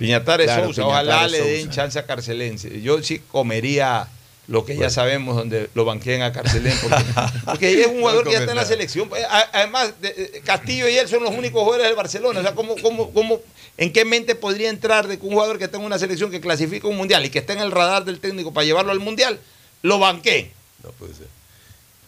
Piñatares 0.00 0.46
Claro, 0.46 0.64
Sousa, 0.66 0.86
ojalá 0.86 1.28
le 1.28 1.38
den 1.40 1.70
chance 1.70 1.98
a 1.98 2.06
Carcelense. 2.06 2.80
Yo 2.80 3.02
sí 3.02 3.18
comería 3.30 4.08
lo 4.48 4.64
que 4.64 4.76
ya 4.76 4.90
sabemos 4.90 5.36
donde 5.36 5.70
lo 5.74 5.84
banqueen 5.84 6.22
a 6.22 6.32
Carcelén, 6.32 6.76
porque, 6.82 7.04
porque 7.44 7.80
es 7.82 7.86
un 7.86 8.00
jugador 8.00 8.24
que 8.24 8.32
ya 8.32 8.38
está 8.40 8.50
en 8.52 8.56
la 8.56 8.64
selección. 8.64 9.08
Eh, 9.16 9.22
Además, 9.52 9.92
de- 10.00 10.12
de- 10.14 10.40
Castillo 10.40 10.88
y 10.88 10.96
él 10.96 11.06
son 11.06 11.22
los 11.22 11.32
únicos 11.32 11.60
jugadores 11.62 11.86
del 11.86 11.94
Barcelona. 11.96 12.40
O 12.40 12.42
sea, 12.42 12.54
¿cómo, 12.54 12.74
cómo, 12.82 13.12
cómo, 13.12 13.40
¿en 13.76 13.92
qué 13.92 14.04
mente 14.04 14.34
podría 14.34 14.70
entrar 14.70 15.06
de 15.06 15.18
que 15.20 15.24
un 15.26 15.32
jugador 15.34 15.58
que 15.58 15.64
está 15.64 15.76
en 15.76 15.84
una 15.84 15.98
selección 15.98 16.30
que 16.30 16.40
clasifica 16.40 16.88
un 16.88 16.96
mundial 16.96 17.24
y 17.24 17.30
que 17.30 17.38
está 17.38 17.52
en 17.52 17.60
el 17.60 17.70
radar 17.70 18.04
del 18.04 18.18
técnico 18.18 18.52
para 18.52 18.64
llevarlo 18.64 18.90
al 18.92 18.98
mundial, 19.00 19.38
lo 19.82 19.98
banqueen? 19.98 20.50
No 20.82 20.90
puede 20.92 21.14
ser. 21.14 21.26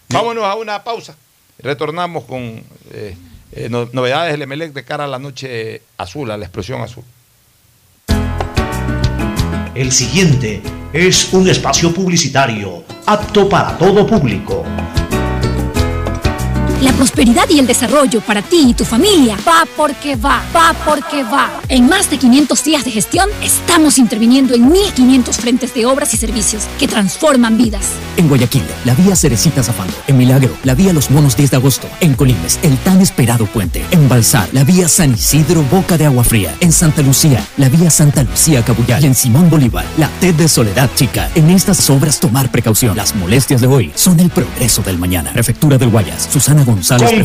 Vámonos 0.08 0.44
a 0.44 0.54
una 0.56 0.82
pausa. 0.82 1.14
Retornamos 1.58 2.24
con 2.24 2.64
eh, 2.92 3.14
eh, 3.52 3.68
no- 3.70 3.88
novedades 3.92 4.32
del 4.32 4.42
Emelec 4.42 4.72
de 4.72 4.82
cara 4.84 5.04
a 5.04 5.08
la 5.08 5.18
noche 5.18 5.82
azul, 5.98 6.30
a 6.30 6.36
la 6.38 6.46
explosión 6.46 6.80
azul. 6.80 7.04
El 9.74 9.90
siguiente 9.90 10.60
es 10.92 11.32
un 11.32 11.48
espacio 11.48 11.94
publicitario 11.94 12.84
apto 13.06 13.48
para 13.48 13.78
todo 13.78 14.06
público. 14.06 14.64
La 16.82 16.92
prosperidad 16.94 17.48
y 17.48 17.60
el 17.60 17.66
desarrollo 17.68 18.20
para 18.22 18.42
ti 18.42 18.70
y 18.70 18.74
tu 18.74 18.84
familia 18.84 19.38
va 19.46 19.64
porque 19.76 20.16
va, 20.16 20.42
va 20.52 20.74
porque 20.84 21.22
va. 21.22 21.60
En 21.68 21.88
más 21.88 22.10
de 22.10 22.18
500 22.18 22.64
días 22.64 22.84
de 22.84 22.90
gestión, 22.90 23.28
estamos 23.40 23.98
interviniendo 23.98 24.52
en 24.54 24.68
1.500 24.68 25.32
frentes 25.32 25.74
de 25.74 25.86
obras 25.86 26.12
y 26.12 26.16
servicios 26.16 26.64
que 26.80 26.88
transforman 26.88 27.56
vidas. 27.56 27.92
En 28.16 28.26
Guayaquil, 28.26 28.64
la 28.84 28.96
vía 28.96 29.14
Cerecita 29.14 29.62
Zafando. 29.62 29.94
En 30.08 30.16
Milagro, 30.16 30.56
la 30.64 30.74
vía 30.74 30.92
Los 30.92 31.08
Monos 31.12 31.36
10 31.36 31.52
de 31.52 31.56
agosto. 31.56 31.86
En 32.00 32.14
Colimes, 32.14 32.58
el 32.64 32.76
tan 32.78 33.00
esperado 33.00 33.46
puente. 33.46 33.84
En 33.92 34.08
Balsar, 34.08 34.48
la 34.50 34.64
vía 34.64 34.88
San 34.88 35.14
Isidro 35.14 35.62
Boca 35.70 35.96
de 35.96 36.06
Agua 36.06 36.24
Fría. 36.24 36.52
En 36.58 36.72
Santa 36.72 37.02
Lucía, 37.02 37.46
la 37.58 37.68
vía 37.68 37.92
Santa 37.92 38.24
Lucía 38.24 38.64
Cabuyal. 38.64 39.04
Y 39.04 39.06
en 39.06 39.14
Simón 39.14 39.48
Bolívar, 39.48 39.84
la 39.98 40.08
TED 40.18 40.34
de 40.34 40.48
Soledad 40.48 40.90
Chica. 40.96 41.30
En 41.36 41.48
estas 41.48 41.88
obras 41.90 42.18
tomar 42.18 42.50
precaución. 42.50 42.96
Las 42.96 43.14
molestias 43.14 43.60
de 43.60 43.68
hoy 43.68 43.92
son 43.94 44.18
el 44.18 44.30
progreso 44.30 44.82
del 44.82 44.98
mañana. 44.98 45.32
Prefectura 45.32 45.78
del 45.78 45.90
Guayas, 45.90 46.28
Susana 46.28 46.64
González. 46.64 46.71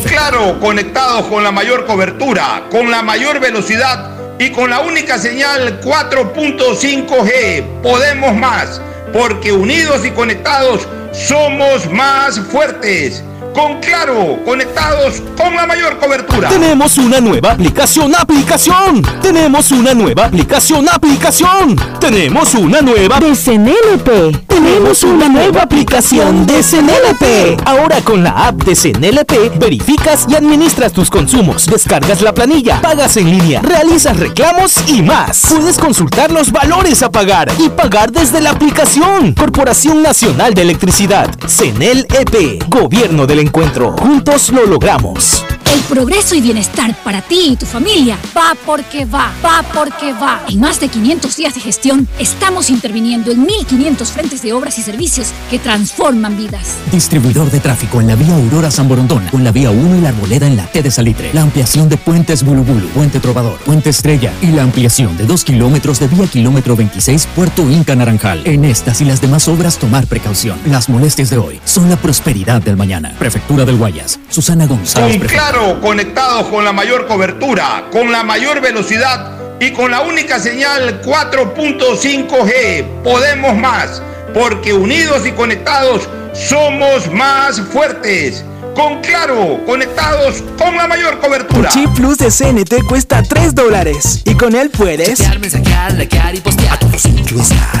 Claro, 0.00 0.60
conectados 0.60 1.26
con 1.26 1.42
la 1.42 1.50
mayor 1.50 1.86
cobertura, 1.86 2.64
con 2.70 2.90
la 2.90 3.02
mayor 3.02 3.40
velocidad 3.40 4.10
y 4.38 4.50
con 4.50 4.70
la 4.70 4.80
única 4.80 5.18
señal 5.18 5.80
4.5G. 5.80 7.82
Podemos 7.82 8.34
más, 8.34 8.80
porque 9.12 9.52
unidos 9.52 10.04
y 10.04 10.10
conectados 10.10 10.86
somos 11.12 11.90
más 11.90 12.40
fuertes. 12.40 13.24
Con 13.58 13.80
Claro, 13.88 14.38
conectados 14.44 15.20
con 15.36 15.56
la 15.56 15.66
mayor 15.66 15.98
cobertura. 15.98 16.48
Tenemos 16.48 16.96
una 16.98 17.20
nueva 17.20 17.52
aplicación, 17.52 18.14
aplicación. 18.14 19.02
Tenemos 19.20 19.72
una 19.72 19.94
nueva 19.94 20.26
aplicación, 20.26 20.88
aplicación. 20.88 21.74
Tenemos 21.98 22.54
una 22.54 22.80
nueva 22.80 23.18
de 23.18 23.34
CNLP. 23.34 24.46
Tenemos 24.46 25.02
una 25.02 25.28
nueva 25.28 25.62
aplicación 25.62 26.46
de 26.46 26.62
CNLP. 26.62 27.66
Ahora 27.66 28.00
con 28.02 28.22
la 28.22 28.48
app 28.48 28.62
de 28.62 28.76
CNLP 28.76 29.58
verificas 29.58 30.26
y 30.28 30.36
administras 30.36 30.92
tus 30.92 31.10
consumos, 31.10 31.66
descargas 31.66 32.20
la 32.20 32.34
planilla, 32.34 32.80
pagas 32.80 33.16
en 33.16 33.30
línea, 33.30 33.62
realizas 33.62 34.16
reclamos 34.16 34.76
y 34.86 35.02
más. 35.02 35.46
Puedes 35.48 35.78
consultar 35.78 36.30
los 36.30 36.52
valores 36.52 37.02
a 37.02 37.10
pagar 37.10 37.50
y 37.58 37.68
pagar 37.68 38.12
desde 38.12 38.40
la 38.40 38.50
aplicación. 38.50 39.34
Corporación 39.34 40.02
Nacional 40.02 40.54
de 40.54 40.62
Electricidad, 40.62 41.30
CNLP, 41.46 42.64
Gobierno 42.68 43.26
del 43.26 43.47
Encuentro. 43.48 43.96
Juntos 43.96 44.50
lo 44.50 44.66
logramos. 44.66 45.42
El 45.74 45.80
progreso 45.80 46.34
y 46.34 46.40
bienestar 46.40 46.96
para 47.04 47.20
ti 47.20 47.50
y 47.50 47.56
tu 47.56 47.66
familia 47.66 48.16
va 48.34 48.54
porque 48.64 49.04
va, 49.04 49.32
va 49.44 49.62
porque 49.74 50.14
va. 50.14 50.42
En 50.48 50.60
más 50.60 50.80
de 50.80 50.88
500 50.88 51.36
días 51.36 51.54
de 51.54 51.60
gestión, 51.60 52.08
estamos 52.18 52.70
interviniendo 52.70 53.30
en 53.30 53.46
1.500 53.46 54.06
frentes 54.06 54.40
de 54.40 54.54
obras 54.54 54.78
y 54.78 54.82
servicios 54.82 55.28
que 55.50 55.58
transforman 55.58 56.38
vidas. 56.38 56.76
Distribuidor 56.90 57.50
de 57.50 57.60
tráfico 57.60 58.00
en 58.00 58.06
la 58.06 58.14
vía 58.14 58.34
Aurora 58.34 58.70
San 58.70 58.88
Borondón, 58.88 59.26
con 59.30 59.44
la 59.44 59.52
vía 59.52 59.70
1 59.70 59.96
y 59.96 60.00
la 60.00 60.08
Arboleda 60.08 60.46
en 60.46 60.56
la 60.56 60.66
T 60.66 60.82
de 60.82 60.90
Salitre. 60.90 61.30
La 61.34 61.42
ampliación 61.42 61.90
de 61.90 61.98
puentes 61.98 62.44
Bulubulu, 62.44 62.88
Puente 62.88 63.20
Trovador, 63.20 63.58
Puente 63.58 63.90
Estrella 63.90 64.32
y 64.40 64.46
la 64.46 64.62
ampliación 64.62 65.18
de 65.18 65.26
2 65.26 65.44
kilómetros 65.44 66.00
de 66.00 66.08
vía 66.08 66.26
kilómetro 66.26 66.76
26 66.76 67.28
Puerto 67.36 67.68
Inca 67.70 67.94
Naranjal. 67.94 68.40
En 68.46 68.64
estas 68.64 69.02
y 69.02 69.04
las 69.04 69.20
demás 69.20 69.48
obras 69.48 69.78
tomar 69.78 70.06
precaución. 70.06 70.58
Las 70.64 70.88
molestias 70.88 71.28
de 71.28 71.36
hoy 71.36 71.60
son 71.66 71.90
la 71.90 71.96
prosperidad 71.96 72.62
del 72.62 72.78
mañana. 72.78 73.14
Prefectura 73.38 73.64
del 73.64 73.76
Guayas. 73.76 74.18
Susana 74.30 74.66
González. 74.66 75.16
Con 75.16 75.28
Claro, 75.28 75.80
conectados 75.80 76.48
con 76.48 76.64
la 76.64 76.72
mayor 76.72 77.06
cobertura, 77.06 77.84
con 77.92 78.10
la 78.10 78.24
mayor 78.24 78.60
velocidad 78.60 79.30
y 79.60 79.70
con 79.70 79.92
la 79.92 80.00
única 80.00 80.40
señal 80.40 81.00
4.5G. 81.02 82.84
Podemos 83.04 83.56
más, 83.56 84.02
porque 84.34 84.72
unidos 84.72 85.24
y 85.24 85.30
conectados 85.30 86.08
somos 86.34 87.08
más 87.12 87.60
fuertes. 87.60 88.44
Con 88.78 89.00
Claro, 89.00 89.58
conectados 89.66 90.44
con 90.56 90.76
la 90.76 90.86
mayor 90.86 91.18
cobertura. 91.18 91.68
Chip 91.68 91.90
Plus 91.96 92.16
de 92.16 92.30
CNT 92.30 92.86
cuesta 92.86 93.24
3 93.24 93.52
dólares 93.52 94.22
y 94.24 94.34
con 94.34 94.54
él 94.54 94.70
puedes 94.70 95.18
Chatear, 95.18 95.40
mensajear, 95.40 95.94
likear 95.94 96.36
y 96.36 96.40
postear. 96.40 96.74
A 96.74 96.78
todos 96.78 97.02
sin 97.02 97.18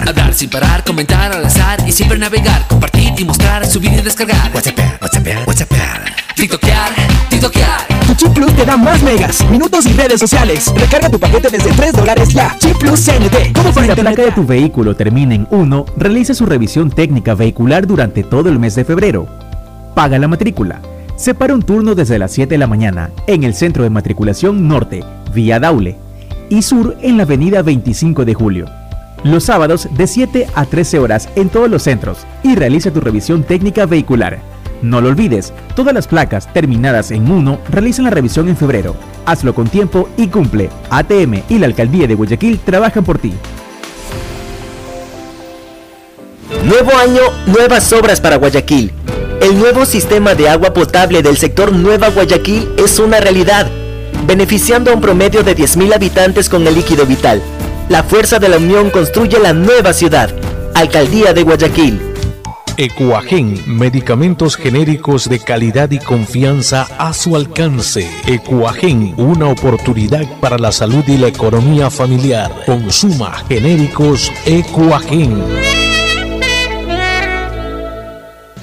Hablar 0.08 0.34
sin 0.34 0.50
parar, 0.50 0.82
comentar 0.82 1.30
al 1.30 1.44
azar 1.44 1.78
y 1.86 1.92
siempre 1.92 2.18
navegar, 2.18 2.66
compartir 2.66 3.12
y 3.16 3.24
mostrar, 3.24 3.64
subir 3.64 3.92
y 3.92 4.00
descargar. 4.02 4.50
WhatsApp, 4.52 4.76
WhatsApp, 5.00 5.46
WhatsApp. 5.46 5.70
TikTokear, 6.34 6.90
TikTokear. 7.30 7.86
Tu 8.08 8.14
Chip 8.16 8.32
Plus 8.32 8.56
te 8.56 8.64
da 8.64 8.76
más 8.76 9.00
megas, 9.00 9.48
minutos 9.50 9.86
y 9.86 9.92
redes 9.92 10.18
sociales. 10.18 10.72
Recarga 10.74 11.08
tu 11.08 11.20
paquete 11.20 11.48
desde 11.48 11.70
3 11.70 11.92
dólares 11.92 12.30
ya. 12.30 12.56
Chip 12.58 12.76
Plus 12.76 13.04
CNT. 13.04 13.52
¿Cómo 13.54 13.72
Si 13.72 13.86
la 13.86 13.94
placa 13.94 14.22
de 14.22 14.32
tu 14.32 14.44
vehículo 14.44 14.96
termina 14.96 15.36
en 15.36 15.46
1, 15.48 15.86
realice 15.96 16.34
su 16.34 16.44
revisión 16.44 16.90
técnica 16.90 17.36
vehicular 17.36 17.86
durante 17.86 18.24
todo 18.24 18.48
el 18.48 18.58
mes 18.58 18.74
de 18.74 18.84
febrero. 18.84 19.47
Paga 19.98 20.16
la 20.16 20.28
matrícula. 20.28 20.80
Separa 21.16 21.52
un 21.52 21.62
turno 21.62 21.96
desde 21.96 22.20
las 22.20 22.30
7 22.30 22.54
de 22.54 22.58
la 22.58 22.68
mañana 22.68 23.10
en 23.26 23.42
el 23.42 23.52
Centro 23.52 23.82
de 23.82 23.90
Matriculación 23.90 24.68
Norte, 24.68 25.02
vía 25.34 25.58
Daule, 25.58 25.96
y 26.48 26.62
Sur 26.62 26.96
en 27.02 27.16
la 27.16 27.24
Avenida 27.24 27.62
25 27.62 28.24
de 28.24 28.32
Julio. 28.32 28.66
Los 29.24 29.42
sábados 29.42 29.88
de 29.90 30.06
7 30.06 30.46
a 30.54 30.66
13 30.66 31.00
horas 31.00 31.28
en 31.34 31.48
todos 31.48 31.68
los 31.68 31.82
centros 31.82 32.18
y 32.44 32.54
realiza 32.54 32.92
tu 32.92 33.00
revisión 33.00 33.42
técnica 33.42 33.86
vehicular. 33.86 34.38
No 34.82 35.00
lo 35.00 35.08
olvides, 35.08 35.52
todas 35.74 35.92
las 35.92 36.06
placas 36.06 36.46
terminadas 36.52 37.10
en 37.10 37.28
1 37.28 37.58
realizan 37.68 38.04
la 38.04 38.12
revisión 38.12 38.48
en 38.48 38.56
febrero. 38.56 38.94
Hazlo 39.26 39.52
con 39.52 39.66
tiempo 39.66 40.08
y 40.16 40.28
cumple. 40.28 40.70
ATM 40.90 41.42
y 41.48 41.58
la 41.58 41.66
Alcaldía 41.66 42.06
de 42.06 42.14
Guayaquil 42.14 42.60
trabajan 42.60 43.02
por 43.02 43.18
ti. 43.18 43.32
Nuevo 46.64 46.92
año, 46.96 47.20
nuevas 47.46 47.92
obras 47.92 48.20
para 48.20 48.36
Guayaquil. 48.36 48.92
El 49.40 49.58
nuevo 49.58 49.86
sistema 49.86 50.34
de 50.34 50.48
agua 50.48 50.74
potable 50.74 51.22
del 51.22 51.36
sector 51.36 51.72
Nueva 51.72 52.10
Guayaquil 52.10 52.68
es 52.76 52.98
una 52.98 53.20
realidad, 53.20 53.68
beneficiando 54.26 54.90
a 54.90 54.94
un 54.94 55.00
promedio 55.00 55.42
de 55.42 55.56
10.000 55.56 55.94
habitantes 55.94 56.48
con 56.48 56.66
el 56.66 56.74
líquido 56.74 57.06
vital. 57.06 57.40
La 57.88 58.02
fuerza 58.02 58.38
de 58.38 58.48
la 58.48 58.58
unión 58.58 58.90
construye 58.90 59.38
la 59.38 59.52
nueva 59.52 59.92
ciudad. 59.92 60.30
Alcaldía 60.74 61.32
de 61.32 61.42
Guayaquil. 61.42 62.00
Ecuagen, 62.76 63.60
medicamentos 63.66 64.56
genéricos 64.56 65.28
de 65.28 65.40
calidad 65.40 65.90
y 65.90 65.98
confianza 65.98 66.86
a 66.98 67.12
su 67.12 67.34
alcance. 67.34 68.08
Ecuagen, 68.26 69.14
una 69.16 69.48
oportunidad 69.48 70.24
para 70.40 70.58
la 70.58 70.70
salud 70.70 71.02
y 71.06 71.16
la 71.16 71.28
economía 71.28 71.90
familiar. 71.90 72.52
Consuma 72.66 73.32
genéricos 73.48 74.30
Ecuagen. 74.44 75.42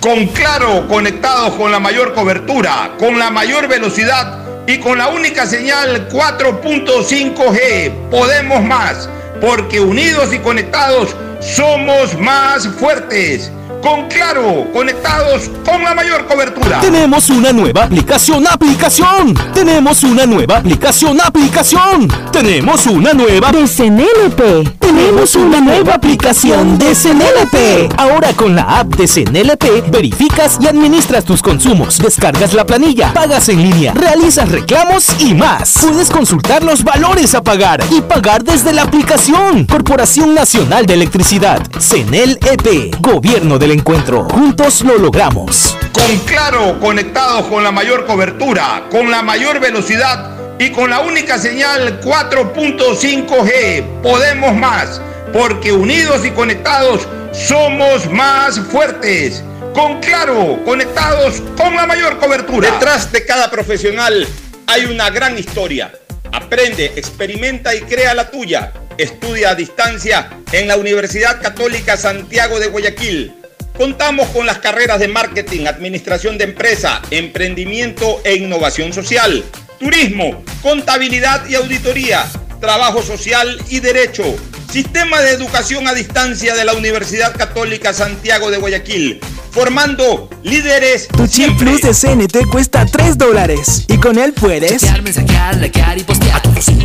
Con 0.06 0.28
Claro, 0.28 0.88
conectados 0.88 1.56
con 1.56 1.72
la 1.72 1.80
mayor 1.80 2.14
cobertura, 2.14 2.92
con 3.00 3.18
la 3.18 3.32
mayor 3.32 3.68
velocidad 3.68 4.38
y 4.68 4.78
con 4.78 5.00
la 5.00 5.08
única 5.08 5.48
señal 5.48 6.08
4.5G. 6.10 8.10
Podemos 8.12 8.62
más, 8.62 9.10
porque 9.42 9.80
unidos 9.80 10.32
y 10.32 10.38
conectados 10.38 11.16
somos 11.42 12.16
más 12.20 12.68
fuertes. 12.68 13.52
Con 13.86 14.10
Claro, 14.16 14.66
conectados 14.74 15.52
con 15.64 15.84
la 15.84 15.94
mayor 15.94 16.26
cobertura. 16.26 16.80
Tenemos 16.82 17.30
una 17.30 17.54
nueva 17.54 17.84
aplicación, 17.84 18.48
aplicación. 18.48 19.36
Tenemos 19.54 20.02
una 20.04 20.26
nueva 20.26 20.58
aplicación, 20.58 21.22
aplicación. 21.22 22.08
Tenemos 22.32 22.88
una 22.88 23.14
nueva 23.14 23.52
de 23.52 23.68
CNLP. 23.68 24.80
Tenemos 24.80 25.36
una 25.36 25.60
nueva 25.60 25.96
aplicación 25.96 26.80
de 26.80 26.96
CNLP. 26.96 27.94
Ahora 27.98 28.34
con 28.34 28.56
la 28.56 28.80
app 28.80 28.96
de 28.96 29.08
CNLP 29.08 29.92
verificas 29.92 30.58
y 30.62 30.68
administras 30.68 31.26
tus 31.26 31.42
consumos, 31.42 31.98
descargas 31.98 32.54
la 32.54 32.66
planilla, 32.66 33.14
pagas 33.14 33.50
en 33.50 33.62
línea, 33.62 33.94
realizas 33.94 34.50
reclamos 34.50 35.10
y 35.20 35.34
más. 35.34 35.80
Puedes 35.82 36.10
consultar 36.10 36.64
los 36.64 36.84
valores 36.84 37.36
a 37.36 37.44
pagar 37.44 37.84
y 37.92 38.02
pagar 38.02 38.44
desde 38.44 38.74
la 38.74 38.84
aplicación. 38.84 39.66
Corporación 39.66 40.34
Nacional 40.34 40.86
de 40.86 40.94
Electricidad, 40.94 41.62
CNLP, 41.78 42.96
Gobierno 43.02 43.60
del 43.60 43.75
Encuentro. 43.76 44.24
Juntos 44.30 44.82
lo 44.84 44.98
logramos. 44.98 45.76
Con 45.92 46.18
Claro, 46.20 46.80
conectados 46.80 47.48
con 47.48 47.62
la 47.62 47.74
mayor 47.74 48.06
cobertura, 48.06 48.86
con 48.90 49.12
la 49.12 49.22
mayor 49.22 49.60
velocidad 49.60 50.32
y 50.58 50.70
con 50.70 50.90
la 50.90 51.02
única 51.02 51.38
señal 51.38 52.00
4.5G. 52.00 54.02
Podemos 54.02 54.56
más, 54.56 55.02
porque 55.34 55.74
unidos 55.74 56.26
y 56.26 56.32
conectados 56.32 57.06
somos 57.34 58.10
más 58.10 58.62
fuertes. 58.62 59.44
Con 59.74 60.00
Claro, 60.00 60.58
conectados 60.64 61.44
con 61.58 61.76
la 61.76 61.86
mayor 61.86 62.18
cobertura. 62.18 62.72
Detrás 62.72 63.12
de 63.12 63.26
cada 63.26 63.52
profesional 63.52 64.26
hay 64.68 64.86
una 64.86 65.10
gran 65.10 65.38
historia. 65.38 65.92
Aprende, 66.32 66.94
experimenta 66.96 67.76
y 67.76 67.82
crea 67.82 68.14
la 68.14 68.32
tuya. 68.32 68.72
Estudia 68.98 69.50
a 69.50 69.56
distancia 69.56 70.30
en 70.54 70.70
la 70.70 70.78
Universidad 70.78 71.42
Católica 71.42 71.98
Santiago 71.98 72.58
de 72.58 72.68
Guayaquil. 72.68 73.36
Contamos 73.78 74.30
con 74.30 74.46
las 74.46 74.60
carreras 74.60 75.02
de 75.02 75.10
marketing, 75.10 75.66
administración 75.66 76.38
de 76.38 76.46
empresa, 76.46 77.02
emprendimiento 77.12 78.22
e 78.24 78.36
innovación 78.36 78.94
social, 78.94 79.44
turismo, 79.80 80.44
contabilidad 80.62 81.46
y 81.50 81.56
auditoría, 81.56 82.26
trabajo 82.66 83.04
social 83.04 83.62
y 83.70 83.80
derecho. 83.80 84.24
Sistema 84.72 85.22
de 85.22 85.30
educación 85.30 85.88
a 85.88 85.94
distancia 85.94 86.56
de 86.56 86.66
la 86.66 86.74
Universidad 86.74 87.38
Católica 87.38 87.94
Santiago 87.94 88.50
de 88.50 88.58
Guayaquil, 88.58 89.20
formando 89.52 90.28
líderes. 90.42 91.08
Tu 91.10 91.28
Chip 91.28 91.56
Plus 91.60 91.82
de 91.82 91.94
CNT 91.94 92.50
cuesta 92.52 92.84
3 92.88 93.20
dólares 93.20 93.86
y 93.88 93.98
con 93.98 94.18
él 94.18 94.34
puedes 94.34 94.82
Chatear, 94.82 95.04
mensajear, 95.04 95.58
likear 95.58 96.00
y 96.00 96.04
postear. 96.04 96.38
A 96.38 96.42
todos 96.42 96.66
sin 96.66 96.82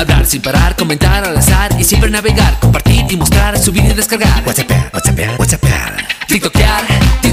Hablar 0.00 0.26
sin 0.26 0.42
parar, 0.42 0.74
comentar 0.74 1.22
al 1.24 1.36
azar 1.36 1.70
y 1.78 1.84
siempre 1.84 2.10
navegar, 2.10 2.58
compartir 2.58 3.06
y 3.08 3.16
mostrar, 3.16 3.56
subir 3.56 3.84
y 3.84 3.94
descargar. 3.94 4.42
WhatsApp, 4.44 4.68
WhatsApp, 4.92 5.38
WhatsApp. 5.38 5.62
TikTokear, 6.26 6.82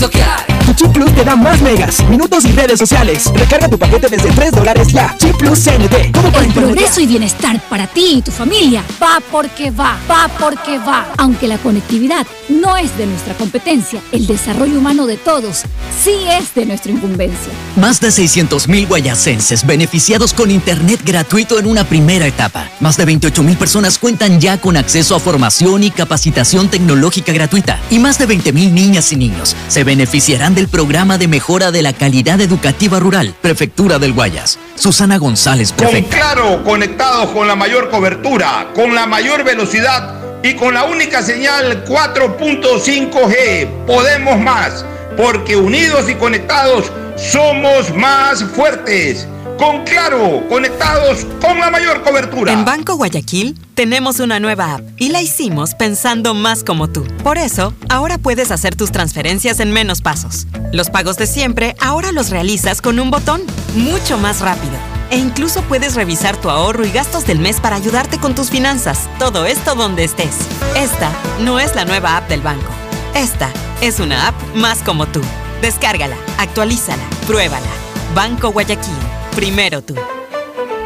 Tu 0.01 0.73
Chip 0.73 0.91
Plus 0.93 1.13
te 1.13 1.23
da 1.23 1.35
más 1.35 1.61
megas, 1.61 2.03
minutos 2.09 2.45
y 2.45 2.51
redes 2.53 2.79
sociales. 2.79 3.31
Recarga 3.35 3.69
tu 3.69 3.77
paquete 3.77 4.07
desde 4.09 4.31
3 4.31 4.51
dólares 4.51 4.87
ya. 4.87 5.15
Chip 5.17 5.35
Plus 5.37 5.59
CNT. 5.59 6.11
¿Cómo 6.11 6.31
para 6.31 6.45
El 6.45 6.53
progreso 6.53 7.01
y 7.01 7.07
bienestar 7.07 7.61
para 7.69 7.85
ti 7.85 8.15
y 8.17 8.21
tu 8.21 8.31
familia 8.31 8.83
va 9.01 9.19
porque 9.31 9.69
va, 9.69 9.99
va 10.09 10.27
porque 10.39 10.79
va. 10.79 11.07
Aunque 11.17 11.47
la 11.47 11.57
conectividad 11.57 12.25
no 12.49 12.77
es 12.77 12.97
de 12.97 13.05
nuestra 13.05 13.35
competencia, 13.35 14.01
el 14.11 14.25
desarrollo 14.25 14.79
humano 14.79 15.05
de 15.05 15.17
todos 15.17 15.65
sí 16.03 16.15
es 16.31 16.53
de 16.55 16.65
nuestra 16.65 16.91
incumbencia. 16.91 17.51
Más 17.75 17.99
de 17.99 18.07
600.000 18.07 18.87
guayacenses 18.87 19.65
beneficiados 19.65 20.33
con 20.33 20.49
Internet 20.49 21.01
gratuito 21.05 21.59
en 21.59 21.67
una 21.67 21.83
primera 21.83 22.25
etapa. 22.25 22.69
Más 22.79 22.97
de 22.97 23.05
28.000 23.05 23.57
personas 23.57 23.99
cuentan 23.99 24.39
ya 24.39 24.59
con 24.59 24.77
acceso 24.77 25.15
a 25.15 25.19
formación 25.19 25.83
y 25.83 25.91
capacitación 25.91 26.69
tecnológica 26.69 27.33
gratuita. 27.33 27.79
Y 27.91 27.99
más 27.99 28.17
de 28.17 28.27
20.000 28.27 28.71
niñas 28.71 29.11
y 29.11 29.17
niños 29.17 29.55
se 29.67 29.83
beneficiarán 29.91 30.55
de 30.55 30.61
del 30.61 30.69
programa 30.69 31.18
de 31.18 31.27
mejora 31.27 31.69
de 31.69 31.81
la 31.81 31.91
calidad 31.91 32.39
educativa 32.39 32.97
rural, 32.97 33.35
Prefectura 33.41 33.99
del 33.99 34.13
Guayas. 34.13 34.57
Susana 34.76 35.18
González, 35.18 35.73
Con 35.73 35.88
prefecta. 35.88 36.15
Claro, 36.15 36.63
conectados 36.63 37.31
con 37.31 37.45
la 37.45 37.57
mayor 37.57 37.89
cobertura, 37.89 38.69
con 38.73 38.95
la 38.95 39.05
mayor 39.05 39.43
velocidad 39.43 40.15
y 40.43 40.53
con 40.53 40.76
la 40.76 40.85
única 40.85 41.22
señal 41.22 41.84
4.5G. 41.84 43.85
Podemos 43.85 44.39
más, 44.39 44.85
porque 45.18 45.57
unidos 45.57 46.09
y 46.09 46.15
conectados 46.15 46.89
somos 47.18 47.93
más 47.93 48.45
fuertes. 48.45 49.27
Con 49.61 49.83
Claro, 49.83 50.43
conectados 50.49 51.23
con 51.39 51.59
la 51.59 51.69
mayor 51.69 52.01
cobertura. 52.01 52.51
En 52.51 52.65
Banco 52.65 52.95
Guayaquil 52.95 53.55
tenemos 53.75 54.19
una 54.19 54.39
nueva 54.39 54.73
app 54.73 54.81
y 54.97 55.09
la 55.09 55.21
hicimos 55.21 55.75
pensando 55.75 56.33
más 56.33 56.63
como 56.63 56.89
tú. 56.89 57.05
Por 57.23 57.38
eso, 57.38 57.71
ahora 57.88 58.17
puedes 58.17 58.49
hacer 58.49 58.75
tus 58.75 58.91
transferencias 58.91 59.59
en 59.59 59.71
menos 59.71 60.01
pasos. 60.01 60.47
Los 60.73 60.89
pagos 60.89 61.17
de 61.17 61.27
siempre 61.27 61.75
ahora 61.79 62.11
los 62.11 62.31
realizas 62.31 62.81
con 62.81 62.99
un 62.99 63.11
botón, 63.11 63.43
mucho 63.75 64.17
más 64.17 64.41
rápido. 64.41 64.73
E 65.11 65.19
incluso 65.19 65.61
puedes 65.61 65.93
revisar 65.93 66.38
tu 66.38 66.49
ahorro 66.49 66.83
y 66.83 66.89
gastos 66.89 67.27
del 67.27 67.38
mes 67.38 67.61
para 67.61 67.75
ayudarte 67.75 68.17
con 68.17 68.33
tus 68.33 68.49
finanzas. 68.49 69.07
Todo 69.19 69.45
esto 69.45 69.75
donde 69.75 70.05
estés. 70.05 70.38
Esta 70.75 71.11
no 71.39 71.59
es 71.59 71.75
la 71.75 71.85
nueva 71.85 72.17
app 72.17 72.27
del 72.27 72.41
banco. 72.41 72.71
Esta 73.13 73.51
es 73.79 73.99
una 73.99 74.29
app 74.29 74.55
más 74.55 74.79
como 74.79 75.05
tú. 75.05 75.21
Descárgala, 75.61 76.15
actualízala, 76.39 77.03
pruébala. 77.27 77.69
Banco 78.15 78.51
Guayaquil. 78.51 79.20
Primero 79.35 79.81
tú. 79.81 79.95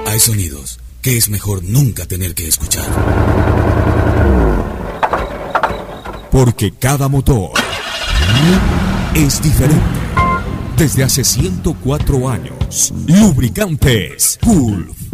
Hay 0.05 0.19
sonidos 0.19 0.79
que 1.01 1.17
es 1.17 1.29
mejor 1.29 1.63
nunca 1.63 2.05
tener 2.05 2.35
que 2.35 2.47
escuchar. 2.47 2.85
Porque 6.31 6.71
cada 6.71 7.07
motor 7.07 7.51
es 9.15 9.41
diferente. 9.41 9.83
Desde 10.77 11.03
hace 11.03 11.23
104 11.23 12.29
años, 12.29 12.93
Lubricantes 13.07 14.37
Gulf 14.43 15.04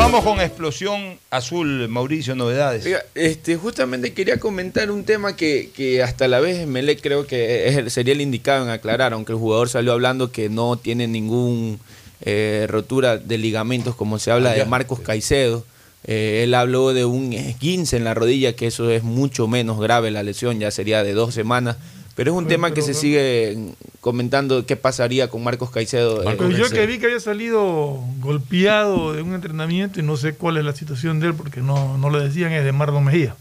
vamos 0.00 0.24
con 0.24 0.40
Explosión 0.40 1.18
Azul, 1.30 1.86
Mauricio, 1.88 2.34
novedades. 2.34 2.86
Oiga, 2.86 3.02
este, 3.14 3.56
justamente 3.56 4.14
quería 4.14 4.40
comentar 4.40 4.90
un 4.90 5.04
tema 5.04 5.36
que, 5.36 5.70
que 5.76 6.02
hasta 6.02 6.26
la 6.26 6.40
vez 6.40 6.66
Melec 6.66 7.02
creo 7.02 7.26
que 7.26 7.68
es 7.68 7.92
sería 7.92 8.14
el 8.14 8.22
indicado 8.22 8.64
en 8.64 8.70
aclarar, 8.70 9.12
aunque 9.12 9.32
el 9.32 9.38
jugador 9.38 9.68
salió 9.68 9.92
hablando 9.92 10.32
que 10.32 10.48
no 10.48 10.76
tiene 10.78 11.06
ningún 11.06 11.78
eh, 12.22 12.66
rotura 12.68 13.18
de 13.18 13.36
ligamentos 13.38 13.94
como 13.94 14.18
se 14.18 14.30
habla 14.30 14.50
Ah, 14.52 14.54
de. 14.54 14.64
Marcos 14.64 15.00
Caicedo. 15.00 15.64
Eh, 16.04 16.40
él 16.44 16.54
habló 16.54 16.94
de 16.94 17.04
un 17.04 17.34
esguince 17.34 17.98
en 17.98 18.04
la 18.04 18.14
rodilla, 18.14 18.56
que 18.56 18.66
eso 18.66 18.90
es 18.90 19.02
mucho 19.02 19.48
menos 19.48 19.78
grave 19.78 20.10
la 20.10 20.22
lesión, 20.22 20.58
ya 20.58 20.70
sería 20.70 21.04
de 21.04 21.12
dos 21.12 21.34
semanas. 21.34 21.76
Pero 22.20 22.32
es 22.32 22.36
un 22.36 22.46
tema 22.48 22.74
que 22.74 22.82
se 22.82 22.92
sigue 22.92 23.56
comentando 24.02 24.66
qué 24.66 24.76
pasaría 24.76 25.30
con 25.30 25.42
Marcos 25.42 25.70
Caicedo. 25.70 26.22
eh, 26.30 26.34
Pues 26.36 26.54
yo 26.54 26.66
ese- 26.66 26.74
que 26.74 26.84
vi 26.86 26.98
que 26.98 27.06
había 27.06 27.18
salido 27.18 27.98
golpeado 28.20 29.14
de 29.14 29.22
un 29.22 29.32
entrenamiento 29.32 30.00
y 30.00 30.02
no 30.02 30.18
sé 30.18 30.34
cuál 30.34 30.58
es 30.58 30.64
la 30.66 30.74
situación 30.74 31.18
de 31.18 31.28
él 31.28 31.34
porque 31.34 31.62
no, 31.62 31.96
no 31.96 32.10
lo 32.10 32.20
decían, 32.20 32.52
es 32.52 32.62
de 32.62 32.72
Marlon 32.72 33.04
Mejía. 33.06 33.36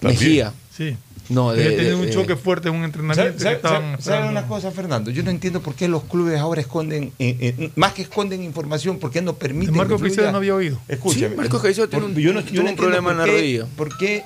Mejía. 0.00 0.54
Sí. 0.74 0.96
No, 1.28 1.50
Había 1.50 1.68
de- 1.68 1.76
tenido 1.76 1.98
de- 1.98 2.06
un 2.06 2.10
choque 2.10 2.34
fuerte 2.34 2.68
en 2.70 2.76
un 2.76 2.84
entrenamiento. 2.84 3.38
¿Sabe, 3.38 3.50
que 3.50 3.56
estaban 3.56 3.82
sabe- 4.00 4.02
sabe 4.02 4.28
una 4.30 4.46
cosa, 4.46 4.70
Fernando? 4.70 5.10
Yo 5.10 5.22
no 5.22 5.30
entiendo 5.30 5.60
por 5.60 5.74
qué 5.74 5.86
los 5.86 6.04
clubes 6.04 6.38
ahora 6.40 6.62
esconden, 6.62 7.12
eh, 7.18 7.36
eh, 7.58 7.70
más 7.76 7.92
que 7.92 8.00
esconden 8.00 8.42
información, 8.42 8.98
por 9.00 9.10
qué 9.10 9.20
no 9.20 9.34
permiten. 9.34 9.74
De 9.74 9.78
Marco 9.78 9.96
que 9.96 9.98
fluya? 9.98 10.14
Caicedo 10.16 10.32
no 10.32 10.38
había 10.38 10.54
oído. 10.54 10.78
Escúchame. 10.88 11.28
Sí, 11.28 11.34
Marcos 11.36 11.60
Caicedo 11.60 11.88
tiene 11.90 12.06
un- 12.06 12.12
Por- 12.14 12.22
yo 12.22 12.32
no- 12.32 12.40
yo 12.40 12.46
tuvo 12.46 12.54
no 12.56 12.62
un 12.62 12.68
entiendo 12.68 12.82
problema 12.82 13.10
en 13.12 13.18
la 13.18 13.26
rodilla. 13.26 13.66
¿Por 13.76 13.96
qué 13.98 14.24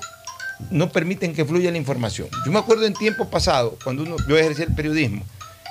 no 0.71 0.91
permiten 0.91 1.35
que 1.35 1.45
fluya 1.45 1.71
la 1.71 1.79
información? 1.79 2.29
Yo 2.45 2.53
me 2.53 2.59
acuerdo 2.59 2.87
en 2.87 2.95
tiempo 2.95 3.29
pasado, 3.29 3.77
cuando 3.85 4.03
uno, 4.03 4.17
yo 4.29 4.37
ejercía 4.39 4.65
el 4.67 4.75
periodismo, 4.75 5.25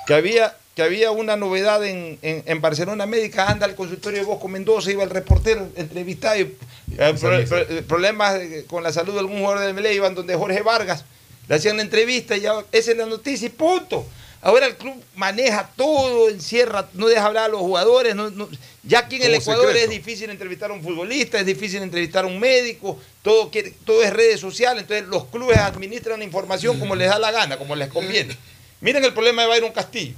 que 0.07 0.13
había, 0.13 0.55
que 0.75 0.83
había 0.83 1.11
una 1.11 1.35
novedad 1.35 1.83
en, 1.85 2.19
en- 2.21 2.43
en 2.45 2.61
Barcelona 2.61 3.05
Médica, 3.05 3.47
anda 3.49 3.65
al 3.65 3.75
consultorio 3.75 4.19
de 4.19 4.25
Bosco 4.25 4.47
Mendoza, 4.47 4.91
iba 4.91 5.03
el 5.03 5.09
reportero 5.09 5.67
entrevistado, 5.75 6.37
y, 6.39 6.41
eh, 6.41 7.13
pro- 7.19 7.65
pro- 7.67 7.83
problemas 7.87 8.35
eh, 8.35 8.65
con 8.67 8.83
la 8.83 8.91
salud 8.93 9.13
de 9.13 9.19
algún 9.19 9.39
jugador 9.39 9.61
del 9.65 9.73
Melé, 9.73 9.93
iban 9.93 10.13
donde 10.15 10.35
Jorge 10.35 10.61
Vargas, 10.61 11.05
le 11.47 11.55
hacían 11.55 11.77
la 11.77 11.83
entrevista 11.83 12.35
y 12.37 12.41
ya, 12.41 12.53
esa 12.71 12.91
es 12.91 12.97
la 12.97 13.05
noticia 13.05 13.47
y 13.47 13.51
punto. 13.51 14.05
Ahora 14.41 14.67
el 14.67 14.75
club 14.75 14.93
maneja 15.15 15.71
todo, 15.75 16.29
encierra, 16.29 16.87
no 16.93 17.07
deja 17.07 17.25
hablar 17.25 17.45
a 17.45 17.47
los 17.47 17.61
jugadores. 17.61 18.15
no- 18.15 18.29
no- 18.29 18.47
ya 18.83 18.99
aquí 18.99 19.15
en 19.15 19.23
el 19.23 19.33
Ecuador 19.35 19.65
secreto. 19.67 19.85
es 19.85 19.97
difícil 19.97 20.29
entrevistar 20.29 20.69
a 20.69 20.73
un 20.75 20.83
futbolista, 20.83 21.39
es 21.39 21.45
difícil 21.47 21.81
entrevistar 21.81 22.23
a 22.25 22.27
un 22.27 22.39
médico, 22.39 22.99
todo, 23.23 23.49
quiere- 23.49 23.73
todo 23.85 24.03
es 24.03 24.13
redes 24.13 24.39
sociales, 24.39 24.83
entonces 24.83 25.07
los 25.07 25.25
clubes 25.25 25.57
administran 25.57 26.19
la 26.19 26.25
información 26.25 26.79
como 26.79 26.95
les 26.95 27.09
da 27.09 27.17
la 27.17 27.31
gana, 27.31 27.57
como 27.57 27.75
les 27.75 27.89
conviene. 27.89 28.37
Miren 28.81 29.03
el 29.03 29.13
problema 29.13 29.41
de 29.41 29.47
Byron 29.47 29.71
Castillo. 29.71 30.13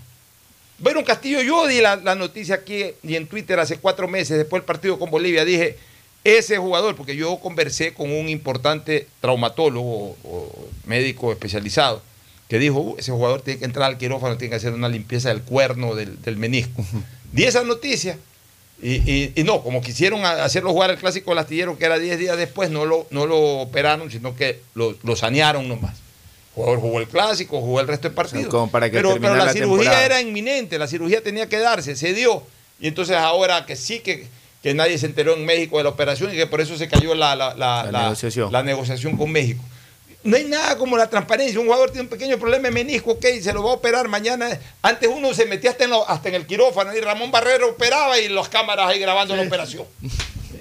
Byron 0.79 1.05
Castillo, 1.05 1.41
yo 1.41 1.65
di 1.65 1.79
la, 1.79 1.95
la 1.95 2.13
noticia 2.15 2.55
aquí 2.55 2.83
y 3.03 3.15
en 3.15 3.25
Twitter 3.27 3.57
hace 3.59 3.77
cuatro 3.77 4.07
meses, 4.09 4.37
después 4.37 4.61
del 4.61 4.65
partido 4.67 4.99
con 4.99 5.09
Bolivia, 5.09 5.45
dije, 5.45 5.77
ese 6.25 6.57
jugador, 6.57 6.95
porque 6.97 7.15
yo 7.15 7.37
conversé 7.39 7.93
con 7.93 8.11
un 8.11 8.27
importante 8.27 9.07
traumatólogo 9.21 10.17
o 10.25 10.67
médico 10.85 11.31
especializado, 11.31 12.01
que 12.49 12.59
dijo, 12.59 12.79
"Uh, 12.79 12.95
ese 12.97 13.11
jugador 13.11 13.41
tiene 13.41 13.59
que 13.59 13.65
entrar 13.65 13.89
al 13.89 13.97
quirófano, 13.97 14.37
tiene 14.37 14.51
que 14.51 14.55
hacer 14.57 14.73
una 14.73 14.89
limpieza 14.89 15.29
del 15.29 15.41
cuerno, 15.41 15.95
del, 15.95 16.21
del 16.21 16.37
menisco. 16.37 16.85
Di 17.33 17.43
esa 17.43 17.63
noticia 17.63 18.17
y, 18.81 18.95
y- 19.11 19.33
y 19.35 19.43
no, 19.43 19.61
como 19.63 19.81
quisieron 19.81 20.23
hacerlo 20.25 20.71
jugar 20.71 20.91
el 20.91 20.97
clásico 20.97 21.31
del 21.31 21.39
astillero, 21.39 21.77
que 21.77 21.85
era 21.85 21.97
10 21.99 22.19
días 22.19 22.37
después, 22.37 22.69
no 22.69 22.85
lo, 22.85 23.07
no 23.09 23.25
lo 23.25 23.37
operaron, 23.59 24.09
sino 24.11 24.35
que 24.35 24.59
lo, 24.75 24.95
lo 25.03 25.15
sanearon 25.15 25.67
nomás. 25.67 25.95
El 25.95 26.63
jugador 26.63 26.79
jugó 26.79 26.99
el 27.01 27.07
clásico, 27.07 27.59
jugó 27.59 27.81
el 27.81 27.87
resto 27.87 28.07
del 28.07 28.15
partido. 28.15 28.49
como 28.49 28.71
para 28.71 28.89
que 28.89 28.97
pero, 28.97 29.15
pero 29.19 29.35
la, 29.35 29.45
la 29.45 29.53
cirugía 29.53 29.77
temporada. 29.91 30.05
era 30.05 30.21
inminente, 30.21 30.79
la 30.79 30.87
cirugía 30.87 31.21
tenía 31.21 31.47
que 31.49 31.59
darse, 31.59 31.95
se 31.95 32.13
dio. 32.13 32.43
Y 32.79 32.87
entonces 32.87 33.15
ahora 33.17 33.65
que 33.65 33.75
sí 33.75 33.99
que, 33.99 34.27
que 34.63 34.73
nadie 34.73 34.97
se 34.97 35.05
enteró 35.07 35.35
en 35.35 35.45
México 35.45 35.77
de 35.77 35.83
la 35.83 35.89
operación 35.89 36.31
y 36.33 36.35
que 36.37 36.47
por 36.47 36.61
eso 36.61 36.77
se 36.77 36.87
cayó 36.87 37.13
la, 37.13 37.35
la- 37.35 37.53
negociación. 37.91 38.51
la 38.51 38.63
negociación 38.63 39.17
con 39.17 39.31
México. 39.31 39.63
No 40.23 40.35
hay 40.35 40.43
nada 40.45 40.77
como 40.77 40.97
la 40.97 41.09
transparencia. 41.09 41.59
Un 41.59 41.67
jugador 41.67 41.89
tiene 41.91 42.03
un 42.03 42.09
pequeño 42.09 42.37
problema 42.37 42.67
de 42.67 42.73
menisco, 42.73 43.11
ok, 43.11 43.25
se 43.41 43.53
lo 43.53 43.63
va 43.63 43.71
a 43.71 43.73
operar 43.75 44.07
mañana. 44.07 44.59
Antes 44.81 45.09
uno 45.13 45.33
se 45.33 45.45
metía 45.45 45.69
hasta 45.71 45.85
en, 45.85 45.91
lo- 45.91 46.07
hasta 46.09 46.29
en 46.29 46.35
el 46.35 46.45
quirófano 46.45 46.93
y 46.95 46.99
Ramón 46.99 47.31
Barrero 47.31 47.69
operaba 47.69 48.19
y 48.19 48.27
las 48.27 48.49
cámaras 48.49 48.89
ahí 48.89 48.99
grabando 48.99 49.35
la 49.35 49.43
operación. 49.43 49.85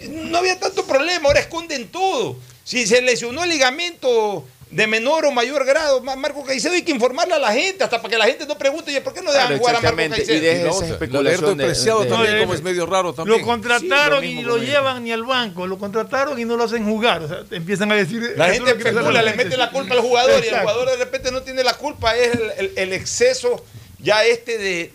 No 0.08 0.38
había 0.38 0.58
tanto 0.60 0.84
problema, 0.86 1.28
ahora 1.28 1.40
esconden 1.40 1.88
todo. 1.88 2.36
Si 2.64 2.86
se 2.86 3.00
lesionó 3.02 3.42
el 3.44 3.50
ligamento 3.50 4.44
de 4.76 4.86
menor 4.86 5.24
o 5.24 5.32
mayor 5.32 5.64
grado, 5.64 6.02
Ma- 6.02 6.16
Marco 6.16 6.44
Caicedo 6.44 6.74
hay 6.74 6.82
que 6.82 6.90
informarle 6.92 7.32
a 7.32 7.38
la 7.38 7.50
gente, 7.50 7.82
hasta 7.82 7.96
para 8.02 8.10
que 8.12 8.18
la 8.18 8.26
gente 8.26 8.44
no 8.46 8.58
pregunte, 8.58 8.90
oye, 8.90 9.00
¿por 9.00 9.14
qué 9.14 9.22
no 9.22 9.32
dejan 9.32 9.46
Claro, 9.46 9.58
jugar 9.58 9.76
a 9.76 9.80
Marco 9.80 9.96
Caicedo? 10.16 10.36
y 10.36 10.40
deje 10.40 10.68
esa 10.68 10.86
especulación 10.86 11.56
de- 11.56 11.64
depreciado 11.64 12.04
de- 12.04 12.10
también, 12.10 12.38
como 12.40 12.52
es 12.52 12.62
medio 12.62 12.84
raro 12.84 13.14
también. 13.14 13.40
Lo 13.40 13.46
contrataron 13.46 14.20
Sí, 14.20 14.34
lo 14.34 14.40
y 14.40 14.42
lo 14.44 14.58
llevan 14.58 15.02
ni 15.02 15.12
al 15.12 15.22
banco, 15.24 15.66
lo 15.66 15.78
contrataron 15.78 16.38
y 16.38 16.44
no 16.44 16.58
lo 16.58 16.64
hacen 16.64 16.84
jugar. 16.84 17.22
O 17.22 17.28
sea, 17.28 17.38
empiezan 17.52 17.90
a 17.90 17.94
decir. 17.94 18.34
La 18.36 18.52
gente 18.52 18.70
especula, 18.72 19.10
la 19.12 19.22
le 19.22 19.32
mete 19.32 19.56
la 19.56 19.70
culpa 19.70 19.94
al 19.94 20.00
jugador 20.00 20.44
y 20.44 20.48
el 20.48 20.58
jugador 20.60 20.90
de 20.90 20.96
repente 20.96 21.32
no 21.32 21.40
tiene 21.42 21.64
la 21.64 21.72
culpa, 21.72 22.14
es 22.14 22.34
el, 22.34 22.50
el- 22.58 22.72
el 22.76 22.92
exceso 22.92 23.64
ya 23.98 24.26
este 24.26 24.58
de, 24.58 24.92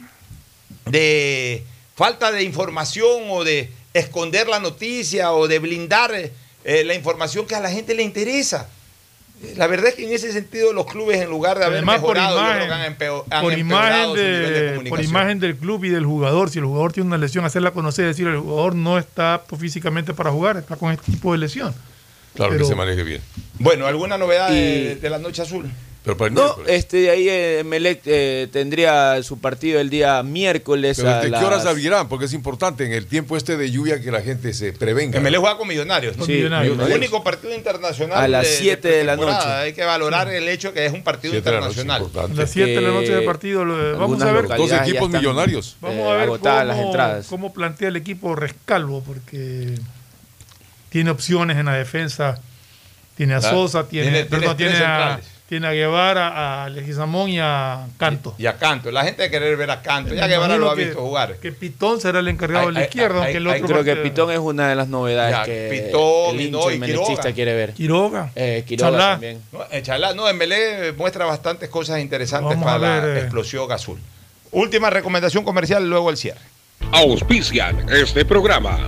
de 0.85 1.63
falta 1.95 2.31
de 2.31 2.43
información 2.43 3.23
o 3.29 3.43
de 3.43 3.69
esconder 3.95 4.47
la 4.47 4.59
noticia 4.59 5.31
o 5.33 5.47
de 5.47 5.57
blindar 5.57 6.13
eh, 6.63 6.83
la 6.83 6.93
información 6.93 7.47
que 7.47 7.55
a 7.55 7.59
la 7.59 7.71
gente 7.71 7.93
le 7.95 8.03
interesa. 8.03 8.69
La 9.57 9.67
verdad 9.67 9.87
es 9.89 9.95
que 9.95 10.05
en 10.05 10.13
ese 10.13 10.31
sentido 10.31 10.71
los 10.71 10.85
clubes 10.85 11.19
en 11.19 11.29
lugar 11.29 11.57
de 11.57 11.65
haber 11.65 11.77
Además, 11.79 11.99
mejorado, 12.01 12.37
imagen, 12.39 12.71
han, 12.71 12.81
han 12.81 12.95
por, 13.41 13.53
empeorado 13.53 13.57
imagen 13.57 14.05
su 14.05 14.13
nivel 14.15 14.53
de 14.53 14.71
de, 14.83 14.89
por 14.89 15.01
imagen 15.03 15.39
del 15.39 15.55
club 15.57 15.83
y 15.85 15.89
del 15.89 16.05
jugador, 16.05 16.49
si 16.49 16.59
el 16.59 16.65
jugador 16.65 16.93
tiene 16.93 17.07
una 17.07 17.17
lesión, 17.17 17.43
hacerla 17.45 17.71
conocer, 17.71 18.05
decir 18.05 18.27
el 18.27 18.37
jugador 18.37 18.75
no 18.75 18.97
está 18.99 19.33
apto 19.35 19.55
físicamente 19.57 20.13
para 20.13 20.31
jugar, 20.31 20.57
está 20.57 20.75
con 20.75 20.91
este 20.91 21.11
tipo 21.11 21.31
de 21.31 21.39
lesión. 21.39 21.73
Claro 22.35 22.51
Pero- 22.51 22.63
que 22.63 22.69
se 22.69 22.75
maneje 22.75 23.03
bien. 23.03 23.21
Bueno, 23.59 23.87
¿alguna 23.87 24.17
novedad 24.17 24.51
Y- 24.51 24.55
de, 24.55 24.95
de 24.97 25.09
la 25.09 25.17
noche 25.17 25.41
azul? 25.41 25.69
Pero 26.03 26.17
para 26.17 26.29
el 26.29 26.33
No, 26.33 26.41
miércoles. 26.41 26.71
este, 26.79 26.97
de 26.97 27.09
ahí 27.11 27.29
eh, 27.29 27.63
Melec 27.63 28.01
eh, 28.05 28.47
tendría 28.51 29.21
su 29.21 29.39
partido 29.39 29.79
el 29.79 29.91
día 29.91 30.23
miércoles 30.23 30.97
Pero 30.97 31.09
a 31.11 31.21
¿de 31.21 31.29
qué 31.29 31.37
horas 31.45 31.67
abrirán? 31.67 32.09
Porque 32.09 32.25
es 32.25 32.33
importante 32.33 32.83
en 32.87 32.91
el 32.93 33.05
tiempo 33.05 33.37
este 33.37 33.55
de 33.55 33.69
lluvia 33.69 34.01
que 34.01 34.09
la 34.09 34.21
gente 34.23 34.51
se 34.55 34.73
prevenga. 34.73 35.13
Que 35.19 35.23
me 35.23 35.29
le 35.29 35.37
juega 35.37 35.57
con 35.57 35.67
Millonarios. 35.67 36.17
¿no? 36.17 36.25
Sí, 36.25 36.31
Millonarios. 36.33 36.79
El 36.89 36.97
único 36.97 37.23
partido 37.23 37.53
internacional. 37.53 38.17
A 38.17 38.27
las 38.27 38.43
de- 38.45 38.49
de 38.49 38.57
7 38.57 38.87
de 38.87 39.03
la 39.03 39.15
noche. 39.15 39.47
Hay 39.47 39.73
que 39.73 39.83
valorar 39.85 40.27
el 40.29 40.47
hecho 40.49 40.73
que 40.73 40.87
es 40.87 40.91
un 40.91 41.03
partido 41.03 41.33
Siete 41.33 41.49
de 41.51 41.55
la 41.59 41.61
noche, 41.67 41.81
internacional. 41.81 42.31
A 42.31 42.33
las 42.35 42.49
7 42.49 42.71
de 42.71 42.81
la 42.81 42.89
noche 42.89 43.11
de 43.13 43.19
que 43.19 43.25
partido, 43.27 43.63
lo- 43.63 43.97
vamos 43.99 44.19
a 44.23 44.31
ver, 44.31 44.47
Dos 44.47 44.71
equipos 44.71 45.07
millonarios. 45.07 45.77
vamos 45.81 45.97
eh, 45.99 46.09
a 46.09 46.13
ver 46.13 46.23
agotadas 46.23 46.65
las 46.65 46.75
cómo, 46.77 46.87
entradas. 46.87 47.27
cómo 47.27 47.53
plantea 47.53 47.89
el 47.89 47.95
equipo 47.95 48.35
Rescalvo, 48.35 49.03
porque 49.03 49.75
tiene 50.89 51.11
opciones 51.11 51.57
en 51.57 51.67
la 51.67 51.73
defensa. 51.75 52.39
Tiene 53.15 53.35
a 53.35 53.41
Sosa, 53.41 53.87
tiene, 53.87 54.09
tiene- 54.09 54.25
perdón, 54.25 54.57
tiene 54.57 54.71
tiene, 54.71 54.83
tres 54.83 54.89
a, 54.89 54.97
centrales. 55.19 55.25
Tiene 55.51 55.67
a 55.67 55.71
Guevara, 55.73 56.63
a 56.63 56.69
Legisamón 56.69 57.27
y 57.29 57.37
a 57.41 57.85
Canto. 57.97 58.33
Y 58.37 58.45
a 58.45 58.53
Canto. 58.57 58.89
La 58.89 59.03
gente 59.03 59.23
va 59.23 59.27
a 59.27 59.29
querer 59.29 59.57
ver 59.57 59.69
a 59.69 59.81
Canto. 59.81 60.13
Ya 60.15 60.25
Guevara 60.25 60.55
lo 60.55 60.69
ha 60.69 60.73
imagino 60.73 60.75
que- 60.77 60.85
visto 60.85 61.01
jugar. 61.01 61.35
Que 61.41 61.51
Pitón 61.51 61.99
será 61.99 62.19
el 62.19 62.29
encargado 62.29 62.67
de 62.67 62.71
la 62.71 62.83
izquierda, 62.83 63.15
ay, 63.17 63.23
aunque 63.23 63.37
el 63.39 63.47
ay, 63.49 63.61
otro 63.61 63.81
Creo 63.81 63.83
que 63.83 64.01
Pitón 64.01 64.31
es 64.31 64.39
una 64.39 64.69
de 64.69 64.75
las 64.75 64.87
novedades 64.87 65.35
Ya, 65.35 65.43
que 65.43 65.83
Pitón, 65.87 66.35
el 66.35 66.41
y 66.41 66.51
no, 66.51 66.59
hincha 66.61 66.73
y 66.73 66.79
menechista 66.79 67.11
Quiroga. 67.15 67.33
quiere 67.33 67.53
ver. 67.53 67.73
Quiroga. 67.73 68.31
Eh, 68.33 68.63
Quiroga 68.65 68.91
Chalá. 68.91 69.11
también. 69.11 69.41
No, 69.51 69.59
eh, 69.69 69.81
Chalá, 69.81 70.13
no, 70.13 70.29
Embelé 70.29 70.93
muestra 70.93 71.25
bastantes 71.25 71.67
cosas 71.67 71.99
interesantes 71.99 72.51
Vamos 72.51 72.63
para 72.63 72.77
ver, 72.77 73.03
la 73.03 73.19
eh. 73.19 73.21
explosión 73.23 73.69
azul. 73.73 73.99
Última 74.51 74.89
recomendación 74.89 75.43
comercial, 75.43 75.85
luego 75.89 76.09
el 76.11 76.15
cierre. 76.15 76.39
Auspician 76.93 77.87
este 77.89 78.23
programa. 78.23 78.87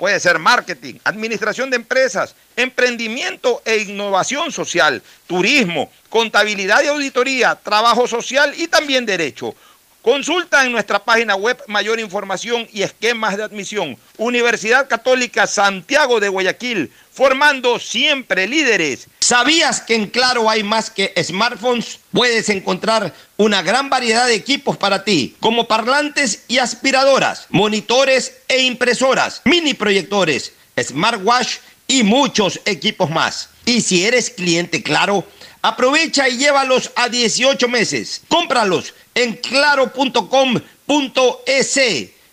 Puede 0.00 0.18
ser 0.18 0.38
marketing, 0.38 0.94
administración 1.04 1.68
de 1.68 1.76
empresas, 1.76 2.34
emprendimiento 2.56 3.60
e 3.66 3.80
innovación 3.82 4.50
social, 4.50 5.02
turismo, 5.26 5.92
contabilidad 6.08 6.82
y 6.82 6.86
auditoría, 6.86 7.54
trabajo 7.54 8.08
social 8.08 8.54
y 8.56 8.66
también 8.66 9.04
derecho. 9.04 9.54
Consulta 10.00 10.64
en 10.64 10.72
nuestra 10.72 11.04
página 11.04 11.36
web 11.36 11.62
mayor 11.66 12.00
información 12.00 12.66
y 12.72 12.80
esquemas 12.80 13.36
de 13.36 13.42
admisión. 13.42 13.98
Universidad 14.16 14.88
Católica 14.88 15.46
Santiago 15.46 16.18
de 16.18 16.30
Guayaquil, 16.30 16.90
formando 17.20 17.78
siempre 17.78 18.48
líderes. 18.48 19.06
¿Sabías 19.20 19.82
que 19.82 19.94
en 19.94 20.06
Claro 20.06 20.48
hay 20.48 20.62
más 20.62 20.88
que 20.88 21.12
smartphones? 21.22 22.00
Puedes 22.12 22.48
encontrar 22.48 23.12
una 23.36 23.60
gran 23.60 23.90
variedad 23.90 24.26
de 24.26 24.34
equipos 24.34 24.78
para 24.78 25.04
ti, 25.04 25.36
como 25.38 25.68
parlantes 25.68 26.44
y 26.48 26.56
aspiradoras, 26.56 27.46
monitores 27.50 28.38
e 28.48 28.62
impresoras, 28.62 29.42
mini 29.44 29.74
proyectores, 29.74 30.54
smartwatch 30.82 31.58
y 31.86 32.04
muchos 32.04 32.58
equipos 32.64 33.10
más. 33.10 33.50
Y 33.66 33.82
si 33.82 34.06
eres 34.06 34.30
cliente 34.30 34.82
Claro, 34.82 35.26
aprovecha 35.60 36.26
y 36.26 36.38
llévalos 36.38 36.90
a 36.96 37.10
18 37.10 37.68
meses. 37.68 38.22
Cómpralos 38.28 38.94
en 39.14 39.34
claro.com.es. 39.34 40.20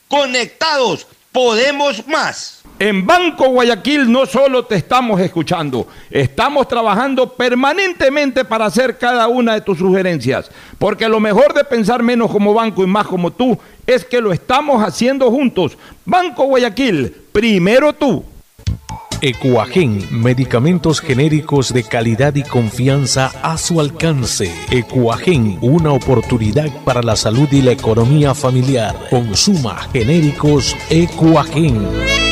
Conectados, 0.08 1.08
podemos 1.38 2.08
más. 2.08 2.64
En 2.80 3.06
Banco 3.06 3.50
Guayaquil 3.50 4.12
no 4.12 4.26
solo 4.26 4.66
te 4.66 4.74
estamos 4.74 5.22
escuchando, 5.22 5.88
estamos 6.10 6.68
trabajando 6.68 7.32
permanentemente 7.32 8.44
para 8.44 8.66
hacer 8.66 8.98
cada 8.98 9.28
una 9.28 9.54
de 9.54 9.62
tus 9.62 9.78
sugerencias, 9.78 10.50
porque 10.80 11.08
lo 11.08 11.20
mejor 11.20 11.54
de 11.54 11.64
pensar 11.64 12.02
menos 12.02 12.32
como 12.32 12.56
banco 12.56 12.84
y 12.84 12.88
más 12.88 13.06
como 13.06 13.32
tú 13.32 13.56
es 13.86 14.04
que 14.04 14.20
lo 14.20 14.34
estamos 14.34 14.82
haciendo 14.82 15.30
juntos. 15.30 15.78
Banco 16.06 16.46
Guayaquil, 16.46 17.16
primero 17.32 17.94
tú. 17.94 18.26
Ecuagen, 19.22 20.00
medicamentos 20.12 21.02
genéricos 21.02 21.74
de 21.74 21.84
calidad 21.84 22.36
y 22.36 22.44
confianza 22.44 23.32
a 23.42 23.58
su 23.58 23.80
alcance. 23.80 24.54
Ecuagen, 24.70 25.58
una 25.62 25.92
oportunidad 25.92 26.70
para 26.84 27.02
la 27.02 27.16
salud 27.16 27.48
y 27.52 27.64
la 27.64 27.72
economía 27.72 28.36
familiar. 28.36 28.96
Consuma 29.10 29.78
genéricos 29.92 30.76
Ecuagen. 30.92 32.27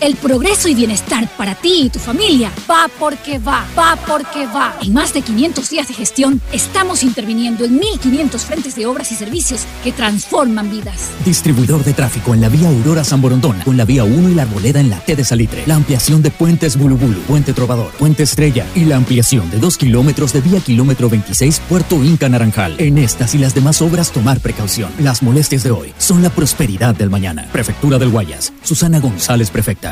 El 0.00 0.14
progreso 0.14 0.68
y 0.68 0.74
bienestar 0.76 1.28
para 1.36 1.56
ti 1.56 1.82
y 1.86 1.90
tu 1.90 1.98
familia 1.98 2.52
va 2.70 2.88
porque 3.00 3.40
va, 3.40 3.66
va 3.76 3.96
porque 4.06 4.46
va. 4.46 4.76
En 4.80 4.92
más 4.92 5.12
de 5.12 5.22
500 5.22 5.68
días 5.68 5.88
de 5.88 5.94
gestión, 5.94 6.40
estamos 6.52 7.02
interviniendo 7.02 7.64
en 7.64 7.80
1.500 7.80 8.38
frentes 8.38 8.76
de 8.76 8.86
obras 8.86 9.10
y 9.10 9.16
servicios 9.16 9.66
que 9.82 9.90
transforman 9.90 10.70
vidas. 10.70 11.10
Distribuidor 11.24 11.82
de 11.82 11.94
tráfico 11.94 12.32
en 12.32 12.42
la 12.42 12.48
vía 12.48 12.68
Aurora 12.68 13.02
San 13.02 13.20
Borondona, 13.20 13.64
con 13.64 13.76
la 13.76 13.84
vía 13.84 14.04
1 14.04 14.28
y 14.28 14.34
la 14.34 14.42
arboleda 14.42 14.78
en 14.78 14.88
la 14.88 15.00
T 15.00 15.16
de 15.16 15.24
Salitre. 15.24 15.64
La 15.66 15.74
ampliación 15.74 16.22
de 16.22 16.30
puentes 16.30 16.76
Bulubulu, 16.76 17.20
Puente 17.22 17.52
Trovador, 17.52 17.90
Puente 17.98 18.22
Estrella 18.22 18.66
y 18.76 18.84
la 18.84 18.96
ampliación 18.96 19.50
de 19.50 19.58
2 19.58 19.78
kilómetros 19.78 20.32
de 20.32 20.42
vía 20.42 20.60
kilómetro 20.60 21.10
26 21.10 21.60
Puerto 21.68 22.04
Inca 22.04 22.28
Naranjal. 22.28 22.76
En 22.78 22.98
estas 22.98 23.34
y 23.34 23.38
las 23.38 23.52
demás 23.52 23.82
obras 23.82 24.12
tomar 24.12 24.38
precaución. 24.38 24.92
Las 25.00 25.24
molestias 25.24 25.64
de 25.64 25.72
hoy 25.72 25.92
son 25.98 26.22
la 26.22 26.30
prosperidad 26.30 26.94
del 26.94 27.10
mañana. 27.10 27.48
Prefectura 27.52 27.98
del 27.98 28.10
Guayas. 28.10 28.52
Susana 28.62 29.00
González, 29.00 29.50
prefecta. 29.50 29.87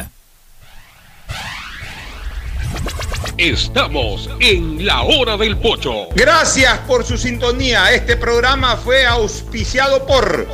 Estamos 3.38 4.30
en 4.40 4.86
la 4.86 5.02
hora 5.02 5.36
del 5.36 5.58
pocho. 5.58 6.08
Gracias 6.14 6.78
por 6.86 7.04
su 7.04 7.18
sintonía. 7.18 7.92
Este 7.92 8.16
programa 8.16 8.76
fue 8.76 9.04
auspiciado 9.04 10.06
por... 10.06 10.46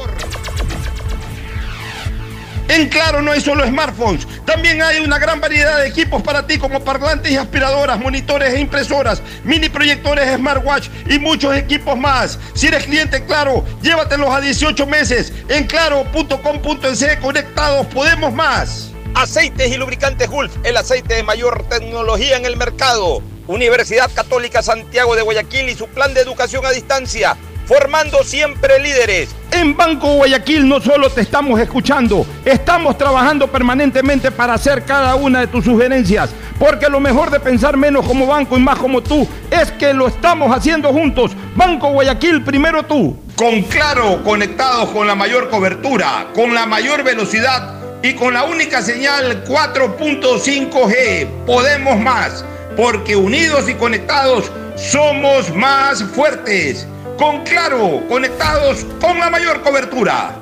En 2.67 2.89
Claro 2.89 3.23
no 3.23 3.31
hay 3.31 3.41
solo 3.41 3.67
smartphones, 3.67 4.27
también 4.47 4.81
hay 4.83 4.99
una 5.01 5.19
gran 5.19 5.41
variedad 5.41 5.79
de 5.79 5.89
equipos 5.89 6.23
para 6.23 6.47
ti 6.47 6.59
como 6.59 6.83
parlantes 6.83 7.31
y 7.31 7.37
aspiradoras, 7.37 8.01
monitores 8.01 8.55
e 8.55 8.61
impresoras, 8.61 9.23
mini 9.45 9.69
proyectores 9.69 10.35
smartwatch 10.37 10.89
y 11.09 11.19
muchos 11.19 11.55
equipos 11.55 11.99
más. 11.99 12.39
Si 12.55 12.69
eres 12.69 12.85
cliente 12.85 13.25
Claro, 13.27 13.65
llévatelos 13.83 14.31
a 14.31 14.41
18 14.41 14.87
meses. 14.87 15.33
En 15.49 15.67
claro.com.es 15.67 17.17
conectados 17.21 17.87
podemos 17.89 18.33
más. 18.33 18.92
Aceites 19.15 19.71
y 19.71 19.77
lubricantes 19.77 20.29
Gulf, 20.29 20.53
el 20.65 20.77
aceite 20.77 21.15
de 21.15 21.23
mayor 21.23 21.65
tecnología 21.69 22.37
en 22.37 22.47
el 22.47 22.57
mercado. 22.57 23.23
Universidad 23.47 24.11
Católica 24.15 24.63
Santiago 24.63 25.15
de 25.15 25.23
Guayaquil 25.23 25.69
y 25.69 25.75
su 25.75 25.87
plan 25.87 26.15
de 26.15 26.21
educación 26.21 26.65
a 26.65 26.71
distancia, 26.71 27.37
formando 27.67 28.25
siempre 28.25 28.81
líderes. 28.81 29.29
En 29.51 29.77
Banco 29.77 30.15
Guayaquil 30.15 30.67
no 30.67 30.81
solo 30.81 31.11
te 31.11 31.21
estamos 31.21 31.61
escuchando, 31.61 32.25
estamos 32.45 32.97
trabajando 32.97 33.49
permanentemente 33.49 34.31
para 34.31 34.55
hacer 34.55 34.85
cada 34.85 35.15
una 35.15 35.41
de 35.41 35.47
tus 35.49 35.67
sugerencias, 35.67 36.31
porque 36.59 36.89
lo 36.89 36.99
mejor 36.99 37.31
de 37.31 37.39
pensar 37.39 37.77
menos 37.77 38.07
como 38.07 38.27
banco 38.27 38.57
y 38.57 38.61
más 38.61 38.79
como 38.79 39.03
tú 39.03 39.29
es 39.51 39.71
que 39.73 39.93
lo 39.93 40.09
estamos 40.09 40.57
haciendo 40.57 40.91
juntos. 40.91 41.33
Banco 41.55 41.91
Guayaquil, 41.91 42.43
primero 42.43 42.83
tú. 42.85 43.15
Con 43.37 43.63
Claro, 43.63 44.23
conectados 44.25 44.89
con 44.91 45.07
la 45.07 45.15
mayor 45.15 45.51
cobertura, 45.51 46.29
con 46.35 46.55
la 46.55 46.65
mayor 46.65 47.03
velocidad 47.03 47.82
y 48.03 48.15
con 48.15 48.35
la 48.35 48.45
única 48.45 48.83
señal 48.83 49.45
4.5G. 49.45 51.45
Podemos 51.47 51.99
más, 52.01 52.45
porque 52.77 53.17
unidos 53.17 53.69
y 53.69 53.75
conectados 53.75 54.51
somos 54.77 55.55
más 55.55 56.03
fuertes. 56.03 56.87
Con 57.19 57.45
Claro, 57.45 58.03
conectados 58.09 58.85
con 59.01 59.19
la 59.19 59.31
mayor 59.31 59.63
cobertura. 59.63 60.39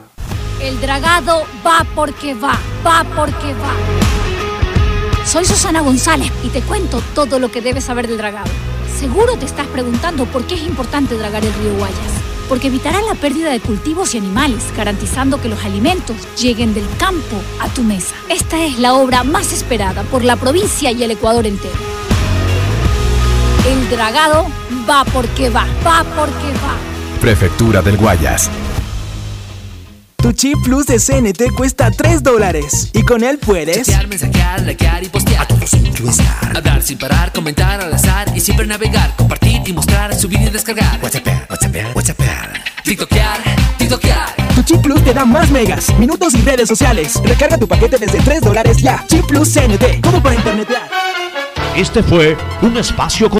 El 0.61 0.81
dragado 0.81 1.47
va 1.67 1.87
porque 1.95 2.35
va, 2.35 2.59
va 2.87 3.05
porque 3.17 3.55
va. 3.55 5.27
Soy 5.27 5.45
Susana 5.45 5.81
González 5.81 6.31
y 6.43 6.49
te 6.49 6.63
cuento 6.63 7.03
todo 7.15 7.39
lo 7.39 7.51
que 7.51 7.61
debes 7.61 7.85
saber 7.85 8.09
del 8.09 8.19
dragado. 8.19 8.51
Seguro 8.99 9.37
te 9.37 9.47
estás 9.47 9.67
preguntando 9.67 10.27
por 10.27 10.47
qué 10.47 10.55
es 10.55 10.63
importante 10.63 11.17
dragar 11.17 11.45
el 11.45 11.53
río 11.55 11.75
Guayas. 11.77 12.30
Porque 12.51 12.67
evitará 12.67 13.01
la 13.03 13.15
pérdida 13.15 13.49
de 13.51 13.61
cultivos 13.61 14.13
y 14.17 14.19
animales, 14.19 14.65
garantizando 14.77 15.41
que 15.41 15.49
los 15.49 15.65
alimentos 15.65 16.17
lleguen 16.37 16.75
del 16.75 16.85
campo 16.99 17.37
a 17.61 17.69
tu 17.69 17.85
mesa. 17.85 18.17
Esta 18.29 18.65
es 18.65 18.77
la 18.81 18.95
obra 18.95 19.23
más 19.23 19.53
esperada 19.53 20.03
por 20.03 20.25
la 20.25 20.35
provincia 20.35 20.91
y 20.91 21.05
el 21.05 21.13
Ecuador 21.13 21.47
entero. 21.47 21.77
El 23.69 23.89
dragado 23.89 24.49
va 24.89 25.05
porque 25.05 25.49
va, 25.49 25.65
va 25.87 26.03
porque 26.03 26.53
va. 26.55 27.21
Prefectura 27.21 27.83
del 27.83 27.97
Guayas. 27.97 28.51
Tu 30.23 30.33
chip 30.35 30.59
plus 30.63 30.85
de 30.85 30.99
CNT 30.99 31.55
cuesta 31.57 31.91
3 31.91 32.23
dólares 32.23 32.91
y 32.93 33.03
con 33.03 33.25
él 33.25 33.39
puedes 33.39 33.87
Chatear, 33.87 34.07
mensajear, 34.07 34.61
likear 34.61 35.03
y 35.03 35.09
postear. 35.09 35.43
A 35.43 35.49
todos 35.49 35.73
influenciar. 35.73 36.55
Hablar 36.55 36.83
sin 36.83 36.99
parar, 36.99 37.33
comentar 37.33 37.81
al 37.81 37.95
azar 37.95 38.31
y 38.37 38.41
siempre 38.41 38.67
navegar, 38.67 39.17
compartir 39.17 39.63
y 39.65 39.73
mostrar, 39.73 40.15
subir 40.15 40.43
y 40.43 40.51
descargar. 40.51 41.01
WhatsApp, 41.03 41.27
WhatsApp, 41.49 41.97
WhatsApp. 41.97 42.21
TikTokear, 42.85 43.39
TikTokear. 43.79 44.55
Tu 44.57 44.63
chip 44.63 44.83
plus 44.83 45.03
te 45.03 45.15
da 45.15 45.25
más 45.25 45.51
megas, 45.51 45.89
minutos 45.99 46.35
y 46.35 46.43
redes 46.43 46.69
sociales. 46.69 47.15
Recarga 47.25 47.57
tu 47.57 47.67
paquete 47.67 47.97
desde 47.97 48.19
3 48.19 48.43
dólares 48.43 48.77
ya. 48.77 49.03
Chip 49.09 49.25
plus 49.27 49.55
CNT, 49.55 50.03
como 50.03 50.23
para 50.23 50.35
internetear. 50.35 50.87
Este 51.77 52.03
fue 52.03 52.37
un 52.61 52.77
espacio 52.77 53.31
con 53.31 53.39